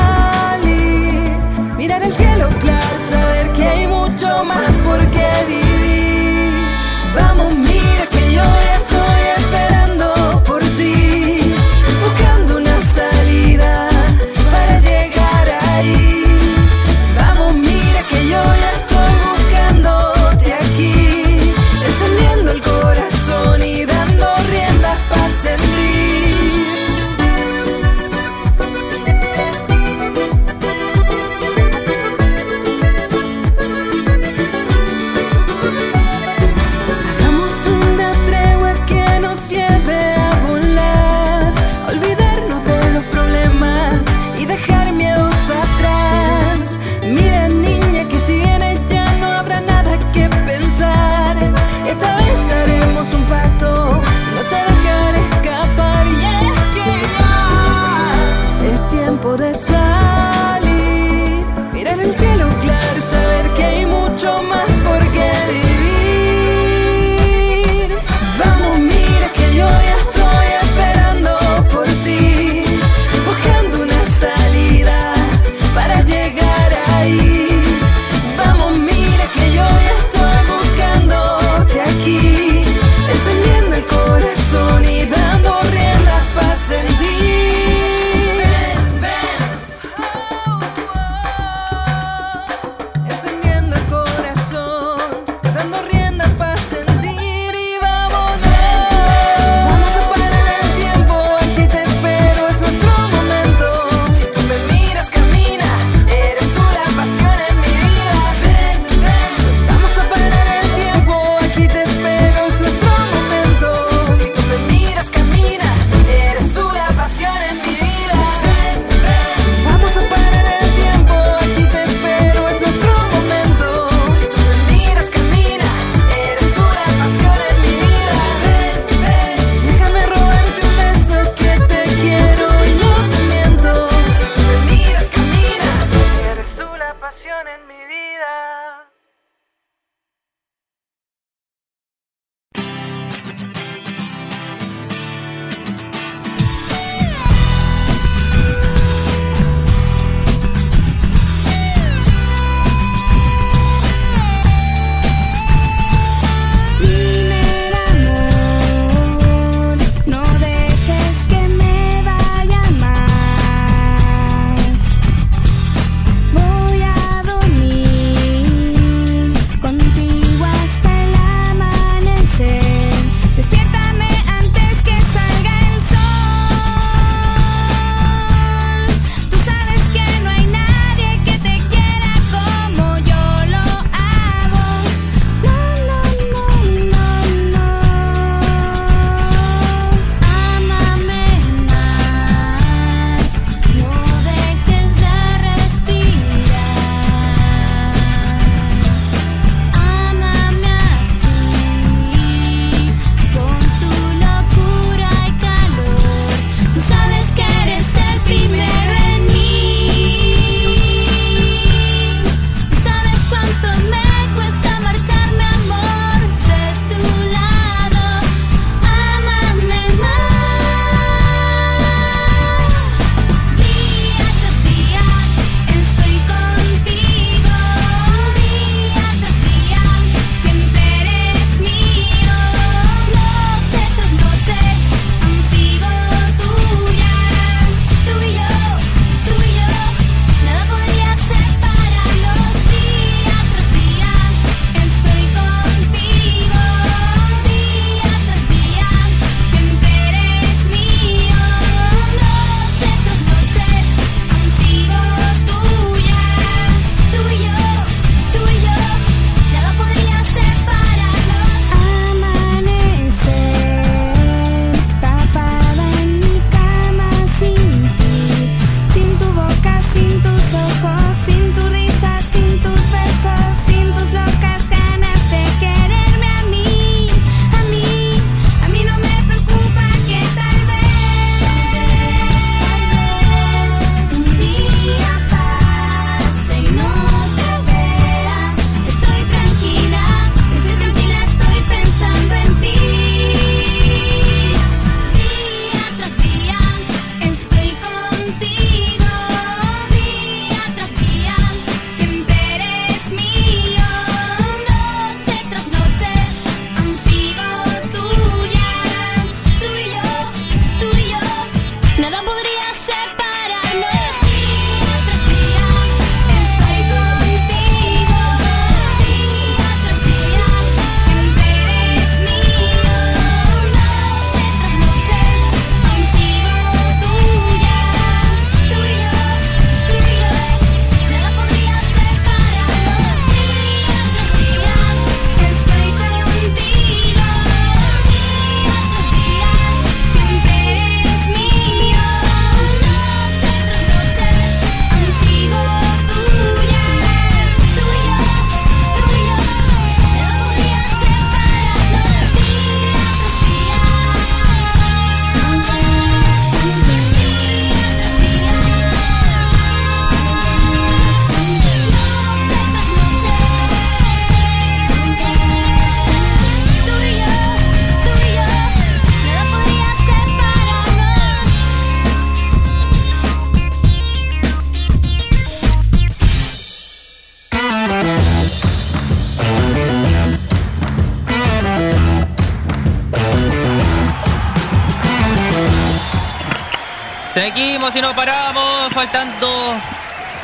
faltando 389.00 389.48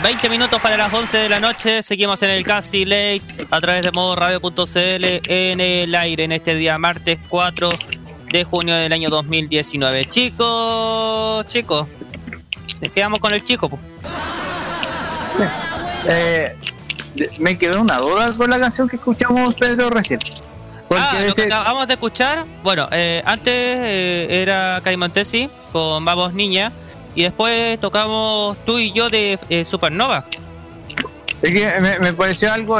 20 0.03 0.31
minutos 0.31 0.59
para 0.63 0.79
las 0.79 0.91
11 0.91 1.15
de 1.19 1.29
la 1.29 1.41
noche. 1.41 1.83
Seguimos 1.83 2.23
en 2.23 2.31
el 2.31 2.43
Casi 2.43 2.87
Late 2.87 3.21
a 3.51 3.61
través 3.61 3.83
de 3.83 3.93
modo 3.93 4.17
radio.cl 4.17 5.05
en 5.29 5.61
el 5.61 5.95
aire 5.95 6.25
en 6.25 6.33
este 6.33 6.55
día 6.55 6.79
martes 6.79 7.19
4 7.29 7.69
de 8.33 8.45
junio 8.45 8.75
del 8.75 8.95
año 8.95 9.11
2019. 9.11 10.07
Chicos, 10.07 11.47
chicos, 11.49 11.87
quedamos 12.95 13.19
con 13.19 13.35
el 13.35 13.45
chico. 13.45 13.69
po. 13.69 13.79
Eh, 16.09 16.57
me 17.41 17.59
quedó 17.59 17.81
una 17.81 17.97
duda 17.99 18.33
con 18.33 18.49
la 18.49 18.61
canción 18.61 18.89
que 18.89 18.95
escuchamos 18.95 19.55
Pedro 19.55 19.91
recién. 19.91 20.21
Ah, 20.95 21.11
lo 21.15 21.19
que 21.19 21.27
dice- 21.27 21.45
acabamos 21.47 21.89
de 21.89 21.95
escuchar, 21.95 22.47
bueno, 22.63 22.89
eh, 22.93 23.23
antes 23.27 23.53
eh, 23.55 24.27
era 24.31 24.81
Caimontesi 24.85 25.51
con 25.73 26.05
Vamos 26.05 26.33
Niña 26.33 26.71
y 27.17 27.25
después 27.25 27.81
tocamos 27.81 28.57
tú 28.65 28.79
y 28.79 28.93
yo 28.93 29.09
de 29.09 29.39
eh, 29.49 29.65
Supernova. 29.65 30.27
Es 31.43 31.53
que 31.53 31.81
me, 31.81 31.99
me 31.99 32.13
pareció 32.13 32.53
algo 32.53 32.79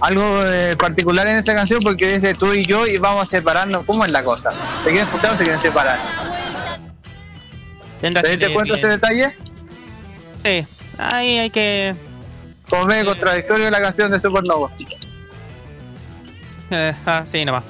algo 0.00 0.42
eh, 0.44 0.76
particular 0.76 1.26
en 1.28 1.36
esa 1.36 1.54
canción 1.54 1.80
porque 1.82 2.12
dice 2.12 2.34
tú 2.34 2.52
y 2.52 2.64
yo 2.64 2.86
y 2.86 2.98
vamos 2.98 3.22
a 3.22 3.26
separarnos. 3.26 3.86
¿Cómo 3.86 4.04
es 4.04 4.10
la 4.10 4.22
cosa? 4.22 4.52
¿Se 4.82 4.90
quieren 4.90 5.08
juntar 5.08 5.32
o 5.32 5.36
se 5.36 5.44
quieren 5.44 5.60
separar? 5.60 5.98
¿Te 8.00 8.52
cuenta 8.52 8.74
ese 8.74 8.88
detalle? 8.88 9.34
Sí, 10.44 10.66
ahí 10.98 11.38
hay 11.38 11.50
que... 11.50 11.96
Como 12.68 12.86
ve 12.86 13.04
contradictorio 13.04 13.70
la 13.70 13.80
canción 13.80 14.10
de 14.10 14.18
Supernova. 14.18 14.70
Eh, 16.70 16.94
ah, 17.06 17.22
sí, 17.24 17.44
nomás. 17.44 17.62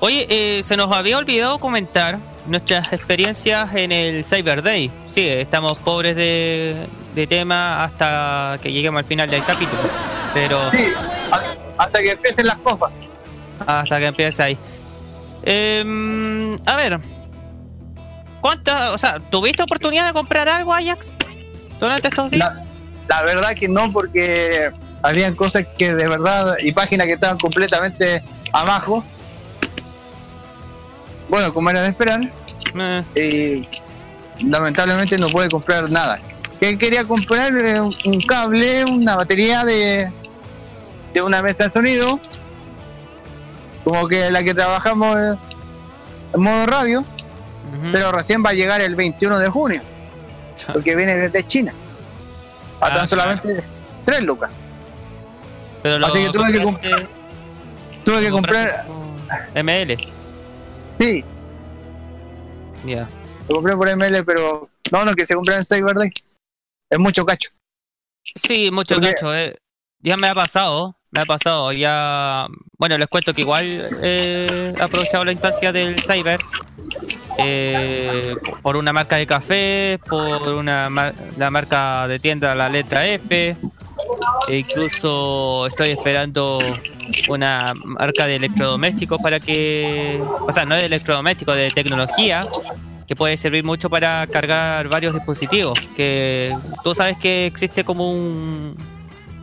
Oye, 0.00 0.26
eh, 0.28 0.62
se 0.64 0.76
nos 0.76 0.92
había 0.92 1.16
olvidado 1.16 1.58
comentar 1.58 2.18
nuestras 2.48 2.92
experiencias 2.92 3.74
en 3.74 3.92
el 3.92 4.24
Cyber 4.24 4.62
Day. 4.62 4.90
Sí, 5.08 5.26
estamos 5.28 5.78
pobres 5.78 6.16
de, 6.16 6.86
de 7.14 7.26
tema 7.26 7.84
hasta 7.84 8.58
que 8.62 8.72
lleguemos 8.72 9.00
al 9.00 9.06
final 9.06 9.30
del 9.30 9.44
capítulo. 9.44 9.82
Pero 10.34 10.70
Sí, 10.70 10.88
hasta 11.78 12.02
que 12.02 12.10
empiecen 12.12 12.46
las 12.46 12.56
cosas. 12.56 12.90
hasta 13.66 13.98
que 13.98 14.06
empiece 14.06 14.42
ahí. 14.42 14.58
Em, 15.44 16.56
a 16.66 16.76
ver. 16.76 16.98
¿Cuántas, 18.40 18.90
o 18.90 18.98
sea, 18.98 19.18
tuviste 19.18 19.62
oportunidad 19.62 20.06
de 20.06 20.12
comprar 20.12 20.48
algo, 20.48 20.72
Ajax? 20.72 21.12
Durante 21.80 22.08
estos 22.08 22.30
días. 22.30 22.48
La, 22.54 22.62
la 23.08 23.22
verdad 23.24 23.54
que 23.54 23.68
no, 23.68 23.92
porque 23.92 24.70
habían 25.02 25.34
cosas 25.34 25.64
que 25.76 25.92
de 25.92 26.08
verdad 26.08 26.54
y 26.62 26.72
páginas 26.72 27.06
que 27.06 27.14
estaban 27.14 27.38
completamente 27.38 28.22
abajo. 28.52 29.04
Bueno, 31.28 31.52
como 31.52 31.70
era 31.70 31.82
de 31.82 31.88
esperar, 31.88 32.20
Eh, 33.14 33.62
y 34.38 34.48
lamentablemente 34.50 35.16
no 35.18 35.28
pude 35.28 35.48
comprar 35.48 35.90
nada. 35.90 36.20
Que 36.60 36.76
quería 36.76 37.04
comprar 37.04 37.52
Eh, 37.56 37.80
un 37.80 38.20
cable, 38.22 38.84
una 38.84 39.16
batería 39.16 39.64
de, 39.64 40.10
de 41.14 41.22
una 41.22 41.40
mesa 41.42 41.64
de 41.64 41.70
sonido, 41.70 42.20
como 43.84 44.06
que 44.08 44.30
la 44.30 44.42
que 44.42 44.54
trabajamos 44.54 45.16
eh, 45.16 45.34
en 46.34 46.40
modo 46.40 46.66
radio, 46.66 47.04
pero 47.92 48.10
recién 48.12 48.42
va 48.44 48.50
a 48.50 48.54
llegar 48.54 48.80
el 48.80 48.94
21 48.96 49.38
de 49.38 49.48
junio, 49.48 49.82
porque 50.72 50.96
viene 50.96 51.16
desde 51.16 51.44
China. 51.44 51.72
A 52.80 52.86
Ah, 52.86 52.94
tan 52.94 53.06
solamente 53.06 53.62
3 54.04 54.22
lucas. 54.22 54.50
Pero 55.82 56.04
así 56.06 56.18
que 56.24 56.30
tuve 56.30 56.52
que 56.52 56.62
compraste- 56.62 57.08
Tuve 58.04 58.20
que 58.22 58.30
comprar, 58.30 58.86
ML. 59.54 59.96
Sí, 60.98 61.24
Ya. 62.84 63.08
lo 63.48 63.56
compré 63.56 63.76
por 63.76 63.88
ML, 63.88 64.24
pero 64.24 64.68
no, 64.92 65.04
no, 65.04 65.12
que 65.14 65.24
se 65.24 65.34
compra 65.34 65.56
en 65.56 65.64
Cyber 65.64 65.94
Day. 65.94 66.10
Es 66.90 66.98
mucho 66.98 67.24
cacho. 67.24 67.50
Sí, 68.34 68.70
mucho 68.70 68.94
Porque- 68.96 69.12
cacho. 69.14 69.34
eh. 69.34 69.56
Ya 70.00 70.16
me 70.16 70.28
ha 70.28 70.34
pasado, 70.34 70.96
me 71.10 71.22
ha 71.22 71.24
pasado. 71.24 71.72
Ya, 71.72 72.46
bueno, 72.78 72.96
les 72.98 73.08
cuento 73.08 73.34
que 73.34 73.40
igual 73.40 73.88
eh, 74.02 74.74
he 74.78 74.82
aprovechado 74.82 75.24
la 75.24 75.32
instancia 75.32 75.72
del 75.72 75.98
cyber 76.00 76.38
eh, 77.38 78.34
por 78.62 78.76
una 78.76 78.92
marca 78.92 79.16
de 79.16 79.26
café, 79.26 79.98
por 80.08 80.52
una 80.54 80.88
mar- 80.88 81.14
la 81.36 81.50
marca 81.50 82.06
de 82.06 82.18
tienda 82.20 82.54
la 82.54 82.68
letra 82.68 83.06
F. 83.06 83.56
E 84.48 84.58
incluso 84.58 85.66
estoy 85.66 85.90
esperando 85.90 86.58
una 87.28 87.72
marca 87.84 88.26
de 88.26 88.36
electrodomésticos 88.36 89.20
para 89.20 89.40
que, 89.40 90.22
o 90.40 90.52
sea, 90.52 90.64
no 90.64 90.74
de 90.74 90.86
electrodomésticos, 90.86 91.56
de 91.56 91.68
tecnología, 91.68 92.40
que 93.06 93.16
puede 93.16 93.36
servir 93.36 93.64
mucho 93.64 93.88
para 93.90 94.26
cargar 94.26 94.88
varios 94.88 95.14
dispositivos. 95.14 95.78
Que 95.96 96.54
tú 96.82 96.94
sabes 96.94 97.16
que 97.18 97.46
existe 97.46 97.84
como 97.84 98.10
un 98.10 98.76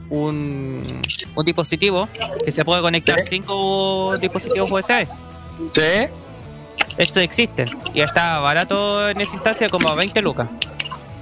un, 0.09 1.01
un 1.35 1.45
dispositivo 1.45 2.07
que 2.43 2.51
se 2.51 2.63
puede 2.63 2.81
conectar 2.81 3.19
cinco 3.21 4.13
dispositivos 4.19 4.71
USB. 4.71 5.07
Sí. 5.71 6.07
Esto 6.97 7.19
existe 7.19 7.65
y 7.93 8.01
está 8.01 8.39
barato 8.39 9.09
en 9.09 9.19
esa 9.19 9.33
instancia 9.33 9.67
como 9.67 9.89
a 9.89 9.95
20 9.95 10.21
lucas. 10.21 10.49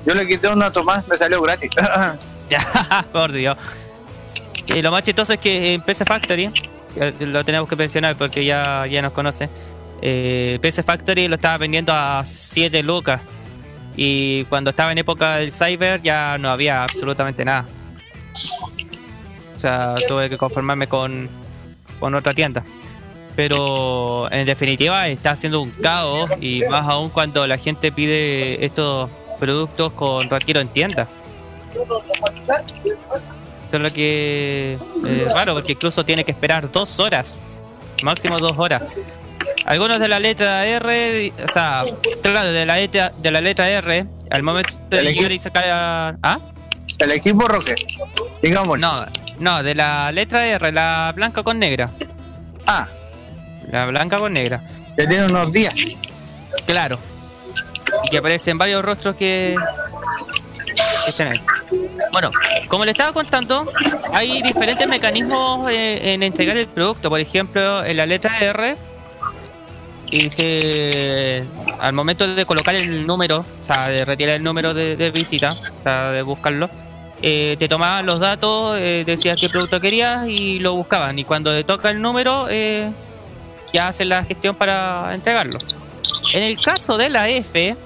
Yo 0.06 0.14
le 0.14 0.28
quité 0.28 0.50
una 0.50 0.72
Tomás, 0.72 1.08
me 1.08 1.16
salió 1.16 1.42
gratis. 1.42 1.72
Por 3.14 3.32
Dios. 3.32 3.58
Y 4.68 4.82
lo 4.82 4.92
más 4.92 5.04
chistoso 5.04 5.34
es 5.34 5.40
que 5.40 5.74
en 5.74 5.82
PC 5.82 6.06
Factory, 6.06 6.52
que 6.94 7.26
lo 7.26 7.44
tenemos 7.44 7.68
que 7.68 7.76
mencionar 7.76 8.16
porque 8.16 8.46
ya, 8.46 8.86
ya 8.88 9.02
nos 9.02 9.12
conoce, 9.12 9.50
eh, 10.02 10.60
PC 10.62 10.84
Factory 10.84 11.28
lo 11.28 11.36
estaba 11.36 11.58
vendiendo 11.58 11.94
a 11.94 12.24
7 12.26 12.84
lucas. 12.84 13.22
Y 13.96 14.46
cuando 14.46 14.72
estaba 14.72 14.92
en 14.92 14.98
época 14.98 15.36
del 15.38 15.52
cyber 15.52 16.02
ya 16.02 16.38
no 16.38 16.50
había 16.50 16.84
absolutamente 16.84 17.46
nada. 17.46 17.68
O 19.56 19.60
sea, 19.60 19.96
tuve 20.08 20.30
que 20.30 20.38
conformarme 20.38 20.88
con, 20.88 21.30
con 22.00 22.16
otra 22.16 22.34
tienda. 22.34 22.66
Pero 23.36 24.32
en 24.32 24.46
definitiva 24.46 25.08
está 25.08 25.32
haciendo 25.32 25.62
un 25.62 25.72
caos 25.72 26.30
y 26.40 26.62
más 26.70 26.88
aún 26.88 27.10
cuando 27.10 27.48
la 27.48 27.58
gente 27.58 27.92
pide 27.92 28.64
estos 28.64 29.10
productos 29.40 29.94
con 29.94 30.30
retiro 30.30 30.60
en 30.60 30.68
tienda. 30.68 31.08
Solo 33.70 33.90
que 33.90 34.78
es 35.08 35.34
raro 35.34 35.54
porque 35.54 35.72
incluso 35.74 36.06
tiene 36.06 36.24
que 36.24 36.32
esperar 36.32 36.72
dos 36.72 37.00
horas, 37.00 37.40
máximo 38.04 38.38
dos 38.38 38.54
horas. 38.58 38.84
Algunos 39.66 40.00
de 40.00 40.08
la 40.08 40.20
letra 40.20 40.66
R, 40.66 41.34
o 41.44 41.54
sea, 41.54 41.84
claro, 42.22 42.52
de 42.52 42.66
la 42.66 42.76
letra, 42.76 43.12
de 43.18 43.32
la 43.32 43.42
letra 43.42 43.70
R, 43.70 44.06
al 44.30 44.44
momento 44.44 44.74
de 44.90 45.14
llegar 45.14 45.32
y 45.32 45.40
sacar. 45.40 46.18
¿Ah? 46.22 46.40
El 47.00 47.12
equipo 47.12 47.48
Roque, 47.48 47.76
digamos. 48.42 48.80
No, 48.80 49.06
no, 49.40 49.64
de 49.64 49.74
la 49.76 50.12
letra 50.12 50.46
R, 50.46 50.72
la 50.72 51.12
blanca 51.16 51.44
con 51.44 51.60
negra. 51.60 51.90
Ah, 52.68 52.88
La 53.72 53.86
blanca 53.88 54.18
con 54.18 54.34
negra. 54.34 54.62
que 54.96 55.08
tiene 55.08 55.26
unos 55.26 55.52
días. 55.52 55.98
Claro. 56.68 57.00
Y 58.06 58.10
que 58.10 58.18
aparecen 58.20 58.58
varios 58.58 58.84
rostros 58.86 59.16
que, 59.16 59.56
Bueno, 62.12 62.32
como 62.68 62.86
le 62.86 62.92
estaba 62.92 63.12
contando, 63.12 63.72
hay 64.14 64.42
diferentes 64.42 64.88
mecanismos 64.88 65.68
eh, 65.70 66.14
en 66.14 66.24
entregar 66.24 66.58
el 66.58 66.68
producto. 66.68 67.10
Por 67.10 67.20
ejemplo, 67.20 67.84
en 67.84 67.98
la 67.98 68.06
letra 68.06 68.38
R, 68.40 68.78
y 70.12 70.30
al 71.80 71.94
momento 71.94 72.28
de 72.28 72.46
colocar 72.46 72.76
el 72.76 73.08
número, 73.08 73.40
o 73.40 73.66
sea, 73.66 73.88
de 73.88 74.06
retirar 74.06 74.36
el 74.36 74.44
número 74.44 74.74
de, 74.74 74.96
de 74.96 75.12
visita, 75.12 75.50
o 75.50 75.84
sea, 75.84 76.12
de 76.12 76.22
buscarlo, 76.22 76.70
eh, 77.26 77.56
te 77.58 77.70
tomaban 77.70 78.06
los 78.06 78.20
datos, 78.20 78.78
eh, 78.78 79.04
decías 79.06 79.40
qué 79.40 79.48
producto 79.48 79.80
querías 79.80 80.28
y 80.28 80.60
lo 80.60 80.76
buscaban. 80.76 81.18
Y 81.18 81.24
cuando 81.24 81.54
te 81.54 81.64
toca 81.64 81.90
el 81.90 82.02
número, 82.02 82.48
eh, 82.50 82.92
ya 83.72 83.88
hacen 83.88 84.10
la 84.10 84.26
gestión 84.26 84.56
para 84.56 85.14
entregarlo. 85.14 85.58
En 86.34 86.44
el 86.44 86.62
caso 86.62 86.98
de 86.98 87.10
la 87.10 87.30
F, 87.30 87.78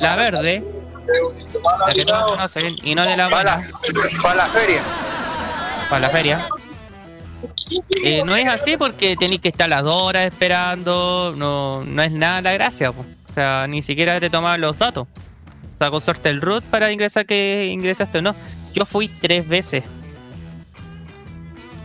la 0.00 0.16
verde, 0.16 0.64
la 1.86 1.92
que 1.92 2.04
todos 2.04 2.30
conocen 2.32 2.76
y 2.82 2.94
no 2.94 3.02
de 3.02 3.16
la 3.16 3.28
Para 3.30 3.68
para 4.22 4.34
la 4.34 4.46
feria. 4.46 4.82
para 5.88 6.00
la 6.00 6.10
feria. 6.10 6.48
Eh, 8.02 8.22
no 8.24 8.34
es 8.34 8.48
así 8.48 8.76
porque 8.76 9.16
tenéis 9.16 9.40
que 9.40 9.48
estar 9.48 9.68
las 9.68 9.82
dos 9.82 10.02
horas 10.02 10.24
esperando, 10.24 11.34
no, 11.36 11.84
no 11.84 12.02
es 12.02 12.10
nada 12.12 12.40
la 12.42 12.52
gracia, 12.52 12.92
po. 12.92 13.04
o 13.30 13.32
sea, 13.32 13.66
ni 13.68 13.82
siquiera 13.82 14.18
te 14.20 14.30
toman 14.30 14.60
los 14.60 14.76
datos. 14.78 15.06
O 15.74 15.78
sea, 15.78 15.90
con 15.90 16.00
suerte 16.00 16.28
el 16.28 16.40
root 16.40 16.64
para 16.64 16.90
ingresar 16.90 17.24
que 17.26 17.66
ingresaste 17.66 18.18
o 18.18 18.22
no. 18.22 18.34
Yo 18.74 18.84
fui 18.84 19.08
tres 19.08 19.46
veces. 19.46 19.84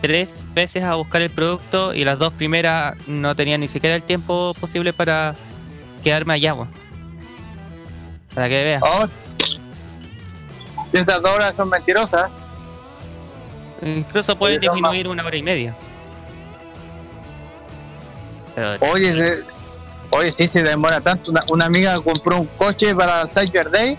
Tres 0.00 0.44
veces 0.52 0.84
a 0.84 0.94
buscar 0.96 1.22
el 1.22 1.30
producto 1.30 1.94
y 1.94 2.04
las 2.04 2.18
dos 2.18 2.32
primeras 2.32 2.94
no 3.06 3.34
tenía 3.36 3.56
ni 3.56 3.68
siquiera 3.68 3.96
el 3.96 4.02
tiempo 4.02 4.54
posible 4.60 4.92
para 4.92 5.36
quedarme 6.02 6.34
allá, 6.34 6.54
po. 6.54 6.68
Para 8.34 8.48
que 8.48 8.64
veas. 8.64 8.82
Oh. 8.84 9.06
Esas 10.92 11.20
dos 11.22 11.30
horas 11.32 11.54
son 11.56 11.68
mentirosas. 11.68 12.30
Incluso 13.82 14.34
no, 14.34 14.46
disminuir 14.46 15.08
una 15.08 15.24
hora 15.24 15.36
y 15.36 15.42
media. 15.42 15.76
Pero, 18.54 18.76
Oye, 18.92 19.12
se- 19.12 19.42
oye, 20.10 20.30
sí 20.30 20.48
se 20.48 20.62
demora 20.62 21.00
tanto. 21.00 21.30
Una, 21.30 21.44
una 21.48 21.64
amiga 21.66 21.98
compró 22.00 22.38
un 22.40 22.46
coche 22.46 22.94
para 22.94 23.22
el 23.22 23.30
Cyber 23.30 23.70
Day 23.70 23.98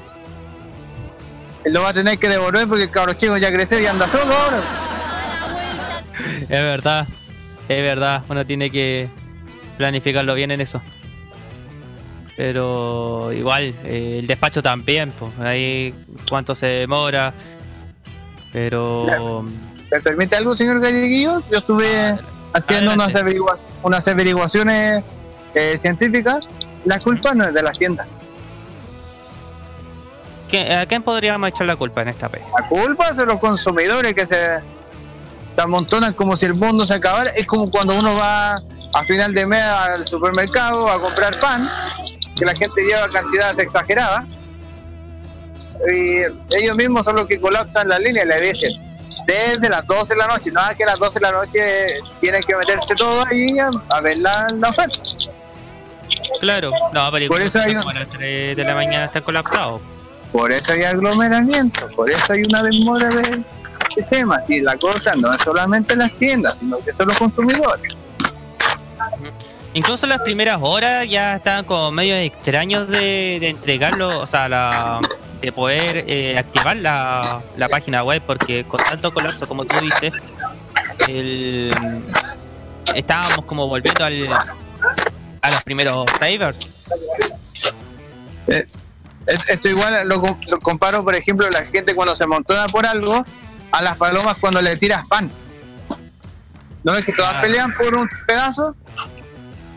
lo 1.66 1.82
va 1.82 1.90
a 1.90 1.94
tener 1.94 2.20
que 2.20 2.30
devolver 2.30 2.68
porque 2.68 2.84
el 2.84 2.92
cabro 2.92 3.14
chico 3.14 3.38
ya 3.38 3.52
creció 3.52 3.80
y 3.80 3.88
anda 3.88 4.08
solo 4.08 4.34
ahora. 4.34 4.62
Es 6.42 6.50
verdad, 6.50 7.08
es 7.68 7.82
verdad. 7.82 8.24
Uno 8.30 8.46
tiene 8.46 8.70
que 8.70 9.10
planificarlo 9.78 10.34
bien 10.36 10.52
en 10.52 10.62
eso. 10.62 10.82
Pero 12.38 13.32
igual, 13.32 13.74
eh, 13.86 14.18
el 14.20 14.28
despacho 14.28 14.62
también, 14.62 15.14
pues 15.18 15.32
ahí 15.40 15.94
cuánto 16.30 16.54
se 16.54 16.66
demora. 16.66 17.34
Pero 18.52 19.46
¿Me 19.92 20.02
permite 20.02 20.36
algo, 20.36 20.56
señor 20.56 20.80
Galleguillo? 20.82 21.42
Yo 21.52 21.58
estuve 21.58 22.18
haciendo 22.54 22.94
unas, 22.94 23.16
averigua- 23.16 23.56
unas 23.84 24.08
averiguaciones 24.08 25.04
eh, 25.54 25.78
científicas. 25.78 26.46
La 26.86 27.00
culpa 27.00 27.34
no 27.34 27.46
es 27.46 27.54
de 27.54 27.62
las 27.64 27.78
tiendas. 27.78 28.08
¿qué- 30.50 30.74
¿a 30.74 30.86
quién 30.86 31.02
podríamos 31.04 31.50
echar 31.50 31.66
la 31.68 31.76
culpa 31.76 32.02
en 32.02 32.10
esta 32.10 32.28
vez? 32.28 32.44
La 32.60 32.68
culpa 32.68 33.08
es 33.10 33.18
de 33.18 33.26
los 33.26 33.40
consumidores 33.40 34.14
que 34.14 34.26
se, 34.26 34.36
se 34.36 35.62
amontonan 35.62 36.14
como 36.14 36.36
si 36.36 36.46
el 36.46 36.54
mundo 36.54 36.86
se 36.86 36.94
acabara. 36.96 37.30
Es 37.32 37.46
como 37.46 37.70
cuando 37.72 37.96
uno 37.96 38.14
va 38.16 38.54
a 38.54 39.04
final 39.08 39.34
de 39.34 39.46
mes 39.48 39.62
al 39.64 40.08
supermercado 40.08 40.88
a 40.90 41.02
comprar 41.02 41.38
pan, 41.40 41.68
que 42.36 42.46
la 42.46 42.54
gente 42.54 42.82
lleva 42.82 43.08
cantidades 43.10 43.60
exageradas. 43.60 44.26
Y 45.92 46.22
ellos 46.58 46.76
mismos 46.78 47.06
son 47.06 47.18
los 47.18 47.28
que 47.28 47.40
colapsan 47.40 47.88
la 47.88 48.00
línea 48.00 48.24
y 48.24 48.28
le 48.28 48.42
dicen, 48.42 48.72
desde 49.28 49.70
las 49.70 49.86
12 49.86 50.14
de 50.14 50.20
la 50.20 50.28
noche, 50.28 50.52
no 50.52 50.62
es 50.70 50.76
que 50.76 50.84
a 50.84 50.88
las 50.88 51.00
12 51.00 51.20
de 51.20 51.26
la 51.26 51.32
noche 51.32 51.62
tienen 52.20 52.42
que 52.44 52.56
meterse 52.56 52.96
todo 52.96 53.26
ahí 53.26 53.58
a, 53.60 53.70
a 53.90 54.02
ver 54.02 54.18
la, 54.20 54.48
la 54.58 54.70
oferta. 54.70 55.00
Claro, 56.40 56.72
no, 56.94 57.12
pero 57.12 57.28
Por 57.28 57.42
eso 57.42 57.60
hay 57.60 57.74
a 57.74 57.82
las 57.82 58.10
3 58.10 58.56
de 58.56 58.64
la 58.64 58.76
mañana 58.76 59.06
está 59.06 59.22
colapsado. 59.22 59.82
Por 60.32 60.52
eso 60.52 60.74
hay 60.74 60.84
aglomeramiento, 60.84 61.88
por 61.96 62.10
eso 62.10 62.34
hay 62.34 62.44
una 62.48 62.62
demora 62.62 63.10
de, 63.10 63.44
de 63.96 64.04
temas. 64.10 64.50
Y 64.50 64.62
la 64.62 64.78
cosa 64.78 65.14
no 65.16 65.34
es 65.34 65.42
solamente 65.42 65.96
las 65.96 66.12
tiendas, 66.18 66.58
sino 66.58 66.78
que 66.80 66.94
son 66.94 67.08
los 67.08 67.18
consumidores. 67.18 67.96
Incluso 69.76 70.08
las 70.08 70.20
primeras 70.20 70.58
horas 70.62 71.08
ya 71.10 71.36
estaban 71.36 71.66
como 71.66 71.92
medio 71.92 72.16
extraños 72.16 72.88
de, 72.88 73.38
de 73.42 73.50
entregarlo, 73.50 74.22
o 74.22 74.26
sea, 74.26 74.48
la, 74.48 75.02
de 75.42 75.52
poder 75.52 76.04
eh, 76.08 76.38
activar 76.40 76.78
la, 76.78 77.44
la 77.58 77.68
página 77.68 78.02
web, 78.02 78.24
porque 78.26 78.64
con 78.64 78.80
tanto 78.82 79.14
colapso 79.14 79.46
como 79.50 79.66
tú 79.66 79.76
dices, 79.82 80.14
el, 81.10 81.72
estábamos 82.96 83.44
como 83.46 83.68
volviendo 83.68 84.06
al, 84.06 84.30
a 85.42 85.52
los 85.52 85.62
primeros 85.64 86.06
savers. 86.20 86.70
Eh, 88.48 88.66
es- 89.28 89.50
esto 89.50 89.68
igual 89.70 90.08
lo, 90.08 90.22
lo 90.48 90.60
comparo, 90.62 91.04
por 91.04 91.16
ejemplo, 91.16 91.50
la 91.50 91.66
gente 91.66 91.94
cuando 91.94 92.16
se 92.16 92.24
amontona 92.24 92.66
por 92.68 92.86
algo, 92.86 93.26
a 93.74 93.82
las 93.84 93.98
palomas 93.98 94.38
cuando 94.40 94.62
le 94.62 94.78
tiras 94.78 95.06
pan. 95.10 95.30
¿No 96.86 96.94
ves 96.94 97.04
que 97.04 97.12
todas 97.12 97.32
Claro. 97.32 97.46
pelean 97.48 97.74
por 97.76 97.94
un 97.98 98.08
pedazo? 98.26 98.74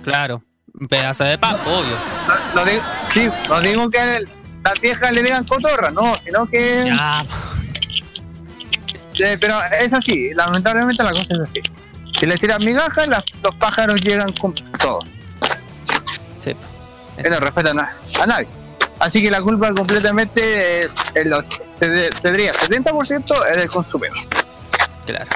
Claro, 0.05 0.43
un 0.79 0.89
pedazo 0.89 1.25
de 1.25 1.39
pan, 1.39 1.57
obvio. 1.67 1.97
No, 2.27 2.55
no 2.55 2.65
digo, 2.65 2.83
sí, 3.15 3.29
no 3.49 3.61
digo 3.61 3.91
que 3.91 4.17
el- 4.17 4.29
las 4.65 4.81
viejas 4.81 5.13
le 5.13 5.23
digan 5.23 5.45
cotorra, 5.45 5.91
no, 5.91 6.13
sino 6.25 6.47
que... 6.47 6.85
Ya, 9.15 9.33
Eh, 9.33 9.39
pero 9.39 9.59
es 9.81 9.93
así, 9.93 10.33
lamentablemente 10.35 11.03
la 11.03 11.11
cosa 11.11 11.35
es 11.35 11.41
así. 11.41 11.61
Si 12.19 12.27
le 12.27 12.37
tiras 12.37 12.65
migajas, 12.65 13.09
las- 13.09 13.25
los 13.43 13.55
pájaros 13.57 14.01
llegan 14.03 14.33
con 14.41 14.55
todo. 14.55 15.01
sí. 16.45 16.55
Que 17.21 17.29
no 17.31 17.41
respetan 17.41 17.79
a, 17.81 17.91
a 18.23 18.27
nadie. 18.27 18.47
Así 19.01 19.23
que 19.23 19.31
la 19.31 19.41
culpa 19.43 19.73
completamente 19.75 20.83
es, 20.85 20.95
es 21.15 21.25
se- 21.79 22.11
tendría 22.23 22.53
70% 22.53 23.47
es 23.51 23.57
del 23.57 23.69
consumidor. 23.71 24.17
Claro. 25.07 25.27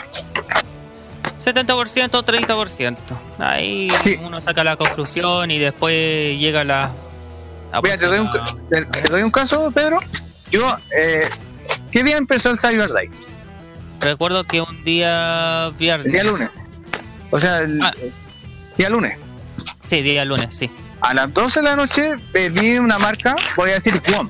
70%, 1.43 2.25
30%. 2.25 2.97
Ahí 3.39 3.89
Sí. 4.03 4.19
uno 4.23 4.41
saca 4.41 4.63
la 4.65 4.77
conclusión 4.77 5.51
y 5.51 5.59
después 5.59 6.39
llega 6.39 6.65
la... 6.65 6.91
la 7.73 7.81
Mira, 7.83 7.97
te 7.99 8.07
doy, 8.07 8.19
un, 8.19 8.31
te- 8.71 8.85
te 8.85 9.09
doy 9.11 9.23
un 9.23 9.31
caso, 9.31 9.71
Pedro. 9.71 9.99
Yo, 10.51 10.77
eh, 10.97 11.29
¿qué 11.91 12.03
día 12.03 12.17
empezó 12.17 12.51
el 12.51 12.59
Cyber 12.59 12.91
Day? 12.91 13.11
Recuerdo 14.01 14.45
que 14.45 14.61
un 14.61 14.85
día 14.85 15.71
viernes... 15.79 16.07
El 16.07 16.13
día 16.13 16.25
lunes. 16.25 16.67
O 17.31 17.39
sea, 17.39 17.59
el 17.61 17.81
Ah. 17.83 17.93
día 18.77 18.91
lunes. 18.91 19.17
Sí, 19.85 20.03
día 20.03 20.25
lunes, 20.25 20.55
sí. 20.57 20.71
A 21.01 21.15
las 21.15 21.33
12 21.33 21.61
de 21.61 21.65
la 21.67 21.77
noche 21.77 22.15
vi 22.53 22.79
una 22.79 22.99
marca, 22.99 23.35
voy 23.57 23.71
a 23.71 23.75
decir 23.75 24.01
WOM, 24.09 24.29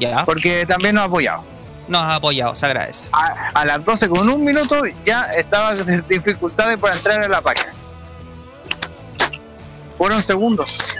Ya. 0.00 0.24
porque 0.24 0.64
también 0.66 0.94
nos 0.96 1.02
ha 1.02 1.06
apoyado. 1.06 1.44
Nos 1.88 2.02
ha 2.02 2.16
apoyado, 2.16 2.54
se 2.54 2.66
agradece. 2.66 3.06
A, 3.12 3.50
a 3.54 3.64
las 3.64 3.84
12 3.84 4.08
con 4.08 4.28
un 4.28 4.44
minuto 4.44 4.76
ya 5.04 5.22
estaba 5.34 5.74
de 5.74 6.02
dificultades 6.02 6.76
para 6.78 6.96
entrar 6.96 7.22
a 7.22 7.28
la 7.28 7.40
página. 7.40 7.72
Fueron 9.96 10.22
segundos. 10.22 10.98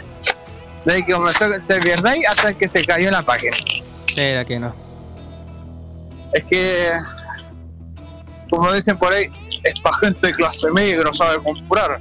Desde 0.85 1.05
que 1.05 1.13
comenzó 1.13 1.45
el 1.45 1.63
Cyber 1.63 2.03
Day 2.03 2.25
hasta 2.25 2.55
que 2.55 2.67
se 2.67 2.85
cayó 2.85 3.11
la 3.11 3.23
página. 3.23 3.57
Era 4.17 4.45
que 4.45 4.59
no. 4.59 4.75
Es 6.33 6.45
que, 6.45 6.91
como 8.51 8.73
dicen 8.73 8.99
por 8.99 9.13
ahí, 9.13 9.27
esta 9.63 9.91
gente 10.01 10.27
de 10.27 10.33
clase 10.33 10.71
media 10.71 10.99
que 10.99 11.05
no 11.05 11.15
sabe 11.15 11.43
comprar. 11.43 12.01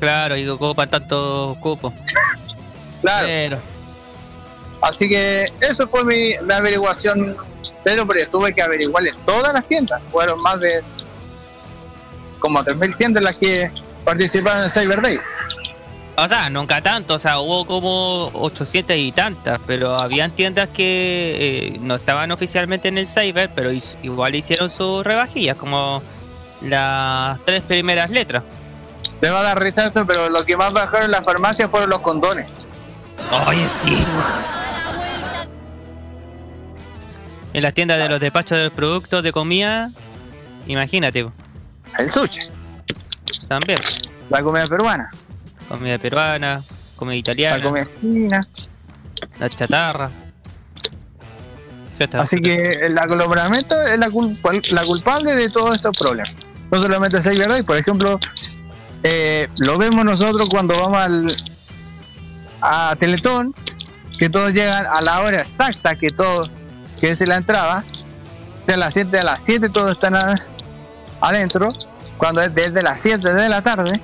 Claro, 0.00 0.36
y 0.36 0.48
ocupan 0.48 0.90
tanto 0.90 1.56
cupo. 1.60 1.92
Claro. 3.02 3.26
Pero, 3.26 3.58
Así 4.82 5.08
que 5.08 5.46
eso 5.60 5.88
fue 5.88 6.04
mi, 6.04 6.34
mi 6.44 6.52
averiguación. 6.52 7.36
Pero, 7.84 8.06
pero 8.06 8.20
yo 8.20 8.28
tuve 8.28 8.52
que 8.52 8.62
averiguar 8.62 9.06
en 9.06 9.16
todas 9.24 9.52
las 9.52 9.66
tiendas. 9.66 10.00
Fueron 10.10 10.40
más 10.40 10.60
de 10.60 10.82
como 12.42 12.58
3.000 12.60 12.96
tiendas 12.96 13.22
las 13.22 13.36
que 13.36 13.70
participaron 14.04 14.64
en 14.64 14.68
Cyber 14.68 15.00
Day. 15.00 15.18
o 16.16 16.28
sea, 16.28 16.50
nunca 16.50 16.82
tanto, 16.82 17.14
o 17.14 17.18
sea, 17.18 17.38
hubo 17.38 17.64
como 17.64 18.30
800 18.34 18.96
y 18.96 19.12
tantas, 19.12 19.60
pero 19.66 19.96
habían 19.96 20.32
tiendas 20.32 20.68
que 20.68 21.36
eh, 21.74 21.78
no 21.80 21.94
estaban 21.94 22.30
oficialmente 22.32 22.88
en 22.88 22.98
el 22.98 23.06
Cyber, 23.06 23.50
pero 23.54 23.70
igual 24.02 24.34
hicieron 24.34 24.68
sus 24.68 25.04
rebajillas, 25.04 25.56
como 25.56 26.02
las 26.60 27.38
tres 27.44 27.62
primeras 27.62 28.10
letras. 28.10 28.42
Te 29.20 29.30
va 29.30 29.40
a 29.40 29.42
dar 29.44 29.60
risa 29.62 29.86
esto, 29.86 30.04
pero 30.04 30.28
lo 30.28 30.44
que 30.44 30.56
más 30.56 30.72
bajaron 30.72 31.06
en 31.06 31.12
la 31.12 31.22
farmacia 31.22 31.68
fueron 31.68 31.90
los 31.90 32.00
condones. 32.00 32.48
Oye, 33.46 33.66
sí. 33.68 34.04
En 37.52 37.62
las 37.62 37.74
tiendas 37.74 37.98
de 37.98 38.08
los 38.08 38.18
despachos 38.20 38.58
de 38.58 38.70
productos 38.70 39.22
de 39.22 39.32
comida, 39.32 39.90
imagínate, 40.66 41.28
El 41.98 42.10
sushi, 42.10 42.40
también. 43.48 43.78
la 44.30 44.42
comida 44.42 44.66
peruana, 44.66 45.10
Comida 45.68 45.98
peruana, 45.98 46.62
comida 46.96 47.12
la 47.14 47.18
italiana, 47.18 47.62
comida 47.62 47.86
china. 48.00 48.48
la 49.38 49.50
chatarra. 49.50 50.10
Así 52.18 52.40
que 52.40 52.56
el 52.86 52.98
aglomeramiento 52.98 53.80
es 53.86 53.98
la, 53.98 54.10
culpa- 54.10 54.50
la 54.72 54.82
culpable 54.82 55.34
de 55.34 55.48
todos 55.50 55.76
estos 55.76 55.96
problemas. 55.96 56.34
No 56.72 56.78
solamente 56.78 57.18
el 57.18 57.22
Cyber 57.22 57.48
Day, 57.48 57.62
por 57.62 57.76
ejemplo, 57.76 58.18
eh, 59.04 59.46
lo 59.58 59.78
vemos 59.78 60.04
nosotros 60.04 60.48
cuando 60.48 60.74
vamos 60.76 60.98
al, 60.98 61.36
a 62.60 62.96
Teletón, 62.98 63.54
que 64.18 64.28
todos 64.30 64.52
llegan 64.52 64.84
a 64.92 65.00
la 65.00 65.20
hora 65.20 65.38
exacta 65.40 65.94
que 65.94 66.10
todo, 66.10 66.48
que 67.02 67.08
es 67.10 67.26
la 67.26 67.36
entrada, 67.36 67.84
de 68.64 68.76
las 68.76 68.94
7 68.94 69.18
a 69.18 69.22
las 69.24 69.42
7 69.44 69.68
todos 69.70 69.90
están 69.90 70.14
adentro, 71.20 71.72
cuando 72.16 72.40
es 72.42 72.54
desde 72.54 72.80
las 72.80 73.00
7 73.00 73.34
de 73.34 73.48
la 73.48 73.60
tarde, 73.60 74.00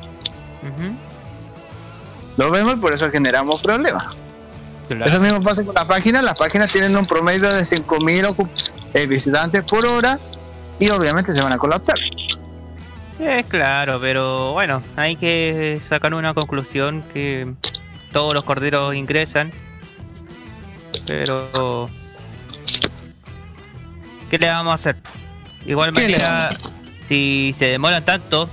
lo 2.37 2.51
vemos 2.51 2.75
y 2.75 2.77
por 2.79 2.93
eso 2.93 3.09
generamos 3.11 3.63
problemas. 3.63 4.19
Claro. 4.89 5.05
Eso 5.05 5.21
mismo 5.21 5.41
pasa 5.43 5.65
con 5.65 5.75
las 5.75 5.85
páginas. 5.85 6.23
Las 6.23 6.37
páginas 6.39 6.73
tienen 6.73 6.97
un 6.97 7.07
promedio 7.07 7.53
de 7.53 7.61
5.000 7.63 8.25
ocup- 8.35 8.49
eh, 8.95 9.07
visitantes 9.07 9.63
por 9.65 9.85
hora 9.87 10.19
y 10.81 10.89
obviamente 10.89 11.33
se 11.33 11.43
van 11.43 11.53
a 11.53 11.57
colapsar. 11.57 11.97
Es 13.21 13.47
claro, 13.47 14.01
pero 14.01 14.53
bueno, 14.55 14.83
hay 14.97 15.17
que 15.17 15.81
sacar 15.89 16.15
una 16.15 16.33
conclusión 16.35 17.03
que 17.13 17.55
todos 18.13 18.33
los 18.35 18.45
corderos 18.45 18.95
ingresan, 18.95 19.53
pero 21.07 21.91
¿qué 24.31 24.39
le 24.39 24.47
vamos 24.49 24.73
a 24.73 24.75
hacer? 24.75 24.97
Igual 25.67 25.93
¿Qué 25.93 26.09
le 26.09 26.13
manera, 26.19 26.51
si 27.09 27.55
se 27.59 27.67
demoran 27.67 28.05
tanto, 28.05 28.49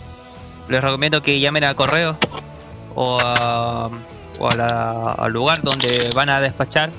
les 0.70 0.82
recomiendo 0.84 1.22
que 1.22 1.40
llamen 1.40 1.64
a 1.64 1.76
correo 1.76 2.18
o, 2.96 3.20
a- 3.22 3.90
o 4.40 4.50
a 4.52 4.56
la- 4.56 5.12
al 5.14 5.32
lugar 5.32 5.62
donde 5.62 6.10
van 6.16 6.30
a 6.30 6.40
despachar 6.42 6.92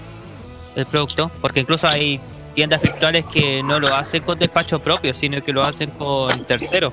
el 0.75 0.87
producto, 0.87 1.31
porque 1.41 1.61
incluso 1.61 1.87
hay 1.89 2.21
tiendas 2.55 2.81
virtuales 2.81 3.25
que 3.27 3.63
no 3.63 3.79
lo 3.81 3.95
hacen 3.95 4.23
con 4.23 4.39
despacho 4.39 4.79
propio, 4.81 5.15
sino 5.15 5.43
que 5.43 5.53
lo 5.53 5.63
hacen 5.63 5.91
con 5.91 6.45
tercero. 6.45 6.93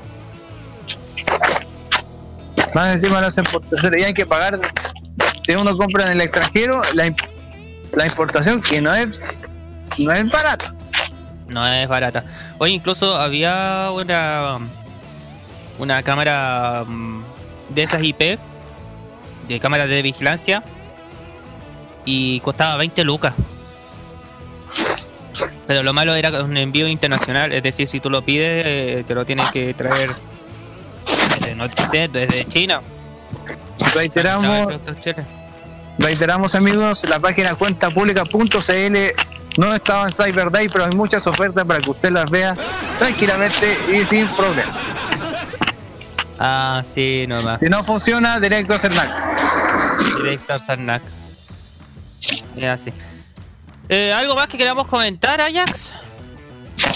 Más 2.73 2.93
encima 2.93 3.21
lo 3.21 3.27
hacen 3.27 3.43
por 3.45 3.61
y 3.97 4.03
hay 4.03 4.13
que 4.13 4.25
pagar. 4.25 4.59
Si 5.45 5.53
uno 5.53 5.77
compra 5.77 6.05
en 6.05 6.13
el 6.13 6.21
extranjero, 6.21 6.81
la, 6.95 7.13
la 7.93 8.05
importación 8.05 8.61
que 8.61 8.81
no 8.81 8.93
es, 8.93 9.19
no 9.99 10.11
es 10.11 10.29
barata. 10.31 10.73
No 11.53 11.67
es 11.67 11.87
barata. 11.87 12.25
Hoy 12.57 12.73
incluso 12.73 13.15
había 13.15 13.89
una 13.91 14.59
una 15.79 16.03
cámara 16.03 16.83
mm, 16.87 17.23
de 17.69 17.83
esas 17.83 18.03
IP, 18.03 18.39
de 19.47 19.59
cámaras 19.59 19.89
de 19.89 20.01
vigilancia, 20.01 20.63
y 22.05 22.39
costaba 22.41 22.77
20 22.77 23.03
lucas. 23.03 23.33
Pero 25.67 25.83
lo 25.83 25.93
malo 25.93 26.13
era 26.13 26.29
que 26.29 26.37
es 26.37 26.43
un 26.43 26.57
envío 26.57 26.87
internacional, 26.87 27.53
es 27.53 27.63
decir, 27.63 27.87
si 27.87 27.99
tú 27.99 28.09
lo 28.09 28.23
pides, 28.23 28.63
eh, 28.65 29.03
te 29.07 29.15
lo 29.15 29.25
tienes 29.25 29.49
que 29.51 29.73
traer 29.73 30.09
desde, 31.39 31.55
no 31.55 31.67
sé, 31.89 32.07
desde 32.07 32.45
China. 32.45 32.81
Reiteramos, 33.95 34.67
reiteramos 35.97 36.55
amigos, 36.55 37.05
la 37.09 37.19
página 37.19 37.55
cuentapública.cl 37.55 38.97
no 39.57 39.73
estaba 39.73 40.03
en 40.03 40.11
Cyber 40.11 40.51
Day, 40.51 40.67
pero 40.69 40.85
hay 40.85 40.91
muchas 40.95 41.25
ofertas 41.27 41.65
para 41.65 41.79
que 41.79 41.89
usted 41.89 42.11
las 42.11 42.29
vea 42.29 42.55
tranquilamente 42.99 43.77
y 43.91 44.05
sin 44.05 44.27
problema. 44.29 44.73
Ah, 46.39 46.81
sí, 46.83 47.25
nomás. 47.27 47.59
Si 47.59 47.67
no 47.67 47.83
funciona, 47.83 48.39
directo 48.39 48.73
a 48.73 48.79
Cernac. 48.79 49.33
Director 50.17 50.59
Sarnac. 50.59 51.01
Es 52.55 52.69
así. 52.69 52.93
Eh, 53.89 54.13
¿Algo 54.13 54.35
más 54.35 54.47
que 54.47 54.57
queramos 54.57 54.87
comentar, 54.87 55.39
Ajax? 55.41 55.93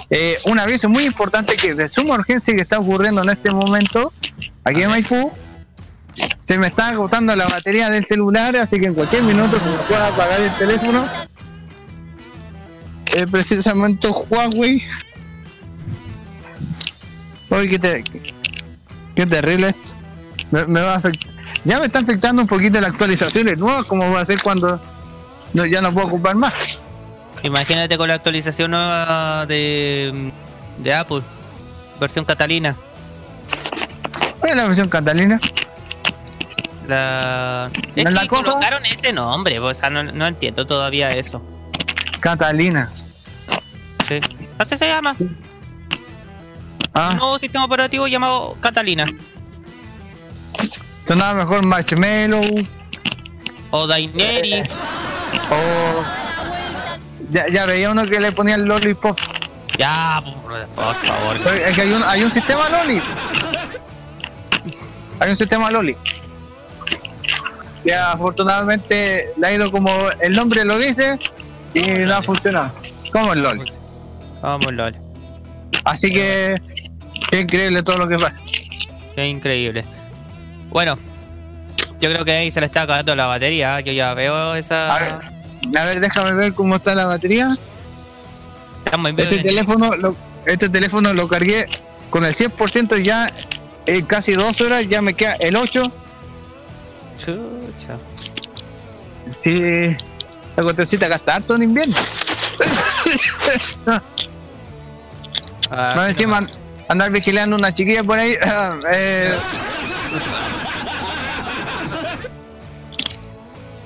Eh, 0.10 0.38
un 0.46 0.60
aviso 0.60 0.90
muy 0.90 1.06
importante 1.06 1.56
que 1.58 1.74
de 1.74 1.90
suma 1.90 2.16
urgencia 2.16 2.56
que 2.56 2.62
está 2.62 2.80
ocurriendo 2.80 3.22
en 3.24 3.30
este 3.30 3.52
momento 3.52 4.12
aquí 4.64 4.84
en 4.84 4.90
Maipú. 4.90 5.34
Se 6.46 6.58
me 6.58 6.68
está 6.68 6.90
agotando 6.90 7.36
la 7.36 7.46
batería 7.46 7.90
del 7.90 8.06
celular, 8.06 8.56
así 8.56 8.80
que 8.80 8.88
en 8.88 8.96
cualquier 8.96 9.22
minuto 9.24 9.60
se 9.60 9.70
me 9.70 9.78
puede 9.78 10.04
apagar 10.04 10.42
el 10.42 10.54
teléfono. 10.56 11.08
Eh, 13.16 13.26
precisamente 13.30 14.08
Huawei. 14.30 14.84
Oye, 17.50 17.70
qué, 17.70 17.80
te- 17.80 18.04
qué 19.16 19.26
terrible 19.26 19.68
esto. 19.68 19.94
Me, 20.52 20.66
me 20.66 20.82
va 20.82 20.96
a 20.96 21.00
afect- 21.02 21.26
Ya 21.64 21.80
me 21.80 21.86
está 21.86 22.00
afectando 22.00 22.42
un 22.42 22.48
poquito 22.48 22.80
las 22.82 22.92
actualizaciones 22.92 23.58
nuevas, 23.58 23.86
como 23.86 24.10
va 24.12 24.22
a 24.22 24.26
ser 24.26 24.42
cuando 24.42 24.80
no, 25.54 25.66
ya 25.66 25.82
no 25.82 25.94
puedo 25.94 26.08
ocupar 26.08 26.36
más. 26.36 26.82
Imagínate 27.44 27.98
con 27.98 28.08
la 28.08 28.16
actualización 28.16 28.72
nueva 28.72 29.46
de, 29.46 30.32
de 30.80 30.94
Apple, 30.94 31.22
versión 32.00 32.26
Catalina. 32.26 32.76
¿Cuál 34.40 34.52
es 34.52 34.58
la 34.58 34.66
versión 34.66 34.90
Catalina? 34.90 35.40
La... 36.88 37.70
Es 37.96 38.04
¿No 38.06 38.10
que 38.10 38.16
la 38.16 38.28
cosa? 38.28 38.44
colocaron 38.44 38.86
ese 38.86 39.14
nombre, 39.14 39.60
o 39.60 39.74
sea, 39.74 39.90
no, 39.90 40.04
no 40.04 40.28
entiendo 40.28 40.66
todavía 40.68 41.10
eso. 41.10 41.42
Catalina. 42.20 42.92
Sí. 44.08 44.20
Así 44.58 44.78
se 44.78 44.88
llama. 44.88 45.16
Ah. 46.94 47.10
Un 47.12 47.18
nuevo 47.18 47.40
sistema 47.40 47.66
operativo 47.66 48.08
llamado 48.08 48.58
Catalina. 48.60 49.06
Sonaba 51.04 51.36
mejor 51.36 51.66
Marshmallow 51.66 52.44
O 53.72 53.88
Daenerys. 53.88 54.70
o. 55.52 56.04
Ya, 57.30 57.46
ya 57.50 57.66
veía 57.66 57.92
uno 57.92 58.06
que 58.06 58.20
le 58.20 58.32
ponía 58.32 58.56
el 58.56 58.64
Lollipop. 58.66 59.20
Ya, 59.78 60.22
por, 60.24 60.68
por 60.70 60.96
favor. 61.06 61.38
Es 61.54 61.76
que 61.76 61.82
hay 61.82 61.92
un, 61.92 62.04
hay 62.04 62.24
un 62.24 62.32
sistema 62.32 62.70
Loli. 62.70 63.02
Hay 65.20 65.30
un 65.30 65.36
sistema 65.36 65.70
Loli. 65.70 65.96
Que 67.84 67.94
afortunadamente 67.94 69.34
le 69.38 69.48
ha 69.48 69.52
ido 69.54 69.72
como 69.72 69.92
el 70.20 70.34
nombre 70.34 70.64
lo 70.66 70.78
dice 70.78 71.20
y 71.74 71.82
no 72.06 72.16
ha 72.16 72.22
funcionado. 72.22 72.72
Como 73.12 73.34
el 73.34 73.42
Loli. 73.42 73.72
Vamos, 74.42 74.72
LOL. 74.72 74.96
Así 75.84 76.12
que. 76.12 76.56
Qué 77.32 77.42
increíble 77.42 77.84
todo 77.84 77.98
lo 77.98 78.08
que 78.08 78.18
pasa. 78.18 78.42
Qué 79.16 79.28
increíble. 79.28 79.84
Bueno, 80.70 80.98
yo 82.00 82.10
creo 82.12 82.24
que 82.24 82.32
ahí 82.32 82.52
se 82.52 82.60
le 82.60 82.68
está 82.68 82.84
acabando 82.84 83.16
la 83.16 83.26
batería. 83.26 83.80
Yo 83.82 83.92
ya 83.92 84.14
veo 84.14 84.56
esa. 84.56 84.96
A 84.96 85.00
ver, 85.00 85.14
a 85.76 85.86
ver, 85.86 86.00
déjame 86.00 86.34
ver 86.34 86.54
cómo 86.54 86.76
está 86.76 86.96
la 86.96 87.06
batería. 87.06 87.50
Estamos 88.86 89.10
en 89.10 89.20
Este 89.20 89.44
teléfono 89.44 89.92
lo, 89.98 90.16
este 90.46 90.70
teléfono 90.70 91.14
lo 91.14 91.28
cargué 91.28 91.68
con 92.10 92.24
el 92.24 92.34
100% 92.34 93.02
ya 93.02 93.28
en 93.86 94.06
casi 94.06 94.34
dos 94.34 94.62
horas, 94.62 94.88
ya 94.88 95.02
me 95.02 95.14
queda 95.14 95.34
el 95.40 95.56
8. 95.56 95.84
Chucha. 97.18 97.98
Sí, 99.42 99.96
la 100.58 100.64
cuentecita 100.64 101.08
gasta 101.08 101.36
harto 101.36 101.56
en 101.56 101.64
invierno. 101.64 101.96
Ah, 105.70 105.92
sí, 105.94 106.10
encima 106.10 106.50
andar 106.90 107.12
vigilando 107.12 107.56
una 107.56 107.72
chiquilla 107.74 108.04
por 108.04 108.18
ahí. 108.20 108.34
eh, 108.92 109.38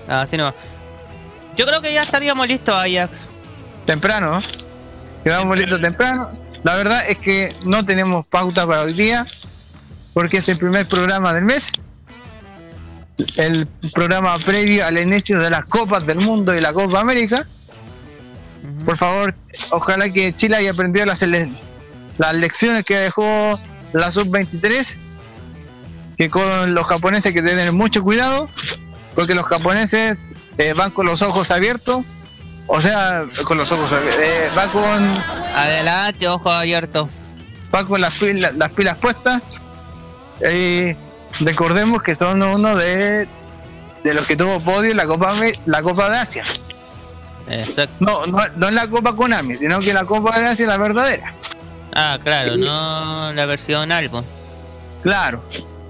Así 0.08 0.38
nomás. 0.38 0.56
Yo 1.58 1.66
creo 1.66 1.82
que 1.82 1.94
ya 1.94 2.02
estaríamos 2.02 2.48
listos, 2.48 2.74
Ajax. 2.76 3.28
temprano, 3.86 4.32
¿no? 4.32 4.42
Quedamos 5.24 5.58
listos 5.58 5.82
temprano. 5.82 6.32
La 6.64 6.76
verdad 6.76 7.02
es 7.08 7.18
que 7.18 7.50
no 7.66 7.86
tenemos 7.86 8.26
pauta 8.28 8.66
para 8.68 8.82
hoy 8.84 8.94
día, 8.94 9.26
porque 10.14 10.38
es 10.38 10.48
el 10.50 10.58
primer 10.58 10.88
programa 10.88 11.34
del 11.34 11.44
mes. 11.46 11.72
El 13.38 13.68
programa 13.94 14.38
previo 14.40 14.86
al 14.86 14.98
inicio 15.00 15.40
de 15.40 15.50
las 15.50 15.66
Copas 15.66 16.06
del 16.06 16.20
Mundo 16.20 16.56
y 16.56 16.62
la 16.62 16.74
Copa 16.74 17.00
América. 17.00 17.48
Por 18.86 18.98
favor, 18.98 19.36
ojalá 19.72 20.10
que 20.10 20.34
Chile 20.36 20.58
haya 20.58 20.72
aprendido 20.72 21.06
las, 21.06 21.22
lecciones 22.34 22.84
que 22.84 22.96
dejó 22.96 23.60
la 23.94 24.12
Sub-23, 24.12 24.98
que 26.18 26.30
con 26.30 26.74
los 26.74 26.86
japoneses 26.86 27.28
hay 27.28 27.34
que 27.34 27.42
tener 27.42 27.72
mucho 27.74 28.04
cuidado, 28.04 28.50
porque 29.16 29.36
los 29.36 29.46
japoneses 29.46 30.18
eh, 30.58 30.74
van 30.74 30.92
con 30.92 31.06
los 31.06 31.22
ojos 31.22 31.52
abiertos, 31.52 32.04
o 32.68 32.82
sea, 32.82 33.26
con 33.44 33.58
los 33.58 33.72
ojos 33.72 33.92
abiertos, 33.92 34.24
eh, 34.24 34.50
van 34.56 34.70
con 34.70 35.08
Adelante, 35.56 36.28
ojo 36.28 36.52
abierto. 36.52 37.10
va 37.74 37.86
con 37.86 38.00
las 38.00 38.14
pilas, 38.14 38.56
las 38.56 38.72
pilas 38.72 38.98
puestas. 38.98 39.42
Y 40.42 40.96
recordemos 41.42 42.02
que 42.02 42.16
son 42.16 42.42
uno 42.42 42.76
de, 42.76 43.28
de 44.04 44.14
los 44.14 44.26
que 44.26 44.36
tuvo 44.36 44.60
podio 44.62 44.92
en 44.92 44.98
la 44.98 45.06
Copa, 45.06 45.34
la 45.66 45.82
Copa 45.82 46.10
de 46.10 46.18
Asia. 46.18 46.44
Exacto. 47.48 47.96
No, 48.00 48.26
no, 48.28 48.40
no 48.56 48.68
en 48.70 48.76
la 48.76 48.88
Copa 48.88 49.16
Konami, 49.16 49.56
sino 49.56 49.80
que 49.80 49.94
la 49.94 50.06
Copa 50.06 50.40
de 50.40 50.48
Asia 50.48 50.64
es 50.64 50.70
la 50.70 50.78
verdadera. 50.78 51.34
Ah, 51.94 52.18
claro, 52.24 52.56
no 52.56 53.34
la 53.34 53.46
versión 53.46 53.92
álbum. 53.92 54.24
Claro, 55.04 55.44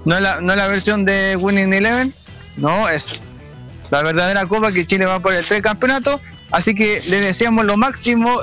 no 0.04 0.18
la, 0.18 0.40
no 0.40 0.56
la 0.56 0.66
versión 0.66 1.04
de 1.04 1.36
Winning 1.36 1.72
Eleven, 1.72 2.14
no, 2.56 2.88
es 2.88 3.20
la 3.90 4.02
verdadera 4.02 4.46
Copa 4.46 4.72
que 4.72 4.86
Chile 4.86 5.06
va 5.06 5.20
por 5.20 5.34
el 5.34 5.62
campeonato. 5.62 6.20
Así 6.50 6.74
que 6.74 7.02
le 7.06 7.20
deseamos 7.20 7.64
lo 7.64 7.76
máximo, 7.76 8.40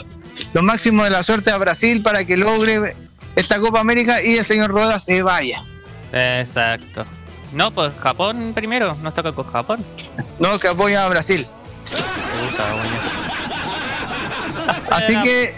lo 0.54 0.64
máximo 0.64 1.04
de 1.04 1.10
la 1.10 1.22
suerte 1.24 1.52
a 1.52 1.58
Brasil 1.58 2.02
para 2.02 2.24
que 2.26 2.38
logre 2.38 2.96
esta 3.36 3.60
Copa 3.60 3.80
América 3.80 4.22
y 4.24 4.38
el 4.38 4.46
señor 4.46 4.72
Roda 4.72 5.00
se 5.00 5.22
vaya. 5.22 5.64
Exacto. 6.12 7.06
No, 7.52 7.72
pues 7.72 7.94
Japón 8.00 8.52
primero. 8.54 8.96
Nos 9.02 9.14
toca 9.14 9.32
con 9.32 9.50
Japón. 9.52 9.84
No, 10.40 10.58
que 10.60 10.68
apoya 10.70 11.06
a 11.06 11.10
Brasil. 11.10 11.46
Así 14.92 15.16
que 15.24 15.56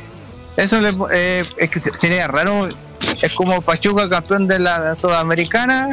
eso 0.58 0.80
le, 0.82 0.90
eh, 1.12 1.44
es 1.58 1.70
que 1.70 1.80
se- 1.80 1.94
sería 1.94 2.28
raro. 2.28 2.68
Es 3.22 3.34
como 3.36 3.62
Pachuca 3.62 4.10
campeón 4.10 4.48
de 4.48 4.60
la 4.60 4.94
Sudamericana, 4.96 5.90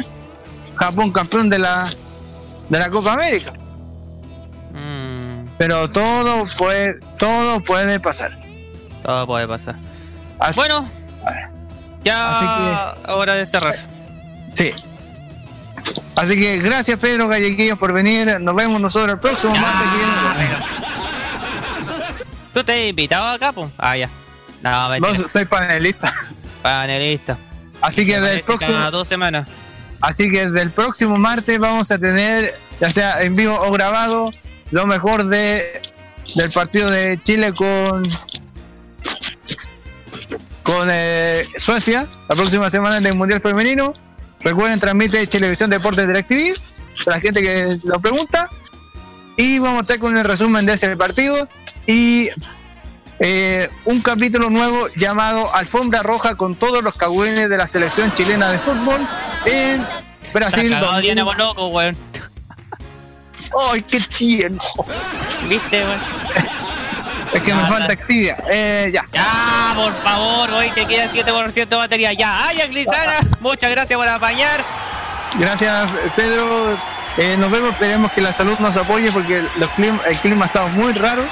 Japón 0.75 1.11
campeón 1.11 1.49
de 1.49 1.59
la 1.59 1.89
de 2.69 2.79
la 2.79 2.89
Copa 2.89 3.13
América. 3.13 3.53
Mm, 4.73 5.47
Pero 5.57 5.87
todo 5.89 6.45
puede 6.57 6.99
todo 7.17 7.59
puede 7.61 7.99
pasar. 7.99 8.37
todo 9.03 9.25
puede 9.25 9.47
pasar. 9.47 9.75
Así- 10.39 10.55
Bueno, 10.55 10.87
ya 12.03 12.37
Así 12.37 12.45
hora 13.11 13.35
de 13.35 13.45
cerrar. 13.45 13.75
Sí. 14.53 14.71
Así 16.15 16.39
que 16.39 16.57
gracias 16.59 16.99
Pedro 16.99 17.27
Galleguillos 17.27 17.77
por 17.77 17.93
venir. 17.93 18.39
Nos 18.41 18.55
vemos 18.55 18.81
nosotros 18.81 19.13
el 19.13 19.19
próximo 19.19 19.53
martes. 19.55 19.89
que 19.91 19.97
viene. 19.97 20.57
¿Tú 22.53 22.63
te 22.63 22.71
has 22.73 22.89
invitado 22.89 23.27
acá, 23.27 23.51
pues? 23.51 23.69
Ah, 23.77 23.95
ya. 23.95 24.09
No, 24.61 24.99
No 24.99 25.15
soy 25.15 25.45
panelista. 25.45 26.13
Panelista. 26.61 27.37
Así 27.81 28.05
que 28.05 28.19
desde 28.19 28.33
el 28.35 28.41
próximo 28.41 28.73
cada 28.73 28.91
dos 28.91 29.07
semanas. 29.07 29.47
Así 30.01 30.29
que 30.29 30.45
desde 30.45 30.61
el 30.61 30.71
próximo 30.71 31.17
martes 31.17 31.59
vamos 31.59 31.91
a 31.91 31.97
tener, 31.97 32.57
ya 32.79 32.89
sea 32.89 33.21
en 33.21 33.35
vivo 33.35 33.53
o 33.53 33.71
grabado, 33.71 34.31
lo 34.71 34.85
mejor 34.85 35.25
de 35.25 35.81
del 36.35 36.51
partido 36.51 36.89
de 36.89 37.19
Chile 37.23 37.53
con 37.53 38.03
con 40.63 40.87
eh, 40.91 41.41
Suecia, 41.57 42.07
la 42.27 42.35
próxima 42.35 42.69
semana 42.69 42.97
en 42.97 43.05
el 43.07 43.15
Mundial 43.15 43.41
Femenino. 43.41 43.91
Recuerden, 44.41 44.79
transmite 44.79 45.25
Televisión 45.27 45.69
Deportes 45.69 46.07
DirecTV, 46.07 46.57
para 47.03 47.17
la 47.17 47.21
gente 47.21 47.41
que 47.41 47.77
lo 47.83 47.99
pregunta. 47.99 48.49
y 49.37 49.59
vamos 49.59 49.79
a 49.79 49.81
estar 49.81 49.99
con 49.99 50.17
el 50.17 50.25
resumen 50.25 50.65
de 50.65 50.73
ese 50.73 50.97
partido 50.97 51.47
y 51.87 52.29
eh, 53.19 53.69
un 53.85 54.01
capítulo 54.01 54.49
nuevo 54.49 54.87
llamado 54.95 55.53
Alfombra 55.55 56.03
Roja 56.03 56.35
con 56.35 56.55
todos 56.55 56.81
los 56.83 56.95
cagüines 56.95 57.49
de 57.49 57.57
la 57.57 57.67
selección 57.67 58.13
chilena 58.13 58.51
de 58.51 58.59
fútbol 58.59 59.01
en 59.45 59.85
Brasil. 60.33 60.69
Cagado, 60.71 60.93
2000. 60.93 61.01
Diana, 61.01 61.37
loco, 61.37 61.67
weón. 61.67 61.97
¡Ay, 63.71 63.81
qué 63.81 63.99
chido! 63.99 64.49
¿Viste, 65.47 65.83
weón? 65.83 65.99
Es 67.33 67.41
que 67.41 67.53
me 67.53 67.61
falta 67.61 67.93
actividad. 67.93 68.37
Eh, 68.51 68.91
ya. 68.93 69.05
Ya, 69.13 69.73
por 69.75 69.93
favor, 70.03 70.49
hoy 70.51 70.69
te 70.71 70.85
queda 70.85 71.11
7% 71.11 71.69
de 71.69 71.75
batería. 71.75 72.13
Ya, 72.13 72.33
Ajax 72.49 72.69
Lizana, 72.73 73.13
muchas 73.39 73.69
gracias 73.71 73.97
por 73.97 74.07
apañar. 74.07 74.63
Gracias, 75.37 75.91
Pedro. 76.15 76.75
Eh, 77.17 77.35
nos 77.37 77.51
vemos, 77.51 77.71
esperemos 77.71 78.11
que 78.13 78.21
la 78.21 78.31
salud 78.33 78.57
nos 78.59 78.77
apoye 78.77 79.11
porque 79.11 79.43
los 79.57 79.69
clima- 79.71 80.01
el 80.07 80.17
clima 80.19 80.45
ha 80.45 80.47
estado 80.47 80.69
muy 80.69 80.93
raro. 80.93 81.23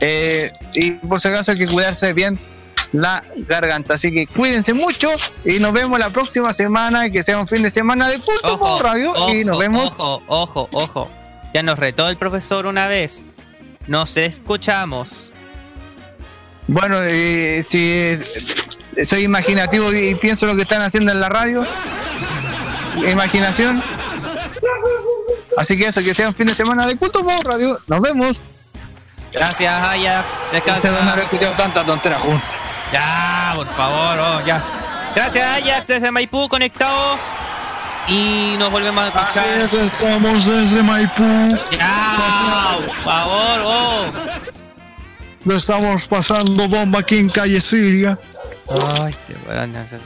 Eh, 0.00 0.50
y 0.74 0.92
por 0.92 1.20
si 1.20 1.28
acaso 1.28 1.52
hay 1.52 1.58
que 1.58 1.66
cuidarse 1.66 2.12
bien 2.12 2.38
la 2.92 3.22
garganta. 3.48 3.94
Así 3.94 4.12
que 4.12 4.26
cuídense 4.26 4.74
mucho 4.74 5.08
y 5.44 5.58
nos 5.58 5.72
vemos 5.72 5.98
la 5.98 6.10
próxima 6.10 6.52
semana. 6.52 7.08
Que 7.10 7.22
sea 7.22 7.38
un 7.38 7.46
fin 7.48 7.62
de 7.62 7.70
semana 7.70 8.08
de 8.08 8.18
culto 8.18 8.54
Ojo, 8.54 8.76
por 8.78 8.84
radio. 8.84 9.28
y 9.30 9.44
nos 9.44 9.54
ojo, 9.54 9.60
vemos. 9.60 9.92
Ojo, 9.98 10.22
ojo, 10.26 10.68
ojo. 10.72 11.10
Ya 11.54 11.62
nos 11.62 11.78
retó 11.78 12.08
el 12.08 12.16
profesor 12.16 12.66
una 12.66 12.86
vez. 12.88 13.22
Nos 13.86 14.16
escuchamos. 14.16 15.32
Bueno, 16.68 16.98
eh, 17.02 17.62
si 17.62 18.18
eh, 18.96 19.04
soy 19.04 19.24
imaginativo 19.24 19.92
y 19.92 20.14
pienso 20.14 20.46
lo 20.46 20.54
que 20.54 20.62
están 20.62 20.82
haciendo 20.82 21.12
en 21.12 21.20
la 21.20 21.28
radio, 21.28 21.66
imaginación. 23.10 23.82
Así 25.58 25.76
que 25.76 25.86
eso, 25.86 26.02
que 26.02 26.14
sea 26.14 26.28
un 26.28 26.34
fin 26.34 26.46
de 26.46 26.54
semana 26.54 26.86
de 26.86 26.96
culto 26.96 27.22
por 27.22 27.44
radio. 27.44 27.78
Nos 27.86 28.00
vemos. 28.00 28.40
Gracias, 29.32 29.72
Ajax. 29.72 30.26
Gracias 30.52 30.82
de 30.82 30.90
no 30.90 30.96
haber 30.96 31.04
Descansa. 31.04 31.22
escuchado 31.22 31.54
tanta 31.54 31.84
tontera 31.84 32.18
juntas. 32.18 32.56
Ya, 32.92 33.52
por 33.54 33.66
favor, 33.74 34.18
oh, 34.18 34.46
ya. 34.46 34.62
Gracias, 35.14 35.46
Ajax, 35.46 35.86
desde 35.86 36.10
Maipú 36.10 36.48
conectado. 36.48 37.18
Y 38.08 38.56
nos 38.58 38.70
volvemos 38.70 39.02
a 39.02 39.06
escuchar. 39.06 39.48
Así 39.48 39.64
es, 39.64 39.74
estamos 39.74 40.46
desde 40.46 40.82
Maipú. 40.82 41.58
Ya, 41.70 42.76
por 42.86 42.96
favor, 42.96 43.60
oh. 43.64 44.04
Lo 45.44 45.56
estamos 45.56 46.06
pasando 46.06 46.68
bomba 46.68 47.00
aquí 47.00 47.18
en 47.18 47.28
calle 47.28 47.60
Siria. 47.60 48.18
Ay, 49.00 49.14
qué 49.26 49.34
weón, 49.48 49.72
no 49.72 49.86
sé, 49.88 49.98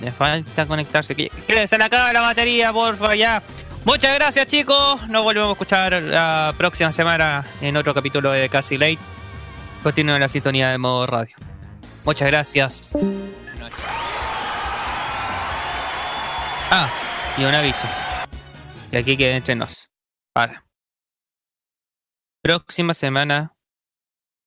me 0.00 0.12
falta 0.12 0.66
conectarse. 0.66 1.14
Que 1.14 1.30
se 1.66 1.78
le 1.78 1.84
acaba 1.84 2.12
la 2.12 2.20
batería, 2.20 2.72
porfa, 2.72 3.14
ya. 3.14 3.42
Muchas 3.84 4.14
gracias, 4.14 4.46
chicos. 4.46 5.06
Nos 5.08 5.22
volvemos 5.22 5.50
a 5.50 5.52
escuchar 5.52 5.92
la 6.02 6.54
próxima 6.56 6.92
semana 6.92 7.44
en 7.60 7.76
otro 7.76 7.92
capítulo 7.92 8.30
de 8.30 8.48
Casi 8.48 8.78
Late. 8.78 8.98
Continúen 9.82 10.20
la 10.20 10.28
sintonía 10.28 10.70
de 10.70 10.78
modo 10.78 11.06
radio. 11.06 11.36
Muchas 12.04 12.28
gracias. 12.28 12.90
Buenas 12.92 13.58
noches. 13.58 13.78
Ah, 16.70 16.88
y 17.36 17.44
un 17.44 17.54
aviso. 17.54 17.86
Y 18.92 18.96
aquí 18.96 19.16
queda 19.16 19.36
entre 19.36 19.54
nos. 19.54 19.88
Para. 20.32 20.66
Próxima 22.42 22.94
semana, 22.94 23.56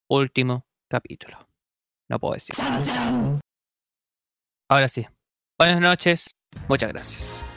último 0.10 0.66
capítulo. 0.90 1.50
No 2.10 2.20
puedo 2.20 2.36
decir. 2.36 2.56
Ahora 4.70 4.88
sí. 4.88 5.08
Buenas 5.58 5.82
noches. 5.82 6.36
Muchas 6.68 6.90
gracias. 6.90 7.57